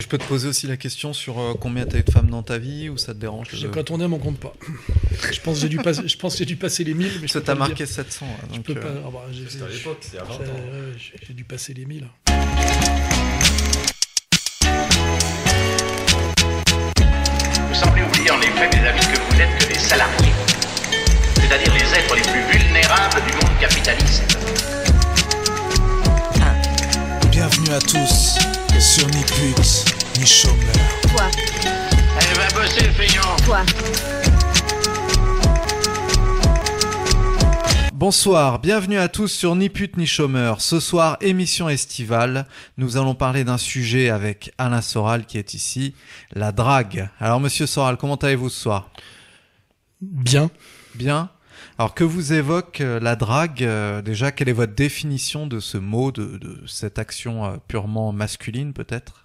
Je 0.00 0.06
peux 0.06 0.18
te 0.18 0.24
poser 0.24 0.48
aussi 0.48 0.66
la 0.66 0.76
question 0.76 1.12
sur 1.12 1.38
euh, 1.38 1.54
combien 1.58 1.84
t'as 1.86 1.98
eu 1.98 2.02
de 2.02 2.10
femmes 2.10 2.30
dans 2.30 2.42
ta 2.42 2.58
vie 2.58 2.88
ou 2.88 2.96
ça 2.96 3.14
te 3.14 3.18
dérange 3.18 3.48
Je- 3.52 3.66
Quand 3.68 3.90
on 3.90 4.00
aime, 4.00 4.12
on 4.12 4.18
compte 4.18 4.38
pas. 4.38 4.54
Je 5.32 5.40
pense 5.40 5.56
que 5.56 5.60
j'ai 5.62 5.68
dû, 5.68 5.78
passer- 5.78 6.06
je 6.08 6.16
pense 6.16 6.32
que 6.34 6.38
j'ai 6.38 6.44
dû 6.44 6.56
passer 6.56 6.84
les 6.84 6.94
1000, 6.94 7.10
mais 7.20 7.26
je 7.28 7.32
Ça 7.32 7.40
t'a 7.40 7.52
pas 7.54 7.60
marqué 7.60 7.74
dire. 7.84 7.88
700. 7.88 8.26
hein, 8.26 8.48
Je 8.54 8.60
peux 8.60 8.72
euh, 8.72 8.80
pas. 8.80 8.88
ah 9.06 9.10
bah, 9.12 9.20
j'ai- 9.32 9.48
C'était 9.48 9.64
à 9.64 9.68
l'époque, 9.68 9.98
c'était 10.00 10.18
à 10.18 10.24
20 10.24 10.34
j'ai- 10.44 10.50
ans. 10.50 10.54
j'ai- 10.96 11.26
J'ai 11.28 11.34
dû 11.34 11.44
passer 11.44 11.74
les 11.74 11.84
1000. 11.86 12.06
Vous 17.68 17.74
semblez 17.74 18.02
oublier 18.02 18.30
en 18.30 18.40
effet, 18.40 18.70
mes 18.72 18.86
amis, 18.88 19.00
que 19.00 19.20
vous 19.30 19.36
n'êtes 19.38 19.58
que 19.58 19.72
des 19.72 19.78
salariés. 19.78 20.32
C'est-à-dire 21.36 21.72
les 21.74 21.98
êtres 21.98 22.14
les 22.16 22.22
plus 22.22 22.58
vulnérables 22.58 23.20
du 23.26 23.32
monde 23.34 23.58
capitaliste. 23.60 24.36
Bienvenue 27.30 27.70
à 27.70 27.80
tous 27.80 28.38
sur 28.84 29.08
Ni 29.08 29.24
pute, 29.24 29.94
ni 30.18 30.26
chômeur. 30.26 30.74
Toi, 31.10 31.30
Elle 32.20 32.36
va 32.36 32.48
bosser 32.60 32.84
le 32.84 32.92
feignant. 32.92 33.36
toi, 33.46 33.62
Bonsoir, 37.94 38.58
bienvenue 38.58 38.98
à 38.98 39.08
tous 39.08 39.28
sur 39.28 39.56
Ni 39.56 39.70
pute 39.70 39.96
ni 39.96 40.06
chômeur. 40.06 40.60
Ce 40.60 40.80
soir, 40.80 41.16
émission 41.22 41.70
estivale. 41.70 42.46
Nous 42.76 42.98
allons 42.98 43.14
parler 43.14 43.42
d'un 43.42 43.56
sujet 43.56 44.10
avec 44.10 44.52
Alain 44.58 44.82
Soral 44.82 45.24
qui 45.24 45.38
est 45.38 45.54
ici, 45.54 45.94
la 46.34 46.52
drague. 46.52 47.08
Alors 47.20 47.40
monsieur 47.40 47.64
Soral, 47.64 47.96
comment 47.96 48.16
allez-vous 48.16 48.50
ce 48.50 48.60
soir? 48.60 48.90
Bien. 50.02 50.50
Bien? 50.94 51.30
Alors 51.76 51.94
que 51.94 52.04
vous 52.04 52.32
évoque 52.32 52.80
euh, 52.80 53.00
la 53.00 53.16
drague 53.16 53.64
euh, 53.64 54.00
Déjà, 54.00 54.30
quelle 54.30 54.48
est 54.48 54.52
votre 54.52 54.74
définition 54.74 55.48
de 55.48 55.58
ce 55.58 55.76
mot, 55.76 56.12
de, 56.12 56.38
de 56.38 56.62
cette 56.66 57.00
action 57.00 57.44
euh, 57.44 57.56
purement 57.66 58.12
masculine 58.12 58.72
peut-être? 58.72 59.23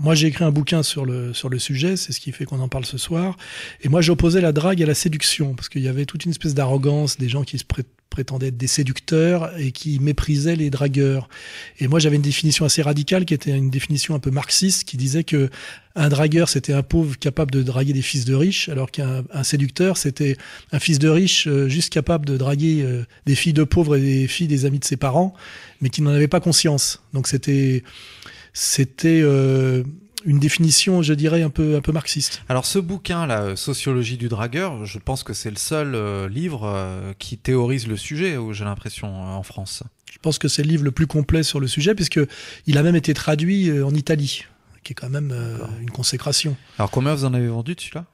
Moi, 0.00 0.14
j'ai 0.14 0.28
écrit 0.28 0.44
un 0.44 0.50
bouquin 0.50 0.82
sur 0.82 1.04
le, 1.04 1.32
sur 1.34 1.48
le 1.48 1.58
sujet, 1.58 1.96
c'est 1.96 2.12
ce 2.12 2.20
qui 2.20 2.32
fait 2.32 2.44
qu'on 2.44 2.60
en 2.60 2.68
parle 2.68 2.84
ce 2.86 2.98
soir. 2.98 3.36
Et 3.82 3.88
moi, 3.88 4.00
j'opposais 4.00 4.40
la 4.40 4.52
drague 4.52 4.82
à 4.82 4.86
la 4.86 4.94
séduction, 4.94 5.54
parce 5.54 5.68
qu'il 5.68 5.82
y 5.82 5.88
avait 5.88 6.06
toute 6.06 6.24
une 6.24 6.30
espèce 6.30 6.54
d'arrogance 6.54 7.18
des 7.18 7.28
gens 7.28 7.44
qui 7.44 7.58
se 7.58 7.64
pré- 7.64 7.84
prétendaient 8.10 8.48
être 8.48 8.56
des 8.56 8.66
séducteurs 8.66 9.58
et 9.58 9.70
qui 9.70 9.98
méprisaient 9.98 10.56
les 10.56 10.70
dragueurs. 10.70 11.28
Et 11.78 11.88
moi, 11.88 11.98
j'avais 11.98 12.16
une 12.16 12.22
définition 12.22 12.64
assez 12.64 12.82
radicale 12.82 13.24
qui 13.24 13.34
était 13.34 13.56
une 13.56 13.70
définition 13.70 14.14
un 14.14 14.18
peu 14.18 14.30
marxiste, 14.30 14.84
qui 14.84 14.96
disait 14.96 15.24
que 15.24 15.50
un 15.94 16.08
dragueur, 16.08 16.48
c'était 16.48 16.72
un 16.72 16.82
pauvre 16.82 17.18
capable 17.18 17.50
de 17.50 17.62
draguer 17.62 17.92
des 17.92 18.02
fils 18.02 18.24
de 18.24 18.34
riches, 18.34 18.70
alors 18.70 18.90
qu'un 18.90 19.24
un 19.30 19.42
séducteur, 19.44 19.98
c'était 19.98 20.36
un 20.72 20.78
fils 20.78 20.98
de 20.98 21.08
riche 21.08 21.46
euh, 21.46 21.68
juste 21.68 21.92
capable 21.92 22.24
de 22.24 22.38
draguer 22.38 22.82
euh, 22.82 23.04
des 23.26 23.34
filles 23.34 23.52
de 23.52 23.64
pauvres 23.64 23.96
et 23.96 24.00
des 24.00 24.26
filles 24.26 24.46
des 24.46 24.64
amis 24.64 24.78
de 24.78 24.86
ses 24.86 24.96
parents, 24.96 25.34
mais 25.82 25.90
qui 25.90 26.00
n'en 26.00 26.10
avait 26.12 26.28
pas 26.28 26.40
conscience. 26.40 27.02
Donc 27.12 27.28
c'était 27.28 27.82
c'était 28.52 29.20
euh, 29.22 29.82
une 30.24 30.38
définition, 30.38 31.02
je 31.02 31.14
dirais, 31.14 31.42
un 31.42 31.50
peu, 31.50 31.76
un 31.76 31.80
peu 31.80 31.92
marxiste. 31.92 32.42
Alors 32.48 32.66
ce 32.66 32.78
bouquin, 32.78 33.26
la 33.26 33.56
Sociologie 33.56 34.16
du 34.16 34.28
dragueur, 34.28 34.84
je 34.84 34.98
pense 34.98 35.22
que 35.22 35.32
c'est 35.32 35.50
le 35.50 35.56
seul 35.56 35.94
euh, 35.94 36.28
livre 36.28 36.64
euh, 36.64 37.12
qui 37.18 37.38
théorise 37.38 37.86
le 37.86 37.96
sujet, 37.96 38.36
j'ai 38.52 38.64
l'impression, 38.64 39.22
en 39.22 39.42
France. 39.42 39.82
Je 40.10 40.18
pense 40.18 40.38
que 40.38 40.48
c'est 40.48 40.62
le 40.62 40.68
livre 40.68 40.84
le 40.84 40.92
plus 40.92 41.06
complet 41.06 41.42
sur 41.42 41.58
le 41.58 41.66
sujet, 41.66 41.94
puisque 41.94 42.20
il 42.66 42.76
a 42.78 42.82
même 42.82 42.96
été 42.96 43.14
traduit 43.14 43.82
en 43.82 43.94
Italie, 43.94 44.44
qui 44.84 44.92
est 44.92 44.94
quand 44.94 45.08
même 45.08 45.30
euh, 45.32 45.58
une 45.80 45.90
consécration. 45.90 46.56
Alors 46.78 46.90
combien 46.90 47.14
vous 47.14 47.24
en 47.24 47.34
avez 47.34 47.48
vendu 47.48 47.74
de 47.74 47.80
celui-là? 47.80 48.04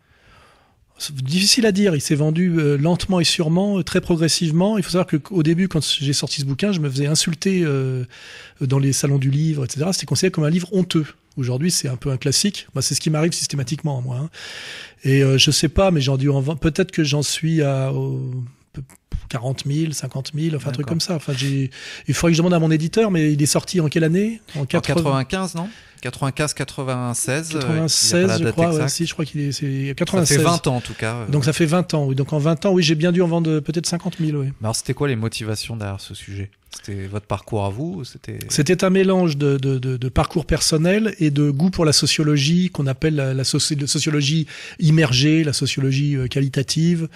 Difficile 1.12 1.66
à 1.66 1.72
dire. 1.72 1.94
Il 1.94 2.00
s'est 2.00 2.14
vendu 2.14 2.58
euh, 2.58 2.76
lentement 2.76 3.20
et 3.20 3.24
sûrement, 3.24 3.78
euh, 3.78 3.82
très 3.82 4.00
progressivement. 4.00 4.76
Il 4.78 4.82
faut 4.82 4.90
savoir 4.90 5.06
qu'au 5.06 5.42
début, 5.42 5.68
quand 5.68 5.80
j'ai 6.00 6.12
sorti 6.12 6.40
ce 6.40 6.46
bouquin, 6.46 6.72
je 6.72 6.80
me 6.80 6.90
faisais 6.90 7.06
insulter 7.06 7.62
euh, 7.62 8.04
dans 8.60 8.78
les 8.78 8.92
salons 8.92 9.18
du 9.18 9.30
livre, 9.30 9.64
etc. 9.64 9.86
C'était 9.92 10.06
considéré 10.06 10.30
comme 10.30 10.44
un 10.44 10.50
livre 10.50 10.68
honteux. 10.72 11.06
Aujourd'hui, 11.36 11.70
c'est 11.70 11.88
un 11.88 11.96
peu 11.96 12.10
un 12.10 12.16
classique. 12.16 12.66
Moi, 12.74 12.82
c'est 12.82 12.94
ce 12.94 13.00
qui 13.00 13.10
m'arrive 13.10 13.32
systématiquement, 13.32 14.02
moi. 14.02 14.16
hein. 14.16 14.30
Et 15.04 15.22
euh, 15.22 15.38
je 15.38 15.52
sais 15.52 15.68
pas, 15.68 15.92
mais 15.92 16.00
j'en 16.00 16.16
peut-être 16.56 16.90
que 16.90 17.04
j'en 17.04 17.22
suis 17.22 17.62
à 17.62 17.92
40 19.28 19.64
000, 19.66 19.92
50 19.92 20.32
000, 20.34 20.56
enfin 20.56 20.70
un 20.70 20.72
truc 20.72 20.86
comme 20.86 21.00
ça. 21.00 21.14
Enfin, 21.14 21.32
j'ai. 21.36 21.70
Il 22.06 22.14
faudrait 22.14 22.32
que 22.32 22.36
je 22.36 22.40
demande 22.42 22.54
à 22.54 22.58
mon 22.58 22.70
éditeur, 22.70 23.10
mais 23.10 23.32
il 23.32 23.42
est 23.42 23.46
sorti 23.46 23.80
en 23.80 23.88
quelle 23.88 24.04
année? 24.04 24.40
En 24.56 24.60
En 24.60 24.64
80 24.66 25.24
95, 25.24 25.54
non? 25.54 25.68
95, 26.00 26.54
96 26.54 27.56
euh, 27.56 27.58
il 27.58 27.58
y 27.58 27.58
a 27.58 27.62
pas 27.62 27.74
96, 27.74 28.26
la 28.28 28.38
je 28.38 28.50
crois. 28.52 28.74
ouais, 28.74 28.88
si, 28.88 29.06
je 29.06 29.12
crois 29.12 29.24
qu'il 29.24 29.40
est. 29.40 29.52
C'est 29.52 29.88
Ça 29.88 29.94
96. 29.94 30.36
fait 30.38 30.42
20 30.44 30.66
ans 30.68 30.76
en 30.76 30.80
tout 30.80 30.94
cas. 30.94 31.14
euh. 31.14 31.26
Donc 31.28 31.44
ça 31.44 31.52
fait 31.52 31.66
20 31.66 31.94
ans. 31.94 32.06
Oui. 32.06 32.14
Donc 32.14 32.32
en 32.32 32.38
20 32.38 32.66
ans, 32.66 32.70
oui, 32.72 32.82
j'ai 32.82 32.94
bien 32.94 33.10
dû 33.12 33.20
en 33.20 33.26
vendre 33.26 33.58
peut-être 33.60 33.86
50 33.86 34.18
000. 34.20 34.38
Oui. 34.38 34.46
Mais 34.46 34.52
Alors 34.66 34.76
c'était 34.76 34.94
quoi 34.94 35.08
les 35.08 35.16
motivations 35.16 35.76
derrière 35.76 36.00
ce 36.00 36.14
sujet? 36.14 36.50
C'était 36.78 37.06
votre 37.06 37.26
parcours 37.26 37.64
à 37.64 37.70
vous 37.70 38.00
ou 38.00 38.04
C'était 38.04 38.84
un 38.84 38.90
mélange 38.90 39.36
de, 39.36 39.56
de, 39.56 39.78
de, 39.78 39.96
de 39.96 40.08
parcours 40.08 40.46
personnel 40.46 41.14
et 41.18 41.30
de 41.30 41.50
goût 41.50 41.70
pour 41.70 41.84
la 41.84 41.92
sociologie 41.92 42.70
qu'on 42.70 42.86
appelle 42.86 43.16
la 43.16 43.44
sociologie 43.44 44.46
immergée, 44.78 45.42
la 45.42 45.52
sociologie 45.52 46.16
euh, 46.16 46.28
qualitative. 46.28 47.08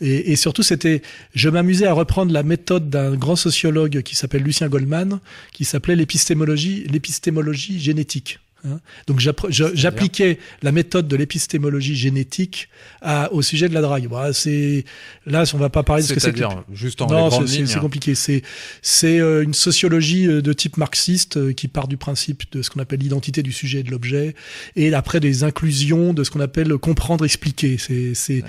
Et, 0.00 0.32
et 0.32 0.36
surtout, 0.36 0.62
c'était, 0.62 1.02
je 1.34 1.48
m'amusais 1.48 1.86
à 1.86 1.92
reprendre 1.92 2.32
la 2.32 2.42
méthode 2.42 2.90
d'un 2.90 3.14
grand 3.14 3.36
sociologue 3.36 4.02
qui 4.02 4.16
s'appelle 4.16 4.42
Lucien 4.42 4.68
Goldman, 4.68 5.20
qui 5.52 5.64
s'appelait 5.64 5.96
l'épistémologie, 5.96 6.84
l'épistémologie 6.90 7.78
génétique. 7.78 8.40
Hein. 8.64 8.80
Donc 9.06 9.20
j'appliquais 9.20 10.38
la 10.62 10.72
méthode 10.72 11.08
de 11.08 11.16
l'épistémologie 11.16 11.96
génétique 11.96 12.68
à, 13.02 13.32
au 13.32 13.42
sujet 13.42 13.68
de 13.68 13.74
la 13.74 13.80
drague. 13.80 14.06
Voilà, 14.08 14.32
c'est 14.32 14.84
là, 15.26 15.44
on 15.54 15.58
va 15.58 15.68
pas 15.70 15.82
parler 15.82 16.02
de 16.02 16.08
ce 16.08 16.14
que 16.14 16.20
c'est 16.20 16.32
que 16.32 16.38
C'est-à-dire 16.38 16.64
juste 16.72 17.00
en 17.02 17.06
non, 17.06 17.46
c'est- 17.46 17.66
c'est 17.66 17.78
compliqué. 17.78 18.14
C'est 18.14 18.42
c'est 18.82 19.18
euh, 19.20 19.42
une 19.42 19.54
sociologie 19.54 20.26
euh, 20.26 20.40
de 20.42 20.52
type 20.52 20.76
marxiste 20.76 21.36
euh, 21.36 21.52
qui 21.52 21.68
part 21.68 21.88
du 21.88 21.96
principe 21.96 22.44
de 22.52 22.62
ce 22.62 22.70
qu'on 22.70 22.80
appelle 22.80 23.00
l'identité 23.00 23.42
du 23.42 23.52
sujet 23.52 23.80
et 23.80 23.82
de 23.82 23.90
l'objet, 23.90 24.34
et 24.76 24.92
après 24.94 25.20
des 25.20 25.44
inclusions 25.44 26.12
de 26.14 26.24
ce 26.24 26.30
qu'on 26.30 26.40
appelle 26.40 26.76
comprendre, 26.78 27.24
expliquer. 27.24 27.76
C'est 27.78 28.14
c'est 28.14 28.42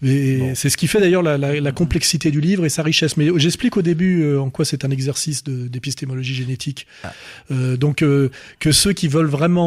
Bon. 0.00 0.54
c'est 0.54 0.70
ce 0.70 0.76
qui 0.76 0.86
fait 0.86 1.00
d'ailleurs 1.00 1.22
la, 1.22 1.36
la, 1.38 1.60
la 1.60 1.72
complexité 1.72 2.30
du 2.30 2.40
livre 2.40 2.64
et 2.64 2.68
sa 2.68 2.82
richesse. 2.82 3.16
Mais 3.16 3.28
j'explique 3.36 3.76
au 3.76 3.82
début 3.82 4.36
en 4.36 4.50
quoi 4.50 4.64
c'est 4.64 4.84
un 4.84 4.90
exercice 4.90 5.42
d'épistémologie 5.44 6.34
génétique. 6.34 6.86
Ah. 7.02 7.12
Euh, 7.50 7.76
donc 7.76 8.02
euh, 8.02 8.30
que 8.60 8.72
ceux 8.72 8.92
qui 8.92 9.08
veulent 9.08 9.26
vraiment 9.26 9.57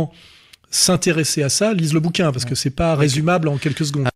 s'intéresser 0.69 1.44
à 1.44 1.50
ça 1.50 1.74
lisent 1.74 1.94
le 1.94 2.00
bouquin 2.00 2.31
parce 2.31 2.46
que 2.46 2.56
c'est 2.56 2.69
pas 2.69 2.96
résumable 2.96 3.47
en 3.47 3.57
quelques 3.57 3.85
secondes. 3.85 4.07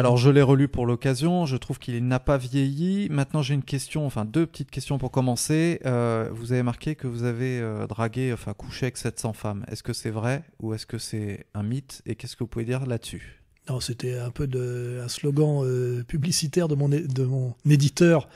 Alors 0.00 0.16
je 0.16 0.28
l'ai 0.28 0.42
relu 0.42 0.66
pour 0.68 0.86
l'occasion, 0.86 1.46
je 1.46 1.56
trouve 1.56 1.78
qu'il 1.78 2.06
n'a 2.06 2.18
pas 2.18 2.36
vieilli. 2.36 3.08
Maintenant 3.10 3.42
j'ai 3.42 3.54
une 3.54 3.62
question, 3.62 4.04
enfin 4.04 4.24
deux 4.24 4.44
petites 4.44 4.70
questions 4.70 4.98
pour 4.98 5.10
commencer. 5.10 5.80
Euh, 5.86 6.28
vous 6.32 6.52
avez 6.52 6.62
marqué 6.62 6.94
que 6.96 7.06
vous 7.06 7.22
avez 7.22 7.60
euh, 7.60 7.86
dragué, 7.86 8.32
enfin 8.32 8.54
couché 8.54 8.86
avec 8.86 8.98
700 8.98 9.32
femmes. 9.32 9.64
Est-ce 9.70 9.82
que 9.82 9.92
c'est 9.92 10.10
vrai 10.10 10.42
ou 10.60 10.74
est-ce 10.74 10.84
que 10.84 10.98
c'est 10.98 11.46
un 11.54 11.62
mythe? 11.62 12.02
Et 12.06 12.16
qu'est-ce 12.16 12.34
que 12.34 12.42
vous 12.42 12.48
pouvez 12.48 12.64
dire 12.64 12.86
là-dessus? 12.86 13.40
Non, 13.70 13.80
c'était 13.80 14.18
un 14.18 14.30
peu 14.30 14.46
de, 14.46 15.00
un 15.02 15.08
slogan 15.08 15.62
euh, 15.64 16.02
publicitaire 16.02 16.68
de 16.68 16.74
mon, 16.74 16.92
é- 16.92 17.06
de 17.06 17.24
mon 17.24 17.54
éditeur 17.68 18.28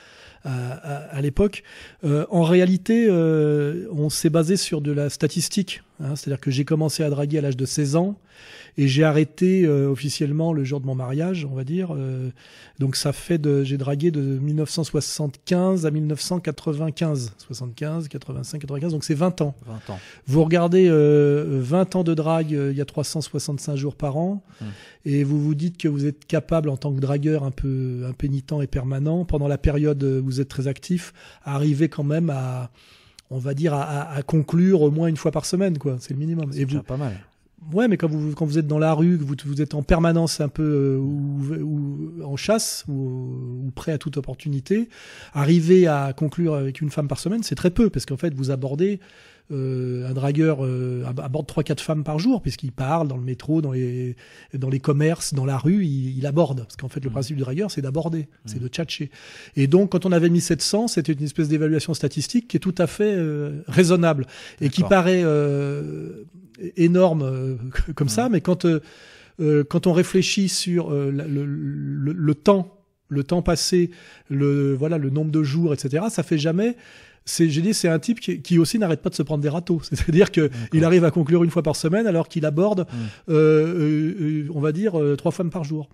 à, 0.44 1.20
l'époque. 1.20 1.62
Euh, 2.04 2.26
en 2.30 2.42
réalité, 2.42 3.06
euh, 3.08 3.86
on 3.92 4.08
s'est 4.08 4.30
basé 4.30 4.56
sur 4.56 4.80
de 4.80 4.92
la 4.92 5.10
statistique. 5.10 5.82
Hein. 6.00 6.16
C'est-à-dire 6.16 6.40
que 6.40 6.50
j'ai 6.50 6.64
commencé 6.64 7.02
à 7.02 7.10
draguer 7.10 7.38
à 7.38 7.40
l'âge 7.42 7.56
de 7.56 7.66
16 7.66 7.96
ans 7.96 8.16
et 8.76 8.86
j'ai 8.86 9.02
arrêté 9.04 9.64
euh, 9.64 9.90
officiellement 9.90 10.52
le 10.52 10.64
jour 10.64 10.80
de 10.80 10.86
mon 10.86 10.94
mariage, 10.94 11.46
on 11.50 11.54
va 11.54 11.64
dire. 11.64 11.94
Euh, 11.94 12.30
donc 12.78 12.94
ça 12.94 13.12
fait 13.12 13.38
de, 13.38 13.64
j'ai 13.64 13.76
dragué 13.76 14.10
de 14.10 14.20
1975 14.20 15.84
à 15.84 15.90
1995, 15.90 17.34
75, 17.38 18.08
85, 18.08 18.60
95. 18.60 18.92
Donc 18.92 19.04
c'est 19.04 19.14
20 19.14 19.40
ans. 19.40 19.54
20 19.66 19.94
ans. 19.94 19.98
Vous 20.26 20.44
regardez 20.44 20.88
euh, 20.88 21.58
20 21.60 21.96
ans 21.96 22.04
de 22.04 22.14
drague, 22.14 22.54
euh, 22.54 22.70
il 22.70 22.78
y 22.78 22.80
a 22.80 22.84
365 22.84 23.76
jours 23.76 23.96
par 23.96 24.16
an, 24.16 24.42
Hmm. 24.60 24.66
et 25.04 25.22
vous 25.22 25.40
vous 25.40 25.54
dites 25.54 25.78
que 25.78 25.86
vous 25.88 26.04
êtes 26.04 26.24
capable 26.26 26.68
en 26.68 26.76
tant 26.76 26.92
que 26.92 27.00
dragueur 27.00 27.44
un 27.44 27.50
peu 27.52 28.04
impénitent 28.08 28.60
et 28.62 28.66
permanent, 28.66 29.24
pendant 29.24 29.46
la 29.48 29.58
période 29.58 30.02
où 30.02 30.24
vous 30.24 30.40
êtes 30.40 30.48
très 30.48 30.66
actif, 30.66 31.12
à 31.44 31.54
arriver 31.54 31.88
quand 31.88 32.02
même 32.02 32.30
à, 32.30 32.70
on 33.30 33.38
va 33.38 33.54
dire, 33.54 33.74
à, 33.74 33.82
à- 33.82 34.16
à 34.16 34.22
conclure 34.22 34.82
au 34.82 34.90
moins 34.90 35.08
une 35.08 35.16
fois 35.16 35.30
par 35.32 35.44
semaine, 35.44 35.78
quoi. 35.78 35.96
C'est 36.00 36.14
le 36.14 36.18
minimum. 36.20 36.50
C'est 36.52 36.64
vous, 36.64 36.82
pas 36.82 36.96
mal. 36.96 37.12
ouais, 37.72 37.88
mais 37.88 37.96
quand 37.96 38.08
vous 38.08 38.32
quand 38.34 38.46
vous 38.46 38.58
êtes 38.58 38.66
dans 38.66 38.78
la 38.78 38.92
rue, 38.94 39.18
que 39.18 39.24
vous, 39.24 39.34
vous 39.44 39.60
êtes 39.60 39.74
en 39.74 39.82
permanence 39.82 40.40
un 40.40 40.48
peu 40.48 40.62
euh, 40.62 40.98
ou, 40.98 41.42
ou 41.62 42.22
en 42.24 42.36
chasse 42.36 42.84
ou, 42.88 42.92
ou 43.66 43.70
prêt 43.74 43.92
à 43.92 43.98
toute 43.98 44.16
opportunité, 44.16 44.88
arriver 45.34 45.86
à 45.86 46.12
conclure 46.16 46.54
avec 46.54 46.80
une 46.80 46.90
femme 46.90 47.08
par 47.08 47.18
semaine, 47.18 47.42
c'est 47.42 47.54
très 47.54 47.70
peu 47.70 47.90
parce 47.90 48.06
qu'en 48.06 48.16
fait 48.16 48.32
vous 48.34 48.50
abordez 48.50 49.00
un 49.50 50.12
dragueur 50.12 50.58
euh, 50.64 51.04
ab- 51.06 51.20
aborde 51.20 51.46
trois 51.46 51.62
quatre 51.62 51.80
femmes 51.80 52.04
par 52.04 52.18
jour 52.18 52.42
puisqu'il 52.42 52.72
parle 52.72 53.08
dans 53.08 53.16
le 53.16 53.22
métro, 53.22 53.62
dans 53.62 53.72
les 53.72 54.14
dans 54.54 54.68
les 54.68 54.80
commerces, 54.80 55.32
dans 55.34 55.46
la 55.46 55.56
rue, 55.56 55.84
il, 55.84 56.18
il 56.18 56.26
aborde 56.26 56.58
parce 56.62 56.76
qu'en 56.76 56.88
fait 56.88 57.00
le 57.00 57.08
Mhm. 57.08 57.12
principe 57.14 57.36
du 57.36 57.42
dragueur 57.42 57.70
c'est 57.70 57.80
d'aborder, 57.82 58.28
c'est 58.44 58.56
Mhm. 58.56 58.62
de 58.64 58.68
tchatcher. 58.68 59.10
Et 59.56 59.66
donc 59.66 59.90
quand 59.92 60.04
on 60.04 60.12
avait 60.12 60.28
mis 60.28 60.40
700, 60.42 60.88
c'était 60.88 61.12
une 61.12 61.22
espèce 61.24 61.48
d'évaluation 61.48 61.94
statistique 61.94 62.48
qui 62.48 62.56
est 62.58 62.60
tout 62.60 62.74
à 62.78 62.86
fait 62.86 63.14
euh, 63.16 63.62
raisonnable 63.68 64.26
et 64.60 64.68
qui 64.68 64.82
paraît 64.82 65.22
euh, 65.24 66.24
énorme 66.76 67.22
euh, 67.22 67.54
comme 67.94 68.08
ça, 68.08 68.28
mais 68.28 68.40
quand 68.40 68.64
euh, 68.64 68.80
euh, 69.40 69.64
quand 69.64 69.86
on 69.86 69.92
réfléchit 69.92 70.48
sur 70.48 70.92
euh, 70.92 71.10
la- 71.12 71.26
le, 71.26 71.44
le- 71.46 72.12
le 72.12 72.34
temps, 72.34 72.74
le 73.08 73.24
temps 73.24 73.40
passé, 73.40 73.90
le 74.28 74.74
voilà 74.74 74.98
le 74.98 75.08
nombre 75.10 75.30
de 75.30 75.42
jours, 75.42 75.72
etc., 75.72 76.04
ça 76.10 76.22
fait 76.22 76.36
jamais 76.38 76.76
c'est, 77.28 77.50
j'ai 77.50 77.60
dit, 77.60 77.74
c'est 77.74 77.88
un 77.88 77.98
type 77.98 78.20
qui, 78.20 78.40
qui 78.40 78.58
aussi 78.58 78.78
n'arrête 78.78 79.02
pas 79.02 79.10
de 79.10 79.14
se 79.14 79.22
prendre 79.22 79.42
des 79.42 79.48
râteaux. 79.48 79.80
C'est-à-dire 79.82 80.32
que 80.32 80.50
il 80.72 80.84
arrive 80.84 81.04
à 81.04 81.10
conclure 81.10 81.44
une 81.44 81.50
fois 81.50 81.62
par 81.62 81.76
semaine 81.76 82.06
alors 82.06 82.28
qu'il 82.28 82.46
aborde, 82.46 82.86
euh, 83.28 83.34
euh, 83.34 84.14
euh, 84.20 84.48
on 84.54 84.60
va 84.60 84.72
dire, 84.72 84.98
euh, 84.98 85.14
trois 85.16 85.32
femmes 85.32 85.50
par 85.50 85.64
jour. 85.64 85.88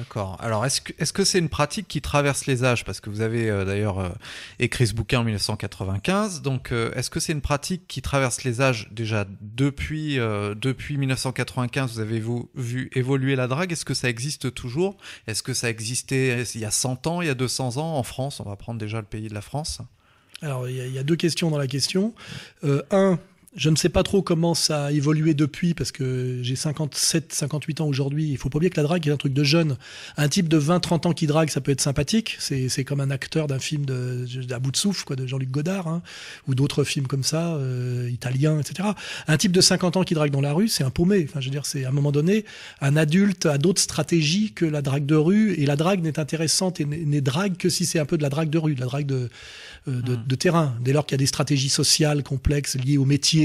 D'accord. 0.00 0.38
Alors, 0.40 0.64
est-ce 0.64 0.80
que 0.80 0.94
est-ce 0.98 1.12
que 1.12 1.24
c'est 1.24 1.38
une 1.38 1.50
pratique 1.50 1.86
qui 1.86 2.00
traverse 2.00 2.46
les 2.46 2.64
âges? 2.64 2.86
Parce 2.86 3.00
que 3.00 3.10
vous 3.10 3.20
avez 3.20 3.50
euh, 3.50 3.66
d'ailleurs 3.66 3.98
euh, 3.98 4.08
écrit 4.58 4.86
ce 4.86 4.94
bouquin 4.94 5.20
en 5.20 5.24
1995. 5.24 6.40
Donc, 6.40 6.72
euh, 6.72 6.90
est-ce 6.94 7.10
que 7.10 7.20
c'est 7.20 7.32
une 7.32 7.42
pratique 7.42 7.86
qui 7.86 8.00
traverse 8.00 8.42
les 8.44 8.62
âges 8.62 8.88
déjà 8.92 9.26
depuis 9.42 10.16
depuis 10.16 10.96
1995 10.96 11.92
Vous 11.92 12.00
avez 12.00 12.18
vous 12.18 12.48
vu 12.54 12.90
évoluer 12.94 13.36
la 13.36 13.46
drague? 13.46 13.72
Est-ce 13.72 13.84
que 13.84 13.92
ça 13.92 14.08
existe 14.08 14.54
toujours? 14.54 14.96
Est-ce 15.26 15.42
que 15.42 15.52
ça 15.52 15.68
existait 15.68 16.44
il 16.54 16.60
y 16.62 16.64
a 16.64 16.70
100 16.70 17.06
ans, 17.06 17.20
il 17.20 17.26
y 17.26 17.30
a 17.30 17.34
200 17.34 17.76
ans 17.76 17.96
en 17.98 18.02
France? 18.02 18.40
On 18.40 18.48
va 18.48 18.56
prendre 18.56 18.80
déjà 18.80 18.98
le 18.98 19.06
pays 19.06 19.28
de 19.28 19.34
la 19.34 19.42
France. 19.42 19.82
Alors, 20.40 20.66
il 20.66 20.76
y, 20.76 20.98
a- 20.98 21.02
deux 21.02 21.16
questions 21.16 21.50
dans 21.50 21.58
la 21.58 21.66
question. 21.66 22.14
Un, 22.62 23.18
je 23.56 23.68
ne 23.68 23.74
sais 23.74 23.88
pas 23.88 24.04
trop 24.04 24.22
comment 24.22 24.54
ça 24.54 24.86
a 24.86 24.92
évolué 24.92 25.34
depuis 25.34 25.74
parce 25.74 25.90
que 25.90 26.38
j'ai 26.40 26.54
57, 26.54 27.32
58 27.32 27.80
ans 27.80 27.88
aujourd'hui. 27.88 28.28
Il 28.30 28.36
faut 28.38 28.48
pas 28.48 28.58
oublier 28.58 28.70
que 28.70 28.76
la 28.76 28.84
drague 28.84 29.08
est 29.08 29.10
un 29.10 29.16
truc 29.16 29.32
de 29.32 29.42
jeune. 29.42 29.76
Un 30.16 30.28
type 30.28 30.48
de 30.48 30.56
20, 30.56 30.78
30 30.78 31.06
ans 31.06 31.12
qui 31.12 31.26
drague, 31.26 31.50
ça 31.50 31.60
peut 31.60 31.72
être 31.72 31.80
sympathique. 31.80 32.36
C'est, 32.38 32.68
c'est 32.68 32.84
comme 32.84 33.00
un 33.00 33.10
acteur 33.10 33.48
d'un 33.48 33.58
film 33.58 33.84
de, 33.84 34.24
de- 34.24 34.54
à 34.54 34.60
bout 34.60 34.70
de 34.70 34.76
souffle, 34.76 35.04
quoi, 35.04 35.16
de 35.16 35.26
Jean-Luc 35.26 35.50
Godard, 35.50 35.88
hein, 35.88 36.00
ou 36.46 36.54
d'autres 36.54 36.84
films 36.84 37.08
comme 37.08 37.24
ça, 37.24 37.54
euh, 37.56 38.08
italiens, 38.12 38.60
etc. 38.60 38.90
Un 39.26 39.36
type 39.36 39.50
de 39.50 39.60
50 39.60 39.96
ans 39.96 40.04
qui 40.04 40.14
drague 40.14 40.30
dans 40.30 40.40
la 40.40 40.52
rue, 40.52 40.68
c'est 40.68 40.84
un 40.84 40.90
paumé. 40.90 41.26
Enfin, 41.28 41.40
je 41.40 41.46
veux 41.46 41.50
dire, 41.50 41.66
c'est 41.66 41.84
à 41.84 41.88
un 41.88 41.92
moment 41.92 42.12
donné, 42.12 42.44
un 42.80 42.96
adulte 42.96 43.46
a 43.46 43.58
d'autres 43.58 43.82
stratégies 43.82 44.52
que 44.52 44.64
la 44.64 44.80
drague 44.80 45.06
de 45.06 45.16
rue, 45.16 45.54
et 45.54 45.66
la 45.66 45.74
drague 45.74 46.04
n'est 46.04 46.20
intéressante 46.20 46.80
et 46.80 46.84
n'est 46.84 47.20
drague 47.20 47.56
que 47.56 47.68
si 47.68 47.84
c'est 47.84 47.98
un 47.98 48.06
peu 48.06 48.16
de 48.16 48.22
la 48.22 48.28
drague 48.28 48.50
de 48.50 48.58
rue, 48.58 48.76
de 48.76 48.80
la 48.80 48.86
drague 48.86 49.06
de, 49.06 49.28
euh, 49.88 50.00
de, 50.02 50.14
de 50.14 50.34
terrain. 50.36 50.76
Dès 50.84 50.92
lors 50.92 51.04
qu'il 51.04 51.14
y 51.14 51.18
a 51.18 51.18
des 51.18 51.26
stratégies 51.26 51.68
sociales 51.68 52.22
complexes 52.22 52.76
liées 52.76 52.96
au 52.96 53.04
métier, 53.04 53.39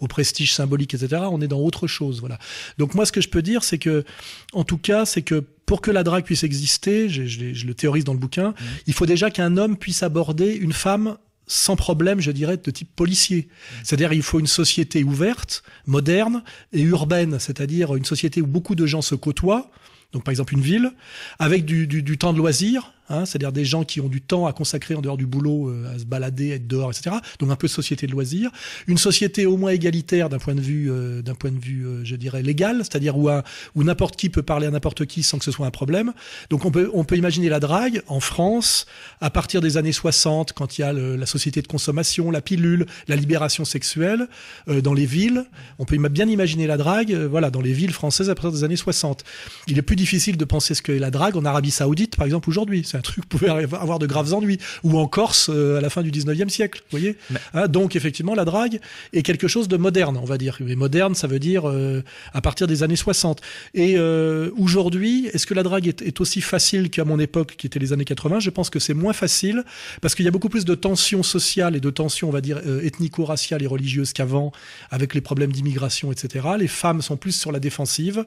au 0.00 0.06
prestige 0.06 0.52
symbolique, 0.54 0.94
etc., 0.94 1.22
on 1.30 1.40
est 1.40 1.48
dans 1.48 1.60
autre 1.60 1.86
chose. 1.86 2.20
Voilà. 2.20 2.38
Donc 2.78 2.94
moi, 2.94 3.04
ce 3.06 3.12
que 3.12 3.20
je 3.20 3.28
peux 3.28 3.42
dire, 3.42 3.62
c'est 3.64 3.78
que, 3.78 4.04
en 4.52 4.64
tout 4.64 4.78
cas, 4.78 5.04
c'est 5.04 5.22
que 5.22 5.44
pour 5.66 5.80
que 5.80 5.90
la 5.90 6.02
drague 6.02 6.24
puisse 6.24 6.42
exister, 6.42 7.08
je, 7.08 7.24
je 7.26 7.38
l'ai- 7.40 7.54
je 7.54 7.66
le 7.66 7.74
théorise 7.74 8.04
dans 8.04 8.12
le 8.14 8.18
bouquin, 8.18 8.54
il 8.86 8.92
faut 8.94 9.06
déjà 9.06 9.30
qu'un 9.30 9.56
homme 9.56 9.76
puisse 9.76 10.02
aborder 10.02 10.52
une 10.54 10.72
femme 10.72 11.16
sans 11.46 11.74
problème, 11.74 12.20
je 12.20 12.30
dirais, 12.30 12.56
de 12.56 12.70
type 12.70 12.90
policier. 12.94 13.48
C'est-à-dire, 13.82 14.12
il 14.12 14.22
faut 14.22 14.38
une 14.38 14.46
société 14.46 15.02
ouverte, 15.02 15.64
moderne 15.86 16.44
et 16.72 16.80
urbaine, 16.82 17.38
c'est-à-dire 17.40 17.96
une 17.96 18.04
société 18.04 18.40
où 18.40 18.46
beaucoup 18.46 18.76
de 18.76 18.86
gens 18.86 19.02
se 19.02 19.16
côtoient, 19.16 19.68
donc 20.12 20.22
par 20.24 20.30
exemple 20.30 20.54
une 20.54 20.60
ville, 20.60 20.92
avec 21.40 21.64
du, 21.64 21.86
du, 21.88 22.02
du 22.04 22.18
temps 22.18 22.32
de 22.32 22.38
loisir, 22.38 22.92
hein, 23.10 23.26
c'est-à-dire 23.26 23.52
des 23.52 23.66
gens 23.66 23.84
qui 23.84 24.00
ont 24.00 24.08
du 24.08 24.22
temps 24.22 24.46
à 24.46 24.52
consacrer 24.54 24.94
en 24.94 25.02
dehors 25.02 25.18
du 25.18 25.26
boulot, 25.26 25.68
euh, 25.68 25.94
à 25.94 25.98
se 25.98 26.04
balader, 26.06 26.52
à 26.52 26.54
être 26.54 26.66
dehors, 26.66 26.90
etc. 26.90 27.16
Donc 27.38 27.50
un 27.50 27.56
peu 27.56 27.68
société 27.68 28.06
de 28.06 28.12
loisirs, 28.12 28.50
une 28.86 28.96
société 28.96 29.44
au 29.44 29.58
moins 29.58 29.72
égalitaire 29.72 30.28
d'un 30.30 30.38
point 30.38 30.54
de 30.54 30.60
vue, 30.62 30.90
euh, 30.90 31.20
d'un 31.20 31.34
point 31.34 31.50
de 31.50 31.58
vue, 31.58 31.86
euh, 31.86 32.04
je 32.04 32.16
dirais 32.16 32.42
légal, 32.42 32.78
c'est-à-dire 32.78 33.18
où, 33.18 33.28
un- 33.28 33.42
où 33.74 33.84
n'importe 33.84 34.16
qui 34.16 34.30
peut 34.30 34.42
parler 34.42 34.66
à 34.66 34.70
n'importe 34.70 35.04
qui 35.04 35.22
sans 35.22 35.38
que 35.38 35.44
ce 35.44 35.50
soit 35.50 35.66
un 35.66 35.70
problème. 35.70 36.12
Donc 36.48 36.64
on 36.64 36.70
peut, 36.70 36.90
on 36.94 37.04
peut 37.04 37.16
imaginer 37.16 37.48
la 37.50 37.60
drague 37.60 38.02
en 38.06 38.20
France 38.20 38.86
à 39.20 39.28
partir 39.28 39.60
des 39.60 39.76
années 39.76 39.92
60, 39.92 40.52
quand 40.54 40.78
il 40.78 40.82
y 40.82 40.84
a 40.84 40.92
le- 40.92 41.16
la 41.16 41.26
société 41.26 41.60
de 41.60 41.66
consommation, 41.66 42.30
la 42.30 42.40
pilule, 42.40 42.86
la 43.08 43.16
libération 43.16 43.64
sexuelle 43.64 44.28
euh, 44.68 44.80
dans 44.80 44.94
les 44.94 45.06
villes. 45.06 45.44
On 45.78 45.84
peut 45.84 45.96
bien 46.08 46.28
imaginer 46.28 46.66
la 46.66 46.76
drague, 46.76 47.12
euh, 47.12 47.26
voilà, 47.28 47.50
dans 47.50 47.60
les 47.60 47.72
villes 47.72 47.92
françaises 47.92 48.30
à 48.30 48.34
partir 48.34 48.52
des 48.52 48.64
années 48.64 48.76
60. 48.76 49.24
Il 49.66 49.76
est 49.78 49.82
plus 49.82 49.96
difficile 49.96 50.36
de 50.36 50.44
penser 50.44 50.74
ce 50.74 50.82
qu'est 50.82 50.98
la 50.98 51.10
drague 51.10 51.36
en 51.36 51.44
Arabie 51.44 51.70
Saoudite, 51.70 52.16
par 52.16 52.26
exemple, 52.26 52.48
aujourd'hui. 52.48 52.84
Un 53.00 53.02
truc 53.02 53.24
pouvait 53.26 53.48
avoir 53.48 53.98
de 53.98 54.06
graves 54.06 54.32
ennuis. 54.34 54.58
Ou 54.84 54.98
en 54.98 55.06
Corse 55.08 55.48
euh, 55.52 55.78
à 55.78 55.80
la 55.80 55.88
fin 55.90 56.02
du 56.02 56.10
19e 56.10 56.50
siècle, 56.50 56.80
vous 56.90 56.98
voyez 56.98 57.16
Mais- 57.30 57.40
Hein, 57.54 57.66
Donc, 57.68 57.96
effectivement, 57.96 58.34
la 58.34 58.44
drague 58.44 58.78
est 59.12 59.22
quelque 59.22 59.48
chose 59.48 59.66
de 59.68 59.76
moderne, 59.78 60.16
on 60.20 60.24
va 60.26 60.36
dire. 60.38 60.58
Et 60.66 60.76
moderne, 60.76 61.14
ça 61.14 61.26
veut 61.26 61.38
dire 61.38 61.68
euh, 61.68 62.02
à 62.34 62.40
partir 62.42 62.66
des 62.66 62.82
années 62.82 62.96
60. 62.96 63.40
Et 63.74 63.94
euh, 63.96 64.50
aujourd'hui, 64.58 65.26
est-ce 65.32 65.46
que 65.46 65.54
la 65.54 65.62
drague 65.62 65.88
est, 65.88 66.02
est 66.02 66.20
aussi 66.20 66.40
facile 66.42 66.90
qu'à 66.90 67.04
mon 67.04 67.18
époque, 67.18 67.54
qui 67.56 67.66
était 67.66 67.78
les 67.78 67.92
années 67.94 68.04
80 68.04 68.40
Je 68.40 68.50
pense 68.50 68.68
que 68.70 68.78
c'est 68.78 68.94
moins 68.94 69.12
facile, 69.14 69.64
parce 70.02 70.14
qu'il 70.14 70.24
y 70.26 70.28
a 70.28 70.30
beaucoup 70.30 70.48
plus 70.50 70.64
de 70.66 70.74
tensions 70.74 71.22
sociales 71.22 71.74
et 71.76 71.80
de 71.80 71.90
tensions, 71.90 72.28
on 72.28 72.32
va 72.32 72.40
dire, 72.42 72.60
euh, 72.66 72.82
ethnico-raciales 72.84 73.62
et 73.62 73.66
religieuses 73.66 74.12
qu'avant, 74.12 74.52
avec 74.90 75.14
les 75.14 75.20
problèmes 75.22 75.52
d'immigration, 75.52 76.12
etc. 76.12 76.46
Les 76.58 76.68
femmes 76.68 77.00
sont 77.02 77.16
plus 77.16 77.32
sur 77.32 77.50
la 77.52 77.60
défensive. 77.60 78.24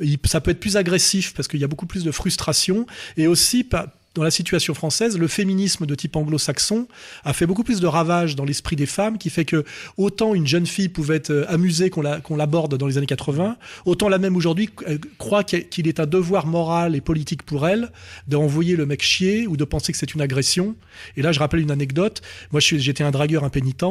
Il- 0.00 0.18
ça 0.24 0.40
peut 0.40 0.50
être 0.52 0.60
plus 0.60 0.76
agressif, 0.76 1.34
parce 1.34 1.46
qu'il 1.48 1.60
y 1.60 1.64
a 1.64 1.68
beaucoup 1.68 1.86
plus 1.86 2.04
de 2.04 2.10
frustration, 2.10 2.86
et 3.18 3.26
aussi... 3.26 3.64
pas 3.64 3.94
dans 4.14 4.22
la 4.24 4.30
situation 4.30 4.74
française, 4.74 5.16
le 5.16 5.28
féminisme 5.28 5.86
de 5.86 5.94
type 5.94 6.16
anglo-saxon 6.16 6.88
a 7.24 7.32
fait 7.32 7.46
beaucoup 7.46 7.62
plus 7.62 7.80
de 7.80 7.86
ravages 7.86 8.34
dans 8.34 8.44
l'esprit 8.44 8.74
des 8.74 8.86
femmes, 8.86 9.16
qui 9.18 9.30
fait 9.30 9.44
que 9.44 9.64
autant 9.96 10.34
une 10.34 10.46
jeune 10.46 10.66
fille 10.66 10.88
pouvait 10.88 11.16
être 11.16 11.30
euh, 11.30 11.44
amusée 11.48 11.88
qu'on 11.90 12.02
la- 12.02 12.20
qu'on 12.20 12.34
l'aborde 12.34 12.76
dans 12.76 12.86
les 12.86 12.98
années 12.98 13.06
80, 13.06 13.56
autant 13.84 14.08
la 14.08 14.18
même 14.18 14.34
aujourd'hui 14.34 14.70
euh, 14.88 14.98
croit 15.18 15.44
qu'il 15.44 15.86
est 15.86 16.00
un 16.00 16.06
devoir 16.06 16.46
moral 16.46 16.96
et 16.96 17.00
politique 17.00 17.42
pour 17.44 17.68
elle 17.68 17.92
d'envoyer 18.26 18.74
le 18.76 18.86
mec 18.86 19.02
chier 19.02 19.46
ou 19.46 19.56
de 19.56 19.64
penser 19.64 19.92
que 19.92 19.98
c'est 19.98 20.14
une 20.14 20.20
agression. 20.20 20.74
Et 21.16 21.22
là, 21.22 21.30
je 21.32 21.38
rappelle 21.38 21.60
une 21.60 21.70
anecdote. 21.70 22.20
Moi, 22.50 22.60
j'étais 22.60 23.04
un 23.04 23.10
dragueur 23.12 23.44
impénitent. 23.44 23.84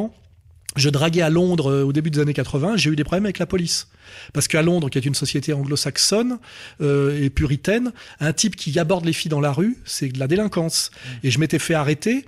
Je 0.78 0.88
draguais 0.90 1.22
à 1.22 1.28
Londres 1.30 1.70
euh, 1.72 1.82
au 1.82 1.92
début 1.92 2.10
des 2.10 2.20
années 2.20 2.32
80, 2.34 2.76
j'ai 2.76 2.90
eu 2.90 2.96
des 2.96 3.04
problèmes 3.04 3.26
avec 3.26 3.38
la 3.38 3.46
police. 3.46 3.88
Parce 4.32 4.48
qu'à 4.48 4.62
Londres, 4.62 4.88
qui 4.88 4.96
est 4.98 5.04
une 5.04 5.14
société 5.14 5.52
anglo-saxonne 5.52 6.38
euh, 6.80 7.20
et 7.22 7.30
puritaine, 7.30 7.92
un 8.20 8.32
type 8.32 8.56
qui 8.56 8.78
aborde 8.78 9.04
les 9.04 9.12
filles 9.12 9.28
dans 9.30 9.40
la 9.40 9.52
rue, 9.52 9.76
c'est 9.84 10.08
de 10.08 10.18
la 10.18 10.26
délinquance. 10.28 10.90
Et 11.24 11.30
je 11.30 11.38
m'étais 11.40 11.58
fait 11.58 11.74
arrêter, 11.74 12.24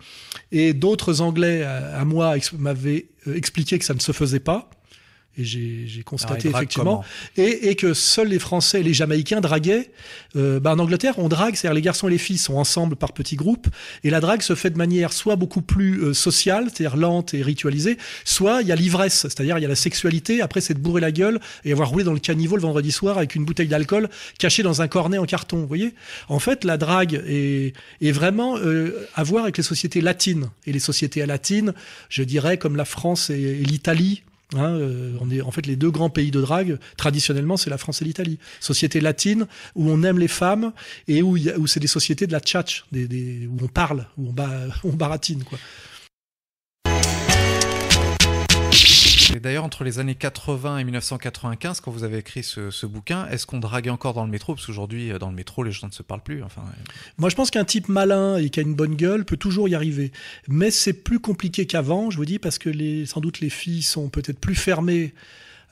et 0.52 0.74
d'autres 0.74 1.20
Anglais 1.20 1.62
à, 1.62 2.00
à 2.00 2.04
moi 2.04 2.36
ex- 2.36 2.52
m'avaient 2.52 3.06
euh, 3.28 3.34
expliqué 3.36 3.78
que 3.78 3.84
ça 3.84 3.94
ne 3.94 4.00
se 4.00 4.12
faisait 4.12 4.40
pas. 4.40 4.68
Et 5.40 5.44
j'ai 5.44 5.86
Alors, 5.92 6.04
constaté 6.04 6.48
drague 6.50 6.62
effectivement 6.62 7.04
et, 7.36 7.70
et 7.70 7.74
que 7.74 7.94
seuls 7.94 8.28
les 8.28 8.38
Français 8.38 8.80
et 8.80 8.82
les 8.82 8.94
Jamaïcains 8.94 9.40
draguaient. 9.40 9.90
Euh, 10.36 10.60
bah, 10.60 10.72
en 10.72 10.78
Angleterre, 10.78 11.14
on 11.18 11.28
drague, 11.28 11.56
c'est-à-dire 11.56 11.74
les 11.74 11.82
garçons 11.82 12.08
et 12.08 12.10
les 12.10 12.18
filles 12.18 12.38
sont 12.38 12.54
ensemble 12.54 12.96
par 12.96 13.12
petits 13.12 13.36
groupes, 13.36 13.68
et 14.04 14.10
la 14.10 14.20
drague 14.20 14.42
se 14.42 14.54
fait 14.54 14.70
de 14.70 14.78
manière 14.78 15.12
soit 15.12 15.36
beaucoup 15.36 15.62
plus 15.62 16.02
euh, 16.02 16.14
sociale, 16.14 16.68
c'est-à-dire 16.72 16.96
lente 16.96 17.34
et 17.34 17.42
ritualisée, 17.42 17.96
soit 18.24 18.62
il 18.62 18.68
y 18.68 18.72
a 18.72 18.76
l'ivresse, 18.76 19.22
c'est-à-dire 19.22 19.58
il 19.58 19.62
y 19.62 19.64
a 19.64 19.68
la 19.68 19.74
sexualité. 19.74 20.40
Après, 20.42 20.60
c'est 20.60 20.74
de 20.74 20.78
bourrer 20.78 21.00
la 21.00 21.12
gueule 21.12 21.40
et 21.64 21.72
avoir 21.72 21.88
roulé 21.88 22.04
dans 22.04 22.12
le 22.12 22.20
caniveau 22.20 22.56
le 22.56 22.62
vendredi 22.62 22.92
soir 22.92 23.18
avec 23.18 23.34
une 23.34 23.44
bouteille 23.44 23.68
d'alcool 23.68 24.08
cachée 24.38 24.62
dans 24.62 24.82
un 24.82 24.88
cornet 24.88 25.18
en 25.18 25.26
carton. 25.26 25.58
Vous 25.58 25.66
voyez? 25.66 25.94
En 26.28 26.38
fait, 26.38 26.64
la 26.64 26.76
drague 26.76 27.22
est, 27.26 27.72
est 28.00 28.12
vraiment 28.12 28.56
euh, 28.58 29.08
à 29.14 29.22
voir 29.24 29.44
avec 29.44 29.56
les 29.56 29.64
sociétés 29.64 30.00
latines 30.00 30.50
et 30.66 30.72
les 30.72 30.80
sociétés 30.80 31.24
latines, 31.26 31.72
je 32.08 32.22
dirais 32.22 32.58
comme 32.58 32.76
la 32.76 32.84
France 32.84 33.30
et, 33.30 33.40
et 33.40 33.64
l'Italie. 33.64 34.22
Hein, 34.56 34.74
euh, 34.74 35.16
on 35.20 35.30
est 35.30 35.40
en 35.42 35.50
fait 35.52 35.66
les 35.66 35.76
deux 35.76 35.90
grands 35.90 36.10
pays 36.10 36.30
de 36.30 36.40
drague. 36.40 36.78
Traditionnellement, 36.96 37.56
c'est 37.56 37.70
la 37.70 37.78
France 37.78 38.02
et 38.02 38.04
l'Italie. 38.04 38.38
Société 38.58 39.00
latine 39.00 39.46
où 39.76 39.88
on 39.90 40.02
aime 40.02 40.18
les 40.18 40.28
femmes 40.28 40.72
et 41.08 41.22
où, 41.22 41.36
où 41.56 41.66
c'est 41.66 41.80
des 41.80 41.86
sociétés 41.86 42.26
de 42.26 42.32
la 42.32 42.40
tchatch, 42.40 42.84
des, 42.90 43.06
des- 43.06 43.46
où 43.46 43.56
on 43.62 43.68
parle, 43.68 44.06
où 44.18 44.28
on, 44.28 44.34
on 44.88 44.92
baratine 44.92 45.44
quoi. 45.44 45.58
D'ailleurs, 49.40 49.64
entre 49.64 49.84
les 49.84 49.98
années 49.98 50.14
80 50.14 50.78
et 50.78 50.84
1995, 50.84 51.80
quand 51.80 51.90
vous 51.90 52.04
avez 52.04 52.18
écrit 52.18 52.42
ce, 52.42 52.86
bouquin, 52.86 53.26
est-ce 53.28 53.46
qu'on 53.46 53.58
draguait 53.58 53.90
encore 53.90 54.14
dans 54.14 54.24
le 54.24 54.30
métro? 54.30 54.54
Parce 54.54 54.66
qu'aujourd'hui, 54.66 55.10
euh, 55.10 55.18
dans 55.18 55.30
le 55.30 55.34
métro, 55.34 55.62
les 55.62 55.72
gens 55.72 55.86
ne 55.86 55.92
se 55.92 56.02
parlent 56.02 56.22
plus. 56.22 56.42
Enfin, 56.42 56.62
Moi, 57.18 57.30
je 57.30 57.36
pense 57.36 57.50
qu'un 57.50 57.64
type 57.64 57.88
malin 57.88 58.36
et 58.36 58.50
qui 58.50 58.60
a 58.60 58.62
une 58.62 58.74
bonne 58.74 58.94
gueule 58.94 59.24
peut 59.24 59.36
toujours 59.36 59.68
y 59.68 59.74
arriver. 59.74 60.12
Mais 60.48 60.70
c'est 60.70 60.92
plus 60.92 61.20
compliqué 61.20 61.66
qu'avant, 61.66 62.10
je 62.10 62.16
vous 62.16 62.24
dis, 62.24 62.38
parce 62.38 62.58
que 62.58 62.70
sans 63.06 63.20
doute 63.20 63.40
les 63.40 63.50
filles 63.50 63.82
sont 63.82 64.08
peut-être 64.08 64.38
plus 64.38 64.54
fermées 64.54 65.14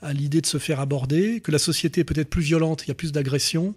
à 0.01 0.13
l'idée 0.13 0.41
de 0.41 0.45
se 0.45 0.57
faire 0.57 0.79
aborder, 0.79 1.41
que 1.41 1.51
la 1.51 1.59
société 1.59 2.01
est 2.01 2.05
peut-être 2.05 2.29
plus 2.29 2.41
violente, 2.41 2.83
il 2.85 2.87
y 2.87 2.91
a 2.91 2.95
plus 2.95 3.11
d'agression, 3.11 3.75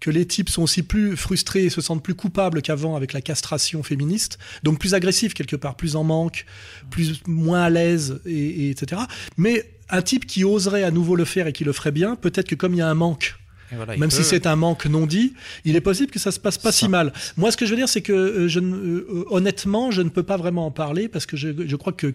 que 0.00 0.10
les 0.10 0.26
types 0.26 0.48
sont 0.48 0.62
aussi 0.62 0.82
plus 0.82 1.16
frustrés 1.16 1.64
et 1.64 1.70
se 1.70 1.80
sentent 1.80 2.02
plus 2.02 2.14
coupables 2.14 2.62
qu'avant 2.62 2.96
avec 2.96 3.12
la 3.12 3.20
castration 3.20 3.82
féministe, 3.82 4.38
donc 4.62 4.78
plus 4.78 4.94
agressifs 4.94 5.34
quelque 5.34 5.56
part, 5.56 5.76
plus 5.76 5.94
en 5.96 6.04
manque, 6.04 6.46
plus 6.90 7.20
moins 7.26 7.62
à 7.62 7.70
l'aise, 7.70 8.20
et, 8.26 8.66
et 8.66 8.70
etc. 8.70 9.02
Mais 9.36 9.70
un 9.90 10.02
type 10.02 10.26
qui 10.26 10.44
oserait 10.44 10.84
à 10.84 10.90
nouveau 10.90 11.16
le 11.16 11.24
faire 11.24 11.46
et 11.46 11.52
qui 11.52 11.64
le 11.64 11.72
ferait 11.72 11.92
bien, 11.92 12.16
peut-être 12.16 12.48
que 12.48 12.54
comme 12.54 12.72
il 12.74 12.78
y 12.78 12.82
a 12.82 12.88
un 12.88 12.94
manque, 12.94 13.36
voilà, 13.72 13.96
même 13.96 14.08
peut- 14.10 14.16
si 14.16 14.24
c'est 14.24 14.46
un 14.48 14.56
manque 14.56 14.86
non 14.86 15.06
dit, 15.06 15.32
il 15.64 15.76
est 15.76 15.80
possible 15.80 16.10
que 16.10 16.18
ça 16.18 16.32
se 16.32 16.40
passe 16.40 16.58
pas 16.58 16.72
Ça. 16.72 16.78
si 16.78 16.88
mal. 16.88 17.12
Moi, 17.36 17.52
ce 17.52 17.56
que 17.56 17.66
je 17.66 17.70
veux 17.70 17.76
dire, 17.76 17.88
c'est 17.88 18.00
que 18.02 18.12
euh, 18.12 18.48
je 18.48 18.58
euh, 18.58 19.24
honnêtement, 19.30 19.92
je 19.92 20.02
ne 20.02 20.08
peux 20.08 20.24
pas 20.24 20.36
vraiment 20.36 20.66
en 20.66 20.70
parler 20.72 21.06
parce 21.08 21.24
que 21.26 21.36
je, 21.36 21.50
je 21.66 21.76
crois 21.76 21.92
que 21.92 22.14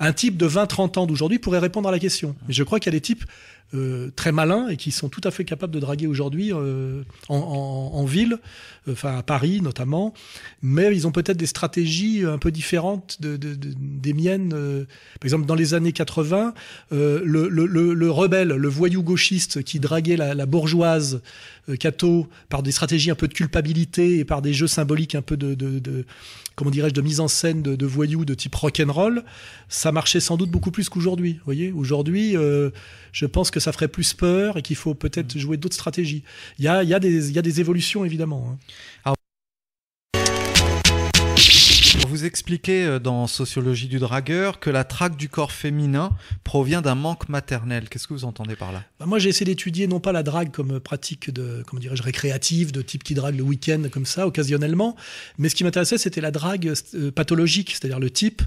un 0.00 0.12
type 0.12 0.36
de 0.36 0.48
20-30 0.48 0.98
ans 0.98 1.06
d'aujourd'hui 1.06 1.38
pourrait 1.38 1.60
répondre 1.60 1.88
à 1.88 1.92
la 1.92 2.00
question. 2.00 2.34
Mais 2.48 2.54
je 2.54 2.64
crois 2.64 2.80
qu'il 2.80 2.92
y 2.92 2.96
a 2.96 2.98
des 2.98 3.02
types 3.02 3.24
euh, 3.74 4.10
très 4.14 4.32
malins 4.32 4.68
et 4.68 4.76
qui 4.76 4.92
sont 4.92 5.08
tout 5.08 5.20
à 5.24 5.30
fait 5.30 5.44
capables 5.44 5.72
de 5.72 5.80
draguer 5.80 6.06
aujourd'hui 6.06 6.52
euh, 6.52 7.02
en, 7.28 7.36
en, 7.36 7.98
en, 7.98 8.04
ville, 8.04 8.38
enfin 8.90 9.16
à 9.18 9.22
Paris 9.22 9.60
notamment, 9.60 10.14
mais 10.62 10.94
ils 10.94 11.06
ont 11.06 11.12
peut-être 11.12 11.36
des 11.36 11.46
stratégies 11.46 12.24
un 12.24 12.38
peu 12.38 12.50
différentes 12.50 13.20
de, 13.20 13.36
de, 13.36 13.54
de, 13.54 13.74
des 13.76 14.12
miennes. 14.12 14.50
par 14.50 15.24
exemple, 15.24 15.46
dans 15.46 15.54
les 15.54 15.74
années 15.74 15.92
80, 15.92 16.54
le, 16.90 17.22
le, 17.24 17.48
le, 17.48 17.94
le, 17.94 18.10
rebelle, 18.10 18.48
le 18.48 18.68
voyou 18.68 19.02
gauchiste 19.02 19.62
qui 19.64 19.80
draguait 19.80 20.16
la, 20.16 20.34
la 20.34 20.46
bourgeoise 20.46 21.20
Cato 21.80 22.28
par 22.48 22.62
des 22.62 22.70
stratégies 22.70 23.10
un 23.10 23.16
peu 23.16 23.26
de 23.26 23.34
culpabilité 23.34 24.18
et 24.18 24.24
par 24.24 24.42
des 24.42 24.54
jeux 24.54 24.68
symboliques 24.68 25.16
un 25.16 25.22
peu 25.22 25.36
de, 25.36 25.54
de, 25.54 25.80
de 25.80 26.04
comment 26.56 26.70
dirais-je, 26.70 26.94
de 26.94 27.02
mise 27.02 27.20
en 27.20 27.28
scène 27.28 27.62
de, 27.62 27.76
de 27.76 27.86
voyous 27.86 28.24
de 28.24 28.34
type 28.34 28.54
rock'n'roll, 28.54 29.22
ça 29.68 29.92
marchait 29.92 30.20
sans 30.20 30.36
doute 30.36 30.50
beaucoup 30.50 30.70
plus 30.70 30.88
qu'aujourd'hui. 30.88 31.38
Voyez, 31.44 31.70
aujourd'hui, 31.70 32.36
euh, 32.36 32.70
je 33.12 33.26
pense 33.26 33.50
que 33.50 33.60
ça 33.60 33.72
ferait 33.72 33.88
plus 33.88 34.14
peur 34.14 34.56
et 34.56 34.62
qu'il 34.62 34.76
faut 34.76 34.94
peut-être 34.94 35.38
jouer 35.38 35.58
d'autres 35.58 35.74
stratégies. 35.74 36.24
Il 36.58 36.64
y 36.64 36.68
a, 36.68 36.82
il 36.82 36.88
y, 36.88 36.94
a 36.94 36.98
des, 36.98 37.28
il 37.28 37.36
y 37.36 37.38
a 37.38 37.42
des 37.42 37.60
évolutions 37.60 38.04
évidemment. 38.04 38.50
Hein. 38.50 38.58
Alors, 39.04 39.15
expliquez 42.26 42.84
euh, 42.84 42.98
dans 42.98 43.26
Sociologie 43.26 43.88
du 43.88 43.98
dragueur 43.98 44.60
que 44.60 44.70
la 44.70 44.84
traque 44.84 45.16
du 45.16 45.28
corps 45.28 45.52
féminin 45.52 46.10
provient 46.44 46.82
d'un 46.82 46.94
manque 46.94 47.28
maternel. 47.28 47.88
Qu'est-ce 47.88 48.06
que 48.06 48.14
vous 48.14 48.24
entendez 48.24 48.56
par 48.56 48.72
là? 48.72 48.84
Bah 49.00 49.06
Moi, 49.06 49.18
j'ai 49.18 49.30
essayé 49.30 49.46
d'étudier 49.46 49.86
non 49.86 50.00
pas 50.00 50.12
la 50.12 50.22
drague 50.22 50.50
comme 50.50 50.80
pratique 50.80 51.30
de, 51.30 51.62
comment 51.66 51.80
dirais-je, 51.80 52.02
récréative, 52.02 52.72
de 52.72 52.82
type 52.82 53.04
qui 53.04 53.14
drague 53.14 53.36
le 53.36 53.42
week-end 53.42 53.82
comme 53.90 54.06
ça, 54.06 54.26
occasionnellement, 54.26 54.96
mais 55.38 55.48
ce 55.48 55.54
qui 55.54 55.64
m'intéressait, 55.64 55.98
c'était 55.98 56.20
la 56.20 56.30
drague 56.30 56.72
euh, 56.94 57.10
pathologique, 57.10 57.70
c'est-à-dire 57.70 58.00
le 58.00 58.10
type. 58.10 58.42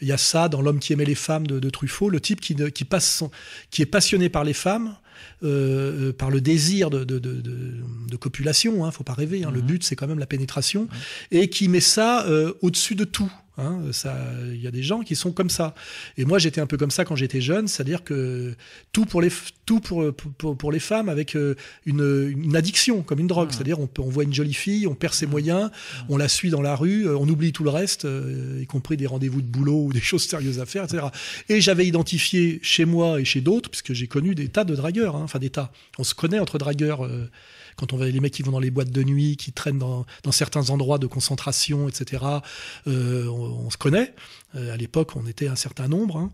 Il 0.00 0.08
y 0.08 0.12
a 0.12 0.18
ça 0.18 0.48
dans 0.48 0.62
L'homme 0.62 0.78
qui 0.78 0.92
aimait 0.92 1.04
les 1.04 1.14
femmes 1.14 1.46
de, 1.46 1.70
Truffaut, 1.70 2.08
le 2.08 2.20
type 2.20 2.40
qui, 2.40 2.54
passe 2.84 3.22
qui 3.70 3.82
est 3.82 3.86
passionné 3.86 4.28
par 4.28 4.44
les 4.44 4.54
femmes, 4.54 4.96
euh, 5.42 6.12
par 6.12 6.30
le 6.30 6.40
désir 6.40 6.90
de, 6.90 7.04
de, 7.04 7.18
de, 7.18 7.42
de 7.42 8.16
copulation, 8.16 8.84
hein, 8.84 8.90
faut 8.90 9.04
pas 9.04 9.14
rêver, 9.14 9.44
hein, 9.44 9.50
mmh. 9.50 9.54
le 9.54 9.60
but 9.60 9.84
c'est 9.84 9.96
quand 9.96 10.06
même 10.06 10.18
la 10.18 10.26
pénétration, 10.26 10.84
mmh. 10.84 11.36
et 11.36 11.50
qui 11.50 11.68
met 11.68 11.80
ça 11.80 12.26
euh, 12.26 12.52
au-dessus 12.62 12.94
de 12.94 13.04
tout. 13.04 13.30
Hein, 13.56 13.82
il 14.52 14.60
y 14.60 14.66
a 14.66 14.72
des 14.72 14.82
gens 14.82 15.00
qui 15.00 15.14
sont 15.14 15.30
comme 15.30 15.50
ça. 15.50 15.74
Et 16.16 16.24
moi, 16.24 16.38
j'étais 16.40 16.60
un 16.60 16.66
peu 16.66 16.76
comme 16.76 16.90
ça 16.90 17.04
quand 17.04 17.14
j'étais 17.14 17.40
jeune, 17.40 17.68
c'est-à-dire 17.68 18.02
que 18.02 18.54
tout 18.92 19.04
pour 19.04 19.22
les 19.22 19.30
tout 19.64 19.80
pour 19.80 20.12
pour, 20.12 20.56
pour 20.56 20.72
les 20.72 20.80
femmes 20.80 21.08
avec 21.08 21.36
euh, 21.36 21.54
une, 21.86 22.34
une, 22.36 22.56
addiction 22.56 23.02
comme 23.02 23.20
une 23.20 23.28
drogue, 23.28 23.50
c'est-à-dire 23.52 23.78
on, 23.78 23.88
on 23.98 24.08
voit 24.08 24.24
une 24.24 24.34
jolie 24.34 24.54
fille, 24.54 24.86
on 24.88 24.94
perd 24.94 25.14
ses 25.14 25.26
moyens, 25.26 25.70
on 26.08 26.16
la 26.16 26.28
suit 26.28 26.50
dans 26.50 26.62
la 26.62 26.74
rue, 26.74 27.08
on 27.08 27.28
oublie 27.28 27.52
tout 27.52 27.64
le 27.64 27.70
reste, 27.70 28.04
euh, 28.04 28.58
y 28.60 28.66
compris 28.66 28.96
des 28.96 29.06
rendez-vous 29.06 29.40
de 29.40 29.46
boulot 29.46 29.84
ou 29.84 29.92
des 29.92 30.00
choses 30.10 30.24
sérieuses 30.24 30.58
à 30.58 30.66
faire, 30.66 30.84
etc. 30.84 31.06
Et 31.48 31.60
j'avais 31.60 31.86
identifié 31.86 32.58
chez 32.62 32.84
moi 32.84 33.20
et 33.20 33.24
chez 33.24 33.40
d'autres, 33.40 33.70
puisque 33.70 33.92
j'ai 33.92 34.08
connu 34.08 34.34
des 34.34 34.48
tas 34.48 34.64
de 34.64 34.74
dragueurs, 34.74 35.16
hein, 35.16 35.22
enfin 35.22 35.38
des 35.38 35.50
tas. 35.50 35.70
On 35.98 36.04
se 36.04 36.14
connaît 36.14 36.40
entre 36.40 36.58
dragueurs. 36.58 37.04
Euh, 37.04 37.30
quand 37.76 37.92
on 37.92 37.96
voit 37.96 38.06
les 38.06 38.20
mecs 38.20 38.32
qui 38.32 38.42
vont 38.42 38.52
dans 38.52 38.60
les 38.60 38.70
boîtes 38.70 38.90
de 38.90 39.02
nuit, 39.02 39.36
qui 39.36 39.52
traînent 39.52 39.78
dans, 39.78 40.06
dans 40.22 40.32
certains 40.32 40.70
endroits 40.70 40.98
de 40.98 41.06
concentration, 41.06 41.88
etc. 41.88 42.22
Euh, 42.86 43.26
on, 43.26 43.43
on, 43.44 43.70
se 43.70 43.76
connaît. 43.76 44.14
Euh, 44.54 44.72
à 44.72 44.76
l'époque, 44.76 45.16
on 45.16 45.26
était 45.26 45.48
un 45.48 45.56
certain 45.56 45.88
nombre. 45.88 46.16
Hein. 46.16 46.30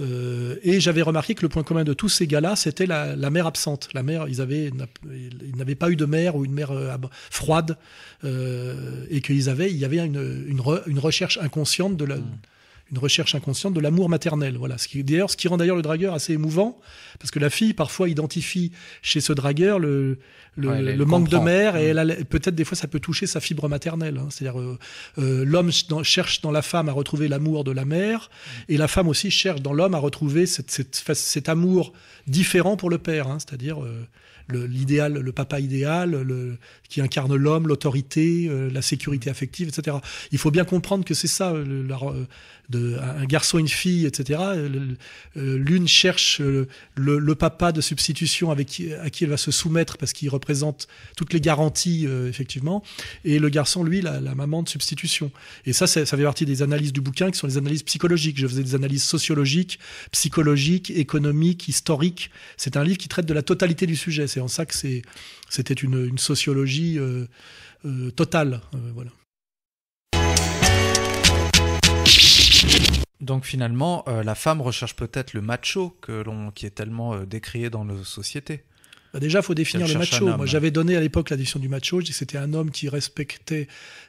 Euh, 0.00 0.56
et 0.62 0.80
j'avais 0.80 1.02
remarqué 1.02 1.34
que 1.34 1.42
le 1.42 1.48
point 1.48 1.62
commun 1.62 1.84
de 1.84 1.92
tous 1.92 2.08
ces 2.08 2.26
gars-là, 2.26 2.56
c'était 2.56 2.86
la, 2.86 3.16
la, 3.16 3.30
mère 3.30 3.46
absente. 3.46 3.88
La 3.94 4.02
mère, 4.02 4.26
ils 4.28 4.40
avaient, 4.40 4.70
ils 5.04 5.56
n'avaient 5.56 5.74
pas 5.74 5.90
eu 5.90 5.96
de 5.96 6.04
mère 6.04 6.36
ou 6.36 6.44
une 6.44 6.52
mère 6.52 6.70
euh, 6.70 6.96
froide, 7.30 7.76
et 8.24 9.20
qu'ils 9.20 9.48
avaient, 9.50 9.70
il 9.70 9.76
y 9.76 9.84
avait 9.84 9.98
une, 9.98 10.44
une, 10.48 10.60
re, 10.60 10.80
une 10.86 10.98
recherche 10.98 11.38
inconsciente 11.38 11.96
de 11.96 12.04
la. 12.04 12.16
Mmh 12.16 12.38
une 12.90 12.98
recherche 12.98 13.34
inconsciente 13.34 13.74
de 13.74 13.80
l'amour 13.80 14.08
maternel. 14.08 14.56
Voilà, 14.58 14.78
ce 14.78 14.88
qui 14.88 15.02
d'ailleurs 15.02 15.30
ce 15.30 15.36
qui 15.36 15.48
rend 15.48 15.56
d'ailleurs 15.56 15.76
le 15.76 15.82
dragueur 15.82 16.14
assez 16.14 16.34
émouvant 16.34 16.78
parce 17.18 17.30
que 17.30 17.38
la 17.38 17.50
fille 17.50 17.74
parfois 17.74 18.08
identifie 18.08 18.72
chez 19.02 19.20
ce 19.20 19.32
dragueur 19.32 19.78
le 19.78 20.18
le, 20.56 20.68
ouais, 20.68 20.82
le 20.82 21.04
manque 21.04 21.24
comprend. 21.24 21.40
de 21.40 21.44
mère 21.44 21.76
et 21.76 21.86
elle 21.86 22.24
peut-être 22.26 22.54
des 22.54 22.64
fois 22.64 22.76
ça 22.76 22.86
peut 22.86 23.00
toucher 23.00 23.26
sa 23.26 23.40
fibre 23.40 23.68
maternelle. 23.68 24.18
Hein. 24.18 24.28
C'est-à-dire 24.30 24.60
euh, 24.60 24.78
euh, 25.18 25.44
l'homme 25.44 25.70
cherche 26.02 26.42
dans 26.42 26.52
la 26.52 26.62
femme 26.62 26.88
à 26.88 26.92
retrouver 26.92 27.26
l'amour 27.26 27.64
de 27.64 27.72
la 27.72 27.84
mère 27.84 28.30
et 28.68 28.76
la 28.76 28.86
femme 28.86 29.08
aussi 29.08 29.30
cherche 29.30 29.62
dans 29.62 29.72
l'homme 29.72 29.94
à 29.94 29.98
retrouver 29.98 30.46
cette, 30.46 30.70
cette, 30.70 30.94
cet 31.14 31.48
amour 31.48 31.92
différent 32.26 32.76
pour 32.76 32.88
le 32.88 32.98
père. 32.98 33.28
Hein. 33.28 33.38
C'est-à-dire 33.40 33.82
euh, 33.82 34.06
l'idéal, 34.52 35.14
le, 35.14 35.22
le, 35.22 35.32
papa 35.32 35.60
idéal, 35.60 36.10
le, 36.10 36.56
qui 36.88 37.00
incarne 37.00 37.34
l'homme, 37.34 37.66
l'autorité, 37.66 38.46
euh, 38.48 38.70
la 38.70 38.82
sécurité 38.82 39.30
affective, 39.30 39.68
etc. 39.68 39.96
Il 40.32 40.38
faut 40.38 40.50
bien 40.50 40.64
comprendre 40.64 41.04
que 41.04 41.14
c'est 41.14 41.28
ça, 41.28 41.52
le, 41.52 41.82
la, 41.82 41.98
de, 42.70 42.96
un 42.98 43.24
garçon, 43.24 43.58
une 43.58 43.68
fille, 43.68 44.06
etc. 44.06 44.40
L'une 45.34 45.88
cherche 45.88 46.40
le, 46.40 46.68
le, 46.94 47.34
papa 47.34 47.72
de 47.72 47.80
substitution 47.80 48.50
avec 48.50 48.68
qui, 48.68 48.92
à 48.92 49.10
qui 49.10 49.24
elle 49.24 49.30
va 49.30 49.36
se 49.36 49.50
soumettre 49.50 49.98
parce 49.98 50.12
qu'il 50.12 50.28
représente 50.28 50.88
toutes 51.16 51.32
les 51.32 51.40
garanties, 51.40 52.06
euh, 52.06 52.28
effectivement, 52.28 52.82
et 53.24 53.38
le 53.38 53.48
garçon, 53.48 53.84
lui, 53.84 54.00
la, 54.00 54.20
la, 54.20 54.34
maman 54.34 54.62
de 54.62 54.68
substitution. 54.68 55.30
Et 55.66 55.72
ça, 55.72 55.86
ça 55.86 56.04
fait 56.04 56.22
partie 56.22 56.46
des 56.46 56.62
analyses 56.62 56.92
du 56.92 57.00
bouquin 57.00 57.30
qui 57.30 57.38
sont 57.38 57.46
les 57.46 57.58
analyses 57.58 57.82
psychologiques. 57.82 58.38
Je 58.38 58.46
faisais 58.46 58.62
des 58.62 58.74
analyses 58.74 59.04
sociologiques, 59.04 59.78
psychologiques, 60.12 60.90
économiques, 60.90 61.68
historiques. 61.68 62.30
C'est 62.56 62.76
un 62.76 62.84
livre 62.84 62.98
qui 62.98 63.08
traite 63.08 63.26
de 63.26 63.34
la 63.34 63.42
totalité 63.42 63.86
du 63.86 63.96
sujet. 63.96 64.26
C'est 64.26 64.40
en 64.40 64.48
ça 64.48 64.66
que 64.66 64.74
c'était 64.74 65.74
une, 65.74 66.06
une, 66.06 66.18
sociologie 66.18 66.98
euh, 66.98 67.26
euh, 67.84 68.10
totale. 68.10 68.60
Euh, 68.74 68.78
voilà. 68.94 69.10
Donc 73.24 73.44
finalement, 73.44 74.04
euh, 74.06 74.22
la 74.22 74.34
femme 74.34 74.60
recherche 74.60 74.94
peut-être 74.94 75.32
le 75.32 75.40
macho 75.40 75.96
que 76.02 76.12
l'on, 76.12 76.50
qui 76.50 76.66
est 76.66 76.70
tellement 76.70 77.14
euh, 77.14 77.24
décrié 77.24 77.70
dans 77.70 77.84
nos 77.84 78.04
sociétés. 78.04 78.62
Bah 79.14 79.20
déjà, 79.20 79.42
faut 79.42 79.54
définir 79.54 79.86
le 79.86 79.94
macho. 79.94 80.26
Moi, 80.26 80.44
j'avais 80.44 80.72
donné 80.72 80.96
à 80.96 81.00
l'époque 81.00 81.30
la 81.30 81.36
définition 81.36 81.60
du 81.60 81.68
macho. 81.68 82.00
Je 82.00 82.06
dis 82.06 82.10
que 82.10 82.16
c'était 82.16 82.36
un 82.36 82.52
homme 82.52 82.72
qui 82.72 82.88
respectait 82.88 83.68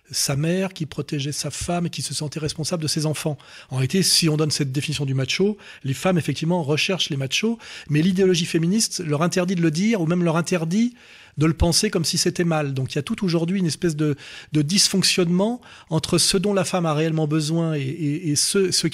sa 0.09 0.35
mère, 0.35 0.73
qui 0.73 0.87
protégeait 0.87 1.31
sa 1.31 1.51
femme 1.51 1.85
et 1.85 1.89
qui 1.91 2.01
se 2.01 2.15
sentait 2.15 2.39
responsable 2.39 2.81
de 2.81 2.87
ses 2.87 3.05
enfants. 3.05 3.37
En 3.69 3.75
réalité, 3.75 4.01
si 4.01 4.29
on 4.29 4.35
donne 4.35 4.49
cette 4.49 4.71
définition 4.71 5.05
du 5.05 5.13
macho, 5.13 5.57
les 5.83 5.93
femmes, 5.93 6.17
effectivement, 6.17 6.63
recherchent 6.63 7.11
les 7.11 7.17
machos, 7.17 7.59
mais 7.87 8.01
l'idéologie 8.01 8.47
féministe 8.47 9.03
leur 9.05 9.21
interdit 9.21 9.53
de 9.53 9.61
le 9.61 9.69
dire 9.69 10.01
ou 10.01 10.07
même 10.07 10.23
leur 10.23 10.37
interdit 10.37 10.95
de 11.37 11.45
le 11.45 11.53
penser 11.53 11.89
comme 11.89 12.05
si 12.05 12.17
c'était 12.17 12.43
mal. 12.43 12.73
Donc 12.73 12.93
il 12.93 12.95
y 12.95 12.99
a 12.99 13.03
tout 13.03 13.25
aujourd'hui 13.25 13.59
une 13.59 13.65
espèce 13.65 13.95
de, 13.95 14.15
de, 14.51 14.61
dysfonctionnement 14.61 15.61
entre 15.89 16.17
ce 16.17 16.37
dont 16.37 16.53
la 16.53 16.63
femme 16.63 16.85
a 16.85 16.93
réellement 16.93 17.27
besoin 17.27 17.75
et, 17.75 17.81
et, 17.81 18.35
ce, 18.35 18.71
ce, 18.71 18.87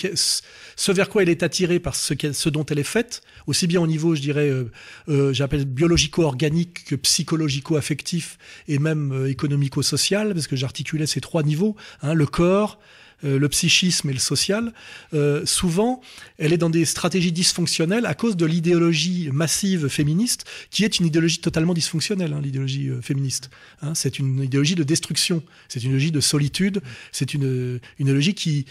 ce, 0.75 0.91
vers 0.91 1.10
quoi 1.10 1.24
elle 1.24 1.29
est 1.29 1.43
attirée 1.43 1.79
par 1.79 1.95
ce, 1.95 2.13
ce, 2.33 2.50
dont 2.50 2.65
elle 2.65 2.79
est 2.79 2.83
faite, 2.83 3.21
aussi 3.48 3.67
bien 3.67 3.81
au 3.81 3.88
niveau, 3.88 4.15
je 4.15 4.21
dirais, 4.21 4.50
euh, 4.50 4.71
euh, 5.10 5.33
j'appelle 5.33 5.65
biologico-organique 5.65 6.86
que 6.86 6.95
psychologico-affectif 6.95 8.38
et 8.67 8.79
même 8.79 9.12
euh, 9.12 9.29
économico-social, 9.29 10.33
parce 10.33 10.48
que 10.48 10.55
j'articulais 10.55 11.05
ces 11.05 11.21
trois 11.21 11.43
niveaux, 11.43 11.75
hein, 12.01 12.13
le 12.13 12.25
corps, 12.25 12.79
euh, 13.23 13.39
le 13.39 13.49
psychisme 13.49 14.09
et 14.09 14.13
le 14.13 14.19
social, 14.19 14.73
euh, 15.13 15.45
souvent, 15.45 16.01
elle 16.37 16.53
est 16.53 16.57
dans 16.57 16.69
des 16.69 16.85
stratégies 16.85 17.31
dysfonctionnelles 17.31 18.05
à 18.05 18.13
cause 18.13 18.35
de 18.35 18.45
l'idéologie 18.45 19.29
massive 19.31 19.87
féministe, 19.87 20.45
qui 20.69 20.83
est 20.83 20.99
une 20.99 21.05
idéologie 21.05 21.39
totalement 21.39 21.73
dysfonctionnelle, 21.73 22.33
hein, 22.33 22.41
l'idéologie 22.41 22.89
euh, 22.89 23.01
féministe. 23.01 23.49
Hein, 23.81 23.93
c'est 23.95 24.19
une 24.19 24.43
idéologie 24.43 24.75
de 24.75 24.83
destruction, 24.83 25.43
c'est 25.67 25.79
une 25.81 25.89
idéologie 25.89 26.11
de 26.11 26.21
solitude, 26.21 26.81
c'est 27.11 27.33
une, 27.33 27.79
une 27.99 28.07
idéologie 28.07 28.33
qui, 28.33 28.65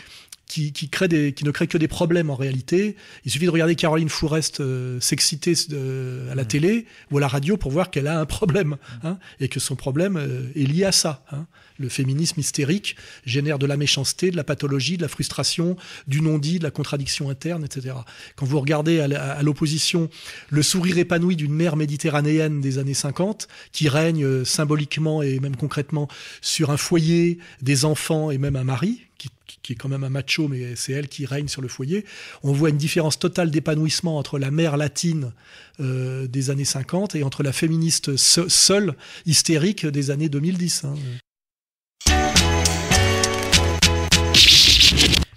qui, 0.50 0.72
qui, 0.72 0.88
crée 0.88 1.06
des, 1.06 1.32
qui 1.32 1.44
ne 1.44 1.52
crée 1.52 1.68
que 1.68 1.78
des 1.78 1.86
problèmes 1.86 2.28
en 2.28 2.34
réalité. 2.34 2.96
Il 3.24 3.30
suffit 3.30 3.44
de 3.44 3.50
regarder 3.50 3.76
Caroline 3.76 4.08
Fourest 4.08 4.58
euh, 4.58 4.98
s'exciter 4.98 5.54
euh, 5.70 6.32
à 6.32 6.34
la 6.34 6.42
mmh. 6.42 6.46
télé 6.46 6.86
ou 7.12 7.18
à 7.18 7.20
la 7.20 7.28
radio 7.28 7.56
pour 7.56 7.70
voir 7.70 7.92
qu'elle 7.92 8.08
a 8.08 8.18
un 8.18 8.26
problème 8.26 8.76
hein, 9.04 9.18
et 9.38 9.46
que 9.46 9.60
son 9.60 9.76
problème 9.76 10.16
euh, 10.16 10.50
est 10.56 10.64
lié 10.64 10.84
à 10.84 10.90
ça. 10.90 11.24
Hein. 11.30 11.46
Le 11.78 11.88
féminisme 11.88 12.40
hystérique 12.40 12.96
génère 13.24 13.60
de 13.60 13.66
la 13.66 13.76
méchanceté, 13.76 14.32
de 14.32 14.36
la 14.36 14.42
pathologie, 14.42 14.96
de 14.96 15.02
la 15.02 15.08
frustration, 15.08 15.76
du 16.08 16.20
non-dit, 16.20 16.58
de 16.58 16.64
la 16.64 16.72
contradiction 16.72 17.30
interne, 17.30 17.64
etc. 17.64 17.94
Quand 18.34 18.44
vous 18.44 18.58
regardez 18.58 18.98
à 18.98 19.42
l'opposition 19.42 20.10
le 20.50 20.62
sourire 20.62 20.98
épanoui 20.98 21.36
d'une 21.36 21.54
mère 21.54 21.76
méditerranéenne 21.76 22.60
des 22.60 22.78
années 22.78 22.92
50 22.92 23.46
qui 23.70 23.88
règne 23.88 24.24
euh, 24.24 24.44
symboliquement 24.44 25.22
et 25.22 25.38
même 25.38 25.54
concrètement 25.54 26.08
sur 26.40 26.70
un 26.70 26.76
foyer, 26.76 27.38
des 27.62 27.84
enfants 27.84 28.32
et 28.32 28.38
même 28.38 28.56
un 28.56 28.64
mari, 28.64 29.06
qui, 29.20 29.58
qui 29.62 29.72
est 29.72 29.76
quand 29.76 29.88
même 29.88 30.04
un 30.04 30.08
macho, 30.08 30.48
mais 30.48 30.74
c'est 30.76 30.92
elle 30.92 31.08
qui 31.08 31.26
règne 31.26 31.48
sur 31.48 31.60
le 31.60 31.68
foyer. 31.68 32.04
On 32.42 32.52
voit 32.52 32.70
une 32.70 32.78
différence 32.78 33.18
totale 33.18 33.50
d'épanouissement 33.50 34.16
entre 34.16 34.38
la 34.38 34.50
mère 34.50 34.76
latine 34.76 35.32
euh, 35.80 36.26
des 36.26 36.50
années 36.50 36.64
50 36.64 37.14
et 37.14 37.22
entre 37.22 37.42
la 37.42 37.52
féministe 37.52 38.16
se 38.16 38.48
seule, 38.48 38.94
hystérique 39.26 39.86
des 39.86 40.10
années 40.10 40.28
2010. 40.28 40.84
Hein. 40.84 40.94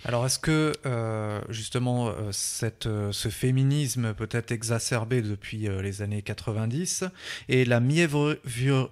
Alors 0.06 0.26
est-ce 0.26 0.40
que 0.40 0.74
euh, 0.86 1.42
justement 1.50 2.10
euh, 2.10 2.32
euh, 2.86 3.12
ce 3.12 3.30
féminisme 3.30 4.14
peut 4.14 4.28
être 4.32 4.52
exacerbé 4.52 5.22
depuis 5.22 5.70
les 5.82 6.02
années 6.02 6.22
90 6.22 7.06
et 7.48 7.64
la, 7.64 7.80
mièvre, 7.80 8.38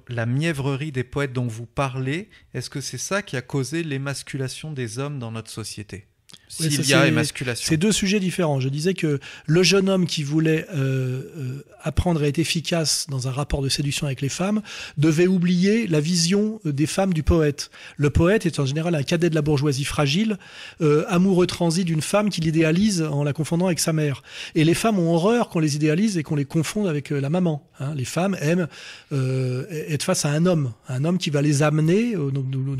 la 0.07 0.25
mièvrerie 0.25 0.93
des 0.93 1.03
poètes 1.03 1.33
dont 1.33 1.47
vous 1.47 1.65
parlez, 1.65 2.29
est-ce 2.53 2.69
que 2.69 2.79
c'est 2.79 2.97
ça 2.97 3.21
qui 3.21 3.35
a 3.35 3.41
causé 3.41 3.83
l'émasculation 3.83 4.71
des 4.71 4.99
hommes 4.99 5.19
dans 5.19 5.31
notre 5.31 5.49
société? 5.49 6.07
S'il 6.47 6.85
y 6.89 6.93
a 6.93 7.07
émasculation. 7.07 7.65
C'est 7.67 7.77
deux 7.77 7.91
sujets 7.91 8.19
différents. 8.19 8.59
Je 8.59 8.69
disais 8.69 8.93
que 8.93 9.19
le 9.45 9.63
jeune 9.63 9.89
homme 9.89 10.05
qui 10.05 10.23
voulait 10.23 10.65
euh, 10.73 11.21
euh, 11.37 11.65
apprendre 11.81 12.21
à 12.21 12.27
être 12.27 12.39
efficace 12.39 13.05
dans 13.09 13.27
un 13.27 13.31
rapport 13.31 13.61
de 13.61 13.69
séduction 13.69 14.05
avec 14.05 14.21
les 14.21 14.29
femmes 14.29 14.61
devait 14.97 15.27
oublier 15.27 15.87
la 15.87 15.99
vision 16.01 16.59
euh, 16.65 16.73
des 16.73 16.87
femmes 16.87 17.13
du 17.13 17.23
poète. 17.23 17.71
Le 17.97 18.09
poète 18.09 18.45
est 18.45 18.59
en 18.59 18.65
général 18.65 18.95
un 18.95 19.03
cadet 19.03 19.29
de 19.29 19.35
la 19.35 19.41
bourgeoisie 19.41 19.85
fragile, 19.85 20.37
euh, 20.81 21.05
amoureux 21.07 21.47
transi 21.47 21.85
d'une 21.85 22.01
femme 22.01 22.29
qu'il 22.29 22.45
idéalise 22.45 23.01
en 23.01 23.23
la 23.23 23.31
confondant 23.33 23.67
avec 23.67 23.79
sa 23.79 23.93
mère. 23.93 24.21
Et 24.55 24.63
les 24.65 24.73
femmes 24.73 24.99
ont 24.99 25.13
horreur 25.13 25.47
qu'on 25.49 25.59
les 25.59 25.75
idéalise 25.75 26.17
et 26.17 26.23
qu'on 26.23 26.35
les 26.35 26.45
confonde 26.45 26.87
avec 26.87 27.11
euh, 27.11 27.21
la 27.21 27.29
maman. 27.29 27.67
hein. 27.79 27.93
Les 27.95 28.05
femmes 28.05 28.35
aiment 28.41 28.67
euh, 29.13 29.65
être 29.69 30.03
face 30.03 30.25
à 30.25 30.29
un 30.31 30.45
homme, 30.45 30.73
un 30.89 31.05
homme 31.05 31.17
qui 31.17 31.29
va 31.29 31.41
les 31.41 31.63
amener 31.63 32.15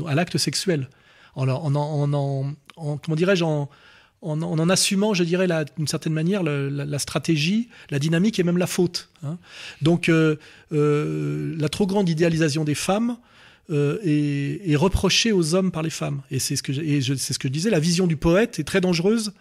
à 0.06 0.14
l'acte 0.14 0.36
sexuel. 0.38 0.88
En, 1.34 1.48
en, 1.48 1.74
en, 1.74 2.12
en- 2.12 2.52
en- 2.76 2.96
comment 2.98 3.16
dirais-je 3.16 3.44
en, 3.44 3.68
en, 4.22 4.68
assumant, 4.68 5.14
je 5.14 5.24
dirais, 5.24 5.48
d'une 5.76 5.88
certaine 5.88 6.12
manière, 6.12 6.42
la, 6.44 6.98
stratégie, 6.98 7.68
la 7.90 7.98
dynamique 7.98 8.38
et 8.38 8.42
même 8.44 8.58
la 8.58 8.66
faute. 8.68 9.08
hein. 9.24 9.36
Donc, 9.80 10.08
euh, 10.08 10.36
euh, 10.72 11.54
la 11.58 11.68
trop 11.68 11.86
grande 11.86 12.08
idéalisation 12.08 12.64
des 12.64 12.74
femmes 12.76 13.16
euh, 13.70 13.98
est, 14.04 14.76
reprochée 14.76 15.32
aux 15.32 15.54
hommes 15.54 15.70
par 15.72 15.82
les 15.82 15.90
femmes. 15.90 16.22
Et 16.30 16.38
c'est 16.38 16.56
ce 16.56 16.62
que 16.62 16.72
je- 16.72 17.14
c'est 17.14 17.32
ce 17.32 17.38
que 17.38 17.48
je 17.48 17.52
disais. 17.52 17.70
La 17.70 17.80
vision 17.80 18.06
du 18.06 18.16
poète 18.16 18.58
est 18.58 18.64
très 18.64 18.80
dangereuse. 18.80 19.32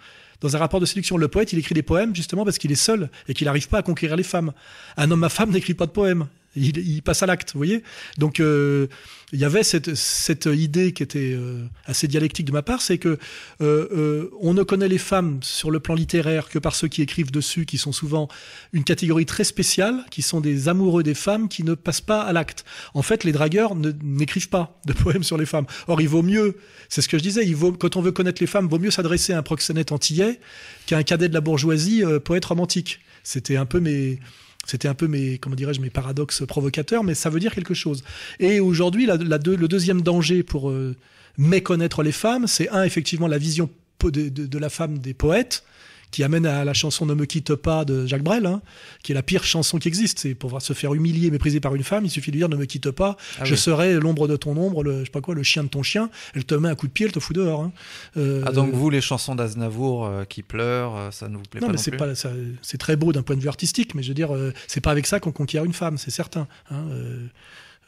Dans 0.42 0.56
un 0.56 0.60
rapport 0.60 0.80
de 0.80 0.86
séduction, 0.88 1.18
le 1.18 1.28
poète, 1.28 1.54
il 1.54 1.60
écrit 1.60 1.76
des 1.76 1.84
poèmes 1.84 2.16
justement 2.16 2.44
parce 2.46 2.58
qu'il 2.58 2.72
est 2.72 2.76
seul 2.76 3.10
et 3.28 3.34
qu'il 3.36 3.46
n'arrive 3.46 3.68
pas 3.68 3.80
à 3.80 3.82
conquérir 3.84 4.16
les 4.16 4.24
femmes. 4.24 4.54
Un 4.98 5.12
homme 5.12 5.24
à 5.24 5.30
femme 5.30 5.52
n'écrit 5.52 5.76
pas 5.76 5.86
de 5.86 5.92
poèmes. 5.92 6.28
Il, 6.55 7.01
passe 7.01 7.24
à 7.24 7.25
l'acte, 7.25 7.53
vous 7.53 7.60
voyez. 7.60 7.81
Donc, 8.17 8.41
euh, 8.41 8.88
il 9.31 9.39
y 9.39 9.46
avait 9.46 9.63
cette, 9.63 10.50
idée 10.51 10.91
qui 10.91 11.01
était 11.01 11.34
euh, 11.34 11.63
assez 11.86 12.10
dialectique 12.10 12.46
de 12.46 12.51
ma 12.51 12.62
part, 12.62 12.81
c'est 12.81 12.98
que 12.98 13.17
euh, 13.62 14.29
on 14.41 14.53
ne 14.53 14.63
connaît 14.63 14.89
les 14.89 14.98
femmes 14.98 15.39
sur 15.41 15.72
le 15.72 15.79
plan 15.79 15.96
littéraire 15.96 16.50
que 16.50 16.60
par 16.60 16.75
ceux 16.75 16.89
qui 16.89 17.01
écrivent 17.01 17.31
dessus, 17.31 17.65
qui 17.65 17.77
sont 17.77 17.93
souvent 17.93 18.27
une 18.74 18.84
catégorie 18.84 19.25
très 19.25 19.46
spéciale, 19.46 20.03
qui 20.12 20.22
sont 20.22 20.41
des 20.41 20.67
amoureux 20.67 21.03
des 21.03 21.13
femmes 21.13 21.48
qui 21.48 21.63
ne 21.63 21.74
passent 21.74 22.01
pas 22.01 22.22
à 22.22 22.34
l'acte. 22.34 22.65
En 22.93 23.01
fait, 23.01 23.24
les 23.24 23.31
dragueurs 23.31 23.74
n'écrivent 23.75 24.50
pas 24.50 24.77
de 24.86 24.91
poèmes 24.91 25.24
sur 25.24 25.38
les 25.38 25.46
femmes. 25.46 25.67
Or, 25.88 26.01
il 26.01 26.10
vaut 26.10 26.24
mieux, 26.24 26.58
c'est 26.89 27.01
ce 27.01 27.08
que 27.08 27.17
je 27.17 27.24
disais, 27.24 27.50
quand 27.79 27.96
on 27.96 28.01
veut 28.01 28.12
connaître 28.12 28.41
les 28.41 28.48
femmes, 28.48 28.67
vaut 28.67 28.79
mieux 28.79 28.91
s'adresser 28.91 29.31
à 29.31 29.38
un 29.38 29.43
proxénète 29.43 29.93
antillais 29.93 30.41
qu'à 30.86 30.98
un 30.98 31.03
cadet 31.03 31.29
de 31.29 31.34
la 31.34 31.41
bourgeoisie 31.41 32.03
poète 32.25 32.43
romantique. 32.43 33.00
C'était 33.24 33.55
un 33.55 33.65
peu 33.65 33.79
mes 33.79 34.20
c'était 34.65 34.88
un 34.88 34.94
peu 34.94 35.08
mes, 35.08 35.38
comment 35.38 35.56
dirais-je, 35.56 35.82
mes 35.82 35.89
paradoxes 35.89 36.44
provocateurs, 36.46 37.03
mais 37.03 37.15
ça 37.15 37.30
veut 37.30 37.39
dire 37.39 37.53
quelque 37.53 37.74
chose. 37.74 38.03
Et 38.39 38.60
aujourd'hui, 38.60 39.06
le 39.06 39.68
deuxième 39.68 40.01
danger 40.01 40.44
pour 40.44 40.70
euh, 40.70 40.96
méconnaître 41.38 42.03
les 42.03 42.12
femmes, 42.12 42.48
c'est 42.48 42.70
un, 42.70 42.84
effectivement, 42.84 43.27
la 43.27 43.38
vision 43.38 43.70
de 44.03 44.58
la 44.58 44.70
femme 44.70 44.98
des 44.98 45.13
poètes, 45.13 45.63
qui 46.12 46.24
amène 46.24 46.46
à 46.46 46.63
la 46.65 46.74
chanson 46.74 47.06
Ne 47.06 47.13
me 47.13 47.25
quitte 47.25 47.56
pas 47.56 47.86
de 47.86 48.06
Jacques 48.06 48.24
Brel, 48.24 48.46
hein, 48.46 48.62
qui 49.03 49.12
est 49.13 49.15
la 49.15 49.24
pire 49.24 49.44
chanson 49.44 49.80
qui 49.80 49.88
existe. 49.88 50.20
C'est 50.20 50.36
pour 50.36 50.62
se 50.62 50.74
faire 50.74 50.94
humilier, 50.94 51.32
mépriser 51.32 51.60
par 51.60 51.74
une 51.75 51.84
femme, 51.84 52.06
il 52.06 52.10
suffit 52.12 52.32
de 52.32 52.38
dire 52.38 52.50
Ne 52.50 52.56
me 52.58 52.65
quitte 52.65 52.91
pas, 52.91 53.18
Ah 53.39 53.46
je 53.46 53.53
oui. 53.53 53.60
serai 53.60 53.94
l'ombre 53.96 54.27
de 54.27 54.36
ton 54.36 54.56
ombre, 54.58 54.84
le, 54.84 55.00
je 55.00 55.06
sais 55.06 55.12
pas 55.12 55.22
quoi, 55.22 55.34
le 55.36 55.44
chien 55.44 55.63
de 55.63 55.70
ton 55.70 55.84
chien. 55.84 56.10
Elle 56.36 56.46
te 56.46 56.56
met 56.56 56.70
un 56.70 56.75
coup 56.75 56.88
de 56.88 56.91
pied, 56.91 57.06
elle 57.06 57.12
te 57.12 57.20
fout 57.20 57.36
dehors. 57.36 57.62
hein. 57.62 57.72
Euh, 58.18 58.44
Ah, 58.46 58.51
donc 58.51 58.74
vous, 58.74 58.89
les 58.89 59.01
chansons 59.01 59.36
d'Aznavour 59.36 60.06
euh, 60.06 60.24
qui 60.25 60.44
pleurent, 60.44 60.96
euh, 60.98 61.12
ça 61.12 61.30
ne 61.30 61.38
vous 61.38 61.44
plaît 61.44 61.62
non, 61.62 61.68
pas 61.68 61.74
mais 61.74 61.77
non 61.77 61.84
plus 61.84 61.98
pas 61.98 62.13
c'est 62.62 62.77
très 62.77 62.96
beau 62.96 63.12
d'un 63.13 63.22
point 63.24 63.36
de 63.36 63.41
vue 63.41 63.48
artistique, 63.48 63.96
mais 63.96 64.03
je 64.03 64.10
veux 64.10 64.13
dire, 64.13 64.30
c'est 64.68 64.82
pas 64.82 64.91
avec 64.91 65.08
ça 65.08 65.20
qu'on 65.20 65.32
conquiert 65.32 65.63
une 65.65 65.74
femme, 65.74 65.98
c'est 65.98 66.12
certain. 66.12 66.48
hein, 66.70 66.86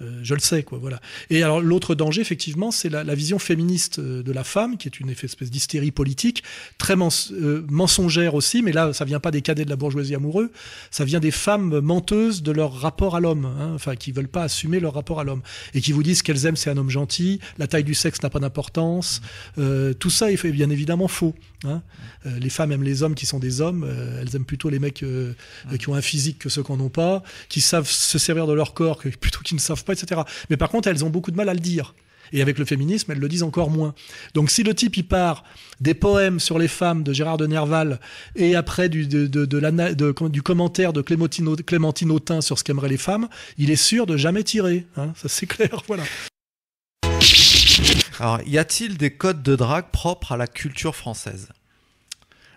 euh, 0.03 0.19
je 0.23 0.33
le 0.33 0.39
sais, 0.39 0.63
quoi. 0.63 0.77
Voilà. 0.79 0.99
Et 1.29 1.41
alors 1.43 1.61
l'autre 1.61 1.95
danger, 1.95 2.21
effectivement, 2.21 2.71
c'est 2.71 2.89
la, 2.89 3.03
la 3.03 3.15
vision 3.15 3.39
féministe 3.39 3.99
euh, 3.99 4.23
de 4.23 4.31
la 4.31 4.43
femme, 4.43 4.77
qui 4.77 4.87
est 4.87 4.99
une 4.99 5.09
espèce 5.09 5.49
d'hystérie 5.49 5.91
politique, 5.91 6.43
très 6.77 6.95
mens- 6.95 7.31
euh, 7.31 7.65
mensongère 7.69 8.35
aussi. 8.35 8.61
Mais 8.61 8.71
là, 8.71 8.93
ça 8.93 9.05
vient 9.05 9.19
pas 9.19 9.31
des 9.31 9.41
cadets 9.41 9.65
de 9.65 9.69
la 9.69 9.75
bourgeoisie 9.75 10.15
amoureux, 10.15 10.51
ça 10.91 11.05
vient 11.05 11.19
des 11.19 11.31
femmes 11.31 11.79
menteuses 11.79 12.43
de 12.43 12.51
leur 12.51 12.73
rapport 12.73 13.15
à 13.15 13.19
l'homme, 13.19 13.45
hein, 13.45 13.71
enfin 13.75 13.95
qui 13.95 14.11
veulent 14.11 14.27
pas 14.27 14.43
assumer 14.43 14.79
leur 14.79 14.93
rapport 14.93 15.19
à 15.19 15.23
l'homme 15.23 15.41
et 15.73 15.81
qui 15.81 15.91
vous 15.91 16.03
disent 16.03 16.21
qu'elles 16.21 16.45
aiment 16.45 16.55
c'est 16.55 16.69
un 16.69 16.77
homme 16.77 16.89
gentil, 16.89 17.39
la 17.57 17.67
taille 17.67 17.83
du 17.83 17.93
sexe 17.93 18.21
n'a 18.21 18.29
pas 18.29 18.39
d'importance. 18.39 19.21
Euh, 19.57 19.93
tout 19.93 20.09
ça 20.09 20.31
est 20.31 20.45
bien 20.51 20.69
évidemment 20.69 21.07
faux. 21.07 21.33
hein. 21.63 21.81
Les 22.39 22.49
femmes 22.49 22.71
aiment 22.71 22.83
les 22.83 23.03
hommes 23.03 23.15
qui 23.15 23.25
sont 23.25 23.39
des 23.39 23.59
hommes, 23.59 23.85
elles 24.21 24.35
aiment 24.35 24.45
plutôt 24.45 24.69
les 24.69 24.79
mecs 24.79 25.03
euh, 25.03 25.33
qui 25.77 25.89
ont 25.89 25.93
un 25.95 26.01
physique 26.01 26.39
que 26.39 26.49
ceux 26.49 26.63
qui 26.63 26.71
n'en 26.71 26.79
ont 26.79 26.89
pas, 26.89 27.21
qui 27.49 27.59
savent 27.61 27.89
se 27.89 28.17
servir 28.17 28.47
de 28.47 28.53
leur 28.53 28.73
corps 28.73 28.97
que 28.97 29.09
plutôt 29.09 29.39
qu'ils 29.41 29.55
ne 29.55 29.61
savent 29.61 29.83
pas, 29.83 29.92
etc. 29.93 30.21
Mais 30.49 30.57
par 30.57 30.69
contre, 30.69 30.87
elles 30.89 31.05
ont 31.05 31.09
beaucoup 31.09 31.31
de 31.31 31.37
mal 31.37 31.49
à 31.49 31.53
le 31.53 31.59
dire. 31.59 31.95
Et 32.35 32.41
avec 32.41 32.57
le 32.57 32.65
féminisme, 32.65 33.11
elles 33.11 33.19
le 33.19 33.27
disent 33.29 33.43
encore 33.43 33.69
moins. 33.69 33.93
Donc 34.33 34.49
si 34.49 34.63
le 34.63 34.73
type 34.73 34.97
il 34.97 35.03
part 35.07 35.43
des 35.81 35.93
poèmes 35.93 36.39
sur 36.39 36.57
les 36.57 36.67
femmes 36.67 37.03
de 37.03 37.13
Gérard 37.13 37.37
de 37.37 37.45
Nerval 37.45 37.99
et 38.35 38.55
après 38.55 38.89
du, 38.89 39.05
de, 39.05 39.27
de, 39.27 39.45
de 39.45 39.57
l'ana- 39.59 39.93
de- 39.93 40.15
du 40.29 40.41
commentaire 40.41 40.93
de 40.93 41.01
Clémentine, 41.01 41.55
Clémentine 41.57 42.09
Autain 42.09 42.41
sur 42.41 42.57
ce 42.57 42.63
qu'aimeraient 42.63 42.89
les 42.89 42.97
femmes, 42.97 43.27
il 43.59 43.69
est 43.69 43.75
sûr 43.75 44.07
de 44.07 44.17
jamais 44.17 44.43
tirer. 44.43 44.87
hein. 44.97 45.13
ça 45.15 45.27
c'est 45.29 45.45
clair, 45.45 45.83
voilà. 45.87 46.03
Alors, 48.19 48.39
y 48.47 48.57
a-t-il 48.57 48.97
des 48.97 49.11
codes 49.11 49.43
de 49.43 49.55
drague 49.55 49.89
propres 49.91 50.31
à 50.31 50.37
la 50.37 50.47
culture 50.47 50.95
française? 50.95 51.49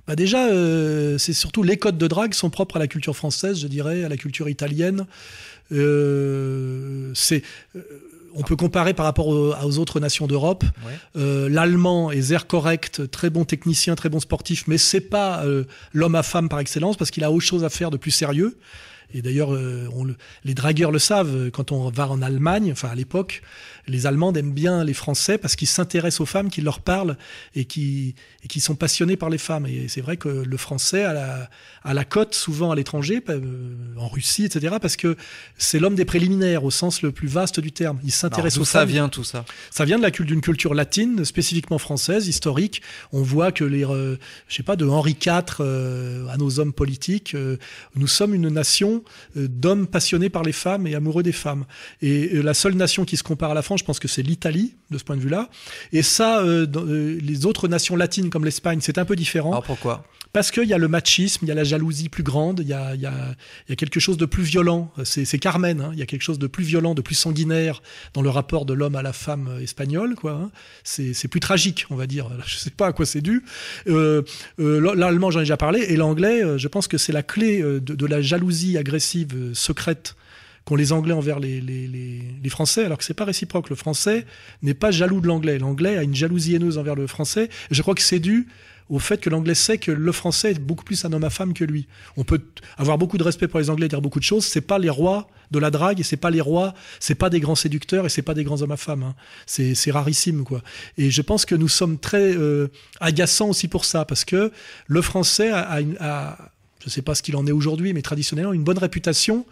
Bah 0.07 0.15
déjà, 0.15 0.47
euh, 0.47 1.19
c'est 1.19 1.33
surtout 1.33 1.65
les 1.65 1.79
codes 1.79 1.99
de 1.99 2.07
drague 2.07 2.33
sont 2.33 2.49
propres 2.51 2.77
à 2.77 2.79
la 2.79 2.87
culture 2.87 3.17
française, 3.17 3.59
je 3.61 3.67
dirais, 3.67 4.05
à 4.05 4.09
la 4.09 4.17
culture 4.17 4.49
italienne. 4.49 5.07
Euh, 5.73 7.11
c'est, 7.15 7.43
euh, 7.75 7.81
on 8.35 8.43
peut 8.43 8.57
comparer 8.57 8.95
par 8.95 9.07
rapport 9.07 9.29
aux, 9.29 9.55
aux 9.55 9.79
autres 9.79 9.99
nations 9.99 10.27
d'Europe. 10.27 10.65
Ouais. 10.85 10.93
Euh, 11.17 11.49
L'allemand 11.49 12.11
est 12.11 12.21
zère 12.21 12.47
correct, 12.47 13.11
très 13.11 13.31
bon 13.31 13.45
technicien, 13.45 13.95
très 13.95 14.09
bon 14.09 14.21
sportif, 14.21 14.65
mais 14.67 14.79
c'est 14.79 15.01
pas 15.01 15.45
euh, 15.45 15.65
l'homme 15.93 16.15
à 16.15 16.23
femme 16.23 16.49
par 16.49 16.61
excellence 16.61 16.97
parce 16.97 17.11
qu'il 17.11 17.25
a 17.25 17.31
autre 17.31 17.45
chose 17.45 17.65
à 17.65 17.71
faire 17.71 17.91
de 17.91 17.97
plus 17.97 18.11
sérieux. 18.11 18.57
Et 19.15 19.23
d'ailleurs, 19.23 19.55
euh, 19.55 19.89
le- 20.05 20.17
les 20.45 20.55
dragueurs 20.55 20.91
le 20.93 20.99
savent. 20.99 21.51
Quand 21.51 21.73
on 21.73 21.89
va 21.91 22.09
en 22.09 22.21
Allemagne, 22.23 22.71
enfin 22.73 22.89
à 22.89 22.95
l'époque, 22.95 23.43
les 23.89 24.07
Allemandes 24.07 24.37
aiment 24.37 24.53
bien 24.53 24.85
les 24.85 24.95
Français 24.95 25.39
parce 25.39 25.57
qu'ils 25.57 25.69
s'intéressent 25.69 26.21
aux 26.21 26.27
femmes, 26.27 26.51
qu'ils 26.51 26.65
leur 26.65 26.81
parlent 26.81 27.17
et 27.55 27.65
qui 27.65 28.15
et 28.45 28.49
qui 28.49 28.61
sont 28.61 28.75
passionnés 28.75 29.17
par 29.17 29.31
les 29.31 29.39
femmes. 29.39 29.67
Et 29.67 29.89
c'est 29.89 30.01
vrai 30.01 30.17
que 30.17 30.29
le 30.29 30.57
Français 30.57 31.05
a 31.05 31.13
la, 31.13 31.51
a 31.83 31.95
la 31.95 32.05
cote 32.05 32.35
souvent 32.35 32.71
à 32.71 32.77
l'étranger, 32.77 33.23
euh, 33.29 33.41
en 33.97 34.09
Russie, 34.09 34.45
etc. 34.45 34.77
Parce 34.81 34.97
que 34.97 35.17
c'est 35.57 35.79
l'homme 35.79 35.95
des 35.95 36.05
préliminaires 36.05 36.65
au 36.65 36.71
sens 36.71 37.03
le 37.03 37.13
plus 37.13 37.29
vaste 37.29 37.61
du 37.61 37.73
terme. 37.73 37.99
Il 38.05 38.13
s'intéresse 38.13 38.55
D'où 38.55 38.63
aux 38.63 38.65
ça 38.65 38.81
femmes. 38.81 38.89
vient 38.89 39.09
tout 39.09 39.25
ça 39.25 39.45
Ça 39.71 39.85
vient 39.85 39.99
de 39.99 40.03
la 40.03 40.11
d'une 40.11 40.41
culture 40.41 40.75
latine, 40.75 41.25
spécifiquement 41.25 41.79
française, 41.79 42.27
historique. 42.29 42.83
On 43.13 43.23
voit 43.23 43.53
que 43.53 43.65
les, 43.65 43.85
euh, 43.85 44.17
je 44.49 44.55
sais 44.57 44.63
pas, 44.63 44.77
de 44.77 44.87
Henri 44.87 45.17
IV 45.25 45.57
euh, 45.61 46.27
à 46.29 46.37
nos 46.39 46.59
hommes 46.59 46.73
politiques, 46.73 47.35
euh, 47.35 47.57
nous 47.97 48.07
sommes 48.07 48.35
une 48.35 48.49
nation 48.49 48.96
euh, 49.37 49.47
d'hommes 49.49 49.87
passionnés 49.87 50.29
par 50.31 50.43
les 50.43 50.53
femmes 50.53 50.87
et 50.87 50.95
amoureux 50.95 51.23
des 51.23 51.33
femmes. 51.33 51.65
Et 52.03 52.31
euh, 52.35 52.43
la 52.43 52.55
seule 52.55 52.75
nation 52.75 53.05
qui 53.05 53.17
se 53.17 53.23
compare 53.23 53.51
à 53.51 53.55
la 53.55 53.63
France, 53.63 53.81
je 53.81 53.85
pense 53.85 53.99
que 53.99 54.09
c'est 54.09 54.23
l'Italie 54.23 54.75
de 54.91 54.99
ce 54.99 55.05
point 55.05 55.17
de 55.17 55.21
vue-là. 55.21 55.49
Et 55.93 56.03
ça, 56.03 56.41
euh, 56.41 56.67
dans, 56.67 56.85
les 56.85 57.47
autres 57.47 57.69
nations 57.69 57.97
latines 57.97 58.31
comme 58.31 58.45
l'Espagne, 58.45 58.79
c'est 58.83 58.99
un 58.99 59.05
peu 59.05 59.17
différent. 59.17 59.51
Alors 59.51 59.63
pourquoi? 59.63 60.05
Parce 60.33 60.51
qu'il 60.51 60.65
y 60.69 60.75
a 60.75 60.79
le 60.79 60.89
machisme, 60.89 61.47
il 61.47 61.49
y 61.49 61.51
a 61.51 61.55
la 61.55 61.65
jalousie 61.65 62.11
plus 62.11 62.23
grande, 62.23 62.61
il 62.61 62.69
y 62.69 62.75
a, 62.75 62.95
y 62.95 63.07
a- 63.07 63.35
y 63.69 63.73
a 63.73 63.77
quelque 63.77 64.01
chose 64.01 64.19
de 64.19 64.27
plus 64.27 64.43
violent. 64.43 64.93
C'est 65.05 65.39
Carmen, 65.39 65.81
hein. 65.81 65.91
il 65.95 65.99
y 65.99 66.03
a 66.03 66.07
quelque 66.07 66.23
chose 66.23 66.39
de 66.39 66.47
plus 66.47 66.65
violent, 66.65 66.95
de 66.95 67.01
plus 67.01 67.15
sanguinaire 67.15 67.81
dans 68.13 68.21
le 68.21 68.29
rapport 68.29 68.67
de 68.67 68.75
l'homme 68.75 68.97
à 68.97 69.03
la 69.03 69.15
femme 69.15 69.49
espagnole. 69.63 70.15
quoi. 70.15 70.33
hein. 70.33 70.51
C'est 70.85 71.29
plus 71.29 71.41
tragique, 71.41 71.87
on 71.91 71.97
va 71.97 72.07
dire. 72.07 72.29
Je 72.47 72.57
sais 72.57 72.71
pas 72.71 72.89
à 72.89 72.93
quoi 72.93 73.07
c'est 73.07 73.23
dû. 73.23 73.45
Euh, 73.89 74.23
euh, 74.61 74.95
L'allemand, 74.95 75.31
j'en 75.31 75.41
ai 75.41 75.43
déjà 75.45 75.57
parlé, 75.57 75.81
et 75.89 75.97
l'anglais, 75.97 76.43
je 76.59 76.69
pense 76.69 76.87
que 76.87 76.99
c'est 76.99 77.13
la 77.13 77.23
clé 77.23 77.63
de, 77.63 77.79
de 77.79 78.07
la 78.07 78.21
jalousie 78.21 78.77
agressive 78.87 79.33
euh, 79.35 79.55
secrète 79.55 80.15
qu'ont 80.65 80.77
les 80.77 80.93
Anglais 80.93 81.13
envers 81.13 81.39
les, 81.39 82.51
Français, 82.51 82.85
alors 82.85 82.99
que 82.99 83.05
c'est 83.05 83.15
pas 83.15 83.25
réciproque. 83.25 83.71
Le 83.71 83.77
Français 83.77 84.27
n'est 84.63 84.75
pas 84.75 84.91
jaloux 84.91 85.21
de 85.21 85.27
l'Anglais. 85.29 85.59
L'Anglais 85.59 85.97
a 85.97 86.03
une 86.03 86.15
jalousie 86.15 86.55
haineuse 86.55 86.79
envers 86.79 86.95
le 86.95 87.07
Français. 87.07 87.49
Et 87.71 87.75
je 87.75 87.83
crois 87.83 87.95
que 87.95 88.03
c'est 88.03 88.19
dû 88.21 88.49
au 88.89 88.99
fait 89.01 89.19
que 89.21 89.29
l'Anglais 89.31 89.55
sait 89.57 89.79
que 89.79 89.91
le 89.91 90.13
Français 90.13 90.53
est 90.53 90.61
beaucoup 90.61 90.85
plus 90.85 91.05
un 91.05 91.13
homme 91.13 91.25
à 91.25 91.31
femme 91.31 91.55
que 91.55 91.65
lui. 91.65 91.87
On 92.17 92.25
peut 92.25 92.41
avoir 92.79 92.99
beaucoup 92.99 93.19
de 93.19 93.23
respect 93.25 93.49
pour 93.49 93.59
les 93.61 93.69
Anglais, 93.71 93.89
dire 93.89 94.01
beaucoup 94.01 94.21
de 94.21 94.25
choses. 94.25 94.45
C'est 94.45 94.61
pas 94.61 94.79
les 94.79 94.91
rois 94.91 95.29
de 95.51 95.59
la 95.61 95.71
drague 95.71 96.01
et 96.01 96.05
c'est 96.05 96.17
pas 96.17 96.31
les 96.31 96.41
rois, 96.41 96.73
c'est 97.01 97.15
pas 97.17 97.31
des 97.31 97.39
grands 97.41 97.55
séducteurs 97.57 98.07
et 98.07 98.09
c'est 98.09 98.23
pas 98.23 98.35
des 98.35 98.43
grands 98.45 98.63
hommes 98.63 98.73
à 98.73 98.77
femmes. 98.77 99.03
hein. 99.05 99.15
C'est 99.47 99.91
rarissime 99.91 100.43
quoi. 100.45 100.63
Et 100.99 101.11
je 101.11 101.23
pense 101.23 101.45
que 101.47 101.55
nous 101.55 101.69
sommes 101.69 101.99
très 101.99 102.35
euh, 102.37 102.69
agaçants 103.01 103.49
aussi 103.51 103.69
pour 103.69 103.85
ça 103.85 104.05
parce 104.05 104.25
que 104.25 104.51
le 104.87 105.03
Français 105.03 105.51
a, 105.51 105.61
a 105.61 105.81
une, 105.81 105.97
a- 106.01 106.51
je 106.87 106.91
sais 106.91 107.03
pas 107.03 107.15
ce 107.15 107.23
qu'il 107.23 107.37
en 107.37 107.47
est 107.47 107.53
aujourd'hui, 107.53 107.93
mais 107.93 108.01
traditionnellement 108.03 108.53
une 108.55 108.65
bonne 108.65 108.79
réputation 108.79 109.45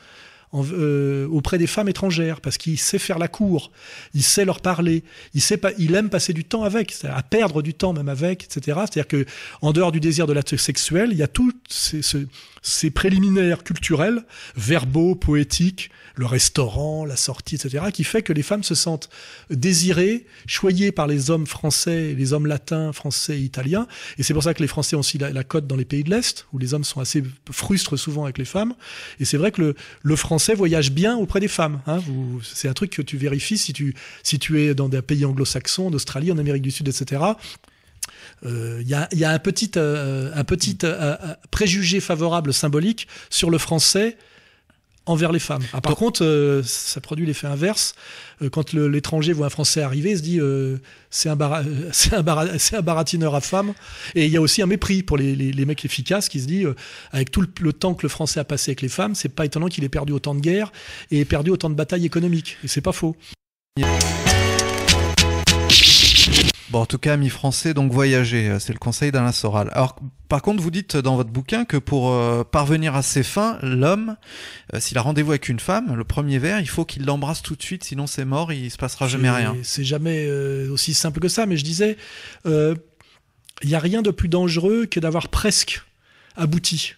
euh, 0.55 1.27
auprès 1.29 1.59
des 1.59 1.67
femmes 1.67 1.89
étrangères 1.89 2.41
parce 2.41 2.59
qu'il 2.59 2.79
sait 2.79 3.01
faire 3.01 3.19
la 3.19 3.27
cour, 3.27 3.73
il 4.15 4.23
sait 4.23 4.45
leur 4.45 4.61
parler, 4.61 5.03
il 5.35 5.41
sait 5.41 5.57
pas, 5.57 5.73
il 5.79 5.97
aime 5.97 6.11
passer 6.11 6.33
du 6.33 6.45
temps 6.45 6.63
avec, 6.63 6.95
à 7.05 7.25
perdre 7.25 7.61
du 7.61 7.75
temps 7.75 7.93
même 7.93 8.09
avec, 8.09 8.45
etc. 8.45 8.79
C'est-à-dire 8.83 9.09
que 9.09 9.27
en 9.63 9.73
dehors 9.73 9.91
du 9.91 9.99
désir 9.99 10.29
de 10.29 10.33
l'acte 10.33 10.57
sexuel, 10.57 11.09
il 11.11 11.19
y 11.19 11.25
a 11.25 11.29
tous 11.29 11.53
ces, 11.69 12.03
ce- 12.03 12.27
ces 12.63 12.91
préliminaires 12.93 13.65
culturels, 13.65 14.23
verbaux, 14.57 15.17
poétiques, 15.17 15.91
le 16.15 16.27
restaurant, 16.27 17.05
la 17.05 17.17
sortie, 17.17 17.57
etc., 17.57 17.87
qui 17.93 18.05
fait 18.05 18.23
que 18.23 18.33
les 18.33 18.43
femmes 18.43 18.63
se 18.63 18.75
sentent 18.75 19.09
désirées, 19.51 20.27
choyées 20.47 20.93
par 20.93 21.07
les 21.07 21.31
hommes 21.31 21.47
français, 21.47 22.15
les 22.15 22.33
hommes 22.33 22.47
latins, 22.47 22.93
français 22.93 23.41
italiens. 23.41 23.87
Et 24.19 24.23
c'est 24.23 24.35
pour 24.35 24.43
ça 24.43 24.55
que 24.55 24.63
les 24.63 24.69
Français 24.69 24.97
ont 24.97 25.01
aussi 25.01 25.19
la, 25.19 25.45
cote 25.45 25.67
dans 25.67 25.77
les 25.77 25.85
pays 25.85 26.05
de 26.05 26.11
l'Est, 26.11 26.47
où 26.53 26.59
les 26.59 26.75
hommes 26.75 26.85
sont 26.85 27.01
assez 27.01 27.23
frustres 27.51 27.99
souvent 27.99 28.25
avec 28.25 28.39
les 28.39 28.45
femmes. 28.45 28.75
Et 29.21 29.25
c'est 29.25 29.37
vrai 29.37 29.51
que 29.51 29.61
le, 29.61 29.75
le 30.03 30.17
français 30.17 30.55
voyage 30.55 30.93
bien 30.93 31.17
auprès 31.17 31.41
des 31.41 31.49
femmes. 31.49 31.81
Hein. 31.87 32.01
C'est 32.43 32.69
un 32.69 32.75
truc 32.75 32.91
que 32.91 33.03
tu 33.03 33.17
vérifies 33.17 33.59
si 33.59 33.73
tu, 33.73 33.95
si 34.23 34.39
tu 34.39 34.61
es 34.63 34.75
dans 34.75 34.89
des 34.89 35.03
pays 35.03 35.25
anglo-saxons, 35.25 35.89
en 35.89 35.93
Australie, 35.93 36.33
en 36.33 36.39
Amérique 36.39 36.63
du 36.63 36.71
Sud, 36.71 36.89
etc. 36.89 37.23
Euh, 38.45 38.79
Il 38.83 38.89
y, 38.89 38.95
a, 38.95 39.09
y 39.13 39.25
a 39.25 39.31
un 39.31 39.39
petit, 39.39 39.73
euh, 39.77 40.31
un 40.35 40.45
petit 40.45 40.79
euh, 40.85 41.17
euh, 41.23 41.35
préjugé 41.51 42.01
favorable 42.01 42.53
symbolique 42.53 43.09
sur 43.31 43.51
le 43.51 43.59
français 43.59 44.17
envers 45.07 45.33
les 45.33 45.39
femmes. 45.39 45.63
Ah, 45.73 45.81
par 45.81 45.97
contre, 45.97 46.25
euh, 46.25 46.63
ça 46.65 47.01
produit 47.01 47.27
l'effet 47.27 47.47
inverse. 47.47 47.95
Euh, 48.43 48.49
quand 48.49 48.73
l'étranger 48.73 49.33
voit 49.33 49.47
un 49.47 49.51
Français 49.51 49.83
arriver, 49.83 50.13
il 50.13 50.17
se 50.17 50.23
dit 50.23 50.41
euh, 50.41 50.79
c'est 51.11 51.29
un, 51.29 51.37
bara- 51.37 51.63
c'est 51.93 52.15
un, 52.15 52.23
bara- 52.23 52.59
c'est 52.59 52.77
un 52.77 52.83
baratineur 52.83 53.35
à 53.35 53.41
femmes. 53.41 53.75
Et 54.15 54.25
il 54.25 54.31
y 54.31 54.37
a 54.37 54.41
aussi 54.41 54.63
un 54.63 54.67
mépris 54.67 55.03
pour 55.03 55.17
les, 55.19 55.37
les- 55.37 55.53
les 55.53 55.65
mecs 55.67 55.85
efficaces 55.85 56.29
qui 56.29 56.41
se 56.41 56.47
dit 56.47 56.65
avec 57.13 57.31
tout 57.31 57.43
le, 57.43 57.49
le 57.61 57.73
temps 57.73 57.95
que 57.95 58.03
le 58.03 58.09
Français 58.09 58.41
a 58.41 58.45
passé 58.45 58.71
avec 58.71 58.81
les 58.83 58.89
femmes, 58.89 59.15
c'est 59.15 59.29
pas 59.29 59.45
étonnant 59.45 59.67
qu'il 59.69 59.85
ait 59.85 59.89
perdu 59.91 60.13
autant 60.13 60.35
de 60.35 60.41
guerres 60.41 60.73
et 61.11 61.21
ait 61.21 61.25
perdu 61.25 61.51
autant 61.51 61.69
de 61.71 61.75
batailles 61.75 62.07
économiques. 62.07 62.57
Et 62.65 62.69
c'est 62.69 62.81
pas 62.81 62.93
faux. 62.93 63.15
Bon, 66.75 66.81
en 66.81 66.87
tout 66.87 66.99
cas, 66.99 67.13
amis 67.13 67.29
français, 67.29 67.73
donc 67.73 67.93
voyager, 67.93 68.49
euh, 68.49 68.59
c'est 68.59 68.73
le 68.73 68.81
conseil 68.81 69.13
d'Alain 69.13 69.31
Soral. 69.31 69.69
Alors, 69.75 69.95
par 70.29 70.43
contre, 70.43 70.61
vous 70.61 70.73
dites 70.73 70.97
dans 70.97 71.15
votre 71.15 71.31
bouquin 71.31 71.65
que 71.65 71.77
pour 71.77 72.11
euh, 72.11 72.43
parvenir 72.43 72.97
à 72.97 73.03
ses 73.03 73.23
fins, 73.23 73.61
l'homme, 73.63 74.17
euh, 74.75 74.81
s'il 74.81 74.99
a 74.99 75.01
rendez-vous 75.01 75.31
avec 75.31 75.49
une 75.49 75.61
femme, 75.61 75.95
le 75.95 76.03
premier 76.03 76.41
verre, 76.41 76.59
il 76.59 76.69
faut 76.69 76.85
qu'il 76.85 77.05
l'embrasse 77.05 77.43
tout 77.43 77.55
de 77.55 77.63
suite, 77.63 77.85
sinon 77.85 78.09
c'est 78.09 78.25
mort, 78.25 78.53
il 78.53 78.73
se 78.73 78.77
passera 78.77 79.07
jamais 79.07 79.31
rien. 79.31 79.55
C'est 79.63 79.85
jamais 79.85 80.27
euh, 80.27 80.69
aussi 80.73 80.95
simple 80.95 81.21
que 81.21 81.29
ça, 81.29 81.47
mais 81.47 81.57
je 81.57 81.63
disais, 81.63 81.97
il 82.45 82.77
n'y 83.63 83.77
a 83.77 83.79
rien 83.79 84.03
de 84.03 84.11
plus 84.11 84.29
dangereux 84.29 84.87
que 84.87 84.99
d'avoir 84.99 85.29
presque 85.29 85.81
abouti. 86.35 86.95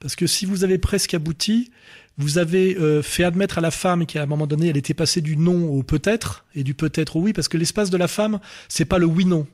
Parce 0.00 0.16
que 0.16 0.26
si 0.26 0.46
vous 0.46 0.64
avez 0.64 0.78
presque 0.78 1.14
abouti, 1.14 1.70
vous 2.18 2.38
avez 2.38 2.76
euh, 2.76 3.02
fait 3.02 3.24
admettre 3.24 3.58
à 3.58 3.60
la 3.60 3.70
femme 3.70 4.06
qu'à 4.06 4.22
un 4.22 4.26
moment 4.26 4.46
donné, 4.46 4.68
elle 4.68 4.76
était 4.76 4.94
passée 4.94 5.20
du 5.20 5.36
non 5.36 5.70
au 5.70 5.82
peut-être 5.82 6.44
et 6.54 6.62
du 6.62 6.74
peut-être 6.74 7.16
au 7.16 7.20
oui, 7.20 7.32
parce 7.32 7.48
que 7.48 7.56
l'espace 7.56 7.90
de 7.90 7.96
la 7.96 8.08
femme, 8.08 8.40
c'est 8.68 8.84
pas 8.84 8.98
le 8.98 9.06
oui-non. 9.06 9.46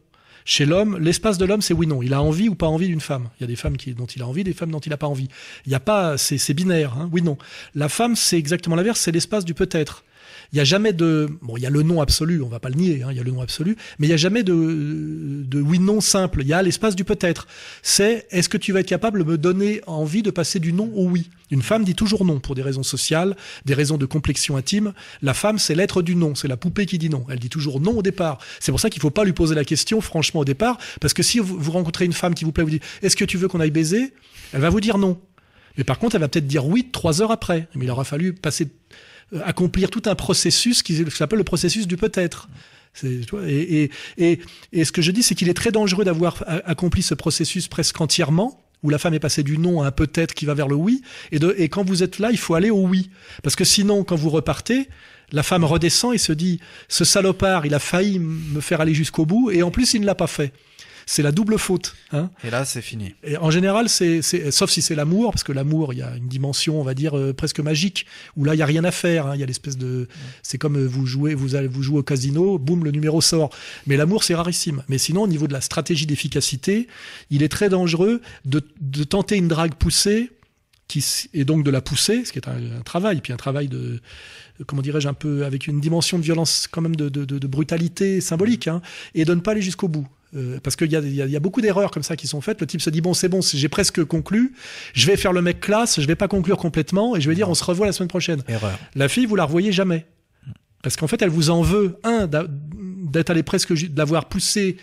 Chez 0.44 0.64
l'homme, 0.64 0.98
l'espace 0.98 1.36
de 1.36 1.44
l'homme, 1.44 1.60
c'est 1.60 1.74
oui-non. 1.74 2.02
Il 2.02 2.14
a 2.14 2.22
envie 2.22 2.48
ou 2.48 2.54
pas 2.54 2.68
envie 2.68 2.88
d'une 2.88 3.02
femme. 3.02 3.28
Il 3.38 3.42
y 3.42 3.44
a 3.44 3.46
des 3.46 3.56
femmes 3.56 3.76
qui, 3.76 3.92
dont 3.92 4.06
il 4.06 4.22
a 4.22 4.26
envie, 4.26 4.44
des 4.44 4.54
femmes 4.54 4.70
dont 4.70 4.80
il 4.80 4.88
n'a 4.88 4.96
pas 4.96 5.06
envie. 5.06 5.28
Il 5.66 5.68
n'y 5.68 5.74
a 5.74 5.80
pas, 5.80 6.16
c'est 6.16 6.38
c'est 6.38 6.54
binaire, 6.54 6.96
hein, 6.96 7.08
oui-non. 7.12 7.36
La 7.74 7.88
femme, 7.88 8.16
c'est 8.16 8.38
exactement 8.38 8.74
l'inverse, 8.74 9.00
c'est 9.00 9.12
l'espace 9.12 9.44
du 9.44 9.52
peut-être. 9.52 10.04
Il 10.52 10.56
n'y 10.56 10.60
a 10.60 10.64
jamais 10.64 10.94
de, 10.94 11.28
bon, 11.42 11.56
il 11.58 11.62
y 11.62 11.66
a 11.66 11.70
le 11.70 11.82
non 11.82 12.00
absolu, 12.00 12.42
on 12.42 12.48
va 12.48 12.58
pas 12.58 12.70
le 12.70 12.76
nier, 12.76 13.02
hein, 13.02 13.08
il 13.10 13.16
y 13.18 13.20
a 13.20 13.22
le 13.22 13.30
non 13.30 13.42
absolu, 13.42 13.76
mais 13.98 14.06
il 14.06 14.10
n'y 14.10 14.14
a 14.14 14.18
jamais 14.18 14.42
de, 14.42 15.44
de 15.44 15.60
oui-non 15.60 16.00
simple. 16.00 16.40
Il 16.40 16.48
y 16.48 16.54
a 16.54 16.62
l'espace 16.62 16.96
du 16.96 17.04
peut-être. 17.04 17.46
C'est, 17.82 18.26
est-ce 18.30 18.48
que 18.48 18.56
tu 18.56 18.72
vas 18.72 18.80
être 18.80 18.86
capable 18.86 19.24
de 19.24 19.30
me 19.30 19.36
donner 19.36 19.82
envie 19.86 20.22
de 20.22 20.30
passer 20.30 20.58
du 20.58 20.72
non 20.72 20.90
au 20.94 21.06
oui? 21.06 21.28
Une 21.50 21.62
femme 21.62 21.84
dit 21.84 21.94
toujours 21.94 22.24
non 22.24 22.40
pour 22.40 22.54
des 22.54 22.62
raisons 22.62 22.82
sociales, 22.82 23.36
des 23.64 23.74
raisons 23.74 23.98
de 23.98 24.06
complexion 24.06 24.56
intime. 24.56 24.92
La 25.22 25.34
femme, 25.34 25.58
c'est 25.58 25.74
l'être 25.74 26.02
du 26.02 26.14
non, 26.14 26.34
c'est 26.34 26.48
la 26.48 26.56
poupée 26.56 26.86
qui 26.86 26.98
dit 26.98 27.10
non. 27.10 27.26
Elle 27.30 27.38
dit 27.38 27.48
toujours 27.48 27.80
non 27.80 27.98
au 27.98 28.02
départ. 28.02 28.38
C'est 28.60 28.72
pour 28.72 28.80
ça 28.80 28.90
qu'il 28.90 29.02
faut 29.02 29.10
pas 29.10 29.24
lui 29.24 29.32
poser 29.32 29.54
la 29.54 29.64
question 29.64 30.00
franchement 30.00 30.40
au 30.40 30.44
départ, 30.44 30.78
parce 31.00 31.14
que 31.14 31.22
si 31.22 31.38
vous, 31.38 31.70
rencontrez 31.72 32.04
une 32.04 32.12
femme 32.12 32.34
qui 32.34 32.44
vous 32.44 32.52
plaît, 32.52 32.64
vous 32.64 32.70
dites, 32.70 32.84
est-ce 33.02 33.16
que 33.16 33.24
tu 33.24 33.36
veux 33.36 33.48
qu'on 33.48 33.60
aille 33.60 33.70
baiser? 33.70 34.12
Elle 34.52 34.60
va 34.60 34.70
vous 34.70 34.80
dire 34.80 34.98
non. 34.98 35.20
Mais 35.76 35.84
par 35.84 35.98
contre, 35.98 36.16
elle 36.16 36.20
va 36.20 36.28
peut-être 36.28 36.46
dire 36.46 36.66
oui 36.66 36.88
trois 36.90 37.22
heures 37.22 37.30
après. 37.30 37.68
Mais 37.74 37.84
il 37.84 37.90
aura 37.90 38.04
fallu 38.04 38.32
passer, 38.32 38.68
accomplir 39.44 39.90
tout 39.90 40.02
un 40.06 40.14
processus 40.14 40.82
qui 40.82 41.04
s'appelle 41.10 41.38
le 41.38 41.44
processus 41.44 41.86
du 41.86 41.96
peut-être. 41.96 42.48
Et, 43.04 43.82
et, 43.82 43.90
et, 44.16 44.40
et 44.72 44.84
ce 44.84 44.92
que 44.92 45.02
je 45.02 45.10
dis, 45.12 45.22
c'est 45.22 45.34
qu'il 45.34 45.48
est 45.48 45.54
très 45.54 45.70
dangereux 45.70 46.04
d'avoir 46.04 46.42
accompli 46.64 47.02
ce 47.02 47.14
processus 47.14 47.68
presque 47.68 48.00
entièrement, 48.00 48.64
où 48.82 48.90
la 48.90 48.98
femme 48.98 49.14
est 49.14 49.20
passée 49.20 49.42
du 49.42 49.58
non 49.58 49.82
à 49.82 49.88
un 49.88 49.90
peut-être 49.90 50.34
qui 50.34 50.46
va 50.46 50.54
vers 50.54 50.68
le 50.68 50.74
oui. 50.74 51.02
Et, 51.32 51.38
de, 51.38 51.54
et 51.58 51.68
quand 51.68 51.84
vous 51.84 52.02
êtes 52.02 52.18
là, 52.18 52.30
il 52.30 52.38
faut 52.38 52.54
aller 52.54 52.70
au 52.70 52.86
oui. 52.86 53.10
Parce 53.42 53.56
que 53.56 53.64
sinon, 53.64 54.04
quand 54.04 54.16
vous 54.16 54.30
repartez, 54.30 54.88
la 55.30 55.42
femme 55.42 55.64
redescend 55.64 56.14
et 56.14 56.18
se 56.18 56.32
dit, 56.32 56.60
ce 56.88 57.04
salopard, 57.04 57.66
il 57.66 57.74
a 57.74 57.78
failli 57.78 58.18
me 58.18 58.60
faire 58.60 58.80
aller 58.80 58.94
jusqu'au 58.94 59.26
bout, 59.26 59.50
et 59.50 59.62
en 59.62 59.70
plus, 59.70 59.94
il 59.94 60.00
ne 60.00 60.06
l'a 60.06 60.14
pas 60.14 60.26
fait. 60.26 60.52
C'est 61.10 61.22
la 61.22 61.32
double 61.32 61.58
faute. 61.58 61.94
Hein 62.12 62.28
Et 62.44 62.50
là, 62.50 62.66
c'est 62.66 62.82
fini. 62.82 63.14
et 63.22 63.38
en 63.38 63.50
général, 63.50 63.88
c'est, 63.88 64.20
sauf 64.50 64.68
si 64.68 64.82
c'est 64.82 64.94
l'amour, 64.94 65.30
parce 65.32 65.42
que 65.42 65.52
l'amour, 65.52 65.94
il 65.94 66.00
y 66.00 66.02
a 66.02 66.14
une 66.14 66.28
dimension, 66.28 66.78
on 66.78 66.82
va 66.84 66.92
dire, 66.92 67.16
euh, 67.16 67.32
presque 67.32 67.60
magique, 67.60 68.04
où 68.36 68.44
là, 68.44 68.54
il 68.54 68.58
y 68.58 68.62
a 68.62 68.66
rien 68.66 68.84
à 68.84 68.90
faire. 68.90 69.26
hein. 69.26 69.34
Il 69.34 69.40
y 69.40 69.42
a 69.42 69.46
l'espèce 69.46 69.78
de, 69.78 70.06
c'est 70.42 70.58
comme 70.58 70.76
euh, 70.76 70.86
vous 70.86 71.06
jouez, 71.06 71.34
vous 71.34 71.54
allez, 71.54 71.66
vous 71.66 71.82
jouez 71.82 72.00
au 72.00 72.02
casino, 72.02 72.58
boum, 72.58 72.84
le 72.84 72.90
numéro 72.90 73.22
sort. 73.22 73.48
Mais 73.86 73.96
l'amour, 73.96 74.22
c'est 74.22 74.34
rarissime. 74.34 74.82
Mais 74.88 74.98
sinon, 74.98 75.22
au 75.22 75.26
niveau 75.28 75.46
de 75.48 75.54
la 75.54 75.62
stratégie 75.62 76.04
d'efficacité, 76.04 76.88
il 77.30 77.42
est 77.42 77.48
très 77.48 77.70
dangereux 77.70 78.20
de, 78.44 78.60
de 78.82 79.02
tenter 79.04 79.36
une 79.36 79.48
drague 79.48 79.76
poussée, 79.76 80.30
qui, 80.88 81.02
et 81.32 81.46
donc 81.46 81.64
de 81.64 81.70
la 81.70 81.80
pousser, 81.80 82.26
ce 82.26 82.32
qui 82.32 82.38
est 82.38 82.48
un, 82.48 82.78
un 82.78 82.82
travail, 82.82 83.22
puis 83.22 83.32
un 83.32 83.36
travail 83.38 83.68
de, 83.68 84.00
comment 84.66 84.82
dirais-je, 84.82 85.08
un 85.08 85.14
peu 85.14 85.46
avec 85.46 85.66
une 85.68 85.80
dimension 85.80 86.18
de 86.18 86.22
violence, 86.22 86.66
quand 86.70 86.82
même 86.82 86.96
de, 86.96 87.08
de, 87.08 87.24
de, 87.24 87.38
de 87.38 87.46
brutalité 87.46 88.20
symbolique, 88.20 88.68
hein, 88.68 88.82
et 89.14 89.24
de 89.24 89.34
ne 89.34 89.40
pas 89.40 89.52
aller 89.52 89.62
jusqu'au 89.62 89.88
bout. 89.88 90.06
Euh, 90.36 90.58
parce 90.62 90.76
qu'il 90.76 90.92
y 90.92 90.96
a, 90.96 91.00
y, 91.00 91.32
y 91.32 91.38
beaucoup 91.40 91.62
d'erreurs 91.62 91.90
comme 91.90 92.02
ça 92.02 92.14
qui 92.14 92.26
sont 92.26 92.40
faites. 92.42 92.60
Le 92.60 92.66
type 92.66 92.82
se 92.82 92.90
dit 92.90 93.00
bon 93.00 93.14
c'est 93.14 93.28
bon, 93.30 93.40
j'ai 93.40 93.68
presque 93.70 94.04
conclu, 94.04 94.52
je 94.92 95.06
vais 95.06 95.16
faire 95.16 95.32
le 95.32 95.40
mec 95.40 95.58
classe, 95.60 96.00
je 96.00 96.06
vais 96.06 96.16
pas 96.16 96.28
conclure 96.28 96.58
complètement 96.58 97.16
et 97.16 97.20
je 97.22 97.28
vais 97.30 97.34
dire 97.34 97.48
on 97.48 97.54
se 97.54 97.64
revoit 97.64 97.86
la 97.86 97.92
semaine 97.92 98.08
prochaine. 98.10 98.42
Erreur. 98.46 98.78
La 98.94 99.08
fille 99.08 99.24
vous 99.24 99.36
la 99.36 99.44
revoyez 99.44 99.72
jamais 99.72 100.04
parce 100.82 100.96
qu'en 100.96 101.06
fait 101.06 101.22
elle 101.22 101.30
vous 101.30 101.48
en 101.48 101.62
veut 101.62 101.96
un 102.04 102.28
d'être 103.10 103.30
allé 103.30 103.42
presque 103.42 103.72
de 103.72 103.98
l'avoir 103.98 104.26
poussé 104.26 104.76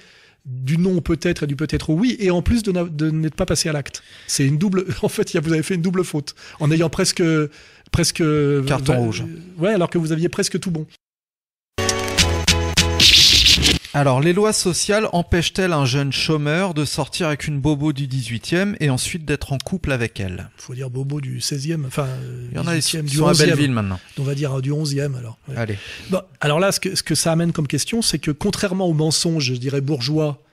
du 0.46 0.78
non 0.80 1.00
peut-être 1.02 1.44
et 1.44 1.48
du 1.48 1.56
peut-être 1.56 1.92
oui 1.92 2.16
et 2.20 2.32
en 2.32 2.42
plus 2.42 2.64
de, 2.64 2.72
de 2.72 3.12
n'être 3.12 3.36
pas 3.36 3.46
passé 3.46 3.70
à 3.70 3.72
l'acte. 3.74 4.02
C'est 4.28 4.46
une 4.48 4.58
double. 4.58 4.86
En 5.04 5.10
fait, 5.10 5.36
vous 5.38 5.54
avez 5.54 5.64
fait 5.64 5.76
une 5.76 5.82
double 5.82 6.04
faute 6.04 6.34
en 6.60 6.72
ayant 6.72 6.90
presque 6.90 7.24
presque 7.92 8.24
Carton 8.66 8.94
va- 8.94 8.98
rouge. 9.00 9.24
Ouais, 9.58 9.74
alors 9.74 9.90
que 9.90 9.98
vous 10.00 10.12
aviez 10.12 10.30
presque 10.30 10.60
tout 10.60 10.72
bon. 10.72 10.86
Alors, 13.96 14.20
les 14.20 14.34
lois 14.34 14.52
sociales 14.52 15.08
empêchent-elles 15.14 15.72
un 15.72 15.86
jeune 15.86 16.12
chômeur 16.12 16.74
de 16.74 16.84
sortir 16.84 17.28
avec 17.28 17.48
une 17.48 17.62
bobo 17.62 17.94
du 17.94 18.08
18e 18.08 18.76
et 18.82 18.90
ensuite 18.90 19.24
d'être 19.24 19.54
en 19.54 19.58
couple 19.58 19.94
avec 19.94 20.20
elle? 20.20 20.50
Faut 20.58 20.76
dire 20.76 20.90
bobo 20.90 21.22
du 21.22 21.40
16e, 21.40 21.86
enfin 21.88 22.06
Il 22.52 22.58
y 22.58 22.60
en 22.60 22.68
a 22.68 22.78
qui 22.78 22.98
18e, 22.98 23.04
du 23.04 23.16
sont 23.16 23.28
à 23.28 23.32
11e. 23.32 23.46
Belleville 23.46 23.72
maintenant. 23.72 23.98
On 24.20 24.24
va 24.24 24.36
dire 24.36 24.58
euh, 24.58 24.62
du 24.62 24.74
11e 24.74 25.16
alors. 25.16 25.38
Ouais. 25.48 25.56
Allez. 25.56 25.78
Bon, 26.10 26.20
alors 26.42 26.60
là, 26.60 26.74
ce 26.74 26.82
que, 26.82 26.94
ce 26.94 27.04
que 27.04 27.16
ça 27.16 27.32
amène 27.32 27.54
comme 27.54 27.68
question, 27.68 28.02
c'est 28.02 28.20
que 28.20 28.32
contrairement 28.32 28.86
au 28.86 28.94
mensonge, 28.94 29.46
je 29.46 29.54
dirais 29.54 29.80
bourgeois, 29.80 30.44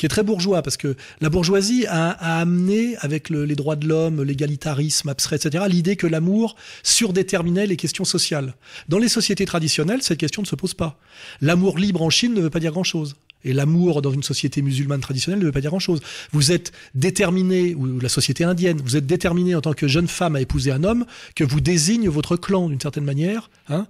qui 0.00 0.06
est 0.06 0.08
très 0.08 0.22
bourgeois, 0.22 0.62
parce 0.62 0.78
que 0.78 0.96
la 1.20 1.28
bourgeoisie 1.28 1.84
a, 1.86 2.08
amené, 2.40 2.96
avec 3.00 3.28
le- 3.28 3.44
les 3.44 3.54
droits 3.54 3.76
de 3.76 3.86
l'homme, 3.86 4.22
l'égalitarisme 4.22 5.10
abstrait, 5.10 5.36
etc., 5.36 5.64
l'idée 5.68 5.94
que 5.96 6.06
l'amour 6.06 6.56
surdéterminait 6.82 7.66
les 7.66 7.76
questions 7.76 8.06
sociales. 8.06 8.54
Dans 8.88 8.98
les 8.98 9.10
sociétés 9.10 9.44
traditionnelles, 9.44 10.02
cette 10.02 10.18
question 10.18 10.40
ne 10.40 10.46
se 10.46 10.56
pose 10.56 10.72
pas. 10.72 10.98
L'amour 11.42 11.76
libre 11.78 12.00
en 12.00 12.08
Chine 12.08 12.32
ne 12.32 12.40
veut 12.40 12.48
pas 12.48 12.60
dire 12.60 12.72
grand-chose. 12.72 13.14
Et 13.44 13.52
l'amour 13.52 14.00
dans 14.00 14.10
une 14.10 14.22
société 14.22 14.62
musulmane 14.62 15.00
traditionnelle 15.00 15.40
ne 15.40 15.44
veut 15.44 15.52
pas 15.52 15.60
dire 15.60 15.70
grand-chose. 15.70 16.00
Vous 16.32 16.50
êtes 16.50 16.72
déterminé, 16.94 17.74
ou 17.74 18.00
la 18.00 18.08
société 18.08 18.44
indienne, 18.44 18.80
vous 18.82 18.96
êtes 18.96 19.06
déterminé 19.06 19.54
en 19.54 19.60
tant 19.60 19.74
que 19.74 19.86
jeune 19.86 20.08
femme 20.08 20.34
à 20.34 20.40
épouser 20.40 20.70
un 20.72 20.82
homme 20.82 21.04
que 21.34 21.44
vous 21.44 21.60
désigne 21.60 22.08
votre 22.08 22.36
clan 22.36 22.70
d'une 22.70 22.80
certaine 22.80 23.04
manière. 23.04 23.50
Hein 23.68 23.86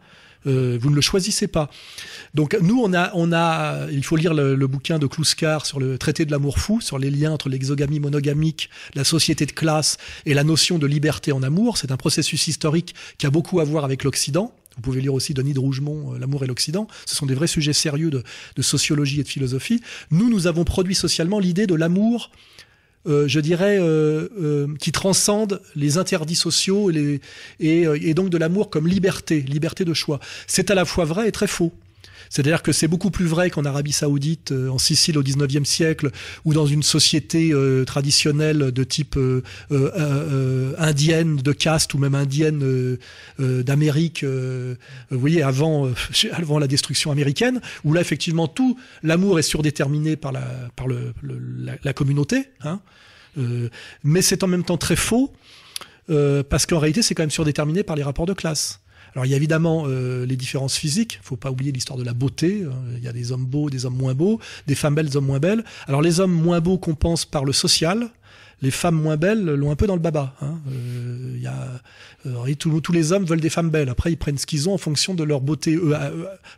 euh, 0.46 0.78
vous 0.80 0.90
ne 0.90 0.94
le 0.94 1.00
choisissez 1.00 1.46
pas. 1.46 1.70
Donc 2.34 2.56
nous, 2.60 2.80
on 2.82 2.92
a, 2.94 3.10
on 3.14 3.32
a, 3.32 3.90
il 3.90 4.04
faut 4.04 4.16
lire 4.16 4.34
le, 4.34 4.66
bouquin 4.66 4.98
de 4.98 5.06
Kluskar 5.06 5.66
sur 5.66 5.80
le 5.80 5.98
traité 5.98 6.24
de 6.24 6.30
l'amour 6.30 6.58
fou, 6.58 6.80
sur 6.80 6.98
les 6.98 7.10
liens 7.10 7.32
entre 7.32 7.48
l'exogamie 7.48 8.00
monogamique, 8.00 8.70
la 8.94 9.04
société 9.04 9.46
de 9.46 9.52
classe 9.52 9.96
et 10.26 10.34
la 10.34 10.44
notion 10.44 10.78
de 10.78 10.86
liberté 10.86 11.32
en 11.32 11.42
amour. 11.42 11.76
C'est 11.76 11.92
un 11.92 11.96
processus 11.96 12.46
historique 12.46 12.94
qui 13.18 13.26
a 13.26 13.30
beaucoup 13.30 13.60
à 13.60 13.64
voir 13.64 13.84
avec 13.84 14.04
l'Occident. 14.04 14.54
Vous 14.76 14.82
pouvez 14.82 15.00
lire 15.00 15.14
aussi 15.14 15.34
Denis 15.34 15.52
de 15.52 15.58
Rougemont, 15.58 16.14
euh, 16.14 16.18
L'amour 16.18 16.44
et 16.44 16.46
l'Occident. 16.46 16.86
Ce 17.04 17.16
sont 17.16 17.26
des 17.26 17.34
vrais 17.34 17.48
sujets 17.48 17.72
sérieux 17.72 18.10
de, 18.10 18.22
de 18.56 18.62
sociologie 18.62 19.20
et 19.20 19.24
de 19.24 19.28
philosophie. 19.28 19.82
Nous, 20.10 20.30
nous 20.30 20.46
avons 20.46 20.64
produit 20.64 20.94
socialement 20.94 21.38
l'idée 21.38 21.66
de 21.66 21.74
l'amour 21.74 22.30
euh, 23.06 23.28
je 23.28 23.40
dirais, 23.40 23.78
euh, 23.78 24.28
euh, 24.40 24.66
qui 24.78 24.92
transcende 24.92 25.62
les 25.74 25.98
interdits 25.98 26.34
sociaux 26.34 26.90
et, 26.90 26.92
les, 26.92 27.20
et, 27.58 27.86
euh, 27.86 27.98
et 28.00 28.14
donc 28.14 28.30
de 28.30 28.38
l'amour 28.38 28.70
comme 28.70 28.86
liberté, 28.86 29.40
liberté 29.40 29.84
de 29.84 29.94
choix. 29.94 30.20
C'est 30.46 30.70
à 30.70 30.74
la 30.74 30.84
fois 30.84 31.04
vrai 31.04 31.28
et 31.28 31.32
très 31.32 31.46
faux. 31.46 31.72
C'est-à-dire 32.30 32.62
que 32.62 32.70
c'est 32.70 32.86
beaucoup 32.86 33.10
plus 33.10 33.26
vrai 33.26 33.50
qu'en 33.50 33.64
Arabie 33.64 33.90
Saoudite, 33.92 34.52
euh, 34.52 34.68
en 34.68 34.78
Sicile 34.78 35.18
au 35.18 35.22
19e 35.22 35.64
siècle, 35.64 36.10
ou 36.44 36.54
dans 36.54 36.64
une 36.64 36.84
société 36.84 37.52
euh, 37.52 37.84
traditionnelle 37.84 38.70
de 38.70 38.84
type 38.84 39.16
euh, 39.16 40.74
indienne 40.78 41.36
de 41.36 41.52
caste 41.52 41.92
ou 41.92 41.98
même 41.98 42.14
indienne 42.14 42.98
d'Amérique, 43.38 44.24
vous 44.24 45.18
voyez, 45.18 45.42
avant, 45.42 45.90
avant 46.32 46.60
la 46.60 46.68
destruction 46.68 47.10
américaine, 47.10 47.60
où 47.84 47.92
là 47.92 48.00
effectivement 48.00 48.46
tout 48.46 48.78
l'amour 49.02 49.40
est 49.40 49.42
surdéterminé 49.42 50.16
par 50.16 50.30
la, 50.30 50.42
par 50.76 50.86
le, 50.86 51.12
la, 51.82 51.92
communauté, 51.92 52.50
hein, 52.62 52.80
mais 54.04 54.22
c'est 54.22 54.44
en 54.44 54.46
même 54.46 54.64
temps 54.64 54.76
très 54.76 54.96
faux. 54.96 55.32
parce 56.06 56.66
qu'en 56.66 56.78
réalité, 56.78 57.02
c'est 57.02 57.14
quand 57.14 57.24
même 57.24 57.30
surdéterminé 57.30 57.82
par 57.82 57.96
les 57.96 58.04
rapports 58.04 58.26
de 58.26 58.34
classe. 58.34 58.80
Alors 59.14 59.26
il 59.26 59.30
y 59.30 59.34
a 59.34 59.36
évidemment 59.36 59.84
euh, 59.86 60.24
les 60.26 60.36
différences 60.36 60.76
physiques, 60.76 61.18
il 61.22 61.26
faut 61.26 61.36
pas 61.36 61.50
oublier 61.50 61.72
l'histoire 61.72 61.98
de 61.98 62.04
la 62.04 62.14
beauté, 62.14 62.64
hein. 62.64 62.74
il 62.96 63.04
y 63.04 63.08
a 63.08 63.12
des 63.12 63.32
hommes 63.32 63.44
beaux, 63.44 63.70
des 63.70 63.86
hommes 63.86 63.96
moins 63.96 64.14
beaux, 64.14 64.40
des 64.66 64.74
femmes 64.74 64.94
belles, 64.94 65.08
des 65.08 65.16
hommes 65.16 65.26
moins 65.26 65.40
belles. 65.40 65.64
Alors 65.86 66.02
les 66.02 66.20
hommes 66.20 66.32
moins 66.32 66.60
beaux 66.60 66.78
compensent 66.78 67.26
par 67.26 67.44
le 67.44 67.52
social, 67.52 68.10
les 68.62 68.70
femmes 68.70 69.00
moins 69.00 69.16
belles 69.16 69.42
l'ont 69.42 69.70
un 69.70 69.76
peu 69.76 69.86
dans 69.86 69.94
le 69.94 70.00
baba. 70.00 70.34
Hein. 70.42 70.58
Euh, 70.70 71.38
y 71.40 71.46
a, 71.46 71.80
euh, 72.26 72.54
tous, 72.54 72.92
les 72.92 73.12
hommes 73.12 73.24
veulent 73.24 73.40
des 73.40 73.50
femmes 73.50 73.70
belles. 73.70 73.88
Après, 73.88 74.12
ils 74.12 74.16
prennent 74.16 74.36
ce 74.36 74.46
qu'ils 74.46 74.68
ont 74.68 74.74
en 74.74 74.78
fonction 74.78 75.14
de 75.14 75.24
leur 75.24 75.40
beauté, 75.40 75.78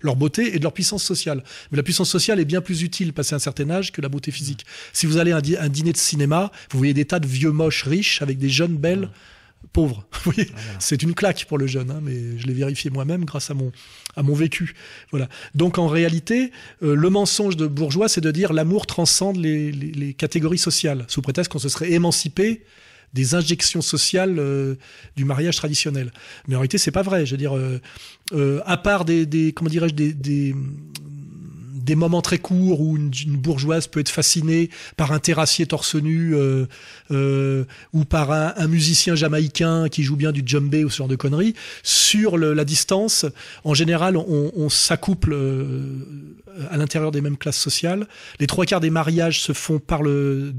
leur 0.00 0.16
beauté 0.16 0.54
et 0.54 0.58
de 0.58 0.62
leur 0.64 0.72
puissance 0.72 1.04
sociale. 1.04 1.44
Mais 1.70 1.76
la 1.76 1.82
puissance 1.82 2.10
sociale 2.10 2.40
est 2.40 2.44
bien 2.44 2.60
plus 2.60 2.82
utile 2.82 3.12
passé 3.12 3.34
un 3.34 3.38
certain 3.38 3.70
âge 3.70 3.92
que 3.92 4.00
la 4.00 4.08
beauté 4.08 4.32
physique. 4.32 4.66
Si 4.92 5.06
vous 5.06 5.18
allez 5.18 5.32
à 5.32 5.36
un, 5.36 5.68
dîner 5.68 5.92
de 5.92 5.96
cinéma, 5.96 6.50
vous 6.70 6.78
voyez 6.78 6.94
des 6.94 7.04
tas 7.04 7.20
de 7.20 7.26
vieux 7.26 7.52
moches 7.52 7.84
riches 7.84 8.20
avec 8.20 8.38
des 8.38 8.48
jeunes 8.48 8.76
belles 8.76 9.08
pauvre. 9.72 10.06
C'est 10.78 11.02
une 11.02 11.14
claque 11.14 11.46
pour 11.46 11.58
le 11.58 11.66
jeune, 11.66 11.90
hein, 11.90 12.00
mais 12.02 12.38
je 12.38 12.46
l'ai 12.46 12.52
vérifié 12.52 12.90
moi-même 12.90 13.24
grâce 13.24 13.50
à 13.50 13.54
mon, 13.54 13.72
à 14.16 14.22
mon 14.22 14.34
vécu. 14.34 14.74
Voilà. 15.10 15.28
Donc 15.54 15.78
en 15.78 15.88
réalité, 15.88 16.52
euh, 16.82 16.94
le 16.94 17.10
mensonge 17.10 17.56
de 17.56 17.66
bourgeois, 17.66 18.08
c'est 18.08 18.20
de 18.20 18.30
dire 18.30 18.52
l'amour 18.52 18.86
transcende 18.86 19.36
les, 19.36 19.72
les, 19.72 20.14
catégories 20.14 20.58
sociales, 20.58 21.04
sous 21.08 21.22
prétexte 21.22 21.50
qu'on 21.50 21.58
se 21.58 21.68
serait 21.68 21.92
émancipé 21.92 22.62
des 23.14 23.34
injections 23.34 23.82
sociales 23.82 24.38
euh, 24.38 24.76
du 25.16 25.24
mariage 25.24 25.56
traditionnel. 25.56 26.12
Mais 26.48 26.54
en 26.54 26.58
réalité, 26.58 26.78
c'est 26.78 26.90
pas 26.90 27.02
vrai. 27.02 27.26
Je 27.26 27.32
veux 27.32 27.38
dire, 27.38 27.56
euh, 27.56 28.60
à 28.64 28.76
part 28.76 29.04
des, 29.04 29.26
des 29.26 29.52
comment 29.52 29.70
dirais-je, 29.70 29.94
des, 29.94 30.12
des, 30.12 30.54
des 31.84 31.94
moments 31.94 32.22
très 32.22 32.38
courts 32.38 32.80
où 32.80 32.96
une, 32.96 33.10
bourgeoise 33.36 33.86
peut 33.86 34.00
être 34.00 34.08
fascinée 34.08 34.70
par 34.96 35.12
un 35.12 35.18
terrassier 35.18 35.66
torse 35.66 35.94
nu 35.94 36.34
euh, 36.34 36.66
euh, 37.10 37.64
ou 37.92 38.04
par 38.04 38.30
un, 38.30 38.66
musicien 38.68 39.14
jamaïcain 39.14 39.88
qui 39.88 40.02
joue 40.02 40.16
bien 40.16 40.32
du 40.32 40.42
djembé 40.44 40.84
ou 40.84 40.90
ce 40.90 40.98
genre 40.98 41.08
de 41.08 41.16
conneries. 41.16 41.54
Sur 41.82 42.38
la 42.38 42.64
distance, 42.64 43.26
en 43.64 43.74
général, 43.74 44.16
on, 44.16 44.68
s'accouple 44.68 45.32
euh, 45.32 45.82
à 46.70 46.76
l'intérieur 46.76 47.10
des 47.10 47.20
mêmes 47.20 47.36
classes 47.36 47.58
sociales. 47.58 48.06
Les 48.40 48.46
trois 48.46 48.64
quarts 48.64 48.80
des 48.80 48.90
mariages 48.90 49.40
se 49.40 49.52
font 49.52 49.78
par, 49.78 50.02
le, 50.02 50.52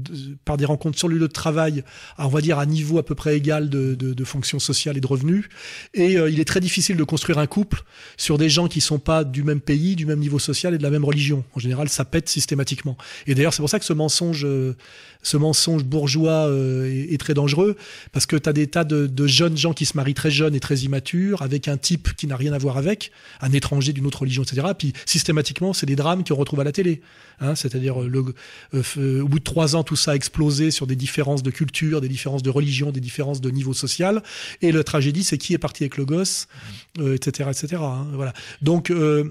par 0.44 0.56
des 0.56 0.64
rencontres 0.64 0.98
sur 0.98 1.08
le 1.08 1.14
lieu 1.16 1.28
de 1.28 1.32
travail, 1.32 1.84
on 2.18 2.28
va 2.28 2.40
dire 2.40 2.58
à 2.58 2.66
niveau 2.66 2.98
à 2.98 3.04
peu 3.04 3.14
près 3.14 3.36
égal 3.36 3.68
de, 3.68 3.94
de, 3.94 4.12
de 4.12 4.24
fonctions 4.24 4.58
et 4.58 5.00
de 5.00 5.06
revenus. 5.06 5.48
Et 5.94 6.12
il 6.12 6.40
est 6.40 6.44
très 6.44 6.60
difficile 6.60 6.96
de 6.96 7.04
construire 7.04 7.38
un 7.38 7.46
couple 7.46 7.82
sur 8.16 8.38
des 8.38 8.48
gens 8.48 8.68
qui 8.68 8.80
sont 8.80 8.98
pas 8.98 9.24
du 9.24 9.42
même 9.42 9.60
pays, 9.60 9.96
du 9.96 10.06
même 10.06 10.20
niveau 10.20 10.38
social 10.38 10.74
et 10.74 10.78
de 10.78 10.82
la 10.82 10.90
même 10.90 11.04
religion 11.04 11.44
en 11.54 11.60
général, 11.60 11.88
ça 11.88 12.04
pète 12.04 12.28
systématiquement. 12.28 12.96
Et 13.26 13.34
d'ailleurs, 13.34 13.54
c'est 13.54 13.62
pour 13.62 13.70
ça 13.70 13.78
que 13.78 13.84
ce 13.84 13.92
mensonge, 13.92 14.44
euh, 14.44 14.76
ce 15.24 15.36
mensonge 15.36 15.82
bourgeois 15.82 16.46
euh, 16.48 17.06
est, 17.10 17.18
très 17.18 17.34
dangereux, 17.34 17.76
parce 18.12 18.26
que 18.26 18.36
tu 18.36 18.48
as 18.48 18.52
des 18.52 18.68
tas 18.68 18.84
de, 18.84 19.26
jeunes 19.26 19.56
gens 19.56 19.72
qui 19.72 19.86
se 19.86 19.96
marient 19.96 20.14
très 20.14 20.30
jeunes 20.30 20.54
et 20.54 20.60
très 20.60 20.76
immatures, 20.78 21.42
avec 21.42 21.66
un 21.66 21.76
type 21.76 22.14
qui 22.14 22.28
n'a 22.28 22.36
rien 22.36 22.52
à 22.52 22.58
voir 22.58 22.76
avec, 22.76 23.10
un 23.40 23.50
étranger 23.50 23.92
d'une 23.92 24.06
autre 24.06 24.20
religion, 24.20 24.44
etc. 24.44 24.68
Puis 24.78 24.92
systématiquement, 25.06 25.72
c'est 25.72 25.86
des 25.86 25.96
drames 25.96 26.22
qu'on 26.22 26.36
retrouve 26.36 26.60
à 26.60 26.64
la 26.64 26.72
télé. 26.72 27.00
Hein, 27.40 27.56
C'est-à-dire, 27.56 28.00
euh, 28.00 29.20
au 29.20 29.28
bout 29.28 29.38
de 29.38 29.44
trois 29.44 29.74
ans, 29.74 29.82
tout 29.82 29.96
ça 29.96 30.12
a 30.12 30.14
explosé 30.14 30.70
sur 30.70 30.86
des 30.86 30.96
différences 30.96 31.42
de 31.42 31.50
culture, 31.50 32.00
des 32.00 32.08
différences 32.08 32.42
de 32.42 32.50
religion, 32.50 32.92
des 32.92 33.00
différences 33.00 33.40
de 33.40 33.50
niveau 33.50 33.72
social. 33.72 34.22
Et 34.62 34.70
la 34.70 34.84
tragédie, 34.84 35.24
c'est 35.24 35.38
qui 35.38 35.54
est 35.54 35.58
parti 35.58 35.84
avec 35.84 35.96
le 35.96 36.04
gosse, 36.04 36.46
etc., 37.00 37.50
etc. 37.50 37.82
Hein, 37.82 38.06
voilà. 38.12 38.34
Donc 38.62 38.90
euh, 38.90 39.24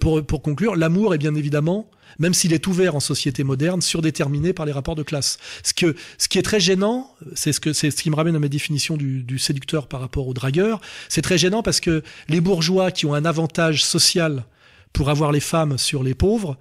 pour, 0.00 0.24
pour 0.24 0.42
conclure, 0.42 0.76
l'amour 0.76 1.14
est 1.14 1.18
bien 1.18 1.34
évidemment, 1.34 1.90
même 2.18 2.34
s'il 2.34 2.52
est 2.52 2.66
ouvert 2.66 2.94
en 2.94 3.00
société 3.00 3.44
moderne, 3.44 3.82
surdéterminé 3.82 4.52
par 4.52 4.66
les 4.66 4.72
rapports 4.72 4.94
de 4.94 5.02
classe. 5.02 5.38
Ce, 5.62 5.74
que, 5.74 5.94
ce 6.18 6.28
qui 6.28 6.38
est 6.38 6.42
très 6.42 6.60
gênant, 6.60 7.12
c'est 7.34 7.52
ce, 7.52 7.60
que, 7.60 7.72
c'est 7.72 7.90
ce 7.90 8.02
qui 8.02 8.10
me 8.10 8.16
ramène 8.16 8.36
à 8.36 8.38
ma 8.38 8.48
définition 8.48 8.96
du, 8.96 9.22
du 9.22 9.38
séducteur 9.38 9.86
par 9.86 10.00
rapport 10.00 10.26
au 10.28 10.34
dragueur, 10.34 10.80
c'est 11.08 11.22
très 11.22 11.38
gênant 11.38 11.62
parce 11.62 11.80
que 11.80 12.02
les 12.28 12.40
bourgeois 12.40 12.90
qui 12.90 13.06
ont 13.06 13.14
un 13.14 13.24
avantage 13.24 13.84
social 13.84 14.44
pour 14.92 15.10
avoir 15.10 15.30
les 15.32 15.40
femmes 15.40 15.76
sur 15.76 16.02
les 16.02 16.14
pauvres, 16.14 16.56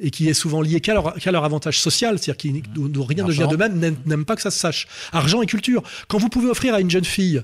et 0.00 0.10
qui 0.10 0.28
est 0.28 0.34
souvent 0.34 0.60
lié 0.60 0.80
qu'à 0.80 0.94
leur, 0.94 1.14
leur, 1.24 1.44
avantage 1.44 1.78
social, 1.78 2.18
c'est-à-dire 2.18 2.36
qu'ils 2.36 2.62
n'ont 2.76 3.04
rien 3.04 3.24
de 3.24 3.32
vient 3.32 3.46
de 3.46 3.56
même, 3.56 3.96
n'aiment 4.04 4.24
pas 4.24 4.34
que 4.34 4.42
ça 4.42 4.50
se 4.50 4.58
sache. 4.58 4.88
Argent 5.12 5.42
et 5.42 5.46
culture. 5.46 5.82
Quand 6.08 6.18
vous 6.18 6.28
pouvez 6.28 6.48
offrir 6.48 6.74
à 6.74 6.80
une 6.80 6.90
jeune 6.90 7.04
fille 7.04 7.38
euh, 7.38 7.42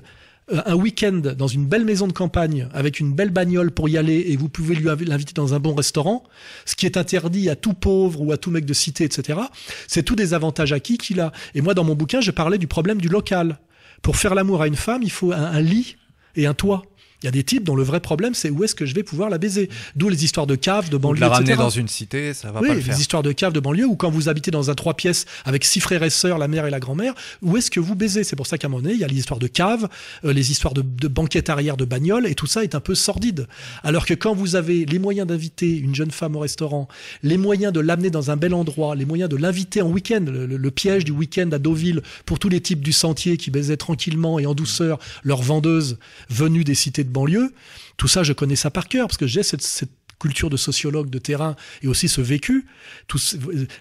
un 0.51 0.75
week-end 0.75 1.21
dans 1.37 1.47
une 1.47 1.65
belle 1.65 1.85
maison 1.85 2.07
de 2.07 2.13
campagne 2.13 2.67
avec 2.73 2.99
une 2.99 3.13
belle 3.13 3.29
bagnole 3.29 3.71
pour 3.71 3.89
y 3.89 3.97
aller 3.97 4.25
et 4.27 4.37
vous 4.37 4.49
pouvez 4.49 4.75
lui 4.75 4.85
l'inviter 5.05 5.33
dans 5.33 5.53
un 5.53 5.59
bon 5.59 5.75
restaurant, 5.75 6.23
ce 6.65 6.75
qui 6.75 6.85
est 6.85 6.97
interdit 6.97 7.49
à 7.49 7.55
tout 7.55 7.73
pauvre 7.73 8.21
ou 8.21 8.31
à 8.31 8.37
tout 8.37 8.51
mec 8.51 8.65
de 8.65 8.73
cité, 8.73 9.03
etc. 9.03 9.39
C'est 9.87 10.03
tous 10.03 10.15
des 10.15 10.33
avantages 10.33 10.73
acquis 10.73 10.97
qu'il 10.97 11.19
a. 11.19 11.31
Et 11.55 11.61
moi, 11.61 11.73
dans 11.73 11.83
mon 11.83 11.95
bouquin, 11.95 12.21
je 12.21 12.31
parlais 12.31 12.57
du 12.57 12.67
problème 12.67 12.99
du 12.99 13.09
local. 13.09 13.59
Pour 14.01 14.15
faire 14.15 14.33
l'amour 14.33 14.61
à 14.61 14.67
une 14.67 14.75
femme, 14.75 15.03
il 15.03 15.11
faut 15.11 15.31
un 15.31 15.61
lit 15.61 15.97
et 16.35 16.45
un 16.45 16.53
toit. 16.53 16.83
Il 17.21 17.25
y 17.25 17.29
a 17.29 17.31
des 17.31 17.43
types 17.43 17.63
dont 17.63 17.75
le 17.75 17.83
vrai 17.83 17.99
problème, 17.99 18.33
c'est 18.33 18.49
où 18.49 18.63
est-ce 18.63 18.75
que 18.75 18.85
je 18.85 18.95
vais 18.95 19.03
pouvoir 19.03 19.29
la 19.29 19.37
baiser. 19.37 19.69
D'où 19.95 20.09
les 20.09 20.23
histoires 20.23 20.47
de 20.47 20.55
caves, 20.55 20.89
de 20.89 20.97
banlieue, 20.97 21.19
la 21.19 21.29
ramener 21.29 21.55
dans 21.55 21.69
une 21.69 21.87
cité, 21.87 22.33
ça 22.33 22.51
va 22.51 22.61
pas 22.61 22.73
le 22.73 22.79
faire. 22.79 22.93
les 22.93 23.01
histoires 23.01 23.23
de 23.23 23.31
caves, 23.31 23.53
de 23.53 23.59
banlieue, 23.59 23.85
ou 23.85 23.95
quand 23.95 24.09
vous 24.09 24.29
habitez 24.29 24.51
dans 24.51 24.69
un 24.69 24.75
trois 24.75 24.93
pièces 24.93 25.25
avec 25.45 25.65
six 25.65 25.79
frères 25.79 26.03
et 26.03 26.09
sœurs, 26.09 26.37
la 26.37 26.47
mère 26.47 26.65
et 26.65 26.69
la 26.69 26.79
grand-mère, 26.79 27.13
où 27.41 27.57
est-ce 27.57 27.71
que 27.71 27.79
vous 27.79 27.95
baisez? 27.95 28.23
C'est 28.23 28.35
pour 28.35 28.47
ça 28.47 28.57
qu'à 28.57 28.67
un 28.67 28.69
moment 28.69 28.83
donné, 28.83 28.93
il 28.93 28.99
y 28.99 29.03
a 29.03 29.07
les 29.07 29.17
histoires 29.17 29.39
de 29.39 29.47
caves, 29.47 29.89
euh, 30.23 30.33
les 30.33 30.51
histoires 30.51 30.73
de, 30.73 30.81
de 30.81 31.07
banquettes 31.07 31.49
arrière 31.49 31.77
de 31.77 31.85
bagnole, 31.85 32.25
et 32.25 32.35
tout 32.35 32.47
ça 32.47 32.63
est 32.63 32.75
un 32.75 32.79
peu 32.79 32.95
sordide. 32.95 33.47
Alors 33.83 34.05
que 34.05 34.13
quand 34.13 34.33
vous 34.33 34.55
avez 34.55 34.85
les 34.85 34.99
moyens 34.99 35.27
d'inviter 35.27 35.77
une 35.77 35.95
jeune 35.95 36.11
femme 36.11 36.35
au 36.35 36.39
restaurant, 36.39 36.87
les 37.23 37.37
moyens 37.37 37.73
de 37.73 37.79
l'amener 37.79 38.09
dans 38.09 38.31
un 38.31 38.37
bel 38.37 38.53
endroit, 38.53 38.95
les 38.95 39.05
moyens 39.05 39.29
de 39.29 39.35
l'inviter 39.35 39.81
en 39.81 39.89
week-end, 39.89 40.25
le, 40.27 40.71
piège 40.71 41.03
du 41.03 41.11
week-end 41.11 41.49
à 41.51 41.57
Deauville 41.57 42.01
pour 42.25 42.39
tous 42.39 42.49
les 42.49 42.61
types 42.61 42.81
du 42.81 42.93
sentier 42.93 43.37
qui 43.37 43.51
baisaient 43.51 43.77
tranquillement 43.77 44.39
et 44.39 44.45
en 44.45 44.53
douceur 44.53 44.99
leurs 45.23 45.41
vendeuses 45.41 45.97
venues 46.29 46.63
des 46.63 46.75
cités 46.75 47.03
de 47.03 47.08
banlieue, 47.09 47.53
tout 47.97 48.07
ça, 48.07 48.23
je 48.23 48.33
connais 48.33 48.55
ça 48.55 48.71
par 48.71 48.87
cœur 48.87 49.07
parce 49.07 49.17
que 49.17 49.27
j'ai 49.27 49.43
cette, 49.43 49.89
culture 50.19 50.49
de 50.49 50.57
sociologue 50.57 51.09
de 51.09 51.17
terrain 51.17 51.55
et 51.81 51.87
aussi 51.87 52.09
ce 52.09 52.19
vécu, 52.19 52.67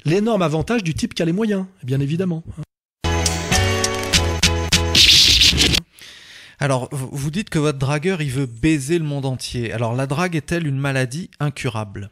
l'énorme 0.04 0.42
avantage 0.42 0.84
du 0.84 0.94
type 0.94 1.12
qui 1.12 1.22
a 1.22 1.24
les 1.24 1.32
moyens, 1.32 1.66
bien 1.82 1.98
évidemment. 1.98 2.44
Alors, 6.60 6.88
vous 6.92 7.30
dites 7.30 7.50
que 7.50 7.58
votre 7.58 7.78
dragueur, 7.78 8.20
il 8.20 8.30
veut 8.30 8.46
baiser 8.46 8.98
le 8.98 9.04
monde 9.04 9.26
entier. 9.26 9.72
Alors, 9.72 9.94
la 9.94 10.06
drague 10.06 10.34
est-elle 10.34 10.66
une 10.66 10.78
maladie 10.78 11.30
incurable? 11.38 12.10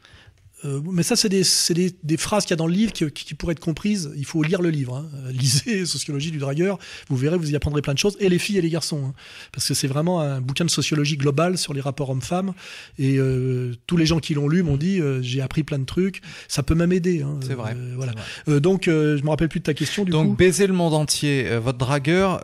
Euh, 0.66 0.80
mais 0.90 1.02
ça, 1.02 1.16
c'est 1.16 1.28
des, 1.28 1.42
des, 1.70 1.94
des, 2.02 2.16
phrases 2.16 2.44
qu'il 2.44 2.50
y 2.50 2.54
a 2.54 2.56
dans 2.56 2.66
le 2.66 2.72
livre 2.72 2.92
qui, 2.92 3.08
qui, 3.10 3.34
pourraient 3.34 3.52
être 3.52 3.60
comprises. 3.60 4.10
Il 4.16 4.24
faut 4.24 4.42
lire 4.42 4.62
le 4.62 4.70
livre. 4.70 4.96
Hein. 4.96 5.06
Lisez 5.30 5.86
Sociologie 5.86 6.30
du 6.30 6.38
dragueur. 6.38 6.78
Vous 7.08 7.16
verrez, 7.16 7.36
vous 7.36 7.50
y 7.50 7.56
apprendrez 7.56 7.82
plein 7.82 7.94
de 7.94 7.98
choses. 7.98 8.16
Et 8.20 8.28
les 8.28 8.38
filles 8.38 8.58
et 8.58 8.62
les 8.62 8.70
garçons. 8.70 9.02
Hein. 9.06 9.14
Parce 9.52 9.68
que 9.68 9.74
c'est 9.74 9.86
vraiment 9.86 10.20
un 10.20 10.40
bouquin 10.40 10.64
de 10.64 10.70
sociologie 10.70 11.16
globale 11.16 11.58
sur 11.58 11.74
les 11.74 11.80
rapports 11.80 12.10
hommes-femmes. 12.10 12.52
Et 12.98 13.18
euh, 13.18 13.74
tous 13.86 13.96
les 13.96 14.06
gens 14.06 14.18
qui 14.18 14.34
l'ont 14.34 14.48
lu 14.48 14.62
m'ont 14.62 14.76
dit 14.76 15.00
euh, 15.00 15.22
j'ai 15.22 15.40
appris 15.40 15.62
plein 15.62 15.78
de 15.78 15.84
trucs. 15.84 16.20
Ça 16.48 16.62
peut 16.62 16.74
même 16.74 16.92
aider. 16.92 17.22
Hein. 17.22 17.38
C'est 17.42 17.54
vrai. 17.54 17.76
voilà. 17.94 18.12
donc, 18.60 18.84
je 18.86 19.22
me 19.22 19.28
rappelle 19.28 19.48
plus 19.48 19.60
de 19.60 19.64
ta 19.64 19.74
question. 19.74 20.04
Du 20.04 20.10
donc, 20.10 20.36
baiser 20.36 20.66
le 20.66 20.72
monde 20.72 20.94
entier. 20.94 21.58
votre 21.58 21.78
dragueur, 21.78 22.42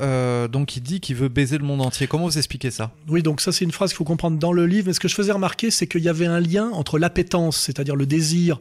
donc, 0.48 0.76
il 0.76 0.82
dit 0.82 1.00
qu'il 1.00 1.16
veut 1.16 1.28
baiser 1.28 1.58
le 1.58 1.64
monde 1.64 1.80
entier. 1.80 2.06
Comment 2.06 2.24
vous 2.24 2.38
expliquez 2.38 2.70
ça? 2.70 2.92
Oui, 3.08 3.22
donc 3.22 3.40
ça, 3.40 3.52
c'est 3.52 3.64
une 3.64 3.72
phrase 3.72 3.90
qu'il 3.90 3.96
faut 3.96 4.04
comprendre 4.04 4.38
dans 4.38 4.52
le 4.52 4.66
livre. 4.66 4.86
Mais 4.86 4.92
ce 4.92 5.00
que 5.00 5.08
je 5.08 5.14
faisais 5.14 5.32
remarquer, 5.32 5.70
c'est 5.70 5.86
qu'il 5.86 6.02
y 6.02 6.08
avait 6.08 6.26
un 6.26 6.40
lien 6.40 6.70
entre 6.70 6.98
l'appétence, 6.98 7.58
c'est-à-dire 7.58 7.96
le 7.96 8.06
désir 8.12 8.60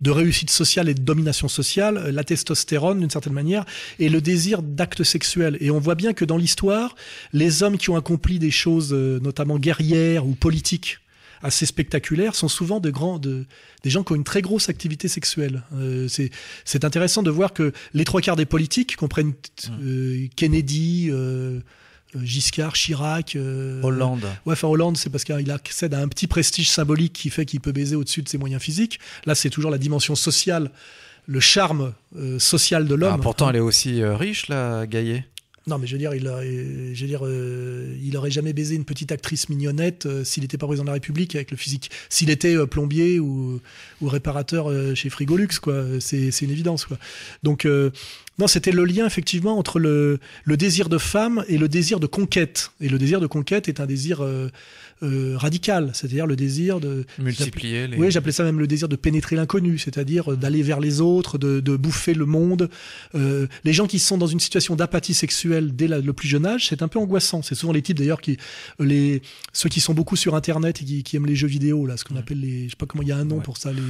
de 0.00 0.10
réussite 0.10 0.50
sociale 0.50 0.88
et 0.88 0.94
de 0.94 1.02
domination 1.02 1.48
sociale, 1.48 1.96
euh, 1.96 2.12
la 2.12 2.24
testostérone 2.24 3.00
d'une 3.00 3.10
certaine 3.10 3.32
manière, 3.32 3.64
et 3.98 4.08
le 4.08 4.20
désir 4.20 4.62
d'actes 4.62 5.02
sexuels. 5.02 5.56
Et 5.60 5.70
on 5.70 5.80
voit 5.80 5.96
bien 5.96 6.12
que 6.12 6.24
dans 6.24 6.36
l'histoire, 6.36 6.94
les 7.32 7.62
hommes 7.62 7.78
qui 7.78 7.90
ont 7.90 7.96
accompli 7.96 8.38
des 8.38 8.52
choses 8.52 8.92
euh, 8.92 9.18
notamment 9.20 9.58
guerrières 9.58 10.26
ou 10.26 10.34
politiques 10.34 10.98
assez 11.42 11.66
spectaculaires 11.66 12.34
sont 12.36 12.48
souvent 12.48 12.78
de 12.78 12.90
grands, 12.90 13.18
de, 13.18 13.46
des 13.82 13.90
gens 13.90 14.04
qui 14.04 14.12
ont 14.12 14.16
une 14.16 14.24
très 14.24 14.42
grosse 14.42 14.68
activité 14.68 15.08
sexuelle. 15.08 15.62
Euh, 15.74 16.06
c'est 16.64 16.84
intéressant 16.84 17.22
de 17.22 17.30
voir 17.30 17.52
que 17.52 17.72
les 17.94 18.04
trois 18.04 18.20
quarts 18.20 18.36
des 18.36 18.46
politiques 18.46 18.96
comprennent 18.96 19.34
mmh. 19.68 20.28
Kennedy, 20.36 21.08
euh, 21.10 21.60
Giscard, 22.22 22.74
Chirac. 22.74 23.36
Euh, 23.36 23.82
Hollande. 23.82 24.24
Ouais, 24.46 24.52
enfin 24.52 24.68
Hollande, 24.68 24.96
c'est 24.96 25.10
parce 25.10 25.24
qu'il 25.24 25.50
accède 25.50 25.94
à 25.94 26.00
un 26.00 26.08
petit 26.08 26.26
prestige 26.26 26.70
symbolique 26.70 27.12
qui 27.12 27.30
fait 27.30 27.44
qu'il 27.44 27.60
peut 27.60 27.72
baiser 27.72 27.96
au-dessus 27.96 28.22
de 28.22 28.28
ses 28.28 28.38
moyens 28.38 28.62
physiques. 28.62 29.00
Là, 29.24 29.34
c'est 29.34 29.50
toujours 29.50 29.70
la 29.70 29.78
dimension 29.78 30.14
sociale, 30.14 30.70
le 31.26 31.40
charme 31.40 31.92
euh, 32.16 32.38
social 32.38 32.86
de 32.86 32.94
l'homme. 32.94 33.14
Ah, 33.14 33.22
pourtant, 33.22 33.50
elle 33.50 33.56
est 33.56 33.60
aussi 33.60 34.02
riche, 34.04 34.48
la 34.48 34.86
Gaillet. 34.86 35.26
Non, 35.68 35.78
mais 35.78 35.86
je 35.86 35.92
veux 35.92 35.98
dire, 35.98 36.12
il 36.12 36.26
aurait, 36.26 36.92
je 36.92 37.00
veux 37.02 37.06
dire, 37.06 37.20
euh, 37.22 37.96
il 38.02 38.16
aurait 38.16 38.32
jamais 38.32 38.52
baisé 38.52 38.74
une 38.74 38.84
petite 38.84 39.12
actrice 39.12 39.48
mignonnette 39.48 40.06
euh, 40.06 40.24
s'il 40.24 40.42
n'était 40.42 40.58
pas 40.58 40.66
président 40.66 40.82
de 40.82 40.88
la 40.88 40.94
République 40.94 41.36
avec 41.36 41.52
le 41.52 41.56
physique. 41.56 41.88
S'il 42.08 42.30
était 42.30 42.56
euh, 42.56 42.66
plombier 42.66 43.20
ou, 43.20 43.60
ou 44.00 44.08
réparateur 44.08 44.68
euh, 44.68 44.96
chez 44.96 45.08
Frigolux, 45.08 45.60
quoi. 45.62 45.84
C'est 46.00 46.32
c'est 46.32 46.46
une 46.46 46.50
évidence, 46.50 46.84
quoi. 46.84 46.98
Donc, 47.44 47.64
euh, 47.64 47.90
non, 48.42 48.48
c'était 48.48 48.72
le 48.72 48.84
lien 48.84 49.06
effectivement 49.06 49.56
entre 49.56 49.78
le, 49.78 50.18
le 50.44 50.56
désir 50.56 50.88
de 50.88 50.98
femme 50.98 51.44
et 51.48 51.58
le 51.58 51.68
désir 51.68 52.00
de 52.00 52.06
conquête. 52.08 52.72
Et 52.80 52.88
le 52.88 52.98
désir 52.98 53.20
de 53.20 53.26
conquête 53.28 53.68
est 53.68 53.78
un 53.80 53.86
désir 53.86 54.20
euh, 54.22 54.48
euh, 55.04 55.34
radical, 55.36 55.90
c'est-à-dire 55.94 56.26
le 56.26 56.36
désir 56.36 56.78
de 56.80 57.04
Multiplier 57.18 57.86
les. 57.88 57.96
oui, 57.96 58.10
j'appelais 58.10 58.32
ça 58.32 58.44
même 58.44 58.58
le 58.60 58.66
désir 58.68 58.88
de 58.88 58.96
pénétrer 58.96 59.34
l'inconnu, 59.36 59.78
c'est-à-dire 59.78 60.32
euh, 60.32 60.36
d'aller 60.36 60.62
vers 60.62 60.80
les 60.80 61.00
autres, 61.00 61.38
de, 61.38 61.60
de 61.60 61.76
bouffer 61.76 62.14
le 62.14 62.24
monde. 62.26 62.68
Euh, 63.14 63.46
les 63.64 63.72
gens 63.72 63.86
qui 63.86 63.98
sont 63.98 64.18
dans 64.18 64.26
une 64.28 64.40
situation 64.40 64.74
d'apathie 64.76 65.14
sexuelle 65.14 65.74
dès 65.74 65.86
la- 65.88 66.00
le 66.00 66.12
plus 66.12 66.28
jeune 66.28 66.46
âge, 66.46 66.68
c'est 66.68 66.82
un 66.82 66.88
peu 66.88 66.98
angoissant. 66.98 67.42
C'est 67.42 67.54
souvent 67.54 67.72
les 67.72 67.82
types 67.82 67.98
d'ailleurs 67.98 68.20
qui, 68.20 68.38
les 68.80 69.22
ceux 69.52 69.68
qui 69.68 69.80
sont 69.80 69.94
beaucoup 69.94 70.16
sur 70.16 70.34
Internet 70.34 70.82
et 70.82 70.84
qui, 70.84 71.02
qui 71.04 71.16
aiment 71.16 71.26
les 71.26 71.36
jeux 71.36 71.48
vidéo, 71.48 71.86
là, 71.86 71.96
ce 71.96 72.04
qu'on 72.04 72.16
appelle 72.16 72.40
les, 72.40 72.64
je 72.64 72.70
sais 72.70 72.76
pas 72.76 72.86
comment 72.86 73.02
il 73.02 73.08
y 73.08 73.12
a 73.12 73.16
un 73.16 73.24
nom 73.24 73.36
Ouais. 73.36 73.42
pour 73.42 73.56
ça, 73.56 73.72
les, 73.72 73.80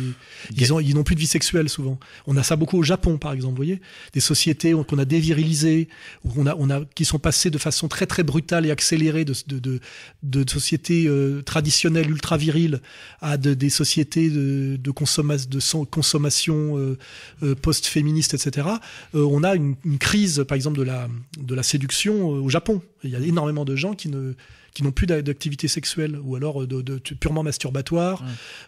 ils 0.57 0.73
ont, 0.73 0.81
ils 0.81 0.95
n'ont 0.95 1.05
plus 1.05 1.15
de 1.15 1.21
vie 1.21 1.27
sexuelle 1.27 1.69
souvent. 1.69 1.99
On 2.27 2.37
a 2.37 2.43
ça 2.43 2.57
beaucoup 2.57 2.79
au 2.79 2.83
Japon, 2.83 3.17
par 3.19 3.33
exemple, 3.33 3.53
vous 3.53 3.57
voyez, 3.65 3.81
des 4.13 4.21
sociétés 4.21 4.42
qu'on 4.87 4.99
a 4.99 5.05
dévirilisées, 5.05 5.89
on 6.37 6.47
a, 6.47 6.55
on 6.59 6.71
a, 6.71 6.85
qui 6.95 7.05
sont 7.05 7.19
passées 7.19 7.51
de 7.51 7.59
façon 7.59 7.89
très 7.89 8.07
très 8.07 8.23
brutale 8.23 8.67
et 8.67 8.71
accélérée 8.71 9.25
de, 9.25 10.45
sociétés 10.47 11.07
euh, 11.07 11.43
traditionnelles 11.43 12.11
ultra 12.11 12.37
viriles 12.37 12.81
à 13.21 13.37
de- 13.37 13.55
des 13.55 13.71
sociétés 13.71 14.31
de, 14.31 14.91
consommation 14.91 16.79
euh, 16.79 16.99
euh, 17.43 17.55
post-féministe, 17.55 18.35
etc. 18.35 18.69
On 19.15 19.43
a 19.45 19.55
une, 19.55 19.77
crise, 19.99 20.45
par 20.47 20.57
exemple, 20.57 20.79
de 20.79 20.85
la, 20.85 21.09
de 21.39 21.55
la 21.55 21.63
séduction 21.63 22.29
au 22.29 22.49
Japon. 22.49 22.83
Il 23.05 23.11
y 23.11 23.17
a 23.17 23.21
énormément 23.21 23.65
de 23.65 23.77
gens 23.77 23.95
qui 23.95 24.09
ne 24.09 24.35
qui 24.75 24.83
n'ont 24.83 24.93
plus 24.93 25.07
d'a- 25.07 25.23
d'activité 25.23 25.69
sexuelle 25.69 26.19
ou 26.23 26.35
alors 26.37 26.63
euh, 26.63 26.67
de, 26.67 26.81
de- 26.83 26.95
de 26.95 27.15
purement 27.21 27.43
masturbatoire. 27.43 28.25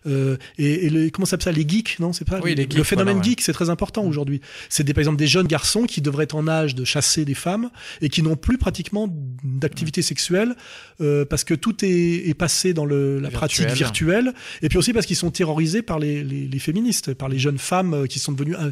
Euh, 0.07 0.37
et, 0.59 0.87
et 0.87 0.91
les, 0.91 1.11
comment 1.11 1.25
ça 1.27 1.33
s'appelle 1.33 1.55
ça 1.55 1.59
Les 1.59 1.67
geeks, 1.69 1.99
non 1.99 2.13
C'est 2.13 2.27
pas 2.27 2.41
Oui, 2.41 2.55
les 2.55 2.65
le 2.65 2.71
geeks, 2.71 2.83
phénomène 2.85 3.15
voilà, 3.17 3.27
ouais. 3.27 3.31
geek, 3.31 3.41
c'est 3.41 3.53
très 3.53 3.71
important 3.71 4.05
aujourd'hui. 4.05 4.41
C'est 4.69 4.85
par 4.93 4.99
exemple 5.01 5.17
des 5.19 5.27
jeunes 5.27 5.47
garçons 5.47 5.85
qui 5.85 6.01
devraient 6.03 6.25
être 6.25 6.35
en 6.37 6.47
âge 6.47 6.75
de 6.75 6.85
chasser 6.85 7.25
des 7.25 7.35
femmes 7.35 7.71
et 8.03 8.09
qui 8.09 8.23
n'ont 8.23 8.37
plus 8.37 8.59
pratiquement 8.59 9.09
d'activité 9.43 10.03
sexuelle 10.03 10.55
euh, 11.01 11.25
parce 11.25 11.45
que 11.45 11.55
tout 11.55 11.85
est, 11.85 12.29
est 12.29 12.35
passé 12.35 12.75
dans 12.75 12.85
le, 12.85 13.19
la 13.21 13.29
Virtuel. 13.31 13.67
pratique 13.67 13.69
virtuelle 13.77 14.35
et 14.63 14.69
puis 14.69 14.79
aussi 14.79 14.93
parce 14.93 15.07
qu'ils 15.07 15.17
sont 15.17 15.31
terrorisés 15.31 15.83
par 15.83 15.99
les, 15.99 16.23
les, 16.23 16.47
les 16.47 16.59
féministes, 16.59 17.15
par 17.15 17.29
les 17.29 17.39
jeunes 17.39 17.59
femmes 17.59 17.95
euh, 17.95 18.07
qui 18.07 18.19
sont 18.19 18.33
devenues 18.33 18.57
euh, 18.57 18.71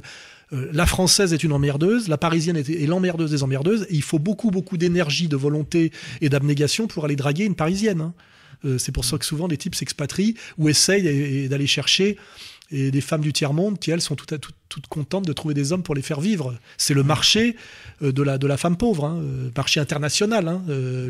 euh, 0.52 0.68
la 0.72 0.86
française 0.86 1.32
est 1.32 1.42
une 1.44 1.52
emmerdeuse, 1.52 2.08
la 2.08 2.18
parisienne 2.18 2.56
est, 2.56 2.86
l'emmerdeuse 2.86 3.30
des 3.30 3.42
emmerdeuses, 3.42 3.82
et 3.88 3.94
il 3.94 4.02
faut 4.02 4.18
beaucoup, 4.18 4.50
beaucoup 4.50 4.76
d'énergie, 4.76 5.28
de 5.28 5.36
volonté 5.36 5.92
et 6.20 6.28
d'abnégation 6.28 6.86
pour 6.86 7.04
aller 7.04 7.16
draguer 7.16 7.44
une 7.44 7.54
parisienne. 7.54 8.00
hein. 8.00 8.14
Euh, 8.64 8.78
c'est 8.78 8.92
pour 8.92 9.04
ça 9.04 9.18
que 9.18 9.24
souvent 9.24 9.48
les 9.48 9.56
types 9.56 9.74
s'expatrient 9.74 10.34
ou 10.58 10.68
essayent 10.68 11.48
d'aller 11.48 11.66
chercher 11.66 12.16
et 12.70 12.90
des 12.90 13.00
femmes 13.02 13.20
du 13.20 13.32
tiers-monde 13.34 13.78
qui, 13.78 13.90
elles, 13.90 14.00
sont 14.00 14.14
toutes, 14.14 14.40
toutes, 14.40 14.54
toutes 14.70 14.86
contentes 14.86 15.26
de 15.26 15.32
trouver 15.34 15.52
des 15.52 15.72
hommes 15.72 15.82
pour 15.82 15.94
les 15.94 16.00
faire 16.00 16.20
vivre. 16.20 16.54
C'est 16.78 16.94
le 16.94 17.02
marché 17.02 17.56
euh, 18.02 18.12
de 18.12 18.22
la, 18.22 18.38
de 18.38 18.46
la 18.46 18.56
femme 18.56 18.76
pauvre, 18.76 19.04
hein, 19.04 19.20
marché 19.56 19.78
international, 19.80 20.48
hein, 20.48 20.62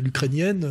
l'ukrainienne, 0.03 0.65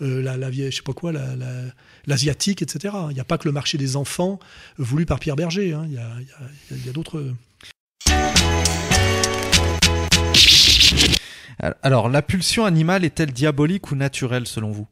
la, 0.00 0.36
la 0.36 0.50
vieille, 0.50 0.70
je 0.70 0.76
sais 0.76 0.82
pas 0.82 0.92
quoi, 0.92 1.10
la- 1.12 1.34
la- 1.36 1.64
l'asiatique, 2.06 2.62
etc. 2.62 2.94
Il 3.10 3.14
n'y 3.14 3.20
a 3.20 3.24
pas 3.24 3.38
que 3.38 3.48
le 3.48 3.52
marché 3.52 3.76
des 3.78 3.96
enfants 3.96 4.38
voulu 4.78 5.04
par 5.06 5.18
Pierre 5.20 5.36
Berger. 5.36 5.74
il 5.86 6.86
y 6.86 6.88
a 6.88 6.92
d'autres... 6.92 7.22
Alors, 11.82 12.08
la 12.08 12.22
pulsion 12.22 12.64
animale 12.64 13.04
est-elle 13.04 13.32
diabolique 13.32 13.90
ou 13.90 13.96
naturelle 13.96 14.46
selon 14.46 14.70
vous? 14.70 14.86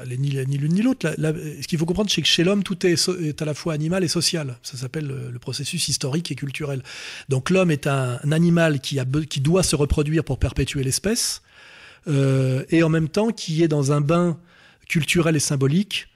Elle 0.00 0.12
est 0.12 0.16
ni, 0.16 0.30
l'une 0.30 0.72
ni 0.72 0.82
l'autre. 0.82 1.14
La- 1.18 1.32
la- 1.32 1.38
ce 1.38 1.68
qu'il 1.68 1.78
faut 1.78 1.84
comprendre, 1.84 2.10
c'est 2.10 2.22
que 2.22 2.26
chez 2.28 2.42
l'homme, 2.42 2.62
tout 2.62 2.86
est, 2.86 3.42
à 3.42 3.44
la 3.44 3.54
fois 3.54 3.74
animal 3.74 4.02
et 4.02 4.08
social. 4.08 4.56
Ça 4.62 4.76
s'appelle 4.76 5.06
le, 5.06 5.38
processus 5.38 5.88
historique 5.88 6.32
et 6.32 6.34
culturel. 6.34 6.82
Donc 7.28 7.50
l'homme 7.50 7.70
est 7.70 7.86
un, 7.86 8.18
animal 8.32 8.80
qui 8.80 9.40
doit 9.40 9.62
se 9.62 9.76
reproduire 9.76 10.24
pour 10.24 10.38
perpétuer 10.38 10.82
l'espèce, 10.82 11.42
euh, 12.08 12.64
et 12.70 12.82
en 12.82 12.88
même 12.88 13.08
temps 13.08 13.30
qui 13.30 13.62
est 13.62 13.68
dans 13.68 13.92
un 13.92 14.00
bain 14.00 14.38
culturel 14.88 15.36
et 15.36 15.40
symbolique 15.40 16.08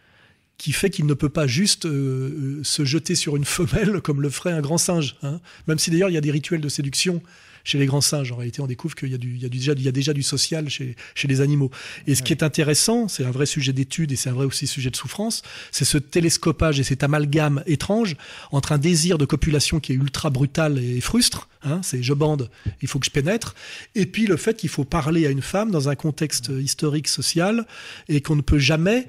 qui 0.59 0.73
fait 0.73 0.90
qu'il 0.90 1.07
ne 1.07 1.14
peut 1.14 1.29
pas 1.29 1.47
juste 1.47 1.85
euh, 1.87 1.90
euh, 1.90 2.61
se 2.64 2.85
jeter 2.85 3.14
sur 3.14 3.37
une 3.37 3.45
femelle 3.45 4.01
comme 4.03 4.23
le 4.23 4.31
ferait 4.31 4.53
un 4.53 4.61
grand 4.62 4.79
singe. 4.79 5.16
hein. 5.23 5.40
Même 5.66 5.79
si 5.79 5.90
d'ailleurs 5.90 6.09
il 6.11 6.14
y 6.14 6.19
a 6.19 6.23
des 6.23 6.31
rituels 6.31 6.61
de 6.61 6.69
séduction 6.69 7.23
chez 7.62 7.79
les 7.79 7.87
grands 7.87 8.01
singes. 8.01 8.31
En 8.31 8.37
réalité, 8.37 8.61
on 8.61 8.69
découvre 8.69 8.95
qu'il 8.95 9.11
y 9.11 9.14
a, 9.14 9.19
du, 9.19 9.35
il 9.35 9.42
y 9.42 9.45
a 9.45 9.49
du- 9.49 9.59
déjà, 9.59 9.73
il 9.73 9.83
y 9.83 9.88
a 9.88 9.92
déjà 9.92 10.12
du 10.12 10.23
social 10.23 10.69
chez, 10.71 10.95
chez 11.16 11.27
les 11.27 11.40
animaux. 11.40 11.73
Et 12.07 12.14
ce 12.14 12.23
qui 12.23 12.33
est 12.33 12.45
intéressant, 12.45 13.09
c'est 13.09 13.25
un 13.25 13.33
vrai 13.33 13.45
sujet 13.45 13.73
d'étude 13.73 14.12
et 14.12 14.16
c'est 14.16 14.31
un 14.31 14.35
vrai 14.35 14.47
aussi 14.47 14.69
sujet 14.69 14.88
de 14.88 14.95
souffrance, 14.97 15.42
c'est 15.73 15.85
ce 15.85 15.99
télescopage 15.99 16.79
et 16.79 16.85
cet 16.85 17.03
amalgame 17.03 17.64
étrange 17.66 18.14
entre 18.53 18.71
un 18.71 18.79
désir 18.79 19.19
de 19.19 19.25
copulation 19.25 19.81
qui 19.81 19.90
est 19.92 19.97
ultra 19.97 20.31
brutal 20.31 20.79
et 20.79 21.01
frustre, 21.01 21.49
hein, 21.64 21.81
c'est 21.83 22.05
je 22.05 22.14
bande, 22.14 22.51
il 22.83 22.88
faut 22.88 23.01
que 23.01 23.07
je 23.07 23.11
pénètre, 23.11 23.57
et 23.97 24.07
puis 24.07 24.27
le 24.27 24.37
fait 24.37 24.57
qu'il 24.57 24.71
faut 24.71 24.85
parler 24.85 25.27
à 25.27 25.31
une 25.31 25.42
femme 25.42 25.73
dans 25.73 25.88
un 25.88 25.97
contexte 25.97 26.53
historique, 26.61 27.09
social, 27.09 27.66
et 28.09 28.21
qu'on 28.21 28.37
ne 28.37 28.42
peut 28.42 28.59
jamais 28.61 29.09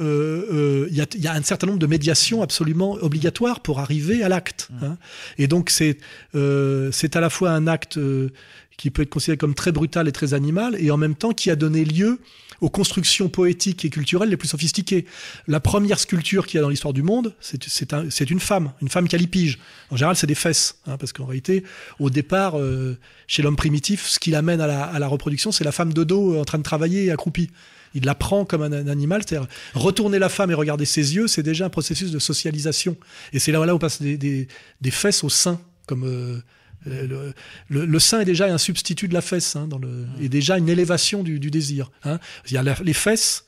euh, 0.00 0.46
euh, 0.52 0.86
il 0.90 0.96
y, 0.96 1.00
a, 1.00 1.06
il 1.14 1.20
y 1.20 1.26
a 1.26 1.34
un 1.34 1.42
certain 1.42 1.66
nombre 1.66 1.78
de 1.78 1.86
médiations 1.86 2.42
absolument 2.42 2.92
obligatoires 3.02 3.60
pour 3.60 3.78
arriver 3.80 4.22
à 4.22 4.28
l'acte. 4.28 4.68
hein. 4.82 4.96
Et 5.38 5.46
donc 5.48 5.70
c'est 5.70 5.98
euh, 6.34 6.90
c'est 6.92 7.14
à 7.16 7.20
la 7.20 7.30
fois 7.30 7.50
un 7.50 7.66
acte 7.66 7.98
euh, 7.98 8.30
qui 8.78 8.90
peut 8.90 9.02
être 9.02 9.10
considéré 9.10 9.36
comme 9.36 9.54
très 9.54 9.70
brutal 9.70 10.08
et 10.08 10.12
très 10.12 10.32
animal, 10.34 10.76
et 10.78 10.90
en 10.90 10.96
même 10.96 11.14
temps 11.14 11.32
qui 11.32 11.50
a 11.50 11.56
donné 11.56 11.84
lieu 11.84 12.18
aux 12.62 12.70
constructions 12.70 13.28
poétiques 13.28 13.84
et 13.84 13.90
culturelles 13.90 14.28
les 14.28 14.36
plus 14.36 14.48
sophistiquées. 14.48 15.04
La 15.48 15.58
première 15.60 15.98
sculpture 15.98 16.46
qu'il 16.46 16.56
y 16.56 16.58
a 16.58 16.62
dans 16.62 16.68
l'histoire 16.68 16.94
du 16.94 17.02
monde, 17.02 17.34
c'est 17.40 17.92
un- 17.92 18.04
une 18.08 18.40
femme, 18.40 18.72
une 18.80 18.88
femme 18.88 19.08
calipige. 19.08 19.58
En 19.90 19.96
général, 19.96 20.14
c'est 20.16 20.28
des 20.28 20.36
fesses, 20.36 20.76
hein, 20.86 20.96
parce 20.96 21.12
qu'en 21.12 21.26
réalité, 21.26 21.64
au 21.98 22.08
départ, 22.08 22.58
euh, 22.58 22.96
chez 23.26 23.42
l'homme 23.42 23.56
primitif, 23.56 24.06
ce 24.06 24.18
qui 24.20 24.30
l'amène 24.30 24.60
à 24.60 24.68
la, 24.68 24.84
à 24.84 24.98
la 25.00 25.08
reproduction, 25.08 25.50
c'est 25.50 25.64
la 25.64 25.72
femme 25.72 25.92
de 25.92 26.04
dos 26.04 26.34
euh, 26.34 26.40
en 26.40 26.44
train 26.44 26.58
de 26.58 26.62
travailler 26.62 27.06
et 27.06 27.10
accroupie. 27.10 27.50
Il 27.94 28.04
la 28.04 28.14
prend 28.14 28.44
comme 28.44 28.62
un, 28.62 28.72
un 28.72 28.86
animal, 28.88 29.22
c'est-à-dire 29.26 29.48
retourner 29.74 30.18
la 30.18 30.28
femme 30.28 30.50
et 30.50 30.54
regarder 30.54 30.84
ses 30.84 31.14
yeux, 31.14 31.28
c'est 31.28 31.42
déjà 31.42 31.66
un 31.66 31.70
processus 31.70 32.10
de 32.10 32.18
socialisation. 32.18 32.96
Et 33.32 33.38
c'est 33.38 33.52
là, 33.52 33.64
là 33.66 33.72
où 33.74 33.76
on 33.76 33.78
passe 33.78 34.00
des, 34.00 34.16
des, 34.16 34.48
des 34.80 34.90
fesses 34.90 35.24
au 35.24 35.28
sein, 35.28 35.60
comme 35.86 36.04
euh, 36.04 36.38
le, 36.84 37.32
le, 37.68 37.84
le 37.86 37.98
sein 37.98 38.20
est 38.20 38.24
déjà 38.24 38.46
un 38.46 38.58
substitut 38.58 39.08
de 39.08 39.14
la 39.14 39.20
fesse, 39.20 39.56
hein, 39.56 39.66
dans 39.68 39.78
le, 39.78 40.06
et 40.20 40.28
déjà 40.28 40.58
une 40.58 40.68
élévation 40.68 41.22
du, 41.22 41.38
du 41.38 41.50
désir. 41.50 41.90
Hein. 42.04 42.18
Il 42.48 42.52
y 42.54 42.56
a 42.56 42.62
la- 42.62 42.76
les 42.82 42.92
fesses, 42.94 43.44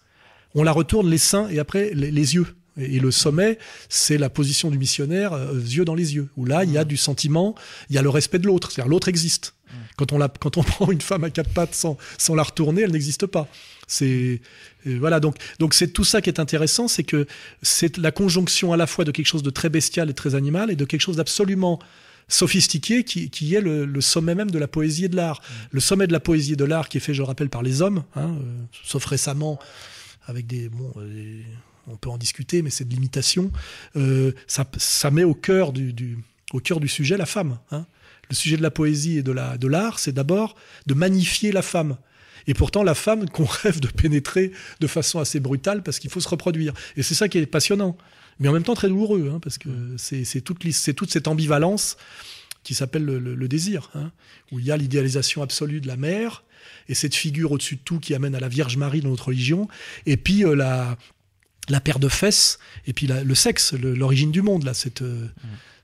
on 0.55 0.63
la 0.63 0.73
retourne 0.73 1.09
les 1.11 1.19
seins 1.19 1.49
et 1.49 1.59
après 1.59 1.91
les, 1.95 2.11
les 2.11 2.35
yeux. 2.35 2.47
Et, 2.77 2.97
et 2.97 3.01
le 3.01 3.11
sommet, 3.11 3.59
c'est 3.89 4.19
la 4.19 4.29
position 4.31 4.71
du 4.71 4.79
missionnaire, 4.79 5.33
euh, 5.33 5.55
yeux 5.61 5.85
dans 5.85 5.95
les 5.95 6.15
yeux, 6.15 6.29
où 6.37 6.45
là, 6.45 6.65
il 6.65 6.71
y 6.73 6.79
a 6.79 6.85
du 6.85 6.97
sentiment, 6.97 7.55
il 7.89 7.97
y 7.97 7.99
a 7.99 8.03
le 8.03 8.11
respect 8.11 8.39
de 8.39 8.47
l'autre, 8.47 8.71
c'est-à-dire 8.71 8.91
l'autre 8.91 9.09
existe. 9.09 9.55
Quand 9.97 10.13
on, 10.13 10.19
la, 10.19 10.29
quand 10.29 10.57
on 10.57 10.63
prend 10.65 10.91
une 10.91 11.01
femme 11.01 11.25
à 11.25 11.31
quatre 11.31 11.51
pattes 11.51 11.75
sans, 11.75 11.97
sans 12.19 12.35
la 12.35 12.43
retourner, 12.43 12.83
elle 12.83 12.93
n'existe 12.93 13.27
pas. 13.27 13.49
C'est 13.87 14.41
euh, 14.87 14.97
voilà 14.99 15.21
donc 15.21 15.37
donc 15.59 15.75
c'est 15.75 15.89
tout 15.89 16.05
ça 16.05 16.21
qui 16.23 16.31
est 16.31 16.41
intéressant, 16.41 16.89
c'est 16.89 17.05
que 17.05 17.27
c'est 17.63 17.97
la 17.99 18.11
conjonction 18.13 18.73
à 18.73 18.77
la 18.77 18.87
fois 18.87 19.05
de 19.05 19.11
quelque 19.11 19.27
chose 19.27 19.43
de 19.43 19.51
très 19.51 19.69
bestial 19.69 20.09
et 20.11 20.15
très 20.15 20.35
animal 20.35 20.71
et 20.71 20.77
de 20.77 20.85
quelque 20.85 21.01
chose 21.03 21.17
d'absolument 21.17 21.79
sophistiqué 22.29 23.05
qui, 23.05 23.29
qui 23.31 23.55
est 23.55 23.61
le, 23.61 23.85
le 23.85 24.01
sommet 24.01 24.35
même 24.35 24.51
de 24.51 24.59
la 24.59 24.67
poésie 24.69 25.05
et 25.05 25.09
de 25.09 25.17
l'art. 25.17 25.43
Le 25.71 25.81
sommet 25.81 26.07
de 26.07 26.13
la 26.13 26.21
poésie 26.21 26.55
et 26.55 26.57
de 26.57 26.65
l'art 26.65 26.89
qui 26.89 26.97
est 26.97 27.01
fait, 27.01 27.13
je 27.15 27.21
le 27.21 27.27
rappelle, 27.27 27.51
par 27.51 27.63
les 27.63 27.83
hommes, 27.83 28.03
hein, 28.17 28.35
euh, 28.41 28.63
sauf 28.83 29.05
récemment 29.05 29.59
avec 30.27 30.47
des 30.47 30.69
bon. 30.71 30.91
euh, 30.97 31.07
des- 31.15 31.45
on 31.87 31.97
peut 31.97 32.09
en 32.09 32.17
discuter, 32.17 32.63
mais 32.63 32.71
c'est 32.71 32.89
de 32.89 32.95
l'imitation. 32.95 33.53
Euh, 33.97 34.33
ça, 34.47 34.65
ça 34.79 35.11
met 35.11 35.23
au 35.25 35.35
cœur 35.35 35.75
du, 35.75 35.93
du, 35.93 36.17
au 36.55 36.61
cœur 36.61 36.81
du 36.81 36.89
sujet 36.89 37.19
la 37.19 37.27
femme. 37.27 37.59
Hein. 37.71 37.85
Le 38.31 38.35
sujet 38.35 38.57
de 38.57 38.63
la 38.63 38.71
poésie 38.71 39.19
et 39.19 39.23
de 39.23 39.33
la 39.33 39.59
de 39.59 39.69
l'art, 39.69 39.99
c'est 39.99 40.13
d'abord 40.13 40.57
de 40.87 40.95
magnifier 40.95 41.53
la 41.53 41.61
femme. 41.61 41.99
Et 42.47 42.55
pourtant, 42.55 42.83
la 42.83 42.95
femme 42.95 43.29
qu'on 43.31 43.45
rêve 43.63 43.81
de 43.81 43.89
pénétrer 43.89 44.53
de 44.81 44.87
façon 44.87 45.19
assez 45.19 45.41
brutale 45.41 45.83
parce 45.83 45.99
qu'il 45.99 46.11
faut 46.11 46.21
se 46.21 46.29
reproduire. 46.29 46.73
Et 46.97 47.03
c'est 47.03 47.15
ça 47.15 47.29
qui 47.29 47.39
est 47.39 47.47
passionnant, 47.47 47.97
mais 48.41 48.49
en 48.49 48.53
même 48.53 48.63
temps 48.65 48.75
très 48.75 48.89
douloureux, 48.89 49.31
hein, 49.35 49.39
parce 49.41 49.59
que 49.59 49.69
c'est 49.97 50.41
toute, 50.41 50.59
toute 50.97 51.11
cette 51.11 51.29
ambivalence 51.29 51.97
qui 52.63 52.75
s'appelle 52.75 53.05
le, 53.05 53.19
le- 53.19 53.35
le 53.35 53.49
désir, 53.49 53.91
hein, 53.95 54.11
où 54.51 54.59
il 54.59 54.65
y 54.65 54.71
a 54.71 54.77
l'idéalisation 54.77 55.43
absolue 55.43 55.81
de 55.81 55.87
la 55.87 55.97
mère 55.97 56.45
et 56.89 56.95
cette 56.95 57.15
figure 57.15 57.53
au-dessus 57.53 57.77
de 57.77 57.81
tout 57.85 57.99
qui 58.01 58.15
amène 58.15 58.35
à 58.35 58.41
la 58.41 58.49
Vierge 58.49 58.77
Marie 58.79 59.01
dans 59.03 59.11
notre 59.11 59.27
religion, 59.29 59.69
et 60.07 60.17
puis 60.17 60.45
euh, 60.45 60.55
la 60.55 60.97
la 61.69 61.81
paire 61.81 61.99
de 61.99 62.09
fesses, 62.09 62.59
et 62.87 62.93
puis 62.93 63.07
la- 63.07 63.25
le 63.25 63.35
sexe, 63.35 63.73
l'origine 63.75 64.31
du 64.33 64.43
monde, 64.43 64.65
là, 64.65 64.75
cette, 64.75 65.03
euh, 65.03 65.27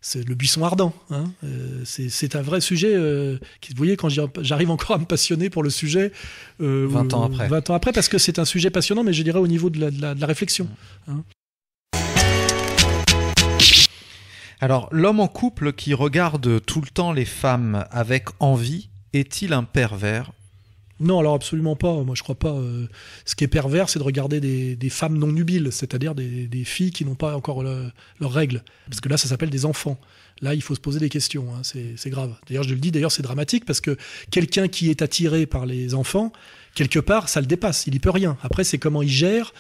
c'est 0.03 0.27
le 0.29 0.35
buisson 0.35 0.65
ardent. 0.65 0.95
Hein. 1.11 1.25
Euh, 1.45 1.83
c'est 1.85 2.37
un 2.37 2.43
vrai 2.43 2.61
sujet. 2.61 2.93
euh, 2.95 3.39
qui, 3.61 3.73
vous 3.73 3.79
voyez, 3.79 3.97
quand 3.97 4.09
j'arrive 4.09 4.71
encore 4.71 4.97
à 4.97 4.99
me 4.99 5.05
passionner 5.05 5.51
pour 5.51 5.63
le 5.63 5.71
sujet. 5.71 6.13
euh, 6.61 6.87
20 6.89 7.15
ans 7.15 7.25
après. 7.25 7.49
20 7.49 7.71
ans 7.71 7.75
après, 7.75 7.93
parce 7.93 8.09
que 8.09 8.19
c'est 8.19 8.39
un 8.39 8.45
sujet 8.45 8.71
passionnant, 8.71 9.03
mais 9.05 9.13
je 9.13 9.23
dirais 9.23 9.39
au 9.39 9.47
niveau 9.49 9.71
de 9.71 9.81
la, 9.81 9.91
de 9.91 10.01
la- 10.01 10.15
de 10.15 10.21
la 10.21 10.27
réflexion. 10.27 10.69
Alors, 14.63 14.89
l'homme 14.93 15.21
en 15.21 15.29
couple 15.29 15.73
qui 15.73 15.95
regarde 15.95 16.61
tout 16.67 16.83
le 16.83 16.89
temps 16.89 17.13
les 17.13 17.25
femmes 17.25 17.87
avec 17.91 18.29
envie, 18.41 18.91
est-il 19.15 19.53
un 19.55 19.65
pervers 19.65 20.33
non, 21.01 21.19
alors 21.19 21.35
absolument 21.35 21.77
pas. 21.77 22.03
Moi, 22.03 22.15
je 22.15 22.23
crois 22.23 22.35
pas. 22.35 22.53
Euh, 22.53 22.87
ce 23.25 23.35
qui 23.35 23.45
est 23.45 23.49
pervers, 23.49 23.89
c'est 23.89 23.99
de 23.99 24.05
regarder 24.05 24.41
des, 24.41 24.91
femmes 24.91 25.17
non 25.17 25.29
nubiles, 25.33 25.69
c'est-à-dire 25.71 26.15
des, 26.15 26.65
filles 26.65 26.91
qui 26.91 27.05
n'ont 27.05 27.15
pas 27.15 27.35
encore 27.35 27.63
le- 27.63 27.91
leurs 28.21 28.33
règles. 28.33 28.63
Parce 28.89 29.01
que 29.01 29.09
là, 29.09 29.17
ça 29.17 29.27
s'appelle 29.27 29.51
des 29.51 29.65
enfants. 29.65 29.99
Là, 30.43 30.55
il 30.55 30.63
faut 30.63 30.75
se 30.75 30.81
poser 30.81 31.01
des 31.01 31.09
questions. 31.09 31.47
hein. 31.55 31.63
C'est 31.63 32.11
grave. 32.11 32.35
D'ailleurs, 32.49 32.65
je 32.65 32.75
le 32.75 32.81
dis. 32.81 32.91
D'ailleurs, 32.91 33.13
c'est 33.13 33.23
dramatique 33.23 33.65
parce 33.65 33.81
que 33.81 33.97
quelqu'un 34.31 34.69
qui 34.69 34.91
est 34.91 35.03
attiré 35.03 35.47
par 35.47 35.67
les 35.67 35.95
enfants, 35.95 36.33
quelque 36.75 36.99
part, 36.99 37.29
ça 37.29 37.41
le 37.41 37.47
dépasse. 37.47 37.87
Il 37.87 37.95
y 37.95 37.99
peut 37.99 38.11
rien. 38.11 38.37
Après, 38.43 38.65
c'est 38.65 38.79
comment 38.79 39.03
il 39.03 39.09
gère. 39.09 39.53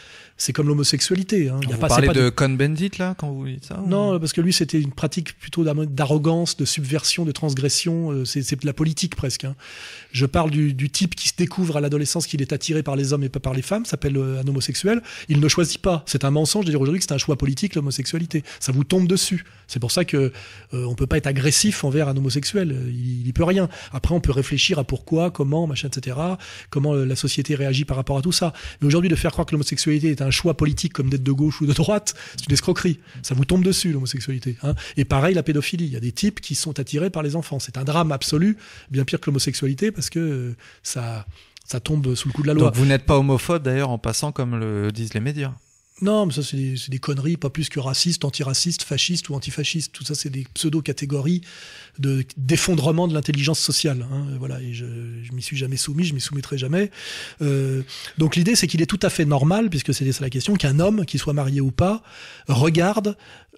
C'est 0.43 0.55
comme 0.55 0.69
l'homosexualité. 0.69 1.51
Hein. 1.51 1.61
Il 1.63 1.69
y 1.69 1.73
a 1.73 1.75
Vous 1.75 1.81
pas, 1.83 1.89
parlez 1.89 2.07
pas 2.07 2.15
de 2.15 2.31
Cohn-Bendit 2.31 2.93
là 2.99 3.15
quand 3.19 3.31
vous 3.31 3.47
dites 3.47 3.67
ça 3.67 3.79
ou- 3.85 3.87
Non, 3.89 4.19
parce 4.19 4.33
que 4.33 4.41
lui, 4.41 4.55
c'était 4.55 4.81
une 4.81 4.91
pratique 4.91 5.39
plutôt 5.39 5.65
d'arrogance, 5.65 6.57
de 6.57 6.65
subversion, 6.65 7.27
de 7.27 7.33
transgression. 7.33 8.11
euh, 8.11 8.25
C'est 8.25 8.59
de 8.59 8.65
la 8.67 8.73
politique 8.73 9.17
presque. 9.17 9.45
hein. 9.45 9.55
Je 10.13 10.25
parle 10.25 10.51
du, 10.51 10.73
du 10.73 10.89
type 10.89 11.15
qui 11.15 11.29
se 11.29 11.35
découvre 11.37 11.77
à 11.77 11.81
l'adolescence 11.83 12.27
qu'il 12.27 12.41
est 12.41 12.55
attiré 12.55 12.83
par 12.83 12.97
les 12.97 13.13
hommes 13.13 13.23
et 13.23 13.29
pas 13.29 13.39
par 13.39 13.53
les 13.53 13.61
femmes, 13.61 13.85
s'appelle 13.85 14.17
euh, 14.17 14.41
un 14.43 14.49
homosexuel. 14.49 15.03
Il 15.29 15.41
ne 15.41 15.49
choisit 15.49 15.81
pas. 15.83 16.05
C'est 16.07 16.25
un 16.25 16.31
mensonge 16.31 16.65
de 16.65 16.71
dire 16.71 16.81
aujourd'hui 16.81 17.01
que 17.01 17.07
c'est 17.07 17.13
un 17.15 17.19
choix 17.19 17.37
politique, 17.37 17.75
l'homosexualité. 17.75 18.43
Ça 18.61 18.73
vous 18.73 18.83
tombe 18.85 19.07
dessus. 19.07 19.45
C'est 19.69 19.79
pour 19.79 19.91
ça 19.93 20.07
que 20.07 20.17
euh, 20.73 20.85
on 20.87 20.95
peut 20.95 21.07
pas 21.07 21.19
être 21.19 21.27
agressif 21.27 21.85
envers 21.85 22.09
un 22.09 22.17
homosexuel. 22.17 22.73
Euh, 22.73 22.91
Il, 22.91 23.27
il 23.27 23.33
peut 23.35 23.45
rien. 23.45 23.69
Après, 23.93 24.15
on 24.15 24.21
peut 24.21 24.33
réfléchir 24.33 24.79
à 24.79 24.85
pourquoi, 24.85 25.31
comment, 25.31 25.67
machin, 25.67 25.89
etc. 25.89 26.17
Comment 26.71 26.95
la 26.95 27.15
société 27.17 27.55
réagit 27.55 27.85
par 27.85 27.99
rapport 27.99 28.17
à 28.17 28.23
tout 28.23 28.33
ça. 28.33 28.55
Mais 28.81 28.87
aujourd'hui, 28.87 29.11
de 29.11 29.17
faire 29.17 29.33
croire 29.33 29.45
que 29.47 29.53
l'homosexualité 29.53 30.11
est 30.11 30.23
un 30.23 30.30
choix 30.31 30.57
politique 30.57 30.93
comme 30.93 31.11
d'être 31.11 31.23
de 31.23 31.33
gauche 31.33 31.61
ou 31.61 31.67
de 31.67 31.73
droite, 31.73 32.15
c'est 32.37 32.47
une 32.47 32.53
escroquerie. 32.53 32.99
Ça 33.23 33.35
vous 33.35 33.45
tombe 33.45 33.63
dessus, 33.63 33.93
l'homosexualité. 33.93 34.57
hein. 34.63 34.75
Et 34.97 35.05
pareil, 35.05 35.35
la 35.35 35.43
pédophilie. 35.43 35.87
Il 35.87 35.93
y 35.93 35.97
a 35.97 36.01
des 36.01 36.13
types 36.13 36.41
qui 36.41 36.55
sont 36.55 36.79
attirés 36.79 37.11
par 37.11 37.23
les 37.23 37.37
enfants. 37.37 37.59
C'est 37.59 37.79
un 37.79 37.85
drame 37.85 38.13
absolu, 38.13 38.57
bien 38.91 39.05
pire 39.05 39.21
que 39.21 39.27
l'homosexualité, 39.27 39.93
parce 39.93 40.11
que 40.11 40.19
euh, 40.19 40.57
ça, 40.83 41.27
tombe 41.83 42.15
sous 42.15 42.29
le 42.29 42.33
coup 42.33 42.43
de 42.43 42.49
la 42.49 42.55
loi. 42.55 42.73
Vous 42.75 42.87
n'êtes 42.87 43.07
pas 43.07 43.19
homophobe 43.19 43.63
d'ailleurs 43.63 43.91
en 43.91 43.99
passant 43.99 44.33
comme 44.33 44.59
le 44.59 44.91
disent 44.91 45.15
les 45.15 45.21
médias. 45.21 45.53
Non, 46.03 46.27
mais 46.27 46.33
ça, 46.33 46.43
c'est 46.43 46.57
des, 46.57 46.77
c'est 46.77 46.97
conneries, 46.99 47.37
pas 47.37 47.51
plus 47.51 47.69
que 47.69 47.79
raciste, 47.79 48.25
antiraciste, 48.25 48.83
fasciste 48.83 49.29
ou 49.29 49.35
antifasciste. 49.35 49.93
Tout 49.93 50.05
ça, 50.05 50.15
c'est 50.15 50.31
des 50.31 50.47
pseudo-catégories 50.55 51.43
de, 51.99 52.25
d'effondrement 52.37 53.07
de 53.09 53.15
l'intelligence 53.15 53.61
sociale. 53.61 54.07
hein. 54.11 54.27
Voilà, 54.39 54.61
et 54.63 54.73
je, 54.73 54.87
je 55.23 55.33
m'y 55.33 55.43
suis 55.43 55.57
jamais 55.57 55.77
soumis, 55.77 56.05
je 56.05 56.15
m'y 56.15 56.21
soumettrai 56.21 56.57
jamais. 56.59 56.91
Euh, 57.43 57.83
donc 58.19 58.37
l'idée, 58.37 58.57
c'est 58.57 58.67
qu'il 58.67 58.81
est 58.83 58.87
tout 58.87 59.01
à 59.03 59.11
fait 59.11 59.25
normal, 59.25 59.69
puisque 59.69 59.93
c'était 59.93 60.13
ça 60.13 60.23
la 60.23 60.31
question, 60.31 60.55
qu'un 60.55 60.81
homme, 60.81 61.05
qu'il 61.05 61.21
soit 61.21 61.35
marié 61.35 61.61
ou 61.61 61.71
pas, 61.71 62.03
regarde 62.49 63.17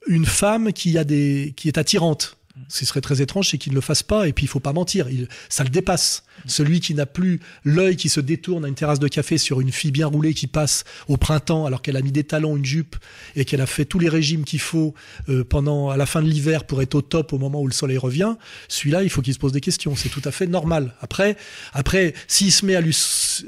une 0.08 0.26
femme 0.26 0.72
qui 0.72 0.98
a 0.98 1.04
des, 1.04 1.54
qui 1.56 1.68
est 1.68 1.78
attirante. 1.78 2.36
Ce 2.68 2.80
qui 2.80 2.86
serait 2.86 3.00
très 3.00 3.22
étrange, 3.22 3.48
c'est 3.50 3.58
qu'il 3.58 3.72
ne 3.72 3.76
le 3.76 3.80
fasse 3.80 4.02
pas, 4.02 4.28
et 4.28 4.32
puis 4.32 4.44
il 4.44 4.48
faut 4.48 4.60
pas 4.60 4.72
mentir, 4.72 5.08
il, 5.08 5.28
ça 5.48 5.64
le 5.64 5.70
dépasse. 5.70 6.24
Celui 6.46 6.80
qui 6.80 6.94
n'a 6.94 7.06
plus 7.06 7.40
l'œil 7.64 7.96
qui 7.96 8.08
se 8.08 8.20
détourne 8.20 8.64
à 8.64 8.68
une 8.68 8.74
terrasse 8.74 8.98
de 8.98 9.08
café 9.08 9.38
sur 9.38 9.60
une 9.60 9.72
fille 9.72 9.92
bien 9.92 10.06
roulée 10.06 10.34
qui 10.34 10.46
passe 10.46 10.84
au 11.08 11.16
printemps 11.16 11.66
alors 11.66 11.82
qu'elle 11.82 11.96
a 11.96 12.02
mis 12.02 12.12
des 12.12 12.24
talons, 12.24 12.56
une 12.56 12.64
jupe, 12.64 12.96
et 13.36 13.44
qu'elle 13.44 13.60
a 13.60 13.66
fait 13.66 13.84
tous 13.84 13.98
les 13.98 14.08
régimes 14.08 14.44
qu'il 14.44 14.60
faut 14.60 14.94
euh, 15.28 15.44
pendant 15.44 15.90
à 15.90 15.96
la 15.96 16.06
fin 16.06 16.22
de 16.22 16.28
l'hiver 16.28 16.64
pour 16.64 16.82
être 16.82 16.94
au 16.94 17.02
top 17.02 17.32
au 17.32 17.38
moment 17.38 17.60
où 17.60 17.66
le 17.66 17.72
soleil 17.72 17.98
revient, 17.98 18.34
celui-là, 18.68 19.02
il 19.02 19.10
faut 19.10 19.22
qu'il 19.22 19.34
se 19.34 19.38
pose 19.38 19.52
des 19.52 19.60
questions. 19.60 19.94
C'est 19.96 20.08
tout 20.08 20.22
à 20.24 20.30
fait 20.30 20.46
normal. 20.46 20.94
Après, 21.00 21.36
après, 21.72 22.14
s'il 22.26 22.52
se 22.52 22.64
met 22.64 22.74
à, 22.74 22.80
lui, 22.80 22.96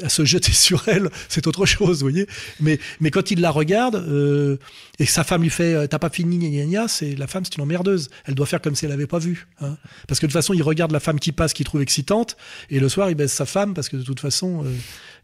à 0.03 0.09
se 0.09 0.24
jeter 0.24 0.53
sur 0.53 0.88
elle, 0.88 1.11
c'est 1.28 1.47
autre 1.47 1.66
chose, 1.66 2.03
vous 2.03 2.11
voyez. 2.11 2.26
Mais, 2.61 2.78
mais 3.01 3.11
quand 3.11 3.30
il 3.30 3.40
la 3.40 3.51
regarde 3.51 3.97
euh, 3.97 4.57
et 4.99 5.07
que 5.07 5.11
sa 5.11 5.24
femme 5.24 5.42
lui 5.42 5.51
fait 5.51 5.74
euh, 5.74 5.86
"T'as 5.86 5.99
pas 5.99 6.11
fini, 6.11 6.38
gna 6.38 6.49
gna 6.49 6.66
gna", 6.66 6.88
c'est 6.88 7.16
la 7.16 7.26
femme, 7.26 7.45
c'est 7.45 7.57
une 7.57 7.62
emmerdeuse. 7.62 8.11
Elle 8.24 8.34
doit 8.34 8.47
faire 8.47 8.61
comme 8.61 8.74
si 8.74 8.84
elle 8.84 8.92
avait 8.92 9.07
pas 9.07 9.18
vu. 9.18 9.47
Hein. 9.61 9.76
Parce 10.09 10.20
que 10.20 10.26
de 10.26 10.30
toute 10.30 10.38
façon, 10.38 10.55
il 10.55 10.62
regarde 10.62 10.92
la 10.92 11.01
femme 11.01 11.18
qui 11.18 11.32
passe, 11.32 11.53
qu'il 11.53 11.66
trouve 11.66 11.82
excitante, 11.82 12.36
et 12.70 12.80
le 12.85 12.89
soir, 12.91 13.11
il 13.11 13.14
baisse 13.16 13.32
sa 13.32 13.47
femme 13.47 13.74
parce 13.74 13.89
que 13.89 13.97
de 13.97 14.03
toute 14.03 14.20
façon, 14.20 14.64
euh, 14.64 14.68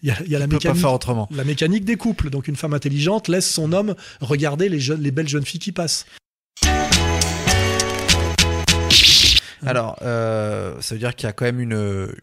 il 0.02 0.08
y 0.08 0.12
a, 0.12 0.16
il 0.24 0.30
y 0.30 0.34
a 0.36 0.38
la 0.38 0.46
mécanique. 0.46 0.82
La 1.30 1.44
mécanique 1.44 1.84
des 1.84 1.96
couples. 1.96 2.30
Donc 2.30 2.48
une 2.48 2.56
femme 2.56 2.74
intelligente 2.74 3.28
laisse 3.28 3.48
son 3.50 3.72
homme 3.72 3.94
regarder 4.20 4.68
les, 4.68 4.80
jeunes, 4.80 5.02
les 5.02 5.10
belles 5.10 5.28
jeunes 5.28 5.44
filles 5.44 5.60
qui 5.60 5.72
passent. 5.72 6.06
Alors, 9.66 9.96
euh, 10.02 10.80
ça 10.80 10.94
veut 10.94 10.98
dire 10.98 11.14
qu'il 11.14 11.26
y 11.26 11.28
a 11.28 11.32
quand 11.32 11.44
même 11.44 11.60
une, 11.60 11.72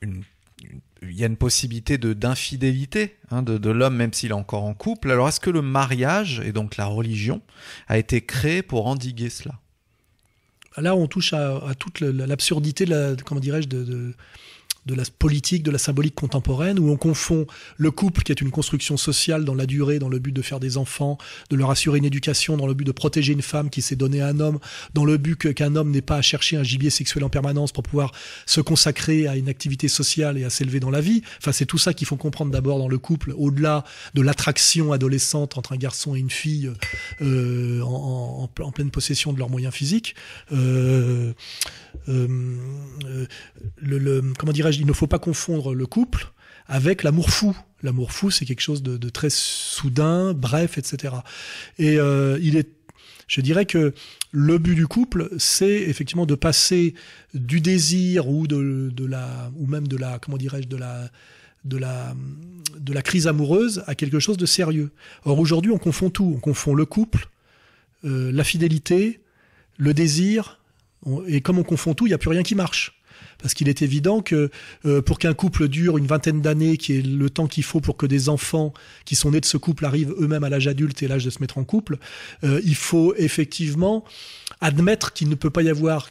une- 0.01 0.23
une- 0.63 0.81
il 1.03 1.13
y 1.15 1.23
a 1.23 1.27
une 1.27 1.37
possibilité 1.37 1.99
de 1.99 2.13
d'infidélité 2.13 3.15
hein, 3.29 3.43
de, 3.43 3.59
de 3.59 3.69
l'homme, 3.69 3.95
même 3.95 4.11
s'il 4.11 4.31
est 4.31 4.33
encore 4.33 4.63
en 4.63 4.73
couple. 4.73 5.11
Alors, 5.11 5.29
est-ce 5.29 5.39
que 5.39 5.51
le 5.51 5.61
mariage 5.61 6.41
et 6.43 6.51
donc 6.51 6.77
la 6.77 6.85
religion 6.87 7.41
a 7.87 7.99
été 7.99 8.21
créé 8.21 8.63
pour 8.63 8.87
endiguer 8.87 9.29
cela? 9.29 9.53
Là, 10.77 10.95
on 10.95 11.07
touche 11.07 11.33
à, 11.33 11.57
à 11.57 11.75
toute 11.75 12.01
l'absurdité 12.01 12.85
de 12.85 12.89
la, 12.91 13.15
comment 13.23 13.39
dirais-je, 13.41 13.67
de, 13.67 13.83
de, 13.83 14.13
de 14.87 14.95
la 14.95 15.03
politique, 15.19 15.63
de 15.63 15.71
la 15.71 15.77
symbolique 15.77 16.15
contemporaine, 16.15 16.79
où 16.79 16.89
on 16.89 16.97
confond 16.97 17.45
le 17.77 17.91
couple, 17.91 18.23
qui 18.23 18.31
est 18.31 18.41
une 18.41 18.51
construction 18.51 18.97
sociale 18.97 19.45
dans 19.45 19.53
la 19.53 19.65
durée, 19.65 19.99
dans 19.99 20.09
le 20.09 20.19
but 20.19 20.31
de 20.31 20.41
faire 20.41 20.59
des 20.59 20.77
enfants, 20.77 21.17
de 21.49 21.55
leur 21.55 21.69
assurer 21.69 21.99
une 21.99 22.05
éducation, 22.05 22.57
dans 22.57 22.67
le 22.67 22.73
but 22.73 22.85
de 22.85 22.91
protéger 22.91 23.33
une 23.33 23.41
femme 23.41 23.69
qui 23.69 23.81
s'est 23.81 23.95
donnée 23.95 24.21
à 24.21 24.27
un 24.27 24.39
homme, 24.39 24.59
dans 24.93 25.05
le 25.05 25.17
but 25.17 25.53
qu'un 25.53 25.75
homme 25.75 25.91
n'ait 25.91 26.01
pas 26.01 26.15
à 26.15 26.21
chercher 26.21 26.57
un 26.57 26.63
gibier 26.63 26.89
sexuel 26.89 27.23
en 27.23 27.29
permanence 27.29 27.71
pour 27.71 27.83
pouvoir 27.83 28.11
se 28.45 28.61
consacrer 28.61 29.27
à 29.27 29.35
une 29.35 29.49
activité 29.49 29.87
sociale 29.87 30.37
et 30.37 30.43
à 30.43 30.49
s'élever 30.49 30.79
dans 30.79 30.89
la 30.89 31.01
vie. 31.01 31.21
Enfin, 31.39 31.51
c'est 31.51 31.65
tout 31.65 31.77
ça 31.77 31.93
qu'il 31.93 32.07
faut 32.07 32.15
comprendre 32.15 32.51
d'abord 32.51 32.79
dans 32.79 32.87
le 32.87 32.97
couple, 32.97 33.33
au-delà 33.37 33.83
de 34.13 34.21
l'attraction 34.21 34.91
adolescente 34.91 35.57
entre 35.57 35.73
un 35.73 35.77
garçon 35.77 36.15
et 36.15 36.19
une 36.19 36.29
fille 36.29 36.71
euh, 37.21 37.81
en, 37.81 38.47
pleine 38.47 38.91
possession 38.91 39.33
de 39.33 39.39
leurs 39.39 39.49
moyens 39.49 39.73
physiques. 39.73 40.15
Euh, 40.51 41.33
le, 42.07 43.27
le- 43.97 44.33
comment 44.37 44.51
dirais-je, 44.51 44.79
il 44.79 44.85
ne 44.85 44.93
faut 44.93 45.07
pas 45.07 45.19
confondre 45.19 45.73
le 45.73 45.85
couple 45.85 46.31
avec 46.67 47.03
l'amour 47.03 47.29
fou. 47.29 47.57
L'amour 47.83 48.11
fou, 48.11 48.31
c'est 48.31 48.45
quelque 48.45 48.61
chose 48.61 48.83
de, 48.83 49.09
très 49.09 49.29
soudain, 49.29 50.33
bref, 50.33 50.77
etc. 50.77 51.15
Et 51.77 51.97
euh, 51.99 52.39
il 52.41 52.57
est, 52.57 52.69
je 53.27 53.41
dirais 53.41 53.65
que 53.65 53.93
le 54.31 54.57
but 54.57 54.75
du 54.75 54.87
couple, 54.87 55.29
c'est 55.37 55.81
effectivement 55.83 56.25
de 56.25 56.35
passer 56.35 56.93
du 57.33 57.61
désir 57.61 58.27
ou 58.29 58.47
de, 58.47 58.91
la, 59.05 59.51
ou 59.55 59.67
même 59.67 59.87
de 59.87 59.95
la, 59.97 60.19
comment 60.19 60.37
dirais-je, 60.37 60.67
de 60.67 60.75
la, 60.77 61.09
de 61.65 61.77
la, 61.77 62.15
de 62.79 62.93
la 62.93 63.01
crise 63.01 63.27
amoureuse 63.27 63.83
à 63.87 63.95
quelque 63.95 64.19
chose 64.19 64.37
de 64.37 64.45
sérieux. 64.45 64.91
Or 65.23 65.39
aujourd'hui, 65.39 65.71
on 65.71 65.77
confond 65.77 66.09
tout. 66.09 66.33
On 66.35 66.39
confond 66.39 66.73
le 66.73 66.85
couple, 66.85 67.29
euh, 68.05 68.31
la 68.31 68.43
fidélité, 68.43 69.21
le 69.77 69.93
désir, 69.93 70.59
et 71.27 71.41
comme 71.41 71.59
on 71.59 71.63
confond 71.63 71.93
tout, 71.93 72.05
il 72.05 72.09
n'y 72.09 72.15
a 72.15 72.17
plus 72.17 72.29
rien 72.29 72.43
qui 72.43 72.55
marche. 72.55 72.93
Parce 73.39 73.53
qu'il 73.53 73.69
est 73.69 73.81
évident 73.81 74.21
que 74.21 74.49
euh, 74.85 75.01
pour 75.01 75.19
qu'un 75.19 75.33
couple 75.33 75.67
dure 75.67 75.97
une 75.97 76.07
vingtaine 76.07 76.41
d'années, 76.41 76.77
qui 76.77 76.97
est 76.97 77.01
le 77.05 77.29
temps 77.29 77.47
qu'il 77.47 77.63
faut 77.63 77.81
pour 77.81 77.97
que 77.97 78.05
des 78.05 78.29
enfants 78.29 78.73
qui 79.05 79.15
sont 79.15 79.31
nés 79.31 79.41
de 79.41 79.45
ce 79.45 79.57
couple 79.57 79.85
arrivent 79.85 80.13
eux-mêmes 80.19 80.43
à 80.43 80.49
l'âge 80.49 80.67
adulte 80.67 81.01
et 81.03 81.07
l'âge 81.07 81.25
de 81.25 81.29
se 81.29 81.39
mettre 81.39 81.57
en 81.57 81.63
couple, 81.63 81.97
euh, 82.43 82.61
il 82.63 82.75
faut 82.75 83.13
effectivement 83.15 84.03
admettre 84.59 85.13
qu'il 85.13 85.29
ne 85.29 85.35
peut 85.35 85.49
pas 85.49 85.61
y 85.61 85.69
avoir 85.69 86.09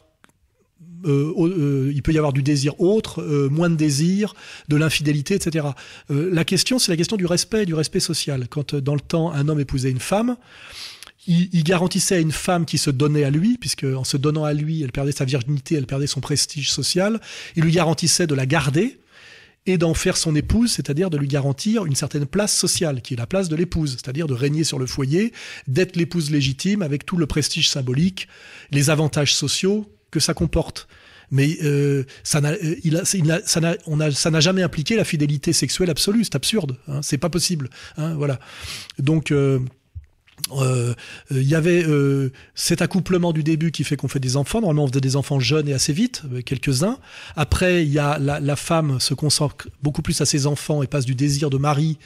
euh, 1.05 1.33
euh, 1.37 1.91
il 1.93 2.01
peut 2.01 2.11
y 2.11 2.17
avoir 2.17 2.33
du 2.33 2.43
désir 2.43 2.79
autre, 2.81 3.21
euh, 3.21 3.49
moins 3.49 3.69
de 3.69 3.75
désir, 3.75 4.33
de 4.67 4.75
l'infidélité, 4.75 5.35
etc. 5.35 5.67
Euh, 6.11 6.29
la 6.31 6.43
question, 6.43 6.79
c'est 6.79 6.91
la 6.91 6.97
question 6.97 7.17
du 7.17 7.25
respect, 7.25 7.65
du 7.65 7.73
respect 7.73 7.99
social. 7.99 8.47
Quand 8.49 8.73
euh, 8.73 8.81
dans 8.81 8.95
le 8.95 9.01
temps 9.01 9.31
un 9.31 9.47
homme 9.47 9.59
épousait 9.59 9.91
une 9.91 9.99
femme, 9.99 10.37
il, 11.27 11.49
il 11.53 11.63
garantissait 11.63 12.15
à 12.15 12.19
une 12.19 12.31
femme 12.31 12.65
qui 12.65 12.77
se 12.77 12.89
donnait 12.89 13.23
à 13.23 13.29
lui, 13.29 13.57
puisque 13.57 13.83
en 13.83 14.03
se 14.03 14.17
donnant 14.17 14.43
à 14.43 14.53
lui, 14.53 14.81
elle 14.81 14.91
perdait 14.91 15.11
sa 15.11 15.25
virginité, 15.25 15.75
elle 15.75 15.85
perdait 15.85 16.07
son 16.07 16.21
prestige 16.21 16.71
social, 16.71 17.21
il 17.55 17.63
lui 17.63 17.71
garantissait 17.71 18.27
de 18.27 18.35
la 18.35 18.45
garder 18.45 18.99
et 19.67 19.77
d'en 19.77 19.93
faire 19.93 20.17
son 20.17 20.33
épouse, 20.35 20.71
c'est-à-dire 20.71 21.09
de 21.09 21.17
lui 21.17 21.27
garantir 21.27 21.85
une 21.85 21.95
certaine 21.95 22.25
place 22.25 22.55
sociale, 22.55 23.01
qui 23.01 23.13
est 23.13 23.17
la 23.17 23.27
place 23.27 23.49
de 23.49 23.55
l'épouse, 23.55 23.91
c'est-à-dire 23.91 24.25
de 24.25 24.33
régner 24.33 24.63
sur 24.63 24.79
le 24.79 24.87
foyer, 24.87 25.33
d'être 25.67 25.97
l'épouse 25.97 26.31
légitime 26.31 26.81
avec 26.81 27.05
tout 27.05 27.17
le 27.17 27.27
prestige 27.27 27.69
symbolique, 27.69 28.29
les 28.71 28.89
avantages 28.89 29.35
sociaux 29.35 29.91
que 30.09 30.21
ça 30.21 30.33
comporte. 30.33 30.87
Mais 31.29 31.57
euh, 31.63 32.05
ça 32.23 32.39
n'a, 32.39 32.53
euh, 32.53 33.01
a, 33.01 34.11
ça 34.11 34.31
n'a 34.31 34.39
jamais 34.39 34.63
impliqué 34.63 34.95
la 34.95 35.03
fidélité 35.03 35.51
sexuelle 35.51 35.89
absolue. 35.89 36.23
C'est 36.23 36.35
absurde. 36.35 36.77
Hein, 36.87 37.01
c'est 37.01 37.17
pas 37.17 37.29
possible. 37.29 37.69
Hein, 37.97 38.15
voilà. 38.15 38.39
Donc 38.97 39.31
euh, 39.31 39.59
euh, 40.51 40.93
euh, 41.31 41.41
il 41.41 41.47
y 41.47 41.55
avait 41.55 41.83
euh, 41.85 42.31
cet 42.55 42.81
accouplement 42.81 43.33
du 43.33 43.43
début 43.43 43.71
qui 43.71 43.83
fait 43.83 43.95
qu'on 43.95 44.07
fait 44.07 44.19
des 44.19 44.37
enfants. 44.37 44.61
Normalement, 44.61 44.85
on 44.85 44.87
faisait 44.87 45.01
des 45.01 45.15
enfants 45.15 45.39
jeunes 45.39 45.67
et 45.67 45.73
assez 45.73 45.93
vite, 45.93 46.23
euh, 46.33 46.41
quelques-uns. 46.41 46.97
Après, 47.35 47.83
il 47.85 47.91
y 47.91 47.99
a 47.99 48.17
la, 48.19 48.39
la 48.39 48.55
femme 48.55 48.99
se 48.99 49.13
consacre 49.13 49.67
beaucoup 49.83 50.01
plus 50.01 50.21
à 50.21 50.25
ses 50.25 50.47
enfants 50.47 50.83
et 50.83 50.87
passe 50.87 51.05
du 51.05 51.15
désir 51.15 51.49
de 51.49 51.57
mari 51.57 51.97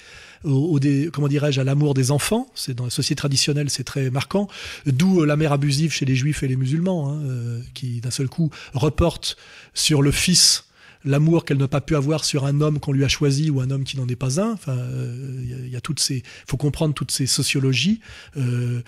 au, 0.43 0.51
au 0.51 0.79
dé- 0.79 1.09
comment 1.13 1.27
dirais-je 1.27 1.61
à 1.61 1.63
l'amour 1.63 1.93
des 1.93 2.09
enfants. 2.11 2.47
C'est 2.55 2.73
dans 2.73 2.85
la 2.85 2.89
société 2.89 3.19
traditionnelle, 3.19 3.69
c'est 3.69 3.83
très 3.83 4.09
marquant. 4.09 4.47
D'où 4.85 5.23
la 5.23 5.35
mère 5.35 5.51
abusive 5.53 5.91
chez 5.91 6.05
les 6.05 6.15
juifs 6.15 6.41
et 6.43 6.47
les 6.47 6.55
musulmans, 6.55 7.11
hein, 7.11 7.61
qui 7.73 8.01
d'un 8.01 8.11
seul 8.11 8.27
coup 8.27 8.49
reporte 8.73 9.37
sur 9.73 10.01
le 10.01 10.11
fils 10.11 10.65
l'amour 11.06 11.45
qu'elle 11.45 11.58
n'a 11.58 11.68
pas 11.68 11.82
pu 11.82 11.95
avoir 11.95 12.24
sur 12.26 12.45
un 12.45 12.62
homme 12.62 12.80
qu'on 12.80 12.91
lui 12.93 13.04
a 13.04 13.08
choisi 13.08 13.49
ou 13.49 13.60
un 13.62 13.70
homme 13.72 13.84
qui 13.84 13.97
n'en 13.97 14.08
est 14.08 14.16
pas 14.16 14.39
un. 14.41 14.52
Enfin, 14.54 14.78
euh, 14.78 15.39
il 15.43 15.49
y, 15.49 15.54
a- 15.54 15.58
il 15.66 15.70
y 15.72 15.76
a 15.76 15.82
toutes 15.82 15.99
ces, 15.99 16.24
faut 16.47 16.58
comprendre 16.58 16.93
toutes 16.93 17.12
ces 17.12 17.26
sociologies. 17.28 17.99
Euh, 18.38 18.82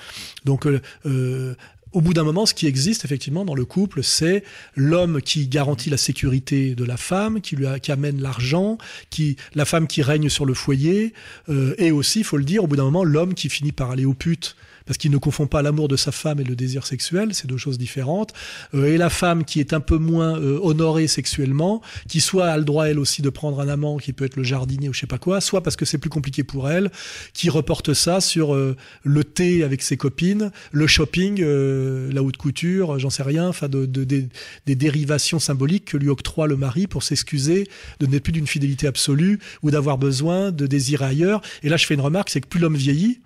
donc, 0.46 0.66
euh, 0.68 0.80
euh, 1.06 1.56
au 1.92 2.02
bout 2.02 2.16
d'un 2.16 2.24
moment, 2.24 2.48
ce 2.48 2.56
qui 2.56 2.66
existe 2.66 3.06
effectivement 3.06 3.46
dans 3.46 3.54
le 3.54 3.66
couple, 3.66 4.02
c'est 4.04 4.44
l'homme 4.76 5.22
qui 5.22 5.48
garantit 5.48 5.92
la 5.92 5.98
sécurité 5.98 6.74
de 6.74 6.84
la 6.84 6.98
femme, 6.98 7.40
qui 7.40 7.56
lui 7.56 7.68
a- 7.68 7.80
qui 7.80 7.92
amène 7.92 8.20
l'argent, 8.20 8.80
qui 9.12 9.36
la 9.54 9.66
femme 9.66 9.86
qui 9.86 10.02
règne 10.02 10.28
sur 10.30 10.46
le 10.46 10.56
foyer, 10.56 11.14
euh, 11.50 11.76
et 11.78 11.92
aussi, 11.92 12.24
faut 12.24 12.38
le 12.38 12.46
dire, 12.46 12.64
au 12.64 12.68
bout 12.68 12.78
d'un 12.78 12.84
moment, 12.86 13.04
l'homme 13.04 13.36
qui 13.36 13.48
finit 13.48 13.72
par 13.74 13.92
aller 13.92 14.06
aux 14.06 14.16
putes 14.16 14.56
parce 14.86 14.98
qu'il 14.98 15.12
ne 15.12 15.18
confond 15.18 15.48
pas 15.48 15.62
l'amour 15.62 15.88
de 15.88 15.96
sa 15.96 16.12
femme 16.12 16.40
et 16.40 16.44
le 16.44 16.56
désir 16.56 16.86
sexuel, 16.86 17.30
c'est 17.34 17.48
deux 17.48 17.58
choses 17.58 17.78
différentes. 17.78 18.34
Euh, 18.74 18.86
et 18.94 18.98
la 18.98 19.10
femme 19.10 19.46
qui 19.46 19.60
est 19.60 19.74
un 19.74 19.80
peu 19.80 19.98
moins 19.98 20.40
euh, 20.40 20.60
honorée 20.62 21.08
sexuellement, 21.08 21.82
qui 22.08 22.22
soit 22.22 22.48
a 22.48 22.58
le 22.58 22.64
droit 22.64 22.86
elle 22.88 23.00
aussi 23.00 23.22
de 23.22 23.30
prendre 23.30 23.60
un 23.60 23.68
amant 23.68 23.98
qui 23.98 24.14
peut 24.14 24.26
être 24.26 24.36
le 24.36 24.44
jardinier 24.44 24.90
ou 24.90 24.94
je 24.94 25.00
sais 25.02 25.08
pas 25.08 25.18
quoi, 25.18 25.42
soit 25.42 25.62
parce 25.64 25.76
que 25.76 25.86
c'est 25.86 25.98
plus 25.98 26.10
compliqué 26.10 26.44
pour 26.44 26.70
elle, 26.70 26.92
qui 27.34 27.50
reporte 27.50 27.94
ça 27.94 28.22
sur 28.22 28.54
euh, 28.54 28.76
le 29.04 29.24
thé 29.24 29.64
avec 29.64 29.82
ses 29.82 29.98
copines, 29.98 30.52
le 30.72 30.88
shopping, 30.88 31.42
la 31.44 32.24
haute 32.24 32.38
couture, 32.38 33.00
j'en 33.00 33.10
sais 33.10 33.24
rien, 33.24 33.48
enfin 33.48 33.68
de, 33.70 33.86
de- 33.86 34.04
des- 34.04 34.28
des 34.66 34.76
dérivations 34.76 35.40
symboliques 35.40 35.86
que 35.86 35.98
lui 35.98 36.10
octroie 36.10 36.48
le 36.48 36.56
mari 36.58 36.88
pour 36.88 37.04
s'excuser 37.04 37.68
de 38.00 38.06
n'être 38.06 38.24
plus 38.24 38.32
d'une 38.34 38.48
fidélité 38.48 38.88
absolue 38.88 39.40
ou 39.62 39.72
d'avoir 39.72 39.98
besoin 39.98 40.52
de 40.52 40.68
désirer 40.68 41.06
ailleurs. 41.06 41.42
Et 41.64 41.70
là, 41.70 41.78
je 41.78 41.86
fais 41.86 41.94
une 41.94 42.02
remarque, 42.02 42.30
c'est 42.30 42.42
que 42.42 42.48
plus 42.48 42.60
l'homme 42.60 42.76
vieillit, 42.76 43.20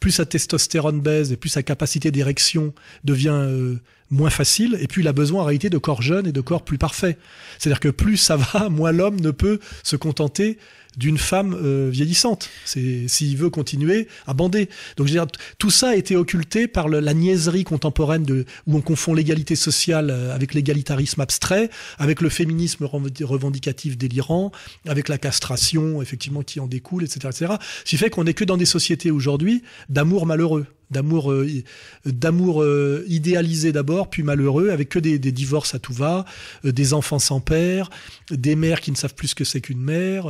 plus 0.00 0.12
sa 0.12 0.26
testostérone 0.26 1.00
baisse 1.00 1.30
et 1.30 1.36
plus 1.36 1.48
sa 1.48 1.62
capacité 1.62 2.10
d'érection 2.10 2.74
devient 3.04 3.38
euh, 3.42 3.76
moins 4.10 4.30
facile, 4.30 4.76
et 4.80 4.86
plus 4.86 5.02
il 5.02 5.08
a 5.08 5.12
besoin 5.12 5.42
en 5.42 5.44
réalité 5.44 5.70
de 5.70 5.78
corps 5.78 6.02
jeunes 6.02 6.26
et 6.26 6.32
de 6.32 6.40
corps 6.40 6.62
plus 6.62 6.78
parfaits. 6.78 7.18
C'est-à-dire 7.58 7.80
que 7.80 7.88
plus 7.88 8.16
ça 8.16 8.36
va, 8.36 8.68
moins 8.70 8.92
l'homme 8.92 9.20
ne 9.20 9.30
peut 9.30 9.60
se 9.82 9.96
contenter 9.96 10.58
d'une 10.96 11.18
femme 11.18 11.54
euh, 11.60 11.88
vieillissante. 11.90 12.50
S'il 12.64 13.36
veut 13.36 13.50
continuer 13.50 14.08
à 14.26 14.34
bander. 14.34 14.68
Donc 14.96 15.06
je 15.06 15.12
veux 15.12 15.18
dire, 15.18 15.26
tout 15.58 15.70
ça 15.70 15.90
a 15.90 15.96
été 15.96 16.16
occulté 16.16 16.68
par 16.68 16.88
la 16.88 17.14
niaiserie 17.14 17.64
contemporaine 17.64 18.22
de 18.22 18.44
où 18.66 18.76
on 18.76 18.80
confond 18.80 19.14
l'égalité 19.14 19.56
sociale 19.56 20.10
euh, 20.10 20.34
avec 20.34 20.54
l'égalitarisme 20.54 21.20
abstrait, 21.20 21.70
avec 21.98 22.20
le 22.20 22.28
féminisme 22.28 22.84
revendic- 22.84 23.24
revendicatif 23.24 23.98
délirant, 23.98 24.52
avec 24.86 25.08
la 25.08 25.18
castration 25.18 26.00
effectivement 26.02 26.42
qui 26.42 26.60
en 26.60 26.66
découle, 26.66 27.04
etc., 27.04 27.28
etc. 27.30 27.54
Ce 27.84 27.90
qui 27.90 27.96
fait 27.96 28.10
qu'on 28.10 28.24
n'est 28.24 28.34
que 28.34 28.44
dans 28.44 28.56
des 28.56 28.66
sociétés 28.66 29.10
aujourd'hui 29.10 29.62
d'amour 29.88 30.26
malheureux 30.26 30.66
d'amour 30.94 31.30
euh, 31.32 31.46
d'amour 32.06 32.62
euh, 32.62 33.04
idéalisé 33.08 33.72
d'abord 33.72 34.08
puis 34.08 34.22
malheureux 34.22 34.70
avec 34.70 34.88
que 34.88 34.98
des, 34.98 35.18
divorces 35.18 35.74
à 35.74 35.78
tout 35.78 35.92
va 35.92 36.24
euh, 36.64 36.72
des 36.72 36.94
enfants 36.94 37.18
sans 37.18 37.40
père 37.40 37.90
des 38.30 38.56
mères 38.56 38.80
qui 38.80 38.90
ne 38.90 38.96
savent 38.96 39.14
plus 39.14 39.28
ce 39.28 39.34
que 39.34 39.44
c'est 39.44 39.60
qu'une 39.60 39.82
mère 39.82 40.26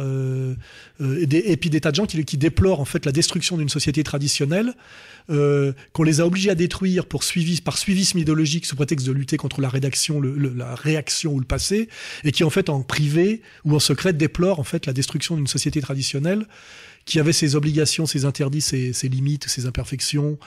et, 1.01 1.27
des- 1.27 1.45
et 1.47 1.57
puis 1.57 1.71
des 1.71 1.81
tas 1.81 1.91
de 1.91 1.97
gens 1.97 2.07
qui, 2.07 2.37
déplorent 2.37 2.81
en 2.81 2.85
fait 2.85 3.07
la 3.07 3.13
destruction 3.13 3.57
d'une 3.57 3.69
société 3.69 4.03
traditionnelle 4.03 4.75
qu'on 5.29 6.03
les 6.03 6.21
a 6.21 6.27
obligés 6.27 6.51
à 6.51 6.55
détruire 6.55 7.07
par 7.07 7.23
suivisme 7.79 8.19
idéologique 8.19 8.67
sous 8.67 8.77
prétexte 8.77 9.07
de 9.07 9.13
lutter 9.13 9.37
contre 9.37 9.61
la 9.61 9.71
la 10.55 10.75
réaction 10.75 11.33
ou 11.33 11.39
le 11.41 11.47
passé, 11.47 11.89
et 12.25 12.33
qui 12.33 12.45
en 12.45 12.51
fait 12.51 12.69
en 12.69 12.83
privé 12.83 13.43
ou 13.65 13.75
en 13.75 13.79
secret 13.79 14.13
déplorent 14.13 14.61
en 14.61 14.65
fait 14.65 14.87
la 14.87 14.93
destruction 14.93 15.37
d'une 15.37 15.47
société 15.47 15.81
traditionnelle 15.81 16.47
qui 17.05 17.19
avait 17.21 17.33
ses 17.33 17.55
obligations, 17.57 18.07
ses 18.07 18.25
interdits, 18.25 18.61
ses, 18.61 18.93
ses 18.93 19.09
limites, 19.09 19.49
ses 19.49 19.67
imperfections, 19.67 20.39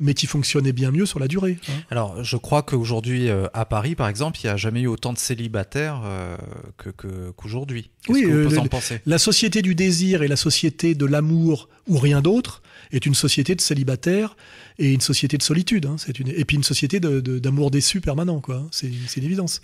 mais 0.00 0.12
qui 0.14 0.26
fonctionnait 0.26 0.72
bien 0.72 0.90
mieux 0.90 1.06
sur 1.06 1.20
la 1.20 1.28
durée. 1.28 1.56
hein. 1.68 1.72
Alors, 1.88 2.24
je 2.24 2.36
crois 2.36 2.62
qu'aujourd'hui, 2.64 3.28
euh, 3.28 3.46
à 3.54 3.64
Paris, 3.64 3.94
par 3.94 4.08
exemple, 4.08 4.40
il 4.42 4.46
n'y 4.46 4.50
a 4.50 4.56
jamais 4.56 4.80
eu 4.80 4.86
autant 4.88 5.12
de 5.12 5.18
célibataires 5.18 6.02
euh, 6.04 6.36
que- 6.78 6.90
que- 6.90 7.30
qu'aujourd'hui. 7.36 7.90
Qu'est-ce 8.02 8.18
Oui, 8.18 8.24
que 8.24 8.28
euh, 8.28 8.48
le- 8.50 8.58
en 8.58 8.66
La 9.06 9.18
société 9.18 9.62
du 9.62 9.76
désir 9.76 10.22
et 10.24 10.28
la 10.28 10.34
société 10.34 10.96
de 10.96 11.06
l'amour 11.06 11.68
ou 11.86 11.96
rien 11.98 12.22
d'autre 12.22 12.60
est 12.90 13.06
une 13.06 13.14
société 13.14 13.54
de 13.54 13.60
célibataires 13.60 14.36
et 14.80 14.92
une 14.92 15.00
société 15.00 15.38
de 15.38 15.44
solitude. 15.44 15.86
hein. 15.86 15.94
C'est 15.96 16.18
une... 16.18 16.28
Et 16.28 16.44
puis 16.44 16.56
une 16.56 16.64
société 16.64 16.98
d'amour 16.98 17.70
déçu 17.70 18.00
permanent. 18.00 18.40
quoi. 18.40 18.56
hein. 18.56 18.68
C'est 18.72 18.90
c'est 19.06 19.20
une 19.20 19.26
évidence. 19.26 19.60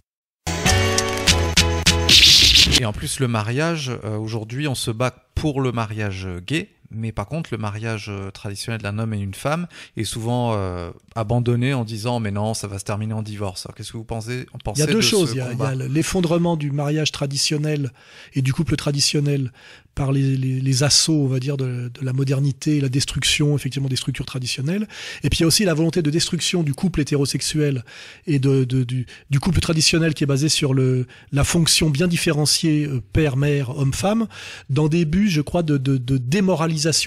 Et 2.80 2.84
en 2.86 2.92
plus, 2.92 3.20
le 3.20 3.28
mariage, 3.28 3.90
euh, 4.04 4.16
aujourd'hui, 4.16 4.66
on 4.68 4.74
se 4.74 4.90
bat 4.90 5.10
pour 5.40 5.62
le 5.62 5.72
mariage 5.72 6.28
gay, 6.46 6.68
mais 6.90 7.12
par 7.12 7.26
contre, 7.26 7.50
le 7.52 7.58
mariage 7.58 8.06
euh, 8.08 8.30
traditionnel 8.30 8.80
d'un 8.80 8.98
homme 8.98 9.14
et 9.14 9.18
une 9.20 9.34
femme 9.34 9.66
est 9.96 10.04
souvent 10.04 10.54
euh, 10.54 10.90
abandonné 11.14 11.72
en 11.74 11.84
disant 11.84 12.20
mais 12.20 12.30
non, 12.30 12.54
ça 12.54 12.66
va 12.66 12.78
se 12.78 12.84
terminer 12.84 13.14
en 13.14 13.22
divorce. 13.22 13.66
Alors, 13.66 13.74
qu'est-ce 13.74 13.92
que 13.92 13.96
vous 13.96 14.04
pensez, 14.04 14.46
en 14.52 14.58
Il 14.58 14.62
pensez 14.64 14.80
y 14.80 14.84
a 14.84 14.86
deux 14.86 14.94
de 14.94 15.00
choses. 15.00 15.30
Il 15.32 15.38
y 15.38 15.40
a, 15.40 15.52
il 15.52 15.78
l'effondrement 15.92 16.56
du 16.56 16.70
mariage 16.70 17.12
traditionnel 17.12 17.92
et 18.34 18.42
du 18.42 18.52
couple 18.52 18.76
traditionnel 18.76 19.52
par 19.94 20.12
les, 20.12 20.36
les- 20.36 20.60
les 20.60 20.82
assauts, 20.84 21.24
on 21.24 21.26
va 21.26 21.40
dire, 21.40 21.56
de, 21.56 21.90
de 21.92 22.04
la 22.04 22.12
modernité, 22.12 22.80
la 22.80 22.88
destruction, 22.88 23.56
effectivement, 23.56 23.88
des 23.88 23.96
structures 23.96 24.24
traditionnelles. 24.24 24.86
Et 25.24 25.28
puis 25.28 25.38
il 25.38 25.40
y 25.42 25.44
a 25.44 25.46
aussi 25.48 25.64
la 25.64 25.74
volonté 25.74 26.00
de 26.00 26.10
destruction 26.10 26.62
du 26.62 26.74
couple 26.74 27.00
hétérosexuel 27.00 27.84
et 28.26 28.38
de, 28.38 28.64
de- 28.64 28.84
du, 28.84 29.06
du 29.30 29.40
couple 29.40 29.60
traditionnel 29.60 30.14
qui 30.14 30.24
est 30.24 30.28
basé 30.28 30.48
sur 30.48 30.74
le, 30.74 31.06
la 31.32 31.44
fonction 31.44 31.90
bien 31.90 32.06
différenciée 32.06 32.86
euh, 32.86 33.00
père, 33.12 33.36
mère, 33.36 33.76
homme-femme, 33.76 34.26
dans 34.70 34.88
des 34.88 35.04
buts, 35.04 35.28
je 35.28 35.40
crois, 35.40 35.62
de, 35.62 35.76
de, 35.76 35.98
de 35.98 36.16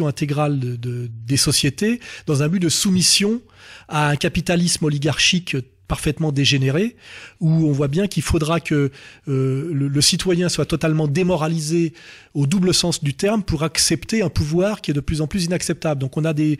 intégrale 0.07 0.59
de, 0.59 0.75
de- 0.75 1.09
des 1.27 1.37
sociétés, 1.37 1.99
dans 2.25 2.43
un 2.43 2.47
but 2.47 2.59
de 2.59 2.69
soumission 2.69 3.41
à 3.87 4.09
un 4.09 4.15
capitalisme 4.15 4.85
oligarchique 4.85 5.55
parfaitement 5.87 6.31
dégénéré, 6.31 6.95
où 7.39 7.49
on 7.67 7.71
voit 7.71 7.89
bien 7.89 8.07
qu'il 8.07 8.23
faudra 8.23 8.59
que 8.59 8.89
euh, 9.27 9.69
le, 9.73 9.87
le 9.89 10.01
citoyen 10.01 10.49
soit 10.49 10.65
totalement 10.65 11.07
démoralisé 11.07 11.93
au 12.33 12.47
double 12.47 12.73
sens 12.73 13.03
du 13.03 13.13
terme 13.13 13.43
pour 13.43 13.63
accepter 13.63 14.23
un 14.23 14.29
pouvoir 14.29 14.81
qui 14.81 14.91
est 14.91 14.93
de 14.93 15.01
plus 15.01 15.21
en 15.21 15.27
plus 15.27 15.43
inacceptable. 15.45 15.99
Donc 16.01 16.17
on 16.17 16.25
a 16.25 16.33
des 16.33 16.57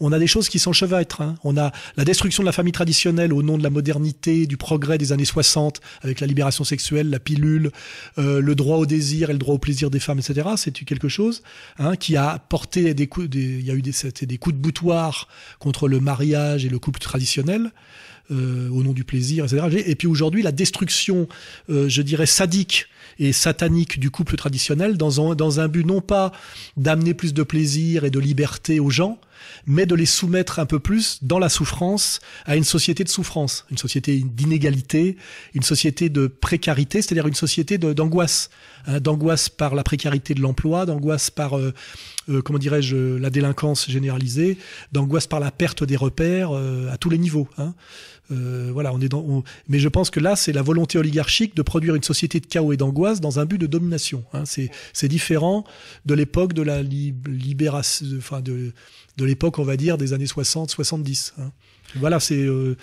on 0.00 0.12
a 0.12 0.18
des 0.18 0.26
choses 0.26 0.48
qui 0.48 0.58
s'enchevêtrent. 0.58 1.20
Hein. 1.20 1.36
On 1.44 1.56
a 1.56 1.72
la 1.96 2.04
destruction 2.04 2.42
de 2.42 2.46
la 2.46 2.52
famille 2.52 2.72
traditionnelle 2.72 3.32
au 3.32 3.42
nom 3.42 3.58
de 3.58 3.62
la 3.62 3.70
modernité, 3.70 4.46
du 4.46 4.56
progrès 4.56 4.98
des 4.98 5.12
années 5.12 5.24
60, 5.24 5.80
avec 6.02 6.20
la 6.20 6.26
libération 6.26 6.64
sexuelle, 6.64 7.10
la 7.10 7.20
pilule, 7.20 7.70
euh, 8.18 8.40
le 8.40 8.54
droit 8.54 8.78
au 8.78 8.86
désir 8.86 9.30
et 9.30 9.32
le 9.32 9.38
droit 9.38 9.54
au 9.54 9.58
plaisir 9.58 9.90
des 9.90 10.00
femmes, 10.00 10.18
etc. 10.18 10.48
C'est 10.56 10.72
quelque 10.72 11.08
chose 11.08 11.42
hein, 11.78 11.96
qui 11.96 12.16
a 12.16 12.38
porté 12.38 12.94
des 12.94 13.06
coups, 13.06 13.28
des, 13.28 13.40
il 13.40 13.66
y 13.66 13.70
a 13.70 13.74
eu 13.74 13.82
des, 13.82 13.92
des 14.22 14.38
coups 14.38 14.56
de 14.56 14.60
boutoir 14.60 15.28
contre 15.58 15.88
le 15.88 16.00
mariage 16.00 16.64
et 16.64 16.68
le 16.68 16.78
couple 16.78 17.00
traditionnel. 17.00 17.70
euh, 18.30 18.68
au 18.70 18.82
nom 18.82 18.92
du 18.92 19.04
plaisir, 19.04 19.44
etc. 19.44 19.82
Et 19.86 19.94
puis 19.94 20.06
aujourd'hui, 20.06 20.42
la 20.42 20.52
destruction, 20.52 21.28
euh, 21.68 21.88
je 21.88 22.02
dirais, 22.02 22.26
sadique 22.26 22.86
et 23.18 23.32
satanique 23.32 23.98
du 23.98 24.10
couple 24.10 24.36
traditionnel 24.36 24.96
dans 24.96 25.32
un, 25.32 25.34
dans 25.34 25.60
un 25.60 25.68
but 25.68 25.84
non 25.84 26.00
pas 26.00 26.32
d'amener 26.76 27.14
plus 27.14 27.34
de 27.34 27.42
plaisir 27.42 28.04
et 28.04 28.10
de 28.10 28.18
liberté 28.18 28.80
aux 28.80 28.90
gens, 28.90 29.18
mais 29.66 29.86
de 29.86 29.94
les 29.94 30.06
soumettre 30.06 30.58
un 30.58 30.66
peu 30.66 30.78
plus 30.78 31.18
dans 31.22 31.38
la 31.38 31.48
souffrance 31.48 32.20
à 32.44 32.56
une 32.56 32.64
société 32.64 33.04
de 33.04 33.08
souffrance, 33.08 33.64
une 33.70 33.78
société 33.78 34.22
d'inégalité, 34.24 35.16
une 35.54 35.62
société 35.62 36.08
de 36.08 36.26
précarité, 36.26 37.02
c'est-à-dire 37.02 37.26
une 37.26 37.34
société 37.34 37.78
d'angoisse, 37.78 38.50
hein, 38.86 39.00
d'angoisse 39.00 39.48
par 39.48 39.74
la 39.74 39.82
précarité 39.84 40.34
de 40.34 40.40
l'emploi, 40.40 40.86
d'angoisse 40.86 41.30
par, 41.30 41.58
euh, 41.58 41.72
euh, 42.28 42.42
comment 42.42 42.58
dirais-je, 42.58 43.16
la 43.16 43.30
délinquance 43.30 43.90
généralisée, 43.90 44.58
d'angoisse 44.92 45.26
par 45.26 45.40
la 45.40 45.50
perte 45.50 45.84
des 45.84 45.96
repères 45.96 46.50
euh, 46.52 46.90
à 46.90 46.96
tous 46.96 47.10
les 47.10 47.18
niveaux. 47.18 47.48
hein. 47.58 47.74
Euh, 48.30 48.70
voilà, 48.72 48.92
on 48.92 49.00
est 49.00 49.08
dans. 49.08 49.42
Mais 49.68 49.78
je 49.78 49.88
pense 49.88 50.10
que 50.10 50.20
là, 50.20 50.36
c'est 50.36 50.52
la 50.52 50.62
volonté 50.62 50.98
oligarchique 50.98 51.54
de 51.56 51.62
produire 51.62 51.94
une 51.94 52.02
société 52.02 52.38
de 52.40 52.46
chaos 52.46 52.72
et 52.72 52.76
d'angoisse 52.76 53.20
dans 53.20 53.40
un 53.40 53.44
but 53.44 53.58
de 53.58 53.66
domination. 53.66 54.24
hein. 54.32 54.44
C'est 54.44 55.08
différent 55.08 55.64
de 56.06 56.14
l'époque 56.14 56.52
de 56.52 56.62
la 56.62 56.82
li- 56.82 57.14
libération, 57.26 58.06
enfin 58.18 58.40
de 58.40 58.72
de 59.16 59.24
l'époque, 59.24 59.58
on 59.58 59.64
va 59.64 59.76
dire, 59.76 59.98
des 59.98 60.12
années 60.12 60.24
60-70. 60.26 61.32
hein. 61.38 61.50
Voilà, 61.96 62.20
c'est 62.20 62.36
euh, 62.40 62.76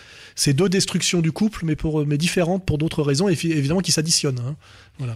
deux 0.47 0.67
destructions 0.69 1.21
du 1.21 1.31
couple, 1.31 1.61
mais 1.65 1.75
pour 1.77 2.05
mais 2.05 2.17
différentes 2.17 2.65
pour 2.65 2.77
d'autres 2.77 3.01
raisons, 3.01 3.29
et 3.29 3.37
évidemment 3.45 3.79
qui 3.79 3.91
s'additionnent. 3.93 4.39
hein. 4.45 4.55
Voilà. 4.99 5.15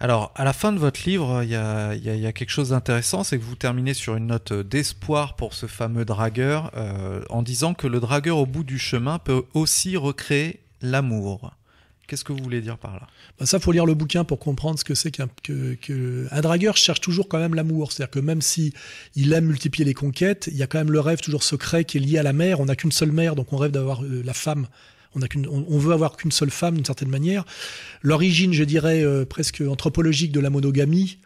Alors, 0.00 0.32
à 0.36 0.44
la 0.44 0.52
fin 0.52 0.72
de 0.72 0.78
votre 0.78 1.00
livre, 1.08 1.42
il 1.42 1.50
y 1.50 1.56
a, 1.56 2.32
quelque 2.32 2.50
chose 2.50 2.68
d'intéressant, 2.70 3.24
c'est 3.24 3.36
que 3.36 3.42
vous 3.42 3.56
terminez 3.56 3.94
sur 3.94 4.14
une 4.14 4.28
note 4.28 4.52
d'espoir 4.52 5.34
pour 5.34 5.54
ce 5.54 5.66
fameux 5.66 6.04
dragueur, 6.04 6.70
euh, 6.76 7.22
en 7.30 7.42
disant 7.42 7.74
que 7.74 7.88
le 7.88 7.98
dragueur 7.98 8.38
au 8.38 8.46
bout 8.46 8.62
du 8.62 8.78
chemin 8.78 9.18
peut 9.18 9.42
aussi 9.54 9.96
recréer 9.96 10.60
l'amour. 10.82 11.52
Qu'est-ce 12.06 12.24
que 12.24 12.32
vous 12.32 12.42
voulez 12.42 12.62
dire 12.62 12.78
par 12.78 12.94
là? 12.94 13.06
Bah, 13.38 13.44
ça, 13.44 13.60
faut 13.60 13.70
lire 13.70 13.84
le 13.84 13.94
bouquin 13.94 14.24
pour 14.24 14.38
comprendre 14.38 14.78
ce 14.78 14.84
que 14.84 14.94
c'est 14.94 15.10
qu'un 15.10 15.28
un 16.30 16.40
dragueur 16.40 16.76
cherche 16.76 17.00
toujours 17.00 17.28
quand 17.28 17.38
même 17.38 17.54
l'amour. 17.54 17.92
C'est-à-dire 17.92 18.10
que 18.10 18.20
même 18.20 18.40
si 18.40 18.72
il 19.14 19.32
aime 19.34 19.44
multiplier 19.44 19.84
les 19.84 19.94
conquêtes, 19.94 20.48
il 20.50 20.56
y 20.56 20.62
a 20.62 20.66
quand 20.66 20.78
même 20.78 20.90
le 20.90 21.00
rêve 21.00 21.20
toujours 21.20 21.42
secret 21.42 21.84
qui 21.84 21.98
est 21.98 22.00
lié 22.00 22.18
à 22.18 22.22
la 22.22 22.32
mère. 22.32 22.60
On 22.60 22.64
n'a 22.64 22.76
qu'une 22.76 22.92
seule 22.92 23.12
mère, 23.12 23.34
donc 23.34 23.52
on 23.52 23.58
rêve 23.58 23.72
d'avoir 23.72 24.02
euh, 24.04 24.22
la 24.24 24.32
femme. 24.32 24.68
On, 25.50 25.78
veut 25.78 25.92
avoir 25.92 26.16
qu'une 26.16 26.32
seule 26.32 26.50
femme 26.50 26.74
d'une 26.76 26.84
certaine 26.84 27.08
manière. 27.08 27.44
L'origine, 28.02 28.52
je 28.52 28.64
dirais, 28.64 29.02
euh, 29.02 29.24
presque 29.24 29.62
anthropologique 29.66 30.32
de 30.32 30.40
la 30.40 30.50
monogamie 30.50 31.18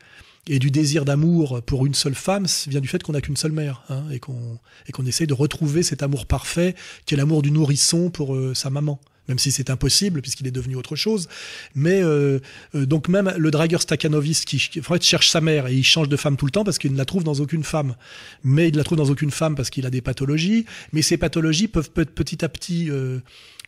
et 0.48 0.58
du 0.58 0.70
désir 0.70 1.04
d'amour 1.04 1.62
pour 1.62 1.86
une 1.86 1.94
seule 1.94 2.14
femme 2.16 2.46
vient 2.66 2.80
du 2.80 2.88
fait 2.88 3.02
qu'on 3.02 3.12
n'a 3.12 3.20
qu'une 3.20 3.36
seule 3.36 3.52
mère 3.52 3.84
hein, 3.88 4.04
et 4.10 4.18
qu'on 4.18 4.58
qu'on 4.92 5.06
essaye 5.06 5.28
de 5.28 5.34
retrouver 5.34 5.82
cet 5.84 6.02
amour 6.02 6.26
parfait 6.26 6.74
qui 7.06 7.14
est 7.14 7.16
l'amour 7.16 7.42
du 7.42 7.52
nourrisson 7.52 8.10
pour 8.10 8.34
euh, 8.34 8.52
sa 8.54 8.68
maman. 8.68 9.00
même 9.28 9.38
si 9.38 9.52
c'est 9.52 9.70
impossible 9.70 10.20
puisqu'il 10.20 10.46
est 10.46 10.52
devenu 10.52 10.76
autre 10.76 10.96
chose. 10.96 11.28
Mais 11.74 12.02
euh, 12.02 12.40
euh, 12.74 12.86
donc 12.86 13.08
même 13.08 13.32
le 13.36 13.50
dragueur 13.50 13.82
Stakhanovist 13.82 14.44
qui, 14.44 14.58
qui, 14.58 14.80
en 14.80 14.82
fait, 14.82 15.02
cherche 15.02 15.28
sa 15.28 15.40
mère 15.40 15.68
et 15.68 15.74
il 15.74 15.84
change 15.84 16.08
de 16.08 16.16
femme 16.16 16.36
tout 16.36 16.46
le 16.46 16.50
temps 16.50 16.64
parce 16.64 16.78
qu'il 16.78 16.92
ne 16.92 16.98
la 16.98 17.04
trouve 17.04 17.24
dans 17.24 17.34
aucune 17.34 17.64
femme. 17.64 17.94
Mais 18.42 18.68
il 18.68 18.72
ne 18.72 18.78
la 18.78 18.84
trouve 18.84 18.98
dans 18.98 19.10
aucune 19.10 19.30
femme 19.30 19.54
parce 19.54 19.70
qu'il 19.70 19.86
a 19.86 19.90
des 19.90 20.00
pathologies. 20.00 20.66
Mais 20.92 21.02
ces 21.02 21.16
pathologies 21.16 21.68
peuvent 21.68 21.90
petit 21.90 22.44
à 22.44 22.48
petit 22.48 22.90
euh, 22.90 23.20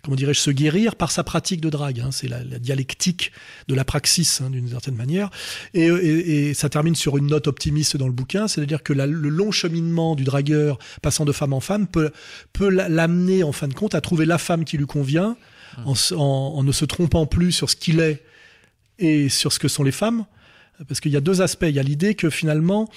comment 0.04 0.16
dirais-je, 0.16 0.40
se 0.40 0.50
guérir 0.50 0.96
par 0.96 1.10
sa 1.10 1.24
pratique 1.24 1.60
de 1.60 1.70
drague. 1.70 2.00
Hein. 2.00 2.10
C'est 2.12 2.28
la, 2.28 2.44
dialectique 2.44 3.32
de 3.68 3.74
la 3.74 3.84
praxis, 3.84 4.40
hein, 4.40 4.50
d'une 4.50 4.68
certaine 4.68 4.94
manière. 4.94 5.30
Et, 5.72 5.86
et, 5.86 6.48
et, 6.48 6.54
ça 6.54 6.68
termine 6.68 6.94
sur 6.94 7.16
une 7.16 7.26
note 7.26 7.46
optimiste 7.46 7.96
dans 7.96 8.06
le 8.06 8.12
bouquin, 8.12 8.46
c'est-à-dire 8.46 8.82
que 8.82 8.92
le 8.92 9.28
long 9.28 9.50
cheminement 9.50 10.14
du 10.14 10.24
dragueur, 10.24 10.78
passant 11.02 11.24
de 11.24 11.32
femme 11.32 11.52
en 11.52 11.60
femme, 11.60 11.86
peut, 11.86 12.10
peut 12.52 12.68
l'amener, 12.68 13.42
en 13.42 13.52
fin 13.52 13.66
de 13.66 13.74
compte, 13.74 13.94
à 13.94 14.00
trouver 14.00 14.26
la 14.26 14.38
femme 14.38 14.64
qui 14.64 14.76
lui 14.76 14.86
convient, 14.86 15.36
en, 15.84 15.94
en, 16.12 16.16
en 16.16 16.62
ne 16.62 16.72
se 16.72 16.84
trompant 16.84 17.26
plus 17.26 17.50
sur 17.50 17.70
ce 17.70 17.76
qu'il 17.76 18.00
est 18.00 18.22
et 18.98 19.28
sur 19.28 19.52
ce 19.52 19.58
que 19.58 19.68
sont 19.68 19.82
les 19.82 19.92
femmes. 19.92 20.26
Parce 20.88 21.00
qu'il 21.00 21.12
y 21.12 21.16
a 21.16 21.20
deux 21.20 21.40
aspects. 21.40 21.66
Il 21.68 21.74
y 21.74 21.78
a 21.78 21.82
l'idée 21.82 22.14
que 22.14 22.30
finalement, 22.30 22.88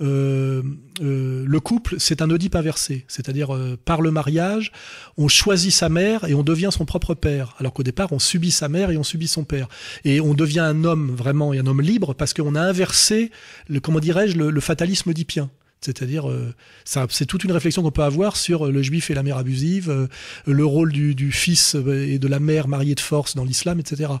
euh, 0.00 0.62
euh, 1.02 1.44
le 1.46 1.60
couple, 1.60 1.96
c'est 1.98 2.22
un 2.22 2.30
Oedipe 2.30 2.54
inversé. 2.54 3.04
C'est-à-dire, 3.08 3.54
euh, 3.54 3.78
par 3.84 4.00
le 4.00 4.10
mariage, 4.10 4.72
on 5.18 5.28
choisit 5.28 5.72
sa 5.72 5.88
mère 5.88 6.24
et 6.24 6.34
on 6.34 6.42
devient 6.42 6.70
son 6.72 6.86
propre 6.86 7.14
père. 7.14 7.54
Alors 7.58 7.74
qu'au 7.74 7.82
départ, 7.82 8.12
on 8.12 8.18
subit 8.18 8.50
sa 8.50 8.68
mère 8.68 8.90
et 8.90 8.96
on 8.96 9.02
subit 9.02 9.28
son 9.28 9.44
père. 9.44 9.68
Et 10.04 10.20
on 10.20 10.34
devient 10.34 10.60
un 10.60 10.84
homme 10.84 11.14
vraiment, 11.14 11.52
et 11.52 11.58
un 11.58 11.66
homme 11.66 11.82
libre, 11.82 12.14
parce 12.14 12.32
qu'on 12.32 12.54
a 12.54 12.60
inversé, 12.60 13.30
le, 13.68 13.80
comment 13.80 14.00
dirais-je, 14.00 14.38
le, 14.38 14.60
fatalisme 14.60 15.10
oedipien. 15.10 15.50
C'est-à-dire, 15.80 16.28
euh, 16.28 16.54
c'est 16.84 17.26
toute 17.26 17.44
une 17.44 17.52
réflexion 17.52 17.82
qu'on 17.82 17.90
peut 17.90 18.02
avoir 18.02 18.36
sur 18.36 18.66
le 18.66 18.82
juif 18.82 19.10
et 19.10 19.14
la 19.14 19.22
mère 19.22 19.38
abusive, 19.38 19.90
euh, 19.90 20.06
le 20.46 20.64
rôle 20.64 20.92
du, 20.92 21.14
du, 21.14 21.32
fils 21.32 21.74
et 21.74 22.18
de 22.18 22.28
la 22.28 22.38
mère 22.38 22.68
mariée 22.68 22.94
de 22.94 23.00
force 23.00 23.34
dans 23.34 23.44
l'islam, 23.44 23.80
etc. 23.80 24.12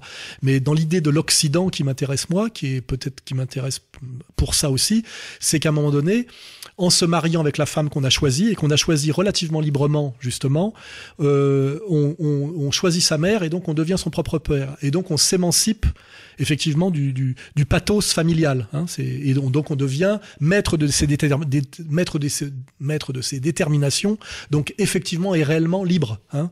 Mais 0.42 0.60
dans 0.60 0.72
l'idée 0.72 1.00
de 1.00 1.10
l'Occident 1.10 1.68
qui 1.68 1.84
m'intéresse 1.84 2.30
moi, 2.30 2.48
qui 2.48 2.76
est 2.76 2.80
peut-être 2.80 3.22
qui 3.24 3.34
m'intéresse 3.34 3.80
pour 4.36 4.54
ça 4.54 4.70
aussi, 4.70 5.04
c'est 5.38 5.60
qu'à 5.60 5.68
un 5.68 5.72
moment 5.72 5.90
donné, 5.90 6.26
en 6.78 6.88
se 6.88 7.04
mariant 7.04 7.40
avec 7.40 7.58
la 7.58 7.66
femme 7.66 7.90
qu'on 7.90 8.04
a 8.04 8.10
choisie 8.10 8.48
et 8.48 8.54
qu'on 8.54 8.70
a 8.70 8.76
choisie 8.76 9.12
relativement 9.12 9.60
librement, 9.60 10.14
justement, 10.18 10.72
euh, 11.20 11.78
on, 11.88 12.16
on, 12.18 12.52
on, 12.56 12.70
choisit 12.70 13.02
sa 13.02 13.18
mère 13.18 13.42
et 13.42 13.50
donc 13.50 13.68
on 13.68 13.74
devient 13.74 13.96
son 13.98 14.08
propre 14.08 14.38
père. 14.38 14.76
Et 14.80 14.90
donc 14.90 15.10
on 15.10 15.18
s'émancipe 15.18 15.84
effectivement 16.38 16.90
du, 16.90 17.12
du, 17.12 17.36
du, 17.54 17.66
pathos 17.66 18.12
familial. 18.12 18.66
Hein, 18.72 18.86
et 18.98 19.34
donc 19.34 19.70
on 19.70 19.76
devient 19.76 20.18
maître 20.40 20.76
de 20.76 20.86
ses, 20.86 21.06
maître 21.88 22.18
de 22.18 22.28
ses, 22.28 22.52
maître 22.78 23.12
de 23.12 23.20
ses 23.20 23.40
déterminations, 23.40 24.18
donc 24.50 24.74
effectivement 24.78 25.34
et 25.34 25.42
réellement 25.42 25.84
libre. 25.84 26.20
Hein. 26.32 26.50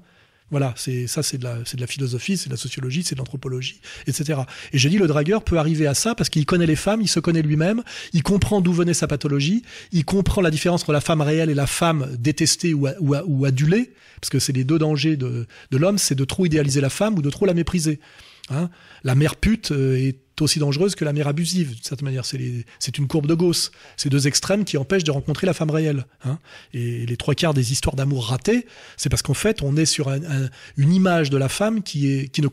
Voilà, 0.50 0.72
c'est 0.76 1.06
ça, 1.06 1.22
c'est 1.22 1.36
de 1.36 1.44
la, 1.44 1.58
c'est 1.66 1.76
de 1.76 1.82
la 1.82 1.86
philosophie, 1.86 2.38
c'est 2.38 2.48
de 2.48 2.54
la 2.54 2.58
sociologie, 2.58 3.02
c'est 3.02 3.14
de 3.14 3.18
l'anthropologie, 3.18 3.80
etc. 4.06 4.40
Et 4.72 4.78
je 4.78 4.88
dis 4.88 4.96
le 4.96 5.06
dragueur 5.06 5.44
peut 5.44 5.58
arriver 5.58 5.86
à 5.86 5.92
ça 5.92 6.14
parce 6.14 6.30
qu'il 6.30 6.46
connaît 6.46 6.64
les 6.64 6.76
femmes, 6.76 7.02
il 7.02 7.08
se 7.08 7.20
connaît 7.20 7.42
lui-même, 7.42 7.82
il 8.14 8.22
comprend 8.22 8.62
d'où 8.62 8.72
venait 8.72 8.94
sa 8.94 9.06
pathologie, 9.06 9.62
il 9.92 10.06
comprend 10.06 10.40
la 10.40 10.50
différence 10.50 10.82
entre 10.82 10.92
la 10.92 11.02
femme 11.02 11.20
réelle 11.20 11.50
et 11.50 11.54
la 11.54 11.66
femme 11.66 12.16
détestée 12.18 12.72
ou, 12.72 12.88
ou, 13.00 13.14
ou 13.14 13.44
adulée, 13.44 13.92
parce 14.22 14.30
que 14.30 14.38
c'est 14.38 14.54
les 14.54 14.64
deux 14.64 14.78
dangers 14.78 15.18
de, 15.18 15.46
de 15.70 15.76
l'homme, 15.76 15.98
c'est 15.98 16.14
de 16.14 16.24
trop 16.24 16.46
idéaliser 16.46 16.80
la 16.80 16.90
femme 16.90 17.18
ou 17.18 17.22
de 17.22 17.30
trop 17.30 17.44
la 17.44 17.52
mépriser. 17.52 18.00
Hein 18.50 18.70
la 19.04 19.14
mère 19.14 19.36
pute 19.36 19.70
est 19.72 20.18
aussi 20.40 20.58
dangereuse 20.58 20.94
que 20.94 21.04
la 21.04 21.12
mère 21.12 21.28
abusive, 21.28 21.74
d'une 21.74 21.82
certaine 21.82 22.06
manière. 22.06 22.24
C'est 22.24 22.98
une 22.98 23.06
courbe 23.06 23.26
de 23.26 23.34
Gauss. 23.34 23.70
C'est 23.96 24.08
deux 24.08 24.26
extrêmes 24.26 24.64
qui 24.64 24.76
empêchent 24.76 25.04
de 25.04 25.10
rencontrer 25.10 25.46
la 25.46 25.54
femme 25.54 25.70
réelle. 25.70 26.06
Hein 26.24 26.38
et 26.72 27.06
les 27.06 27.16
trois 27.16 27.34
quarts 27.34 27.54
des 27.54 27.72
histoires 27.72 27.96
d'amour 27.96 28.26
ratées, 28.26 28.66
c'est 28.96 29.08
parce 29.08 29.22
qu'en 29.22 29.34
fait, 29.34 29.62
on 29.62 29.76
est 29.76 29.86
sur 29.86 30.08
un, 30.08 30.22
un, 30.22 30.48
une 30.76 30.92
image 30.92 31.30
de 31.30 31.36
la 31.36 31.48
femme 31.48 31.82
qui, 31.82 32.10
est, 32.10 32.28
qui 32.28 32.42
ne 32.42 32.48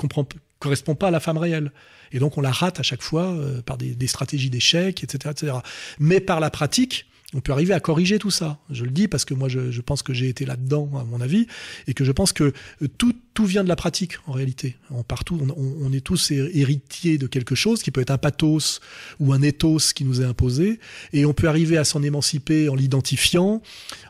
correspond 0.60 0.96
pas 0.96 1.08
à 1.08 1.12
la 1.12 1.20
femme 1.20 1.38
réelle. 1.38 1.72
Et 2.12 2.20
donc, 2.20 2.38
on 2.38 2.42
la 2.42 2.52
rate 2.52 2.80
à 2.80 2.84
chaque 2.84 3.02
fois 3.02 3.26
euh, 3.26 3.62
par 3.62 3.78
des, 3.78 3.96
des 3.96 4.08
stratégies 4.08 4.50
d'échec, 4.50 5.04
etc., 5.04 5.32
etc. 5.32 5.58
Mais 6.00 6.20
par 6.20 6.40
la 6.40 6.50
pratique, 6.50 7.08
on 7.36 7.42
peut 7.42 7.52
arriver 7.52 7.74
à 7.74 7.82
corriger 7.82 8.18
tout 8.18 8.32
ça. 8.32 8.60
Je 8.70 8.86
le 8.86 8.92
dis 8.92 9.10
parce 9.10 9.26
que 9.26 9.34
moi, 9.34 9.50
je, 9.50 9.82
pense 9.82 10.02
que 10.04 10.14
j'ai 10.14 10.30
été 10.30 10.46
là-dedans, 10.46 10.90
à 10.98 11.04
mon 11.04 11.20
avis, 11.20 11.48
et 11.86 11.94
que 11.94 12.06
je 12.06 12.14
pense 12.14 12.32
que 12.32 12.54
tout, 12.98 13.14
tout 13.34 13.46
vient 13.46 13.62
de 13.62 13.68
la 13.68 13.76
pratique, 13.76 14.14
en 14.26 14.32
réalité. 14.32 14.78
Partout, 15.10 15.38
on, 15.58 15.92
est 15.92 16.00
tous 16.00 16.32
héritiers 16.32 17.18
de 17.18 17.28
quelque 17.28 17.54
chose 17.54 17.84
qui 17.84 17.92
peut 17.92 18.00
être 18.00 18.12
un 18.12 18.18
pathos 18.18 18.80
ou 19.20 19.34
un 19.34 19.42
ethos 19.42 19.92
qui 19.94 20.06
nous 20.06 20.22
est 20.22 20.26
imposé, 20.26 20.80
et 21.12 21.26
on 21.26 21.34
peut 21.34 21.50
arriver 21.50 21.78
à 21.78 21.84
s'en 21.84 22.02
émanciper 22.04 22.70
en 22.70 22.76
l'identifiant, 22.76 23.62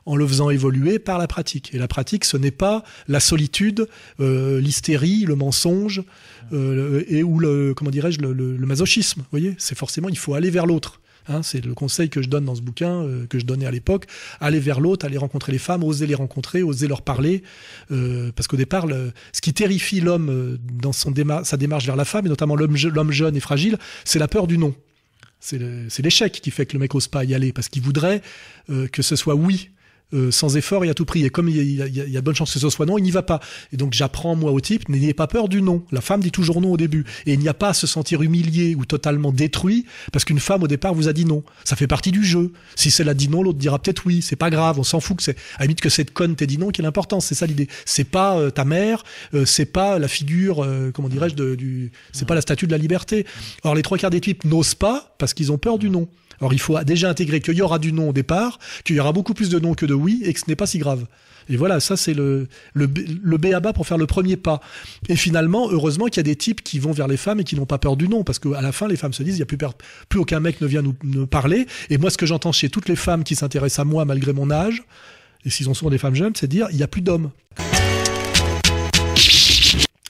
en 0.06 0.16
le 0.16 0.28
faisant 0.28 0.52
évoluer 0.52 1.00
par 1.00 1.18
la 1.18 1.28
pratique. 1.28 1.74
Et 1.74 1.80
la 1.80 1.88
pratique, 1.88 2.26
ce 2.26 2.38
n'est 2.38 2.52
pas 2.52 2.84
la 3.08 3.20
solitude, 3.20 3.88
euh, 4.20 4.62
l'hystérie, 4.62 5.26
le 5.26 5.36
mensonge, 5.36 6.04
euh, 6.54 7.04
et 7.08 7.24
ou 7.24 7.40
le, 7.40 7.74
comment 7.74 7.90
dirais-je, 7.90 8.20
le, 8.22 8.34
le 8.34 8.66
masochisme. 8.68 9.22
Vous 9.22 9.28
voyez, 9.32 9.56
c'est 9.58 9.76
forcément, 9.76 10.10
il 10.10 10.18
faut 10.18 10.36
aller 10.36 10.52
vers 10.52 10.68
l'autre. 10.68 11.02
Hein, 11.28 11.42
c'est 11.44 11.64
le 11.64 11.74
conseil 11.74 12.10
que 12.10 12.22
je 12.22 12.30
donne 12.30 12.46
dans 12.46 12.56
ce 12.56 12.62
bouquin, 12.62 13.04
euh, 13.04 13.26
que 13.28 13.40
je 13.40 13.46
donnais 13.46 13.66
à 13.66 13.72
l'époque. 13.72 14.06
Aller 14.40 14.60
vers 14.60 14.80
l'autre, 14.80 15.06
aller 15.06 15.18
rencontrer 15.18 15.52
les 15.52 15.58
femmes, 15.58 15.84
oser 15.84 16.06
les 16.06 16.16
rencontrer, 16.16 16.62
oser 16.62 16.88
leur 16.88 17.02
parler. 17.02 17.44
Euh, 17.92 18.32
parce 18.36 18.48
qu'au 18.48 18.58
départ, 18.58 18.86
ce 19.34 19.42
qui 19.42 19.54
terrifie 19.54 20.02
l'homme 20.02 20.30
euh, 20.30 20.58
dans 20.60 20.94
sa 20.94 21.10
démarche 21.12 21.86
vers 21.86 21.96
la 21.96 22.06
femme, 22.06 22.26
et 22.26 22.30
notamment 22.30 22.56
l'homme 22.56 23.12
jeune 23.12 23.36
et 23.36 23.40
fragile, 23.40 23.78
c'est 24.04 24.20
la 24.20 24.28
peur 24.28 24.48
du 24.48 24.58
non. 24.58 24.76
C'est 25.40 26.00
l'échec 26.00 26.32
qui 26.42 26.50
fait 26.50 26.66
que 26.66 26.74
le 26.74 26.80
mec 26.80 26.96
ose 26.96 27.08
pas 27.08 27.24
y 27.24 27.36
aller, 27.36 27.54
parce 27.54 27.70
qu'il 27.70 27.84
voudrait 27.84 28.24
que 28.68 29.02
ce 29.04 29.16
soit 29.16 29.36
oui 29.36 29.70
euh, 30.14 30.32
sans 30.32 30.58
effort 30.58 30.86
et 30.86 30.90
à 30.90 30.94
tout 30.94 31.06
prix. 31.06 31.26
Et 31.26 31.30
comme 31.30 31.50
il 31.50 31.56
y, 31.56 31.82
a, 31.82 31.88
il 31.88 31.96
y 31.96 32.18
a 32.18 32.22
de 32.22 32.26
bonnes 32.26 32.36
chances 32.36 32.54
que 32.54 32.60
ce 32.60 32.70
soit 32.70 32.86
non, 32.86 32.98
il 32.98 33.04
n'y 33.04 33.12
va 33.12 33.24
pas. 33.24 33.40
Et 33.74 33.78
donc 33.78 33.94
j'apprends 33.94 34.36
moi 34.36 34.52
au 34.52 34.60
type, 34.60 34.88
n'ayez 34.90 35.14
pas 35.14 35.28
peur 35.28 35.50
du 35.50 35.62
non. 35.62 35.84
La 35.92 36.02
femme 36.02 36.22
dit 36.22 36.32
toujours 36.32 36.62
non 36.62 36.72
au 36.72 36.78
début. 36.78 37.06
Et 37.26 37.34
il 37.34 37.40
n'y 37.40 37.50
a 37.50 37.54
pas 37.54 37.70
à 37.70 37.74
se 37.74 37.88
sentir 37.88 38.22
humilié 38.22 38.76
ou 38.76 38.86
totalement 38.86 39.32
détruit 39.32 39.86
parce 40.12 40.26
qu'une 40.26 40.40
femme 40.40 40.64
au 40.64 40.68
départ 40.68 40.94
vous 40.94 41.08
a 41.08 41.14
dit 41.14 41.26
non. 41.26 41.44
Ça 41.64 41.76
fait 41.76 41.88
partie 41.88 42.12
du 42.12 42.24
jeu. 42.24 42.52
Si 42.76 42.92
celle 42.92 43.10
a 43.10 43.14
dit 43.14 43.30
non, 43.30 43.44
l'autre 43.44 43.60
dira 43.60 43.80
peut-être 43.80 44.06
oui. 44.06 44.22
C'est 44.22 44.36
pas 44.36 44.50
grave, 44.50 44.80
on 44.80 44.84
s'en 44.84 45.00
fout 45.00 45.18
que 45.18 45.24
c'est 45.24 45.38
à 45.58 45.68
que 45.68 45.90
cette 45.90 46.12
conne 46.12 46.36
t'ait 46.36 46.48
dit 46.48 46.58
non 46.58 46.70
qui 46.70 46.82
est 46.82 46.84
l'important. 46.84 47.20
C'est 47.20 47.36
ça 47.36 47.46
l'idée. 47.46 47.68
C'est 47.86 48.04
pas 48.04 48.38
euh, 48.38 48.52
ta 48.52 48.66
mère, 48.66 49.04
euh, 49.34 49.46
c'est 49.46 49.66
pas 49.66 50.00
la 50.00 50.08
figure, 50.08 50.64
euh, 50.64 50.92
comment 50.94 51.10
dirais-je, 51.10 51.36
du, 51.36 51.92
c'est 52.12 52.28
pas 52.28 52.36
la 52.36 52.42
statue 52.42 52.68
de 52.68 52.72
la 52.72 52.78
liberté. 52.78 53.26
Or 53.64 53.76
les 53.76 53.82
trois 53.82 53.98
quarts 53.98 54.10
des 54.10 54.22
types 54.22 54.46
n'osent 54.46 54.76
pas 54.76 55.16
parce 55.18 55.34
qu'ils 55.34 55.52
ont 55.52 55.58
peur 55.58 55.78
du 55.78 55.90
non. 55.90 56.08
Alors 56.40 56.54
il 56.54 56.60
faut 56.60 56.82
déjà 56.84 57.10
intégrer 57.10 57.40
qu'il 57.42 57.56
y 57.56 57.62
aura 57.62 57.80
du 57.80 57.92
non 57.92 58.10
au 58.10 58.14
départ, 58.14 58.60
qu'il 58.84 58.96
y 58.96 59.00
aura 59.00 59.12
beaucoup 59.12 59.34
plus 59.34 59.50
de 59.50 59.60
non 59.60 59.74
que 59.74 59.86
de 59.86 59.94
oui, 59.94 60.22
et 60.24 60.34
que 60.34 60.40
ce 60.40 60.46
n'est 60.48 60.56
pas 60.56 60.68
si 60.68 60.80
grave. 60.80 61.06
Et 61.48 61.58
voilà, 61.58 61.80
ça 61.80 61.96
c'est 61.96 62.14
le, 62.14 62.48
le, 62.74 62.90
le 63.22 63.38
B 63.38 63.48
à 63.54 63.60
bas 63.60 63.74
pour 63.74 63.86
faire 63.86 63.98
le 63.98 64.08
premier 64.08 64.36
pas. 64.36 64.62
Et 65.10 65.16
finalement, 65.16 65.70
heureusement 65.70 66.06
qu'il 66.06 66.18
y 66.18 66.20
a 66.22 66.24
des 66.24 66.36
types 66.36 66.64
qui 66.64 66.80
vont 66.80 66.92
vers 66.92 67.08
les 67.08 67.18
femmes 67.18 67.40
et 67.40 67.44
qui 67.44 67.56
n'ont 67.56 67.68
pas 67.68 67.78
peur 67.78 67.98
du 67.98 68.08
non, 68.08 68.24
parce 68.24 68.40
qu'à 68.40 68.62
la 68.62 68.72
fin, 68.72 68.88
les 68.88 68.96
femmes 68.96 69.14
se 69.14 69.22
disent, 69.22 69.36
il 69.36 69.40
n'y 69.40 69.44
a 69.44 69.46
plus, 69.46 69.58
plus 70.10 70.20
aucun 70.20 70.40
mec 70.40 70.60
ne 70.62 70.68
vient 70.68 70.82
nous, 70.82 70.96
nous 71.04 71.28
parler. 71.28 71.68
Et 71.90 71.98
moi, 71.98 72.10
ce 72.10 72.18
que 72.18 72.26
j'entends 72.26 72.52
chez 72.52 72.70
toutes 72.70 72.90
les 72.90 72.96
femmes 72.96 73.24
qui 73.24 73.36
s'intéressent 73.36 73.80
à 73.80 73.86
moi 73.86 74.06
malgré 74.06 74.34
mon 74.34 74.50
âge, 74.50 74.84
et 75.46 75.52
s'ils 75.52 75.68
sont 75.68 75.76
souvent 75.76 75.92
des 75.92 76.00
femmes 76.00 76.16
jeunes, 76.16 76.34
c'est 76.36 76.48
dire, 76.48 76.68
il 76.72 76.78
n'y 76.78 76.84
a 76.84 76.88
plus 76.88 77.02
d'hommes. 77.02 77.30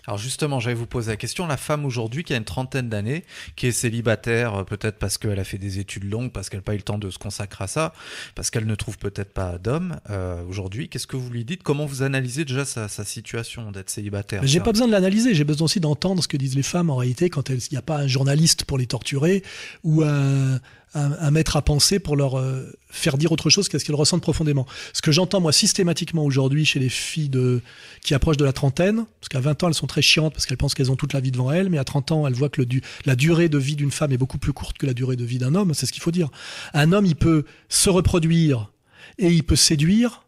Alors 0.08 0.18
justement, 0.18 0.60
j'allais 0.60 0.76
vous 0.76 0.86
poser 0.86 1.12
la 1.12 1.18
question, 1.18 1.48
la 1.48 1.58
femme 1.58 1.86
aujourd'hui 1.86 2.24
qui 2.24 2.34
a 2.34 2.38
une 2.38 2.44
trentaine 2.44 2.90
d'années, 2.90 3.24
qui 3.56 3.68
est 3.68 3.72
célibataire, 3.72 4.66
peut-être 4.66 4.98
parce 4.98 5.18
qu'elle 5.18 5.40
a 5.40 5.44
fait 5.44 5.58
des 5.58 5.80
études 5.80 6.10
longues, 6.10 6.32
parce 6.32 6.50
qu'elle 6.50 6.60
n'a 6.60 6.64
pas 6.64 6.74
eu 6.74 6.78
le 6.78 6.84
temps 6.84 6.98
de 6.98 7.10
se 7.10 7.18
consacrer 7.18 7.64
à 7.64 7.68
ça, 7.68 7.94
parce 8.36 8.50
qu'elle 8.50 8.66
ne 8.66 8.76
trouve 8.76 8.98
peut-être 8.98 9.34
pas 9.34 9.58
d'homme 9.58 10.00
euh, 10.10 10.44
aujourd'hui, 10.48 10.90
qu'est-ce 10.90 11.08
que 11.08 11.18
vous 11.18 11.30
lui 11.30 11.46
dites? 11.46 11.64
Comment 11.64 11.86
vous 11.86 12.04
analysez 12.04 12.46
déjà 12.46 12.66
sa, 12.66 12.88
sa 12.88 13.04
situation 13.04 13.72
d'être 13.72 13.90
célibataire? 13.90 14.42
J'ai 14.46 14.60
pas 14.60 14.72
besoin 14.72 14.88
de 14.88 14.92
l'analyser, 14.92 15.34
j'ai 15.34 15.44
besoin 15.44 15.66
aussi 15.66 15.80
d'entendre 15.80 16.22
ce 16.22 16.28
que 16.28 16.38
disent 16.38 16.56
les 16.56 16.64
femmes 16.64 16.90
en 16.90 16.98
réalité 16.98 17.30
quand 17.30 17.50
il 17.50 17.60
n'y 17.72 17.78
a 17.78 17.82
pas 17.82 17.98
un 17.98 18.08
journaliste 18.08 18.66
pour 18.66 18.78
les 18.78 18.88
torturer 18.88 19.44
ou 19.84 20.04
un, 20.04 20.60
un, 20.96 21.12
un 21.20 21.32
maître 21.32 21.58
à 21.58 21.62
penser 21.62 22.00
pour 22.00 22.16
leur 22.16 22.40
euh, 22.40 22.72
faire 22.90 23.18
dire 23.18 23.32
autre 23.32 23.50
chose 23.50 23.68
qu'est-ce 23.70 23.86
qu'elles 23.86 23.96
ressentent 23.96 24.22
profondément. 24.22 24.66
Ce 24.94 25.02
que 25.02 25.12
j'entends 25.12 25.42
moi 25.42 25.52
systématiquement 25.52 26.24
aujourd'hui 26.24 26.66
chez 26.66 26.80
les 26.80 26.90
filles 26.90 27.30
de 27.30 27.62
qui 28.02 28.14
approchent 28.14 28.38
de 28.38 28.46
la 28.46 28.54
trentaine, 28.54 29.06
parce 29.20 29.30
qu'à 29.30 29.40
20 29.40 29.64
ans 29.64 29.68
elles 29.68 29.74
sont 29.74 29.88
très 29.88 30.02
chiantes 30.02 30.34
parce 30.34 30.46
qu'elles 30.46 30.58
pensent 30.58 30.74
qu'elles 30.74 30.92
ont 30.92 30.96
toute 30.96 31.14
la 31.14 31.20
vie 31.20 31.32
devant 31.32 31.52
elles, 31.52 31.70
mais 31.70 31.78
à 31.78 31.84
30 31.84 32.12
ans 32.14 32.28
elles 32.28 32.34
voient 32.34 32.50
que 32.50 32.62
le 32.62 32.66
du, 32.66 32.82
la 33.06 33.16
durée 33.16 33.50
de 33.50 33.58
vie 33.58 33.76
d'une 33.76 33.92
femme 33.92 34.12
est 34.12 34.18
beaucoup 34.18 34.38
plus 34.38 34.54
courte 34.54 34.78
que 34.78 34.86
la 34.86 34.94
durée 34.94 35.18
de 35.18 35.26
vie 35.26 35.38
d'un 35.38 35.54
homme, 35.54 35.74
c'est 35.74 35.86
ce 35.86 35.92
qu'il 35.92 36.02
faut 36.02 36.12
dire. 36.12 36.30
Un 36.74 36.94
homme 36.94 37.06
il 37.06 37.16
peut 37.16 37.46
se 37.70 37.90
reproduire 37.90 38.72
et 39.20 39.30
il 39.30 39.44
peut 39.44 39.56
séduire 39.56 40.22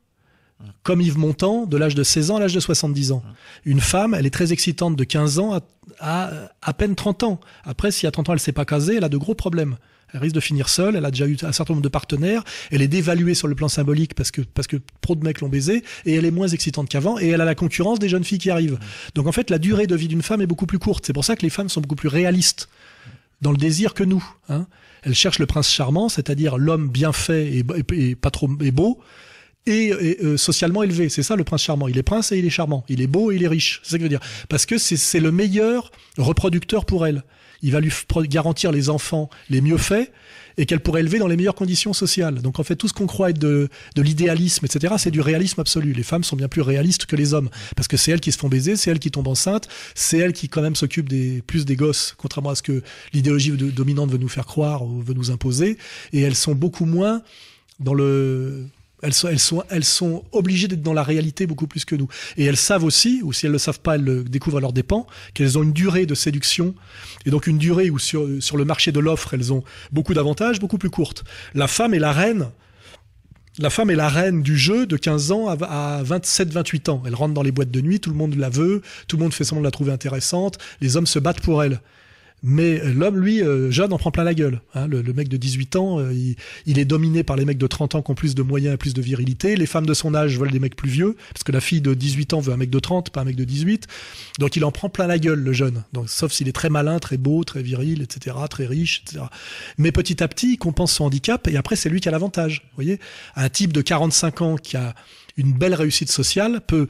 comme 0.83 1.01
Yves 1.01 1.19
Montand, 1.19 1.65
de 1.67 1.77
l'âge 1.77 1.93
de 1.93 2.03
16 2.03 2.31
ans 2.31 2.37
à 2.37 2.39
l'âge 2.39 2.53
de 2.53 2.59
70 2.59 3.11
ans. 3.11 3.23
Une 3.63 3.79
femme, 3.79 4.15
elle 4.15 4.25
est 4.25 4.31
très 4.31 4.53
excitante 4.53 4.95
de 4.95 5.03
15 5.03 5.37
ans 5.37 5.53
à, 5.53 5.61
à, 5.99 6.31
à 6.63 6.73
peine 6.73 6.95
30 6.95 7.23
ans. 7.23 7.39
Après, 7.63 7.91
si 7.91 8.07
à 8.07 8.11
30 8.11 8.29
ans 8.29 8.33
elle 8.33 8.39
s'est 8.39 8.53
pas 8.53 8.65
casée, 8.65 8.95
elle 8.95 9.03
a 9.03 9.09
de 9.09 9.17
gros 9.17 9.35
problèmes. 9.35 9.77
Elle 10.13 10.21
risque 10.21 10.35
de 10.35 10.39
finir 10.39 10.69
seule. 10.69 10.95
Elle 10.95 11.05
a 11.05 11.11
déjà 11.11 11.27
eu 11.27 11.37
un 11.41 11.51
certain 11.51 11.73
nombre 11.73 11.83
de 11.83 11.89
partenaires. 11.89 12.43
Elle 12.71 12.81
est 12.81 12.87
dévaluée 12.87 13.33
sur 13.33 13.47
le 13.47 13.55
plan 13.55 13.67
symbolique 13.67 14.13
parce 14.13 14.31
que 14.31 14.41
parce 14.41 14.67
que 14.67 14.77
trop 15.01 15.15
de 15.15 15.23
mecs 15.23 15.41
l'ont 15.41 15.49
baisée 15.49 15.83
et 16.05 16.13
elle 16.15 16.25
est 16.25 16.31
moins 16.31 16.47
excitante 16.47 16.89
qu'avant 16.89 17.19
et 17.19 17.27
elle 17.27 17.41
a 17.41 17.45
la 17.45 17.55
concurrence 17.55 17.99
des 17.99 18.09
jeunes 18.09 18.23
filles 18.23 18.39
qui 18.39 18.49
arrivent. 18.49 18.79
Donc 19.15 19.27
en 19.27 19.31
fait, 19.31 19.49
la 19.49 19.59
durée 19.59 19.87
de 19.87 19.95
vie 19.95 20.07
d'une 20.07 20.21
femme 20.21 20.41
est 20.41 20.47
beaucoup 20.47 20.65
plus 20.65 20.79
courte. 20.79 21.05
C'est 21.05 21.13
pour 21.13 21.25
ça 21.25 21.35
que 21.35 21.41
les 21.41 21.49
femmes 21.49 21.69
sont 21.69 21.81
beaucoup 21.81 21.95
plus 21.95 22.09
réalistes 22.09 22.69
dans 23.41 23.51
le 23.51 23.57
désir 23.57 23.93
que 23.93 24.03
nous. 24.03 24.23
Hein. 24.49 24.67
Elles 25.03 25.15
cherchent 25.15 25.39
le 25.39 25.45
prince 25.45 25.71
charmant, 25.71 26.09
c'est-à-dire 26.09 26.57
l'homme 26.57 26.89
bien 26.89 27.11
fait 27.11 27.47
et, 27.47 27.63
et, 27.75 28.09
et 28.09 28.15
pas 28.15 28.31
trop 28.31 28.49
et 28.61 28.71
beau 28.71 28.99
et, 29.67 29.87
et, 29.87 30.23
euh, 30.23 30.37
socialement 30.37 30.83
élevé. 30.83 31.09
C'est 31.09 31.23
ça 31.23 31.35
le 31.35 31.43
prince 31.43 31.63
charmant. 31.63 31.87
Il 31.87 31.97
est 31.97 32.03
prince 32.03 32.31
et 32.31 32.39
il 32.39 32.45
est 32.45 32.49
charmant. 32.49 32.83
Il 32.89 33.01
est 33.01 33.07
beau 33.07 33.31
et 33.31 33.35
il 33.35 33.43
est 33.43 33.47
riche. 33.47 33.81
C'est 33.83 33.91
ça 33.91 33.97
que 33.97 34.01
je 34.01 34.05
veux 34.05 34.09
dire. 34.09 34.21
Parce 34.49 34.65
que 34.65 34.77
c'est 34.77 34.97
c'est 34.97 35.19
le 35.19 35.31
meilleur 35.31 35.91
reproducteur 36.17 36.85
pour 36.85 37.05
elle. 37.05 37.23
Il 37.61 37.71
va 37.71 37.79
lui 37.79 37.91
garantir 38.23 38.71
les 38.71 38.89
enfants 38.89 39.29
les 39.49 39.61
mieux 39.61 39.77
faits 39.77 40.11
et 40.57 40.65
qu'elle 40.65 40.79
pourrait 40.79 41.01
élever 41.01 41.19
dans 41.19 41.27
les 41.27 41.37
meilleures 41.37 41.55
conditions 41.55 41.93
sociales. 41.93 42.41
Donc 42.41 42.59
en 42.59 42.63
fait, 42.63 42.75
tout 42.75 42.87
ce 42.87 42.93
qu'on 42.93 43.05
croit 43.05 43.29
être 43.29 43.39
de, 43.39 43.69
l'idéalisme, 43.95 44.65
etc., 44.65 44.95
c'est 44.97 45.11
du 45.11 45.21
réalisme 45.21 45.61
absolu. 45.61 45.93
Les 45.93 46.03
femmes 46.03 46.23
sont 46.23 46.35
bien 46.35 46.47
plus 46.47 46.61
réalistes 46.61 47.05
que 47.05 47.15
les 47.15 47.33
hommes 47.33 47.49
parce 47.75 47.87
que 47.87 47.97
c'est 47.97 48.11
elles 48.11 48.19
qui 48.19 48.31
se 48.31 48.37
font 48.37 48.49
baiser, 48.49 48.75
c'est 48.75 48.89
elles 48.89 48.99
qui 48.99 49.11
tombent 49.11 49.27
enceintes, 49.27 49.67
c'est 49.93 50.17
elles 50.17 50.33
qui 50.33 50.49
quand 50.49 50.61
même 50.61 50.75
s'occupent 50.75 51.13
plus 51.45 51.65
des 51.65 51.75
gosses, 51.75 52.15
contrairement 52.17 52.49
à 52.49 52.55
ce 52.55 52.63
que 52.63 52.81
l'idéologie 53.13 53.51
dominante 53.51 54.11
veut 54.11 54.17
nous 54.17 54.29
faire 54.29 54.45
croire 54.45 54.83
ou 54.83 55.01
veut 55.01 55.13
nous 55.13 55.31
imposer. 55.31 55.77
Et 56.11 56.21
elles 56.21 56.35
sont 56.35 56.55
beaucoup 56.55 56.85
moins 56.85 57.21
dans 57.79 57.93
le 57.93 58.65
elles 59.01 59.13
sont, 59.83 60.23
obligées 60.31 60.67
d'être 60.67 60.81
dans 60.81 60.93
la 60.93 61.03
réalité 61.03 61.45
beaucoup 61.45 61.67
plus 61.67 61.85
que 61.85 61.95
nous. 61.95 62.07
Et 62.35 62.45
elles 62.45 62.57
savent 62.57 62.83
aussi, 62.83 63.21
ou 63.23 63.31
si 63.31 63.45
elles 63.45 63.51
le 63.51 63.59
savent 63.59 63.79
pas, 63.79 63.95
elles 63.95 64.03
le 64.03 64.23
découvrent 64.23 64.57
à 64.57 64.61
leurs 64.61 64.73
dépens, 64.73 65.05
qu'elles 65.33 65.57
ont 65.57 65.63
une 65.63 65.73
durée 65.73 66.05
de 66.05 66.15
séduction, 66.15 66.73
et 67.25 67.29
donc 67.29 67.47
une 67.47 67.57
durée 67.57 67.89
où 67.89 67.99
sur, 67.99 68.27
sur 68.39 68.57
le 68.57 68.65
marché 68.65 68.91
de 68.91 68.99
l'offre, 68.99 69.33
elles 69.33 69.53
ont 69.53 69.63
beaucoup 69.91 70.13
d'avantages, 70.13 70.59
beaucoup 70.59 70.77
plus 70.77 70.89
courtes. 70.89 71.23
La 71.53 71.67
femme 71.67 71.93
est 71.93 71.99
la 71.99 72.11
reine. 72.11 72.49
La 73.59 73.71
femme 73.71 73.89
est 73.89 73.95
la 73.95 74.09
reine 74.09 74.43
du 74.43 74.55
jeu 74.55 74.85
de 74.85 74.97
15 74.97 75.31
ans 75.31 75.47
à 75.47 76.03
27-28 76.03 76.91
ans. 76.91 77.03
Elle 77.07 77.15
rentre 77.15 77.33
dans 77.33 77.41
les 77.41 77.51
boîtes 77.51 77.71
de 77.71 77.81
nuit, 77.81 77.99
tout 77.99 78.11
le 78.11 78.15
monde 78.15 78.35
la 78.35 78.49
veut, 78.49 78.83
tout 79.07 79.17
le 79.17 79.23
monde 79.23 79.33
fait 79.33 79.43
semblant 79.43 79.61
de 79.61 79.67
la 79.67 79.71
trouver 79.71 79.91
intéressante, 79.91 80.59
les 80.79 80.95
hommes 80.95 81.07
se 81.07 81.17
battent 81.17 81.41
pour 81.41 81.63
elle. 81.63 81.81
Mais 82.43 82.79
l'homme, 82.93 83.19
lui, 83.19 83.41
euh, 83.41 83.71
jeune, 83.71 83.91
en 83.91 83.97
prend 83.97 84.11
plein 84.11 84.23
la 84.23 84.35
gueule. 84.35 84.61
Hein. 84.75 84.87
Le, 84.87 85.01
le, 85.01 85.13
mec 85.13 85.27
de 85.27 85.37
18 85.37 85.75
ans, 85.75 85.99
euh, 85.99 86.13
il, 86.13 86.35
il, 86.67 86.77
est 86.77 86.85
dominé 86.85 87.23
par 87.23 87.35
les 87.35 87.45
mecs 87.45 87.57
de 87.57 87.65
30 87.65 87.95
ans 87.95 88.01
qui 88.03 88.11
ont 88.11 88.15
plus 88.15 88.35
de 88.35 88.43
moyens 88.43 88.75
et 88.75 88.77
plus 88.77 88.93
de 88.93 89.01
virilité. 89.01 89.55
Les 89.55 89.65
femmes 89.65 89.87
de 89.87 89.93
son 89.95 90.13
âge 90.13 90.37
veulent 90.37 90.51
des 90.51 90.59
mecs 90.59 90.75
plus 90.75 90.89
vieux, 90.89 91.15
parce 91.33 91.43
que 91.43 91.51
la 91.51 91.61
fille 91.61 91.81
de 91.81 91.95
18 91.95 92.33
ans 92.33 92.39
veut 92.39 92.53
un 92.53 92.57
mec 92.57 92.69
de 92.69 92.79
30, 92.79 93.09
pas 93.09 93.21
un 93.21 93.25
mec 93.25 93.35
de 93.35 93.43
18. 93.43 93.87
Donc 94.39 94.55
il 94.55 94.63
en 94.65 94.71
prend 94.71 94.89
plein 94.89 95.07
la 95.07 95.17
gueule, 95.17 95.39
le 95.39 95.53
jeune. 95.53 95.83
Donc, 95.93 96.09
sauf 96.09 96.31
s'il 96.31 96.47
est 96.47 96.53
très 96.53 96.69
malin, 96.69 96.99
très 96.99 97.17
beau, 97.17 97.43
très 97.43 97.63
viril, 97.63 98.03
etc., 98.03 98.35
très 98.49 98.67
riche, 98.67 99.03
etc. 99.03 99.25
Mais 99.79 99.91
petit 99.91 100.23
à 100.23 100.27
petit, 100.27 100.53
il 100.53 100.57
compense 100.57 100.91
son 100.91 101.05
handicap, 101.05 101.47
et 101.47 101.57
après, 101.57 101.75
c'est 101.75 101.89
lui 101.89 102.01
qui 102.01 102.07
a 102.07 102.11
l'avantage. 102.11 102.61
Vous 102.65 102.75
voyez 102.75 102.99
Un 103.35 103.49
type 103.49 103.73
de 103.73 103.81
45 103.81 104.41
ans 104.41 104.55
qui 104.57 104.77
a 104.77 104.93
une 105.37 105.53
belle 105.53 105.75
réussite 105.75 106.11
sociale 106.11 106.61
peut 106.65 106.87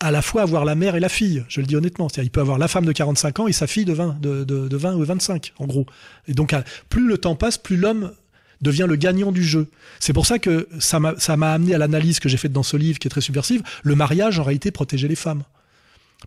à 0.00 0.10
la 0.10 0.22
fois 0.22 0.42
avoir 0.42 0.64
la 0.64 0.74
mère 0.74 0.94
et 0.94 1.00
la 1.00 1.08
fille, 1.08 1.44
je 1.48 1.60
le 1.60 1.66
dis 1.66 1.76
honnêtement. 1.76 2.08
C'est-à-dire, 2.08 2.28
il 2.28 2.30
peut 2.30 2.40
avoir 2.40 2.58
la 2.58 2.68
femme 2.68 2.84
de 2.84 2.92
45 2.92 3.40
ans 3.40 3.48
et 3.48 3.52
sa 3.52 3.66
fille 3.66 3.84
de 3.84 3.92
20, 3.92 4.20
de, 4.20 4.44
de, 4.44 4.68
de 4.68 4.76
20 4.76 4.94
ou 4.94 5.04
25, 5.04 5.54
en 5.58 5.66
gros. 5.66 5.86
Et 6.28 6.34
donc, 6.34 6.54
plus 6.88 7.08
le 7.08 7.18
temps 7.18 7.34
passe, 7.34 7.58
plus 7.58 7.76
l'homme 7.76 8.12
devient 8.60 8.86
le 8.88 8.96
gagnant 8.96 9.32
du 9.32 9.42
jeu. 9.42 9.68
C'est 10.00 10.12
pour 10.12 10.26
ça 10.26 10.38
que 10.38 10.68
ça 10.78 11.00
m'a, 11.00 11.14
ça 11.18 11.36
m'a 11.36 11.52
amené 11.52 11.74
à 11.74 11.78
l'analyse 11.78 12.20
que 12.20 12.28
j'ai 12.28 12.36
faite 12.36 12.52
dans 12.52 12.62
ce 12.62 12.76
livre, 12.76 12.98
qui 12.98 13.08
est 13.08 13.10
très 13.10 13.20
subversive. 13.20 13.62
Le 13.82 13.94
mariage, 13.94 14.38
en 14.38 14.44
réalité, 14.44 14.70
protégeait 14.70 15.08
les 15.08 15.16
femmes. 15.16 15.42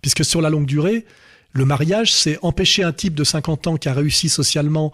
Puisque 0.01 0.23
sur 0.23 0.41
la 0.41 0.49
longue 0.49 0.65
durée, 0.65 1.05
le 1.53 1.65
mariage, 1.65 2.13
c'est 2.13 2.39
empêcher 2.41 2.83
un 2.83 2.93
type 2.93 3.15
de 3.15 3.23
50 3.23 3.67
ans 3.67 3.77
qui 3.77 3.89
a 3.89 3.93
réussi 3.93 4.29
socialement 4.29 4.91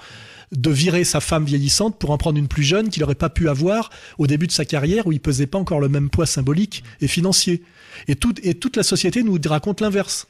de 0.52 0.70
virer 0.70 1.04
sa 1.04 1.20
femme 1.20 1.46
vieillissante 1.46 2.00
pour 2.00 2.12
en 2.12 2.18
prendre 2.18 2.38
une 2.38 2.48
plus 2.48 2.64
jeune 2.64 2.90
qu'il 2.90 3.02
n'aurait 3.02 3.16
pas 3.16 3.30
pu 3.30 3.50
avoir 3.50 3.90
au 4.18 4.28
début 4.28 4.48
de 4.48 4.52
sa 4.52 4.66
carrière 4.66 5.06
où 5.06 5.12
il 5.12 5.20
pesait 5.20 5.48
pas 5.48 5.58
encore 5.58 5.80
le 5.80 5.90
même 5.90 6.10
poids 6.10 6.26
symbolique 6.26 6.84
et 7.02 7.08
financier. 7.08 7.64
Et, 8.08 8.16
tout, 8.16 8.34
et 8.44 8.56
toute 8.56 8.78
la 8.78 8.84
société 8.84 9.24
nous 9.24 9.38
raconte 9.46 9.82
l'inverse. 9.82 10.28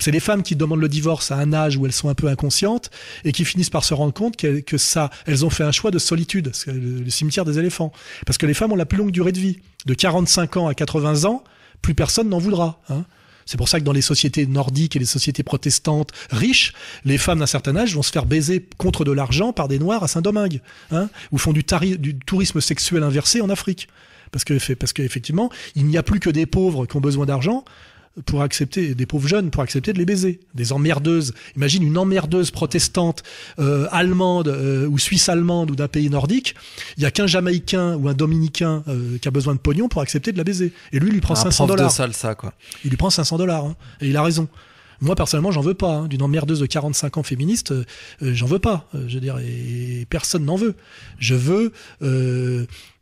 C'est 0.00 0.10
les 0.10 0.20
femmes 0.20 0.42
qui 0.42 0.56
demandent 0.56 0.80
le 0.80 0.88
divorce 0.88 1.30
à 1.30 1.36
un 1.36 1.52
âge 1.52 1.76
où 1.76 1.86
elles 1.86 1.92
sont 1.92 2.08
un 2.08 2.16
peu 2.16 2.26
inconscientes 2.26 2.90
et 3.24 3.30
qui 3.30 3.44
finissent 3.44 3.70
par 3.70 3.84
se 3.84 3.94
rendre 3.94 4.12
compte 4.12 4.36
que, 4.36 4.76
ça, 4.76 5.10
elles 5.24 5.44
ont 5.44 5.50
fait 5.50 5.62
un 5.62 5.70
choix 5.70 5.92
de 5.92 6.00
solitude, 6.00 6.50
le, 6.66 7.02
le 7.02 7.10
cimetière 7.10 7.44
des 7.44 7.60
éléphants. 7.60 7.92
Parce 8.26 8.36
que 8.36 8.46
les 8.46 8.54
femmes 8.54 8.72
ont 8.72 8.76
la 8.76 8.86
plus 8.86 8.98
longue 8.98 9.12
durée 9.12 9.30
de 9.30 9.38
vie. 9.38 9.60
De 9.86 9.94
45 9.94 10.56
ans 10.56 10.66
à 10.66 10.74
80 10.74 11.26
ans, 11.26 11.44
plus 11.80 11.94
personne 11.94 12.28
n'en 12.28 12.38
voudra. 12.38 12.80
Hein. 12.88 13.04
C'est 13.46 13.56
pour 13.56 13.68
ça 13.68 13.78
que 13.78 13.84
dans 13.84 13.92
les 13.92 14.02
sociétés 14.02 14.46
nordiques 14.46 14.96
et 14.96 14.98
les 14.98 15.04
sociétés 15.04 15.42
protestantes 15.42 16.10
riches, 16.30 16.72
les 17.04 17.18
femmes 17.18 17.40
d'un 17.40 17.46
certain 17.46 17.76
âge 17.76 17.94
vont 17.94 18.02
se 18.02 18.12
faire 18.12 18.26
baiser 18.26 18.66
contre 18.78 19.04
de 19.04 19.12
l'argent 19.12 19.52
par 19.52 19.68
des 19.68 19.78
noirs 19.78 20.02
à 20.02 20.08
Saint-Domingue, 20.08 20.60
hein, 20.90 21.08
ou 21.32 21.38
font 21.38 21.52
du, 21.52 21.64
du, 21.98 22.18
tourisme 22.18 22.60
sexuel 22.60 23.02
inversé 23.02 23.40
en 23.40 23.50
Afrique. 23.50 23.88
Parce 24.32 24.44
que, 24.44 24.74
parce 24.74 24.92
qu'effectivement, 24.92 25.50
il 25.76 25.86
n'y 25.86 25.96
a 25.96 26.02
plus 26.02 26.18
que 26.18 26.30
des 26.30 26.46
pauvres 26.46 26.86
qui 26.86 26.96
ont 26.96 27.00
besoin 27.00 27.26
d'argent 27.26 27.64
pour 28.26 28.42
accepter 28.42 28.94
des 28.94 29.06
pauvres 29.06 29.28
jeunes 29.28 29.50
pour 29.50 29.62
accepter 29.62 29.92
de 29.92 29.98
les 29.98 30.04
baiser. 30.04 30.40
Des 30.54 30.72
emmerdeuses. 30.72 31.34
Imagine 31.56 31.82
une 31.82 31.98
emmerdeuse 31.98 32.50
protestante 32.50 33.22
euh, 33.58 33.88
allemande 33.90 34.48
euh, 34.48 34.86
ou 34.86 34.98
suisse 34.98 35.28
allemande 35.28 35.70
ou 35.70 35.76
d'un 35.76 35.88
pays 35.88 36.10
nordique. 36.10 36.54
Il 36.96 37.02
y 37.02 37.06
a 37.06 37.10
qu'un 37.10 37.26
jamaïcain 37.26 37.96
ou 37.96 38.08
un 38.08 38.14
dominicain 38.14 38.84
euh, 38.88 39.18
qui 39.18 39.26
a 39.26 39.30
besoin 39.30 39.54
de 39.54 39.58
pognon 39.58 39.88
pour 39.88 40.00
accepter 40.00 40.32
de 40.32 40.38
la 40.38 40.44
baiser. 40.44 40.72
Et 40.92 41.00
lui 41.00 41.08
il 41.08 41.14
lui 41.14 41.20
prend 41.20 41.34
un 41.34 41.36
500 41.36 41.66
dollars. 41.66 41.90
salsa 41.90 42.34
quoi. 42.34 42.54
Il 42.84 42.90
lui 42.90 42.96
prend 42.96 43.10
500 43.10 43.38
dollars 43.38 43.64
hein, 43.64 43.76
et 44.00 44.08
il 44.08 44.16
a 44.16 44.22
raison. 44.22 44.48
Moi 45.00 45.16
personnellement 45.16 45.50
j'en 45.50 45.60
veux 45.60 45.74
pas 45.74 45.96
hein. 45.96 46.06
d'une 46.06 46.22
emmerdeuse 46.22 46.60
de 46.60 46.66
45 46.66 47.18
ans 47.18 47.22
féministe 47.24 47.72
euh, 47.72 47.84
j'en 48.20 48.46
veux 48.46 48.60
pas 48.60 48.88
je 48.94 49.14
veux 49.14 49.20
dire 49.20 49.38
et 49.38 50.06
personne 50.08 50.44
n'en 50.44 50.56
veut. 50.56 50.76
Je 51.18 51.34
veux 51.34 51.72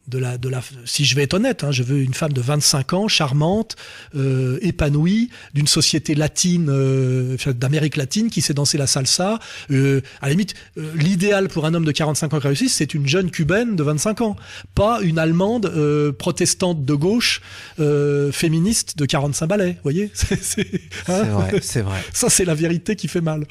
de 0.09 0.19
la, 0.19 0.37
de 0.37 0.49
la, 0.49 0.61
si 0.85 1.05
je 1.05 1.15
vais 1.15 1.23
être 1.23 1.35
honnête, 1.35 1.63
hein, 1.65 1.71
je 1.71 1.83
veux 1.83 2.01
une 2.01 2.15
femme 2.15 2.33
de 2.33 2.41
25 2.41 2.93
ans, 2.93 3.09
charmante, 3.09 3.77
euh, 4.17 4.59
épanouie, 4.61 5.31
d'une 5.55 5.67
société 5.67 6.15
latine, 6.15 6.69
euh, 6.71 7.37
d'Amérique 7.47 7.97
latine, 7.97 8.29
qui 8.29 8.43
sait 8.43 8.55
danser 8.55 8.79
la 8.79 8.87
salsa. 8.87 9.39
Euh, 9.71 10.01
à 10.21 10.27
la 10.27 10.31
limite, 10.31 10.55
euh, 10.77 10.91
l'idéal 10.97 11.49
pour 11.49 11.67
un 11.67 11.75
homme 11.75 11.85
de 11.85 11.93
45 11.93 12.35
ans 12.35 12.41
qui 12.41 12.47
réussit, 12.49 12.69
c'est 12.69 12.95
une 12.95 13.07
jeune 13.07 13.31
cubaine 13.31 13.77
de 13.77 13.83
25 13.83 14.23
ans, 14.23 14.37
pas 14.75 15.01
une 15.03 15.19
allemande 15.19 15.67
euh, 15.67 16.13
protestante 16.13 16.85
de 16.85 16.95
gauche, 16.95 17.41
euh, 17.79 18.33
féministe 18.33 18.99
de 18.99 19.07
45 19.07 19.47
balais. 19.47 19.73
Vous 19.73 19.83
voyez, 19.85 20.11
c'est 20.15 20.67
hein 21.09 21.23
vrai, 21.25 21.61
c'est 21.63 21.83
vrai. 21.83 22.03
Ça, 22.13 22.29
c'est 22.29 22.45
la 22.45 22.55
vérité 22.55 22.97
qui 22.97 23.09
fait 23.09 23.21
mal. 23.21 23.47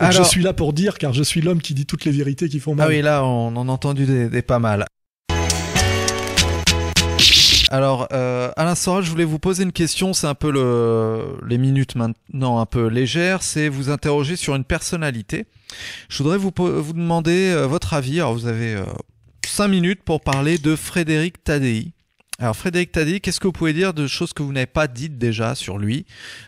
Alors, 0.00 0.12
je 0.12 0.28
suis 0.28 0.42
là 0.42 0.52
pour 0.52 0.72
dire, 0.72 0.98
car 0.98 1.12
je 1.12 1.22
suis 1.22 1.40
l'homme 1.40 1.60
qui 1.60 1.74
dit 1.74 1.86
toutes 1.86 2.04
les 2.04 2.12
vérités 2.12 2.48
qui 2.48 2.60
font 2.60 2.74
mal. 2.74 2.86
Ah 2.86 2.90
oui, 2.90 3.02
là, 3.02 3.24
on 3.24 3.56
en 3.56 3.68
a 3.68 3.72
entendu 3.72 4.06
des, 4.06 4.28
des 4.28 4.42
pas 4.42 4.58
mal. 4.58 4.84
Alors, 7.70 8.08
euh, 8.12 8.50
Alain 8.56 8.74
Soral, 8.74 9.04
je 9.04 9.10
voulais 9.10 9.24
vous 9.24 9.38
poser 9.38 9.62
une 9.62 9.72
question. 9.72 10.14
C'est 10.14 10.26
un 10.26 10.34
peu 10.34 10.50
le, 10.50 11.38
les 11.46 11.58
minutes 11.58 11.96
maintenant 11.96 12.60
un 12.60 12.66
peu 12.66 12.86
légères. 12.86 13.42
C'est 13.42 13.68
vous 13.68 13.90
interroger 13.90 14.36
sur 14.36 14.54
une 14.54 14.64
personnalité. 14.64 15.46
Je 16.08 16.22
voudrais 16.22 16.38
vous, 16.38 16.52
vous 16.56 16.92
demander 16.94 17.50
euh, 17.50 17.66
votre 17.66 17.92
avis. 17.92 18.20
Alors, 18.20 18.32
vous 18.32 18.46
avez 18.46 18.74
euh, 18.74 18.84
cinq 19.46 19.68
minutes 19.68 20.02
pour 20.02 20.22
parler 20.22 20.56
de 20.56 20.76
Frédéric 20.76 21.44
Tadei. 21.44 21.92
Alors 22.40 22.54
Frédéric 22.56 22.92
Tadei, 22.92 23.18
qu'est-ce 23.18 23.40
que 23.40 23.48
vous 23.48 23.52
pouvez 23.52 23.72
dire 23.72 23.92
de 23.92 24.06
choses 24.06 24.32
que 24.32 24.44
vous 24.44 24.52
n'avez 24.52 24.66
pas 24.66 24.86
dites 24.86 25.18
déjà 25.18 25.56
sur 25.56 25.76
lui? 25.76 26.06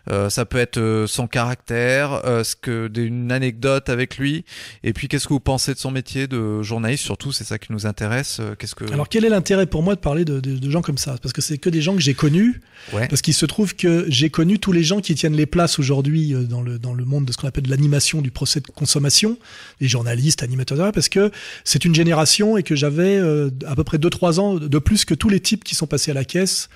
Euh, 0.09 0.31
Ça 0.31 0.45
peut 0.45 0.59
être 0.59 0.77
euh, 0.79 1.09
son 1.09 1.27
caractère, 1.27 2.25
euh, 2.27 2.45
ce 2.45 2.55
que 2.55 2.87
d'une 2.87 3.33
anecdote 3.33 3.89
avec 3.89 4.17
lui, 4.17 4.45
et 4.85 4.93
puis 4.93 5.09
qu'est-ce 5.09 5.27
que 5.27 5.33
vous 5.33 5.41
pensez 5.41 5.75
de 5.75 5.81
son 5.81 5.91
métier 5.91 6.29
de 6.29 6.63
journaliste 6.63 7.03
Surtout, 7.03 7.33
c'est 7.33 7.43
ça 7.43 7.59
qui 7.59 7.73
nous 7.73 7.87
intéresse. 7.87 8.37
euh, 8.39 8.55
Qu'est-ce 8.57 8.77
que 8.77 8.85
Alors 8.93 9.09
quel 9.09 9.25
est 9.25 9.29
l'intérêt 9.31 9.67
pour 9.67 9.83
moi 9.83 9.97
de 9.97 10.01
parler 10.01 10.25
de, 10.25 10.39
de, 10.39 10.59
de 10.59 10.71
gens 10.71 10.81
comme 10.81 10.97
ça? 10.97 11.17
Parce 11.21 11.33
que 11.33 11.41
c'est 11.43 11.59
que 11.59 11.69
des 11.69 11.83
gens 11.83 11.97
que 11.97 12.03
j'ai 12.03 12.15
connus. 12.15 12.61
Ouais. 12.93 13.09
Parce 13.09 13.21
qu'il 13.21 13.35
se 13.35 13.45
trouve 13.45 13.75
que 13.75 14.05
j'ai 14.09 14.31
connu 14.31 14.61
tous 14.61 14.71
les 14.71 14.85
gens 14.85 15.01
qui 15.01 15.17
tiennent 15.17 15.35
les 15.37 15.47
places 15.47 15.81
aujourd'hui 15.81 16.35
euh, 16.35 16.45
dans 16.45 16.63
le 16.63 16.79
dans 16.79 16.95
le 16.95 17.05
monde 17.05 17.25
de 17.25 17.33
ce 17.33 17.37
qu'on 17.37 17.49
appelle 17.49 17.69
l'animation 17.69 18.23
du 18.23 18.31
procès 18.31 18.61
de 18.61 18.69
consommation, 18.69 19.39
les 19.81 19.89
journalistes, 19.89 20.45
animateurs, 20.45 20.93
parce 20.93 21.09
que 21.09 21.33
c'est 21.65 21.85
une 21.85 21.97
génération 21.97 22.57
et 22.57 22.63
que 22.63 22.77
j'avais 22.77 23.19
à 23.67 23.75
peu 23.75 23.83
près 23.83 23.99
2-3 23.99 24.39
ans 24.39 24.55
de 24.55 24.79
plus 24.79 25.05
que 25.05 25.15
tous 25.15 25.29
les 25.29 25.41
types 25.41 25.65
qui 25.65 25.75
sont 25.75 25.80
passés 25.87 26.11
à 26.11 26.15
la 26.15 26.25
caisse 26.25 26.69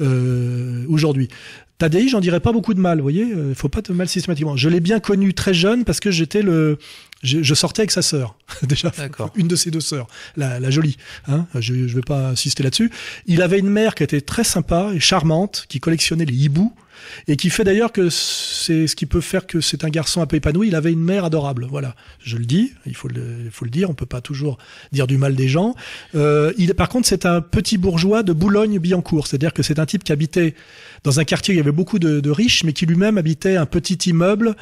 euh, 0.00 0.84
aujourd'hui. 0.88 1.28
Tadei, 1.82 2.06
j'en 2.06 2.20
dirais 2.20 2.38
pas 2.38 2.52
beaucoup 2.52 2.74
de 2.74 2.78
mal, 2.78 2.98
vous 2.98 3.02
voyez, 3.02 3.26
il 3.48 3.56
faut 3.56 3.68
pas 3.68 3.82
te 3.82 3.92
mal 3.92 4.06
systématiquement. 4.06 4.56
Je 4.56 4.68
l'ai 4.68 4.78
bien 4.78 5.00
connu 5.00 5.34
très 5.34 5.52
jeune 5.52 5.84
parce 5.84 5.98
que 5.98 6.12
j'étais 6.12 6.40
le, 6.40 6.78
je, 7.24 7.42
je, 7.42 7.54
sortais 7.54 7.80
avec 7.80 7.90
sa 7.90 8.02
sœur, 8.02 8.36
déjà, 8.62 8.92
une 9.34 9.48
de 9.48 9.56
ses 9.56 9.72
deux 9.72 9.80
sœurs, 9.80 10.06
la, 10.36 10.60
la 10.60 10.70
jolie. 10.70 10.96
Hein 11.26 11.44
je 11.58 11.74
ne 11.74 11.86
vais 11.88 12.00
pas 12.00 12.28
insister 12.28 12.62
là-dessus. 12.62 12.92
Il 13.26 13.42
avait 13.42 13.58
une 13.58 13.68
mère 13.68 13.96
qui 13.96 14.04
était 14.04 14.20
très 14.20 14.44
sympa 14.44 14.92
et 14.94 15.00
charmante, 15.00 15.66
qui 15.68 15.80
collectionnait 15.80 16.24
les 16.24 16.36
hiboux 16.36 16.72
et 17.28 17.36
qui 17.36 17.50
fait 17.50 17.64
d'ailleurs 17.64 17.92
que 17.92 18.10
c'est 18.10 18.86
ce 18.86 18.96
qui 18.96 19.06
peut 19.06 19.20
faire 19.20 19.46
que 19.46 19.60
c'est 19.60 19.84
un 19.84 19.88
garçon 19.88 20.22
un 20.22 20.26
peu 20.26 20.36
épanoui. 20.36 20.68
Il 20.68 20.74
avait 20.74 20.92
une 20.92 21.02
mère 21.02 21.24
adorable, 21.24 21.66
voilà. 21.68 21.94
Je 22.22 22.36
le 22.36 22.44
dis, 22.44 22.72
il 22.86 22.94
faut 22.94 23.08
le, 23.08 23.22
il 23.44 23.50
faut 23.50 23.64
le 23.64 23.70
dire. 23.70 23.90
On 23.90 23.94
peut 23.94 24.06
pas 24.06 24.20
toujours 24.20 24.58
dire 24.92 25.06
du 25.06 25.18
mal 25.18 25.34
des 25.34 25.48
gens. 25.48 25.74
Euh, 26.14 26.52
il, 26.58 26.74
par 26.74 26.88
contre, 26.88 27.08
c'est 27.08 27.26
un 27.26 27.40
petit 27.40 27.78
bourgeois 27.78 28.22
de 28.22 28.32
Boulogne-Billancourt, 28.32 29.26
c'est-à-dire 29.26 29.52
que 29.52 29.62
c'est 29.62 29.78
un 29.78 29.86
type 29.86 30.04
qui 30.04 30.12
habitait 30.12 30.54
dans 31.04 31.20
un 31.20 31.24
quartier 31.24 31.52
où 31.52 31.54
il 31.54 31.58
y 31.58 31.60
avait 31.60 31.72
beaucoup 31.72 31.98
de, 31.98 32.20
de 32.20 32.30
riches, 32.30 32.64
mais 32.64 32.72
qui 32.72 32.86
lui-même 32.86 33.18
habitait 33.18 33.56
un 33.56 33.66
petit 33.66 34.10
immeuble 34.10 34.54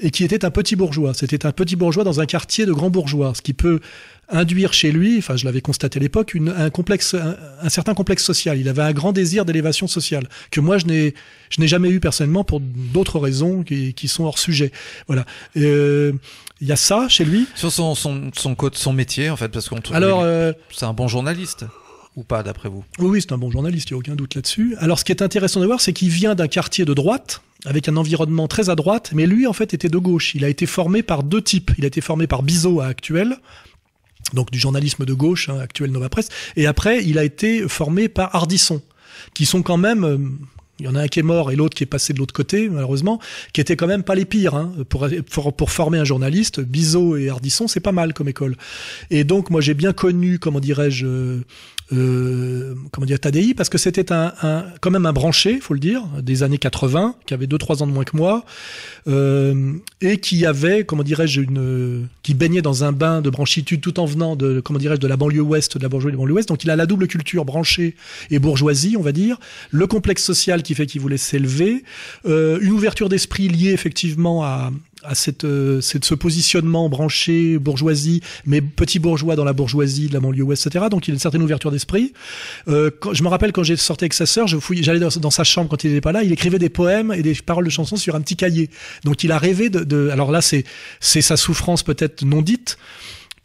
et 0.00 0.10
qui 0.10 0.24
était 0.24 0.44
un 0.44 0.50
petit 0.50 0.76
bourgeois. 0.76 1.14
C'était 1.14 1.46
un 1.46 1.52
petit 1.52 1.76
bourgeois 1.76 2.04
dans 2.04 2.20
un 2.20 2.26
quartier 2.26 2.66
de 2.66 2.72
grands 2.72 2.90
bourgeois, 2.90 3.32
ce 3.34 3.42
qui 3.42 3.52
peut 3.52 3.80
induire 4.28 4.72
chez 4.72 4.90
lui, 4.90 5.18
enfin 5.18 5.36
je 5.36 5.44
l'avais 5.44 5.60
constaté 5.60 5.98
à 5.98 6.02
l'époque, 6.02 6.36
un 6.56 6.70
complexe, 6.70 7.14
un, 7.14 7.36
un, 7.60 7.68
certain 7.68 7.94
complexe 7.94 8.24
social. 8.24 8.58
Il 8.58 8.68
avait 8.68 8.82
un 8.82 8.92
grand 8.92 9.12
désir 9.12 9.44
d'élévation 9.44 9.86
sociale 9.86 10.28
que 10.50 10.60
moi 10.60 10.78
je 10.78 10.86
n'ai, 10.86 11.14
je 11.50 11.60
n'ai 11.60 11.68
jamais 11.68 11.90
eu 11.90 12.00
personnellement 12.00 12.44
pour 12.44 12.60
d'autres 12.60 13.18
raisons 13.18 13.62
qui, 13.62 13.94
qui, 13.94 14.08
sont 14.08 14.24
hors 14.24 14.38
sujet. 14.38 14.72
Voilà. 15.06 15.26
Euh, 15.56 16.12
il 16.60 16.68
y 16.68 16.72
a 16.72 16.76
ça 16.76 17.08
chez 17.08 17.24
lui. 17.24 17.46
Sur 17.54 17.70
son 17.70 17.94
son 17.94 18.30
son, 18.34 18.56
son 18.72 18.92
métier 18.92 19.28
en 19.30 19.36
fait 19.36 19.48
parce 19.48 19.68
qu'on 19.68 19.80
alors 19.92 20.20
euh, 20.22 20.52
c'est 20.72 20.86
un 20.86 20.94
bon 20.94 21.08
journaliste. 21.08 21.66
Ou 22.16 22.22
pas 22.22 22.42
d'après 22.42 22.68
vous? 22.68 22.84
Oui, 22.98 23.06
oui, 23.06 23.20
c'est 23.20 23.32
un 23.32 23.38
bon 23.38 23.50
journaliste, 23.50 23.90
il 23.90 23.94
n'y 23.94 23.96
a 23.96 24.00
aucun 24.00 24.14
doute 24.14 24.34
là-dessus. 24.34 24.76
Alors 24.78 24.98
ce 24.98 25.04
qui 25.04 25.12
est 25.12 25.22
intéressant 25.22 25.60
de 25.60 25.66
voir, 25.66 25.80
c'est 25.80 25.92
qu'il 25.92 26.10
vient 26.10 26.34
d'un 26.34 26.48
quartier 26.48 26.84
de 26.84 26.94
droite, 26.94 27.42
avec 27.64 27.88
un 27.88 27.96
environnement 27.96 28.46
très 28.46 28.70
à 28.70 28.74
droite, 28.74 29.10
mais 29.14 29.26
lui 29.26 29.46
en 29.46 29.52
fait 29.52 29.74
était 29.74 29.88
de 29.88 29.98
gauche. 29.98 30.34
Il 30.34 30.44
a 30.44 30.48
été 30.48 30.66
formé 30.66 31.02
par 31.02 31.22
deux 31.22 31.42
types. 31.42 31.72
Il 31.78 31.84
a 31.84 31.88
été 31.88 32.00
formé 32.00 32.26
par 32.26 32.42
Bizot 32.42 32.80
à 32.80 32.86
Actuel, 32.86 33.36
donc 34.32 34.50
du 34.50 34.58
journalisme 34.58 35.04
de 35.04 35.14
gauche, 35.14 35.48
hein, 35.48 35.58
Actuel 35.58 35.90
Nova 35.90 36.08
Presse, 36.08 36.28
et 36.56 36.66
après 36.66 37.04
il 37.04 37.18
a 37.18 37.24
été 37.24 37.68
formé 37.68 38.08
par 38.08 38.34
Ardisson, 38.34 38.82
qui 39.34 39.46
sont 39.46 39.62
quand 39.62 39.78
même... 39.78 40.04
euh, 40.04 40.18
il 40.80 40.86
y 40.86 40.88
en 40.88 40.96
a 40.96 41.02
un 41.02 41.06
qui 41.06 41.20
est 41.20 41.22
mort 41.22 41.52
et 41.52 41.56
l'autre 41.56 41.76
qui 41.76 41.84
est 41.84 41.86
passé 41.86 42.12
de 42.12 42.18
l'autre 42.18 42.34
côté, 42.34 42.68
malheureusement, 42.68 43.20
qui 43.52 43.60
étaient 43.60 43.76
quand 43.76 43.86
même 43.86 44.02
pas 44.02 44.16
les 44.16 44.24
pires. 44.24 44.56
Hein. 44.56 44.72
Pour, 44.88 45.06
pour, 45.30 45.54
pour 45.54 45.70
former 45.70 45.98
un 45.98 46.04
journaliste, 46.04 46.58
Bizot 46.58 47.16
et 47.16 47.28
Ardisson, 47.28 47.68
c'est 47.68 47.78
pas 47.78 47.92
mal 47.92 48.12
comme 48.12 48.26
école. 48.26 48.56
Et 49.08 49.22
donc, 49.22 49.50
moi, 49.50 49.60
j'ai 49.60 49.74
bien 49.74 49.92
connu, 49.92 50.40
comment 50.40 50.58
dirais-je, 50.58 51.42
euh, 51.92 52.74
comment 52.92 53.06
dire, 53.06 53.20
Tadei, 53.20 53.54
parce 53.54 53.68
que 53.68 53.78
c'était 53.78 54.10
un, 54.12 54.32
un, 54.42 54.64
quand 54.80 54.90
même 54.90 55.06
un 55.06 55.12
branché, 55.12 55.60
faut 55.60 55.74
le 55.74 55.80
dire, 55.80 56.02
des 56.22 56.42
années 56.42 56.58
80, 56.58 57.16
qui 57.26 57.34
avait 57.34 57.46
2-3 57.46 57.82
ans 57.82 57.86
de 57.86 57.92
moins 57.92 58.04
que 58.04 58.16
moi, 58.16 58.44
euh, 59.06 59.74
et 60.00 60.18
qui 60.18 60.46
avait, 60.46 60.84
comment 60.84 61.02
dirais-je, 61.02 61.42
une, 61.42 62.08
qui 62.22 62.34
baignait 62.34 62.62
dans 62.62 62.84
un 62.84 62.92
bain 62.92 63.20
de 63.20 63.28
branchitude 63.28 63.80
tout 63.80 64.00
en 64.00 64.06
venant 64.06 64.34
de, 64.34 64.60
comment 64.60 64.78
dirais-je, 64.78 65.00
de 65.00 65.08
la 65.08 65.16
banlieue 65.16 65.42
ouest, 65.42 65.76
de 65.76 65.82
la 65.82 65.88
bourgeoisie 65.88 66.12
de 66.12 66.16
la 66.16 66.22
banlieue 66.22 66.34
ouest. 66.34 66.48
Donc 66.48 66.64
il 66.64 66.70
a 66.70 66.76
la 66.76 66.86
double 66.86 67.06
culture 67.06 67.44
branchée 67.44 67.96
et 68.30 68.38
bourgeoisie, 68.38 68.96
on 68.98 69.02
va 69.02 69.12
dire, 69.12 69.38
le 69.70 69.86
complexe 69.86 70.24
social 70.24 70.62
qui 70.62 70.74
fait 70.74 70.86
qu'il 70.86 71.00
voulait 71.00 71.18
s'élever, 71.18 71.84
euh, 72.26 72.58
une 72.60 72.72
ouverture 72.72 73.08
d'esprit 73.08 73.48
liée 73.48 73.72
effectivement 73.72 74.44
à, 74.44 74.70
à 75.04 75.14
cette, 75.14 75.44
euh, 75.44 75.80
ce 75.80 76.14
positionnement 76.14 76.88
branché 76.88 77.58
bourgeoisie, 77.58 78.20
mais 78.46 78.60
petit 78.60 78.98
bourgeois 78.98 79.36
dans 79.36 79.44
la 79.44 79.52
bourgeoisie 79.52 80.08
de 80.08 80.14
la 80.14 80.20
banlieue 80.20 80.42
ouest, 80.42 80.66
etc. 80.66 80.86
Donc 80.90 81.08
il 81.08 81.12
a 81.12 81.14
une 81.14 81.20
certaine 81.20 81.42
ouverture 81.42 81.70
d'esprit. 81.70 82.12
Euh, 82.68 82.90
je 83.12 83.22
me 83.22 83.28
rappelle 83.28 83.52
quand 83.52 83.62
j'ai 83.62 83.76
sorti 83.76 84.04
avec 84.04 84.14
sa 84.14 84.26
sœur, 84.26 84.46
je 84.46 84.56
j'allais 84.80 85.00
dans, 85.00 85.30
sa 85.30 85.44
chambre 85.44 85.68
quand 85.68 85.84
il 85.84 85.90
n'était 85.90 86.00
pas 86.00 86.12
là, 86.12 86.22
il 86.22 86.32
écrivait 86.32 86.58
des 86.58 86.68
poèmes 86.68 87.12
et 87.12 87.22
des 87.22 87.34
paroles 87.34 87.64
de 87.64 87.70
chansons 87.70 87.96
sur 87.96 88.14
un 88.14 88.20
petit 88.20 88.36
cahier. 88.36 88.70
Donc 89.04 89.24
il 89.24 89.32
a 89.32 89.38
rêvé 89.38 89.70
de, 89.70 89.80
de 89.80 90.08
alors 90.10 90.30
là 90.30 90.40
c'est 90.40 90.64
c'est 91.00 91.22
sa 91.22 91.36
souffrance 91.36 91.82
peut-être 91.82 92.24
non 92.24 92.42
dite 92.42 92.78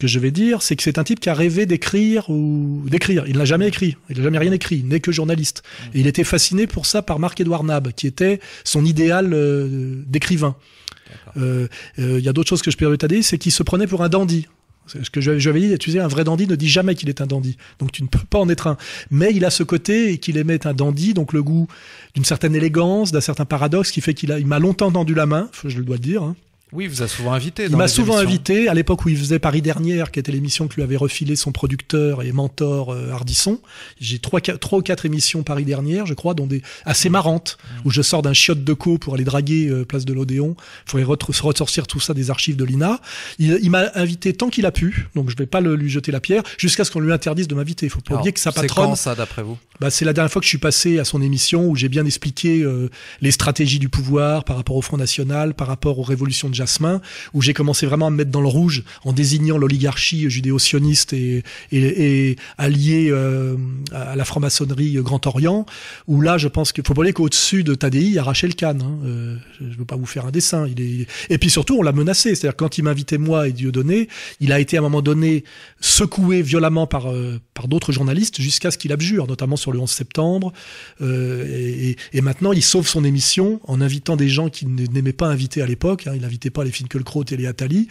que 0.00 0.08
je 0.08 0.18
vais 0.18 0.32
dire, 0.32 0.62
c'est 0.62 0.74
que 0.74 0.82
c'est 0.82 0.98
un 0.98 1.04
type 1.04 1.20
qui 1.20 1.28
a 1.28 1.34
rêvé 1.34 1.66
d'écrire 1.66 2.28
ou 2.30 2.82
d'écrire. 2.86 3.24
Il 3.28 3.36
n'a 3.36 3.44
jamais 3.44 3.68
écrit, 3.68 3.96
il 4.08 4.16
n'a 4.16 4.24
jamais 4.24 4.38
rien 4.38 4.50
écrit, 4.50 4.82
n'est 4.82 4.98
que 4.98 5.12
journaliste. 5.12 5.62
Et 5.94 6.00
il 6.00 6.08
était 6.08 6.24
fasciné 6.24 6.66
pour 6.66 6.86
ça 6.86 7.02
par 7.02 7.20
Marc-Édouard 7.20 7.62
Nab, 7.62 7.92
qui 7.92 8.08
était 8.08 8.40
son 8.64 8.84
idéal 8.84 9.32
euh, 9.32 10.02
d'écrivain. 10.06 10.56
Il 11.36 11.42
euh, 11.42 11.68
euh, 11.98 12.20
y 12.20 12.28
a 12.28 12.32
d'autres 12.32 12.48
choses 12.48 12.62
que 12.62 12.70
je 12.70 12.76
peux 12.76 12.96
dire 12.96 13.24
c'est 13.24 13.38
qu'il 13.38 13.52
se 13.52 13.62
prenait 13.62 13.86
pour 13.86 14.02
un 14.02 14.08
dandy. 14.08 14.46
Ce 14.86 15.10
que 15.10 15.20
j'avais 15.20 15.60
dit, 15.60 15.78
tu 15.78 15.92
sais, 15.92 16.00
un 16.00 16.08
vrai 16.08 16.24
dandy 16.24 16.48
ne 16.48 16.56
dit 16.56 16.68
jamais 16.68 16.96
qu'il 16.96 17.08
est 17.08 17.20
un 17.20 17.26
dandy. 17.26 17.56
Donc 17.78 17.92
tu 17.92 18.02
ne 18.02 18.08
peux 18.08 18.18
pas 18.28 18.38
en 18.38 18.48
être 18.48 18.66
un. 18.66 18.76
Mais 19.10 19.30
il 19.32 19.44
a 19.44 19.50
ce 19.50 19.62
côté 19.62 20.12
et 20.12 20.18
qu'il 20.18 20.36
aimait 20.36 20.54
être 20.54 20.66
un 20.66 20.74
dandy, 20.74 21.14
donc 21.14 21.32
le 21.32 21.44
goût 21.44 21.68
d'une 22.14 22.24
certaine 22.24 22.56
élégance, 22.56 23.12
d'un 23.12 23.20
certain 23.20 23.44
paradoxe 23.44 23.92
qui 23.92 24.00
fait 24.00 24.14
qu'il 24.14 24.34
il 24.36 24.46
m'a 24.46 24.58
longtemps 24.58 24.90
tendu 24.90 25.14
la 25.14 25.26
main, 25.26 25.48
je 25.64 25.78
le 25.78 25.84
dois 25.84 25.98
dire. 25.98 26.24
Hein. 26.24 26.34
Oui, 26.72 26.86
vous 26.86 27.02
a 27.02 27.08
souvent 27.08 27.32
invité. 27.32 27.64
Il 27.64 27.76
m'a 27.76 27.88
souvent 27.88 28.14
émissions. 28.14 28.28
invité 28.28 28.68
à 28.68 28.74
l'époque 28.74 29.04
où 29.04 29.08
il 29.08 29.16
faisait 29.16 29.38
Paris 29.38 29.62
dernière, 29.62 30.10
qui 30.10 30.20
était 30.20 30.32
l'émission 30.32 30.68
que 30.68 30.76
lui 30.76 30.82
avait 30.82 30.96
refilé 30.96 31.36
son 31.36 31.52
producteur 31.52 32.22
et 32.22 32.32
mentor 32.32 32.92
euh, 32.92 33.10
Hardisson. 33.10 33.60
J'ai 34.00 34.18
trois, 34.18 34.40
trois 34.40 34.78
ou 34.78 34.82
quatre 34.82 35.06
émissions 35.06 35.42
Paris 35.42 35.64
dernière, 35.64 36.06
je 36.06 36.14
crois, 36.14 36.34
dont 36.34 36.46
des 36.46 36.62
assez 36.84 37.08
marrantes, 37.08 37.58
mmh. 37.60 37.86
où 37.86 37.90
je 37.90 38.02
sors 38.02 38.22
d'un 38.22 38.32
chiotte 38.32 38.62
de 38.62 38.72
co 38.72 38.98
pour 38.98 39.14
aller 39.14 39.24
draguer 39.24 39.68
euh, 39.68 39.84
place 39.84 40.04
de 40.04 40.12
l'Odéon. 40.12 40.54
Il 40.86 40.90
faudrait 40.90 41.16
ressortir 41.20 41.86
tout 41.86 42.00
ça 42.00 42.14
des 42.14 42.30
archives 42.30 42.56
de 42.56 42.64
l'INA. 42.64 43.00
Il, 43.38 43.58
il 43.62 43.70
m'a 43.70 43.90
invité 43.94 44.32
tant 44.32 44.48
qu'il 44.48 44.66
a 44.66 44.72
pu, 44.72 45.08
donc 45.14 45.30
je 45.30 45.36
vais 45.36 45.46
pas 45.46 45.60
le, 45.60 45.74
lui 45.74 45.90
jeter 45.90 46.12
la 46.12 46.20
pierre, 46.20 46.42
jusqu'à 46.56 46.84
ce 46.84 46.90
qu'on 46.90 47.00
lui 47.00 47.12
interdise 47.12 47.48
de 47.48 47.54
m'inviter. 47.54 47.86
Il 47.86 47.90
faut 47.90 48.00
pas 48.00 48.14
oublier 48.14 48.32
que 48.32 48.40
sa 48.40 48.52
patronne. 48.52 48.84
C'est 48.84 48.90
quand 48.90 48.94
ça, 48.96 49.14
d'après 49.14 49.42
vous? 49.42 49.58
Bah, 49.80 49.90
c'est 49.90 50.04
la 50.04 50.12
dernière 50.12 50.30
fois 50.30 50.40
que 50.40 50.44
je 50.44 50.50
suis 50.50 50.58
passé 50.58 50.98
à 50.98 51.04
son 51.04 51.22
émission 51.22 51.66
où 51.66 51.74
j'ai 51.74 51.88
bien 51.88 52.04
expliqué 52.04 52.60
euh, 52.62 52.90
les 53.22 53.30
stratégies 53.30 53.78
du 53.78 53.88
pouvoir 53.88 54.44
par 54.44 54.56
rapport 54.56 54.76
au 54.76 54.82
Front 54.82 54.98
National, 54.98 55.54
par 55.54 55.66
rapport 55.66 55.98
aux 55.98 56.02
révolutions 56.02 56.48
de 56.48 56.54
Où 57.34 57.42
j'ai 57.42 57.54
commencé 57.54 57.86
vraiment 57.86 58.06
à 58.06 58.10
me 58.10 58.16
mettre 58.16 58.30
dans 58.30 58.40
le 58.40 58.48
rouge 58.48 58.84
en 59.04 59.12
désignant 59.12 59.58
l'oligarchie 59.58 60.28
judéo-sioniste 60.30 61.12
et, 61.12 61.42
et, 61.72 62.36
alliée 62.58 63.08
euh, 63.10 63.56
à 63.92 64.16
la 64.16 64.24
franc-maçonnerie 64.24 64.94
Grand 65.00 65.26
Orient, 65.26 65.66
où 66.06 66.20
là, 66.20 66.38
je 66.38 66.48
pense 66.48 66.72
qu'il 66.72 66.84
faut 66.86 66.94
pas 66.94 67.10
qu'au-dessus 67.12 67.64
de 67.64 67.74
Tadi, 67.74 67.98
il 67.98 68.12
y 68.12 68.18
a 68.18 68.22
Rachel 68.22 68.52
euh, 68.62 69.36
je 69.60 69.78
veux 69.78 69.84
pas 69.84 69.96
vous 69.96 70.06
faire 70.06 70.26
un 70.26 70.30
dessin. 70.30 70.66
Et 71.30 71.38
puis 71.38 71.50
surtout, 71.50 71.76
on 71.78 71.82
l'a 71.82 71.92
menacé. 71.92 72.34
C'est-à-dire 72.34 72.56
quand 72.56 72.78
il 72.78 72.84
m'invitait 72.84 73.18
moi 73.18 73.48
et 73.48 73.52
Dieudonné, 73.52 74.08
il 74.40 74.52
a 74.52 74.60
été 74.60 74.76
à 74.76 74.80
un 74.80 74.82
moment 74.82 75.02
donné 75.02 75.44
secoué 75.80 76.42
violemment 76.42 76.86
par, 76.86 77.06
par 77.54 77.68
d'autres 77.68 77.92
journalistes 77.92 78.40
jusqu'à 78.40 78.70
ce 78.70 78.78
qu'il 78.78 78.92
abjure, 78.92 79.26
notamment 79.26 79.56
sur 79.56 79.72
le 79.72 79.78
11 79.78 79.90
septembre. 79.90 80.52
Euh, 81.00 81.94
et, 82.12 82.20
maintenant, 82.20 82.52
il 82.52 82.62
sauve 82.62 82.86
son 82.86 83.04
émission 83.04 83.60
en 83.64 83.80
invitant 83.80 84.16
des 84.16 84.28
gens 84.28 84.48
qu'il 84.48 84.74
n'aimait 84.74 85.12
pas 85.12 85.26
inviter 85.28 85.62
à 85.62 85.66
l'époque. 85.66 86.06
Hein, 86.06 86.12
il 86.16 86.24
pas 86.50 86.64
les 86.64 86.70
Finkielkraut 86.70 87.24
et 87.30 87.36
les 87.36 87.46
Attali. 87.46 87.88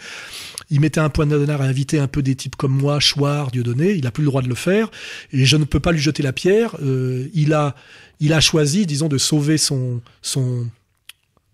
Il 0.70 0.80
mettait 0.80 1.00
un 1.00 1.08
point 1.08 1.26
d'honneur 1.26 1.62
à 1.62 1.64
inviter 1.64 1.98
un 1.98 2.06
peu 2.06 2.22
des 2.22 2.36
types 2.36 2.56
comme 2.56 2.72
moi, 2.72 3.00
Chouard, 3.00 3.50
Dieudonné. 3.50 3.92
Il 3.92 4.04
n'a 4.04 4.10
plus 4.10 4.22
le 4.22 4.28
droit 4.28 4.42
de 4.42 4.48
le 4.48 4.54
faire. 4.54 4.90
Et 5.32 5.44
je 5.44 5.56
ne 5.56 5.64
peux 5.64 5.80
pas 5.80 5.92
lui 5.92 6.00
jeter 6.00 6.22
la 6.22 6.32
pierre. 6.32 6.76
Euh, 6.82 7.28
il, 7.34 7.52
a, 7.52 7.74
il 8.20 8.32
a 8.32 8.40
choisi, 8.40 8.86
disons, 8.86 9.08
de 9.08 9.18
sauver 9.18 9.58
son... 9.58 10.00
son 10.22 10.68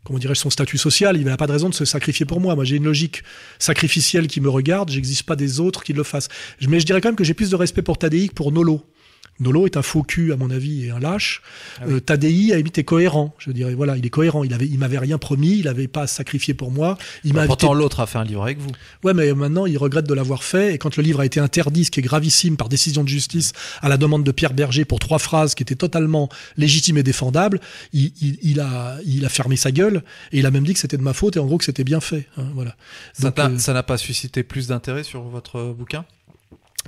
comment 0.05 0.21
dirais-je, 0.21 0.39
son 0.39 0.51
statut 0.51 0.79
social, 0.79 1.17
il 1.17 1.25
n'a 1.25 1.37
pas 1.37 1.49
de 1.49 1.53
raison 1.53 1.69
de 1.69 1.75
se 1.75 1.85
sacrifier 1.85 2.25
pour 2.27 2.41
moi. 2.41 2.55
Moi, 2.55 2.65
j'ai 2.65 2.77
une 2.77 2.85
logique 2.85 3.25
sacrificielle 3.59 4.29
qui 4.29 4.41
me 4.41 4.49
regarde, 4.49 4.89
j'existe 4.89 5.25
pas 5.25 5.35
des 5.35 5.59
autres 5.59 5.83
qui 5.83 5.95
le 5.95 6.05
fassent. 6.05 6.29
Mais 6.69 6.79
je 6.79 6.87
dirais 6.87 7.01
quand 7.01 7.09
même 7.09 7.17
que 7.17 7.25
j'ai 7.25 7.35
plus 7.35 7.51
de 7.51 7.57
respect 7.57 7.83
pour 7.83 7.99
Tadei 7.99 8.29
que 8.29 8.35
pour 8.35 8.53
Nolo. 8.53 8.85
Nolo 9.41 9.67
est 9.67 9.77
un 9.77 9.83
faux 9.83 10.03
cul 10.03 10.33
à 10.33 10.37
mon 10.37 10.51
avis 10.51 10.87
et 10.87 10.91
un 10.91 10.99
lâche. 10.99 11.43
Ah 11.79 11.85
oui. 11.87 11.95
euh, 11.95 12.01
Tadei 12.01 12.53
a 12.53 12.59
est 12.59 12.85
cohérent, 12.85 13.35
je 13.39 13.51
dirais. 13.51 13.75
Voilà, 13.75 13.97
il 13.97 14.05
est 14.05 14.11
cohérent. 14.11 14.45
Il 14.45 14.53
avait, 14.53 14.67
il 14.67 14.79
m'avait 14.79 14.99
rien 14.99 15.19
promis, 15.19 15.59
il 15.59 15.65
n'avait 15.65 15.89
pas 15.89 16.07
sacrifié 16.07 16.55
pour 16.55 16.71
moi. 16.71 16.99
Il 17.25 17.33
bah, 17.33 17.47
pourtant 17.47 17.69
invité... 17.69 17.83
l'autre 17.83 18.01
a 18.01 18.07
fait 18.07 18.19
un 18.19 18.25
livre 18.25 18.43
avec 18.43 18.59
vous. 18.59 18.71
Ouais, 19.03 19.15
mais 19.15 19.33
maintenant 19.35 19.67
il 19.67 19.79
regrette 19.79 20.07
de 20.07 20.15
l'avoir 20.15 20.43
fait. 20.43 20.75
Et 20.75 20.79
quand 20.79 20.97
le 20.97 21.03
livre 21.03 21.21
a 21.21 21.27
été 21.27 21.41
interdit, 21.41 21.85
ce 21.85 21.91
qui 21.91 22.01
est 22.01 22.03
gravissime 22.03 22.57
par 22.57 22.69
décision 22.69 23.03
de 23.03 23.09
justice, 23.09 23.53
à 23.83 23.89
la 23.89 23.97
demande 23.97 24.25
de 24.25 24.33
Pierre 24.33 24.55
Berger 24.55 24.85
pour 24.85 24.99
trois 24.99 25.19
phrases 25.19 25.55
qui 25.55 25.63
étaient 25.63 25.75
totalement 25.75 26.29
légitimes 26.57 26.99
et 26.99 27.03
défendables, 27.03 27.61
il, 27.93 28.13
il, 28.21 28.39
il 28.43 28.61
a, 28.61 28.99
il 29.05 29.25
a 29.25 29.29
fermé 29.29 29.57
sa 29.57 29.71
gueule 29.71 30.03
et 30.33 30.39
il 30.39 30.47
a 30.47 30.51
même 30.51 30.65
dit 30.65 30.73
que 30.73 30.81
c'était 30.81 30.97
de 30.97 31.03
ma 31.03 31.13
faute 31.13 31.37
et 31.37 31.39
en 31.39 31.47
gros 31.47 31.59
que 31.59 31.65
c'était 31.65 31.85
bien 31.85 32.01
fait. 32.01 32.27
Hein, 32.37 32.47
voilà. 32.55 32.77
Ça 33.13 33.33
n'a 33.37 33.79
euh... 33.79 33.83
pas 33.83 33.99
suscité 33.99 34.43
plus 34.43 34.69
d'intérêt 34.69 35.05
sur 35.05 35.23
votre 35.23 35.73
bouquin? 35.73 36.05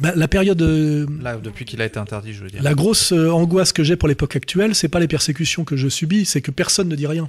Bah, 0.00 0.12
la 0.14 0.28
période. 0.28 0.60
Euh, 0.62 1.06
Là, 1.20 1.36
depuis 1.36 1.64
qu'il 1.64 1.80
a 1.80 1.84
été 1.84 1.98
interdit, 1.98 2.32
je 2.32 2.44
veux 2.44 2.50
dire. 2.50 2.62
La 2.62 2.74
grosse 2.74 3.12
euh, 3.12 3.30
angoisse 3.30 3.72
que 3.72 3.84
j'ai 3.84 3.96
pour 3.96 4.08
l'époque 4.08 4.36
actuelle, 4.36 4.74
c'est 4.74 4.88
pas 4.88 5.00
les 5.00 5.08
persécutions 5.08 5.64
que 5.64 5.76
je 5.76 5.88
subis, 5.88 6.24
c'est 6.24 6.40
que 6.40 6.50
personne 6.50 6.88
ne 6.88 6.96
dit 6.96 7.06
rien. 7.06 7.28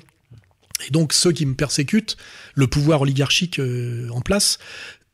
Et 0.88 0.92
donc 0.92 1.14
ceux 1.14 1.32
qui 1.32 1.46
me 1.46 1.56
persécutent, 1.56 2.18
le 2.56 2.68
pouvoir 2.68 3.02
oligarchique 3.02 3.60
euh, 3.60 4.10
en 4.12 4.22
place, 4.22 4.60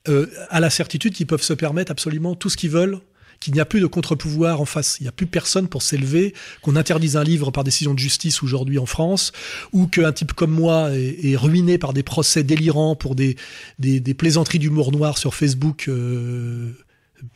euh, 0.07 0.27
a 0.49 0.59
la 0.59 0.69
certitude 0.69 1.13
qu'ils 1.13 1.27
peuvent 1.27 1.41
se 1.41 1.53
permettre 1.53 1.91
absolument 1.91 2.35
tout 2.35 2.49
ce 2.49 2.57
qu'ils 2.57 2.69
veulent, 2.69 2.99
qu'il 3.39 3.53
n'y 3.53 3.59
a 3.59 3.65
plus 3.65 3.81
de 3.81 3.87
contre-pouvoir 3.87 4.61
en 4.61 4.65
face. 4.65 4.97
Il 4.99 5.03
n'y 5.03 5.09
a 5.09 5.11
plus 5.11 5.25
personne 5.25 5.67
pour 5.67 5.81
s'élever, 5.81 6.33
qu'on 6.61 6.75
interdise 6.75 7.17
un 7.17 7.23
livre 7.23 7.51
par 7.51 7.63
décision 7.63 7.93
de 7.93 7.99
justice 7.99 8.43
aujourd'hui 8.43 8.77
en 8.77 8.85
France, 8.85 9.31
ou 9.73 9.87
qu'un 9.87 10.11
type 10.11 10.33
comme 10.33 10.51
moi 10.51 10.91
est, 10.95 11.31
est, 11.31 11.35
ruiné 11.35 11.77
par 11.77 11.93
des 11.93 12.03
procès 12.03 12.43
délirants 12.43 12.95
pour 12.95 13.15
des, 13.15 13.35
des, 13.79 13.99
des 13.99 14.13
plaisanteries 14.13 14.59
d'humour 14.59 14.91
noir 14.91 15.17
sur 15.17 15.33
Facebook. 15.33 15.87
Euh, 15.87 16.71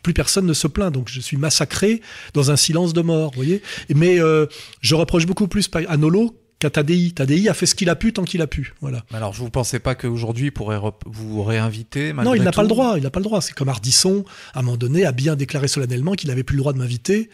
plus 0.03 0.13
personne 0.13 0.45
ne 0.45 0.53
se 0.53 0.67
plaint, 0.67 0.93
donc 0.93 1.09
je 1.09 1.19
suis 1.19 1.37
massacré 1.37 2.01
dans 2.33 2.51
un 2.51 2.55
silence 2.55 2.93
de 2.93 3.01
mort, 3.01 3.31
vous 3.31 3.37
voyez. 3.37 3.61
Mais 3.93 4.19
euh, 4.19 4.45
je 4.81 4.95
reproche 4.95 5.25
beaucoup 5.25 5.47
plus 5.47 5.69
à 5.87 5.97
Nolo 5.97 6.35
qu'à 6.59 6.69
Tadei. 6.69 7.11
Tadei 7.11 7.49
a 7.49 7.53
fait 7.53 7.65
ce 7.65 7.75
qu'il 7.75 7.89
a 7.89 7.95
pu 7.95 8.13
tant 8.13 8.23
qu'il 8.23 8.41
a 8.41 8.47
pu, 8.47 8.73
voilà. 8.81 9.03
Alors, 9.13 9.33
vous 9.33 9.49
pensez 9.49 9.79
pas 9.79 9.95
qu'aujourd'hui 9.95 10.47
il 10.47 10.51
pourrait 10.51 10.79
vous 11.05 11.43
réinviter 11.43 12.13
Non, 12.13 12.35
il 12.35 12.43
n'a 12.43 12.51
pas 12.51 12.61
le 12.61 12.67
droit. 12.67 12.95
Il 12.97 13.03
n'a 13.03 13.09
pas 13.09 13.19
le 13.19 13.25
droit. 13.25 13.41
C'est 13.41 13.53
comme 13.53 13.69
Ardisson, 13.69 14.25
à 14.53 14.59
un 14.59 14.61
moment 14.61 14.77
donné, 14.77 15.05
a 15.05 15.11
bien 15.11 15.35
déclaré 15.35 15.67
solennellement 15.67 16.13
qu'il 16.13 16.29
n'avait 16.29 16.43
plus 16.43 16.55
le 16.55 16.61
droit 16.61 16.73
de 16.73 16.77
m'inviter. 16.77 17.29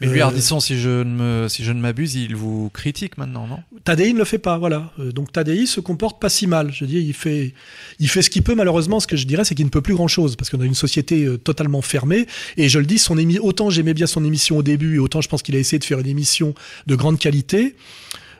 Mais 0.00 0.06
lui, 0.06 0.20
Ardisson, 0.20 0.60
si 0.60 0.78
je 0.78 1.02
ne 1.02 1.04
me, 1.04 1.48
si 1.48 1.64
je 1.64 1.72
ne 1.72 1.80
m'abuse, 1.80 2.14
il 2.14 2.36
vous 2.36 2.70
critique 2.70 3.18
maintenant, 3.18 3.46
non? 3.46 3.58
Tadei 3.84 4.12
ne 4.12 4.18
le 4.18 4.24
fait 4.24 4.38
pas, 4.38 4.58
voilà. 4.58 4.92
Euh, 4.98 5.12
donc 5.12 5.32
Tadei 5.32 5.66
se 5.66 5.80
comporte 5.80 6.20
pas 6.20 6.28
si 6.28 6.46
mal. 6.46 6.72
Je 6.72 6.84
dis, 6.84 6.98
il 6.98 7.12
fait, 7.12 7.54
il 7.98 8.08
fait 8.08 8.22
ce 8.22 8.30
qu'il 8.30 8.42
peut. 8.42 8.54
Malheureusement, 8.54 9.00
ce 9.00 9.06
que 9.06 9.16
je 9.16 9.26
dirais, 9.26 9.44
c'est 9.44 9.54
qu'il 9.54 9.66
ne 9.66 9.70
peut 9.70 9.82
plus 9.82 9.94
grand 9.94 10.08
chose 10.08 10.36
parce 10.36 10.50
qu'on 10.50 10.60
a 10.60 10.64
une 10.64 10.74
société 10.74 11.24
euh, 11.24 11.36
totalement 11.38 11.82
fermée. 11.82 12.26
Et 12.56 12.68
je 12.68 12.78
le 12.78 12.86
dis, 12.86 12.98
son 12.98 13.18
émi 13.18 13.38
autant 13.38 13.70
j'aimais 13.70 13.94
bien 13.94 14.06
son 14.06 14.24
émission 14.24 14.58
au 14.58 14.62
début, 14.62 14.96
et 14.96 14.98
autant 14.98 15.20
je 15.20 15.28
pense 15.28 15.42
qu'il 15.42 15.56
a 15.56 15.58
essayé 15.58 15.78
de 15.78 15.84
faire 15.84 15.98
une 15.98 16.06
émission 16.06 16.54
de 16.86 16.96
grande 16.96 17.18
qualité 17.18 17.76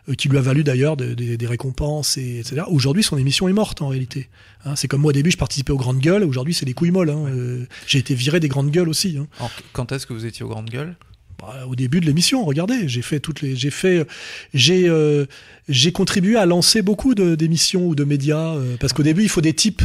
euh, 0.08 0.14
qui 0.14 0.28
lui 0.28 0.38
a 0.38 0.40
valu 0.40 0.64
d'ailleurs 0.64 0.96
de, 0.96 1.14
de, 1.14 1.36
des 1.36 1.46
récompenses, 1.46 2.16
et, 2.16 2.40
etc. 2.40 2.62
Aujourd'hui, 2.68 3.02
son 3.02 3.16
émission 3.16 3.48
est 3.48 3.52
morte 3.52 3.82
en 3.82 3.88
réalité. 3.88 4.28
Hein, 4.64 4.76
c'est 4.76 4.88
comme 4.88 5.02
moi 5.02 5.10
au 5.10 5.12
début, 5.12 5.30
je 5.30 5.36
participais 5.36 5.72
aux 5.72 5.78
grandes 5.78 6.00
gueules. 6.00 6.24
Aujourd'hui, 6.24 6.54
c'est 6.54 6.66
des 6.66 6.74
couilles 6.74 6.90
molles. 6.90 7.10
Hein. 7.10 7.24
Euh, 7.28 7.66
J'ai 7.86 7.98
été 7.98 8.14
viré 8.14 8.40
des 8.40 8.48
grandes 8.48 8.70
gueules 8.70 8.88
aussi. 8.88 9.16
Hein. 9.18 9.26
Alors, 9.38 9.50
quand 9.72 9.92
est-ce 9.92 10.06
que 10.06 10.12
vous 10.12 10.26
étiez 10.26 10.44
aux 10.44 10.48
grandes 10.48 10.70
gueules? 10.70 10.94
Bah, 11.38 11.66
au 11.68 11.74
début 11.74 12.00
de 12.00 12.06
l'émission, 12.06 12.44
regardez, 12.44 12.88
j'ai 12.88 13.02
fait 13.02 13.20
toutes 13.20 13.42
les, 13.42 13.56
j'ai 13.56 13.70
fait, 13.70 14.06
j'ai, 14.52 14.88
euh, 14.88 15.26
j'ai 15.68 15.92
contribué 15.92 16.36
à 16.36 16.46
lancer 16.46 16.82
beaucoup 16.82 17.14
d'émissions 17.14 17.86
ou 17.86 17.94
de 17.94 18.04
médias 18.04 18.54
euh, 18.54 18.76
parce 18.78 18.92
qu'au 18.92 19.02
début, 19.02 19.22
il 19.22 19.28
faut 19.28 19.40
des 19.40 19.54
types 19.54 19.82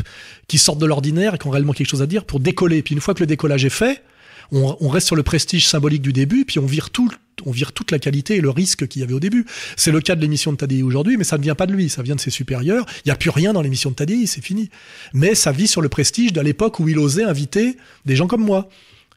qui 0.47 0.57
sortent 0.57 0.79
de 0.79 0.85
l'ordinaire 0.85 1.35
et 1.35 1.37
qui 1.37 1.47
ont 1.47 1.51
réellement 1.51 1.73
quelque 1.73 1.89
chose 1.89 2.01
à 2.01 2.07
dire 2.07 2.25
pour 2.25 2.39
décoller. 2.39 2.81
Puis 2.81 2.95
une 2.95 3.01
fois 3.01 3.13
que 3.13 3.21
le 3.21 3.27
décollage 3.27 3.65
est 3.65 3.69
fait, 3.69 4.03
on, 4.51 4.77
on 4.79 4.89
reste 4.89 5.07
sur 5.07 5.15
le 5.15 5.23
prestige 5.23 5.67
symbolique 5.67 6.01
du 6.01 6.13
début, 6.13 6.45
puis 6.45 6.59
on 6.59 6.65
vire 6.65 6.89
tout 6.89 7.11
on 7.45 7.51
vire 7.51 7.71
toute 7.71 7.91
la 7.91 7.99
qualité 7.99 8.35
et 8.35 8.41
le 8.41 8.49
risque 8.49 8.87
qu'il 8.87 9.01
y 9.01 9.03
avait 9.03 9.13
au 9.13 9.19
début. 9.19 9.45
C'est 9.75 9.91
le 9.91 10.01
cas 10.01 10.15
de 10.15 10.21
l'émission 10.21 10.51
de 10.51 10.57
Tadi 10.57 10.83
aujourd'hui, 10.83 11.17
mais 11.17 11.23
ça 11.23 11.37
ne 11.37 11.43
vient 11.43 11.55
pas 11.55 11.65
de 11.65 11.73
lui, 11.73 11.89
ça 11.89 12.01
vient 12.01 12.15
de 12.15 12.19
ses 12.19 12.29
supérieurs. 12.29 12.85
Il 13.05 13.07
n'y 13.07 13.11
a 13.11 13.15
plus 13.15 13.29
rien 13.29 13.53
dans 13.53 13.61
l'émission 13.61 13.89
de 13.89 13.95
Tadi, 13.95 14.27
c'est 14.27 14.43
fini. 14.43 14.69
Mais 15.13 15.35
ça 15.35 15.51
vit 15.51 15.67
sur 15.67 15.81
le 15.81 15.89
prestige 15.89 16.33
de 16.33 16.41
l'époque 16.41 16.79
où 16.79 16.87
il 16.87 16.99
osait 16.99 17.23
inviter 17.23 17.77
des 18.05 18.15
gens 18.15 18.27
comme 18.27 18.43
moi. 18.43 18.69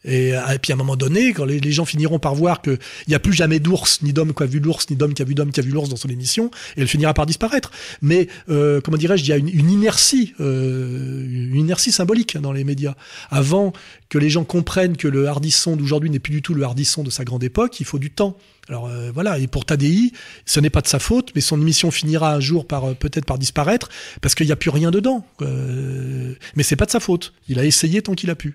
Et, 0.05 0.35
euh, 0.35 0.41
et, 0.53 0.59
puis 0.59 0.73
à 0.73 0.75
un 0.75 0.79
moment 0.79 0.97
donné, 0.97 1.33
quand 1.33 1.45
les, 1.45 1.73
gens 1.73 1.85
finiront 1.85 2.19
par 2.19 2.35
voir 2.35 2.61
qu'il 2.63 2.79
n'y 3.09 3.15
a 3.15 3.19
plus 3.19 3.33
jamais 3.33 3.61
d'ours, 3.61 4.03
ni 4.03 4.13
d'homme 4.13 4.35
qui 4.35 4.43
a 4.43 4.47
vu 4.47 4.61
l'ours, 4.61 4.89
ni 4.91 4.97
d'homme 4.97 5.15
qui 5.15 5.23
a 5.23 5.25
vu 5.25 5.35
d'homme 5.35 5.53
qui 5.53 5.61
a 5.61 5.63
vu 5.63 5.71
l'ours 5.71 5.89
dans 5.89 5.97
son 5.97 6.09
émission, 6.09 6.51
et 6.77 6.83
elle 6.83 6.89
finira 6.89 7.15
par 7.15 7.27
disparaître. 7.27 7.71
Mais 8.01 8.29
euh, 8.49 8.81
comment 8.81 8.97
dirais-je, 8.97 9.25
il 9.25 9.29
y 9.29 9.33
a 9.33 9.37
une, 9.37 9.49
une 9.49 9.71
inertie, 9.71 10.35
euh, 10.41 11.25
une 11.25 11.57
inertie 11.57 11.93
symbolique 11.93 12.37
dans 12.37 12.53
les 12.53 12.65
médias. 12.65 12.95
Avant 13.31 13.73
que 14.09 14.19
les 14.19 14.29
gens 14.29 14.45
comprennent 14.45 14.97
que 14.97 15.09
le 15.09 15.27
hardisson 15.27 15.77
d'aujourd'hui 15.77 16.11
n'est 16.11 16.19
plus 16.19 16.33
du 16.33 16.43
tout 16.43 16.55
le 16.55 16.65
hardisson 16.65 17.03
de 17.03 17.11
sa 17.11 17.25
grande 17.25 17.45
époque, 17.45 17.81
il 17.81 17.87
faut 17.87 17.99
du 17.99 18.11
temps. 18.11 18.37
Alors 18.69 18.87
euh, 18.87 19.11
voilà, 19.13 19.39
et 19.39 19.49
pour 19.49 19.65
Tadi, 19.65 20.13
ce 20.47 20.61
n'est 20.61 20.71
pas 20.71 20.83
de 20.83 20.87
sa 20.87 21.01
faute, 21.01 21.33
mais 21.35 21.41
son 21.41 21.61
émission 21.61 21.91
finira 21.91 22.33
un 22.33 22.41
jour 22.41 22.67
par 22.67 22.85
euh, 22.85 22.95
peut-être 22.95 23.25
par 23.25 23.39
disparaître 23.39 23.89
parce 24.21 24.35
qu'il 24.35 24.47
n'y 24.47 24.53
a 24.53 24.57
plus 24.57 24.71
rien 24.71 24.91
dedans. 24.91 25.27
Euh, 25.41 26.35
mais 26.55 26.63
c'est 26.63 26.77
pas 26.77 26.87
de 26.87 26.91
sa 26.91 27.01
faute. 27.01 27.33
Il 27.49 27.59
a 27.59 27.65
essayé 27.65 28.03
tant 28.03 28.15
qu'il 28.15 28.31
a 28.31 28.37
pu. 28.37 28.55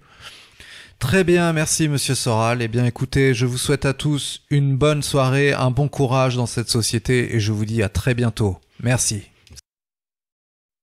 Très 1.00 1.24
bien, 1.24 1.54
merci 1.54 1.88
Monsieur 1.88 2.16
Soral. 2.16 2.62
Eh 2.62 2.68
bien, 2.68 2.86
écoutez, 2.86 3.34
je 3.34 3.46
vous 3.46 3.58
souhaite 3.58 3.86
à 3.86 3.94
tous 3.94 4.42
une 4.50 4.76
bonne 4.76 5.04
soirée, 5.04 5.54
un 5.54 5.70
bon 5.70 5.88
courage 5.88 6.36
dans 6.36 6.48
cette 6.48 6.70
société, 6.70 7.36
et 7.36 7.40
je 7.40 7.52
vous 7.52 7.66
dis 7.66 7.84
à 7.84 7.90
très 7.90 8.16
bientôt. 8.16 8.58
Merci. 8.82 9.24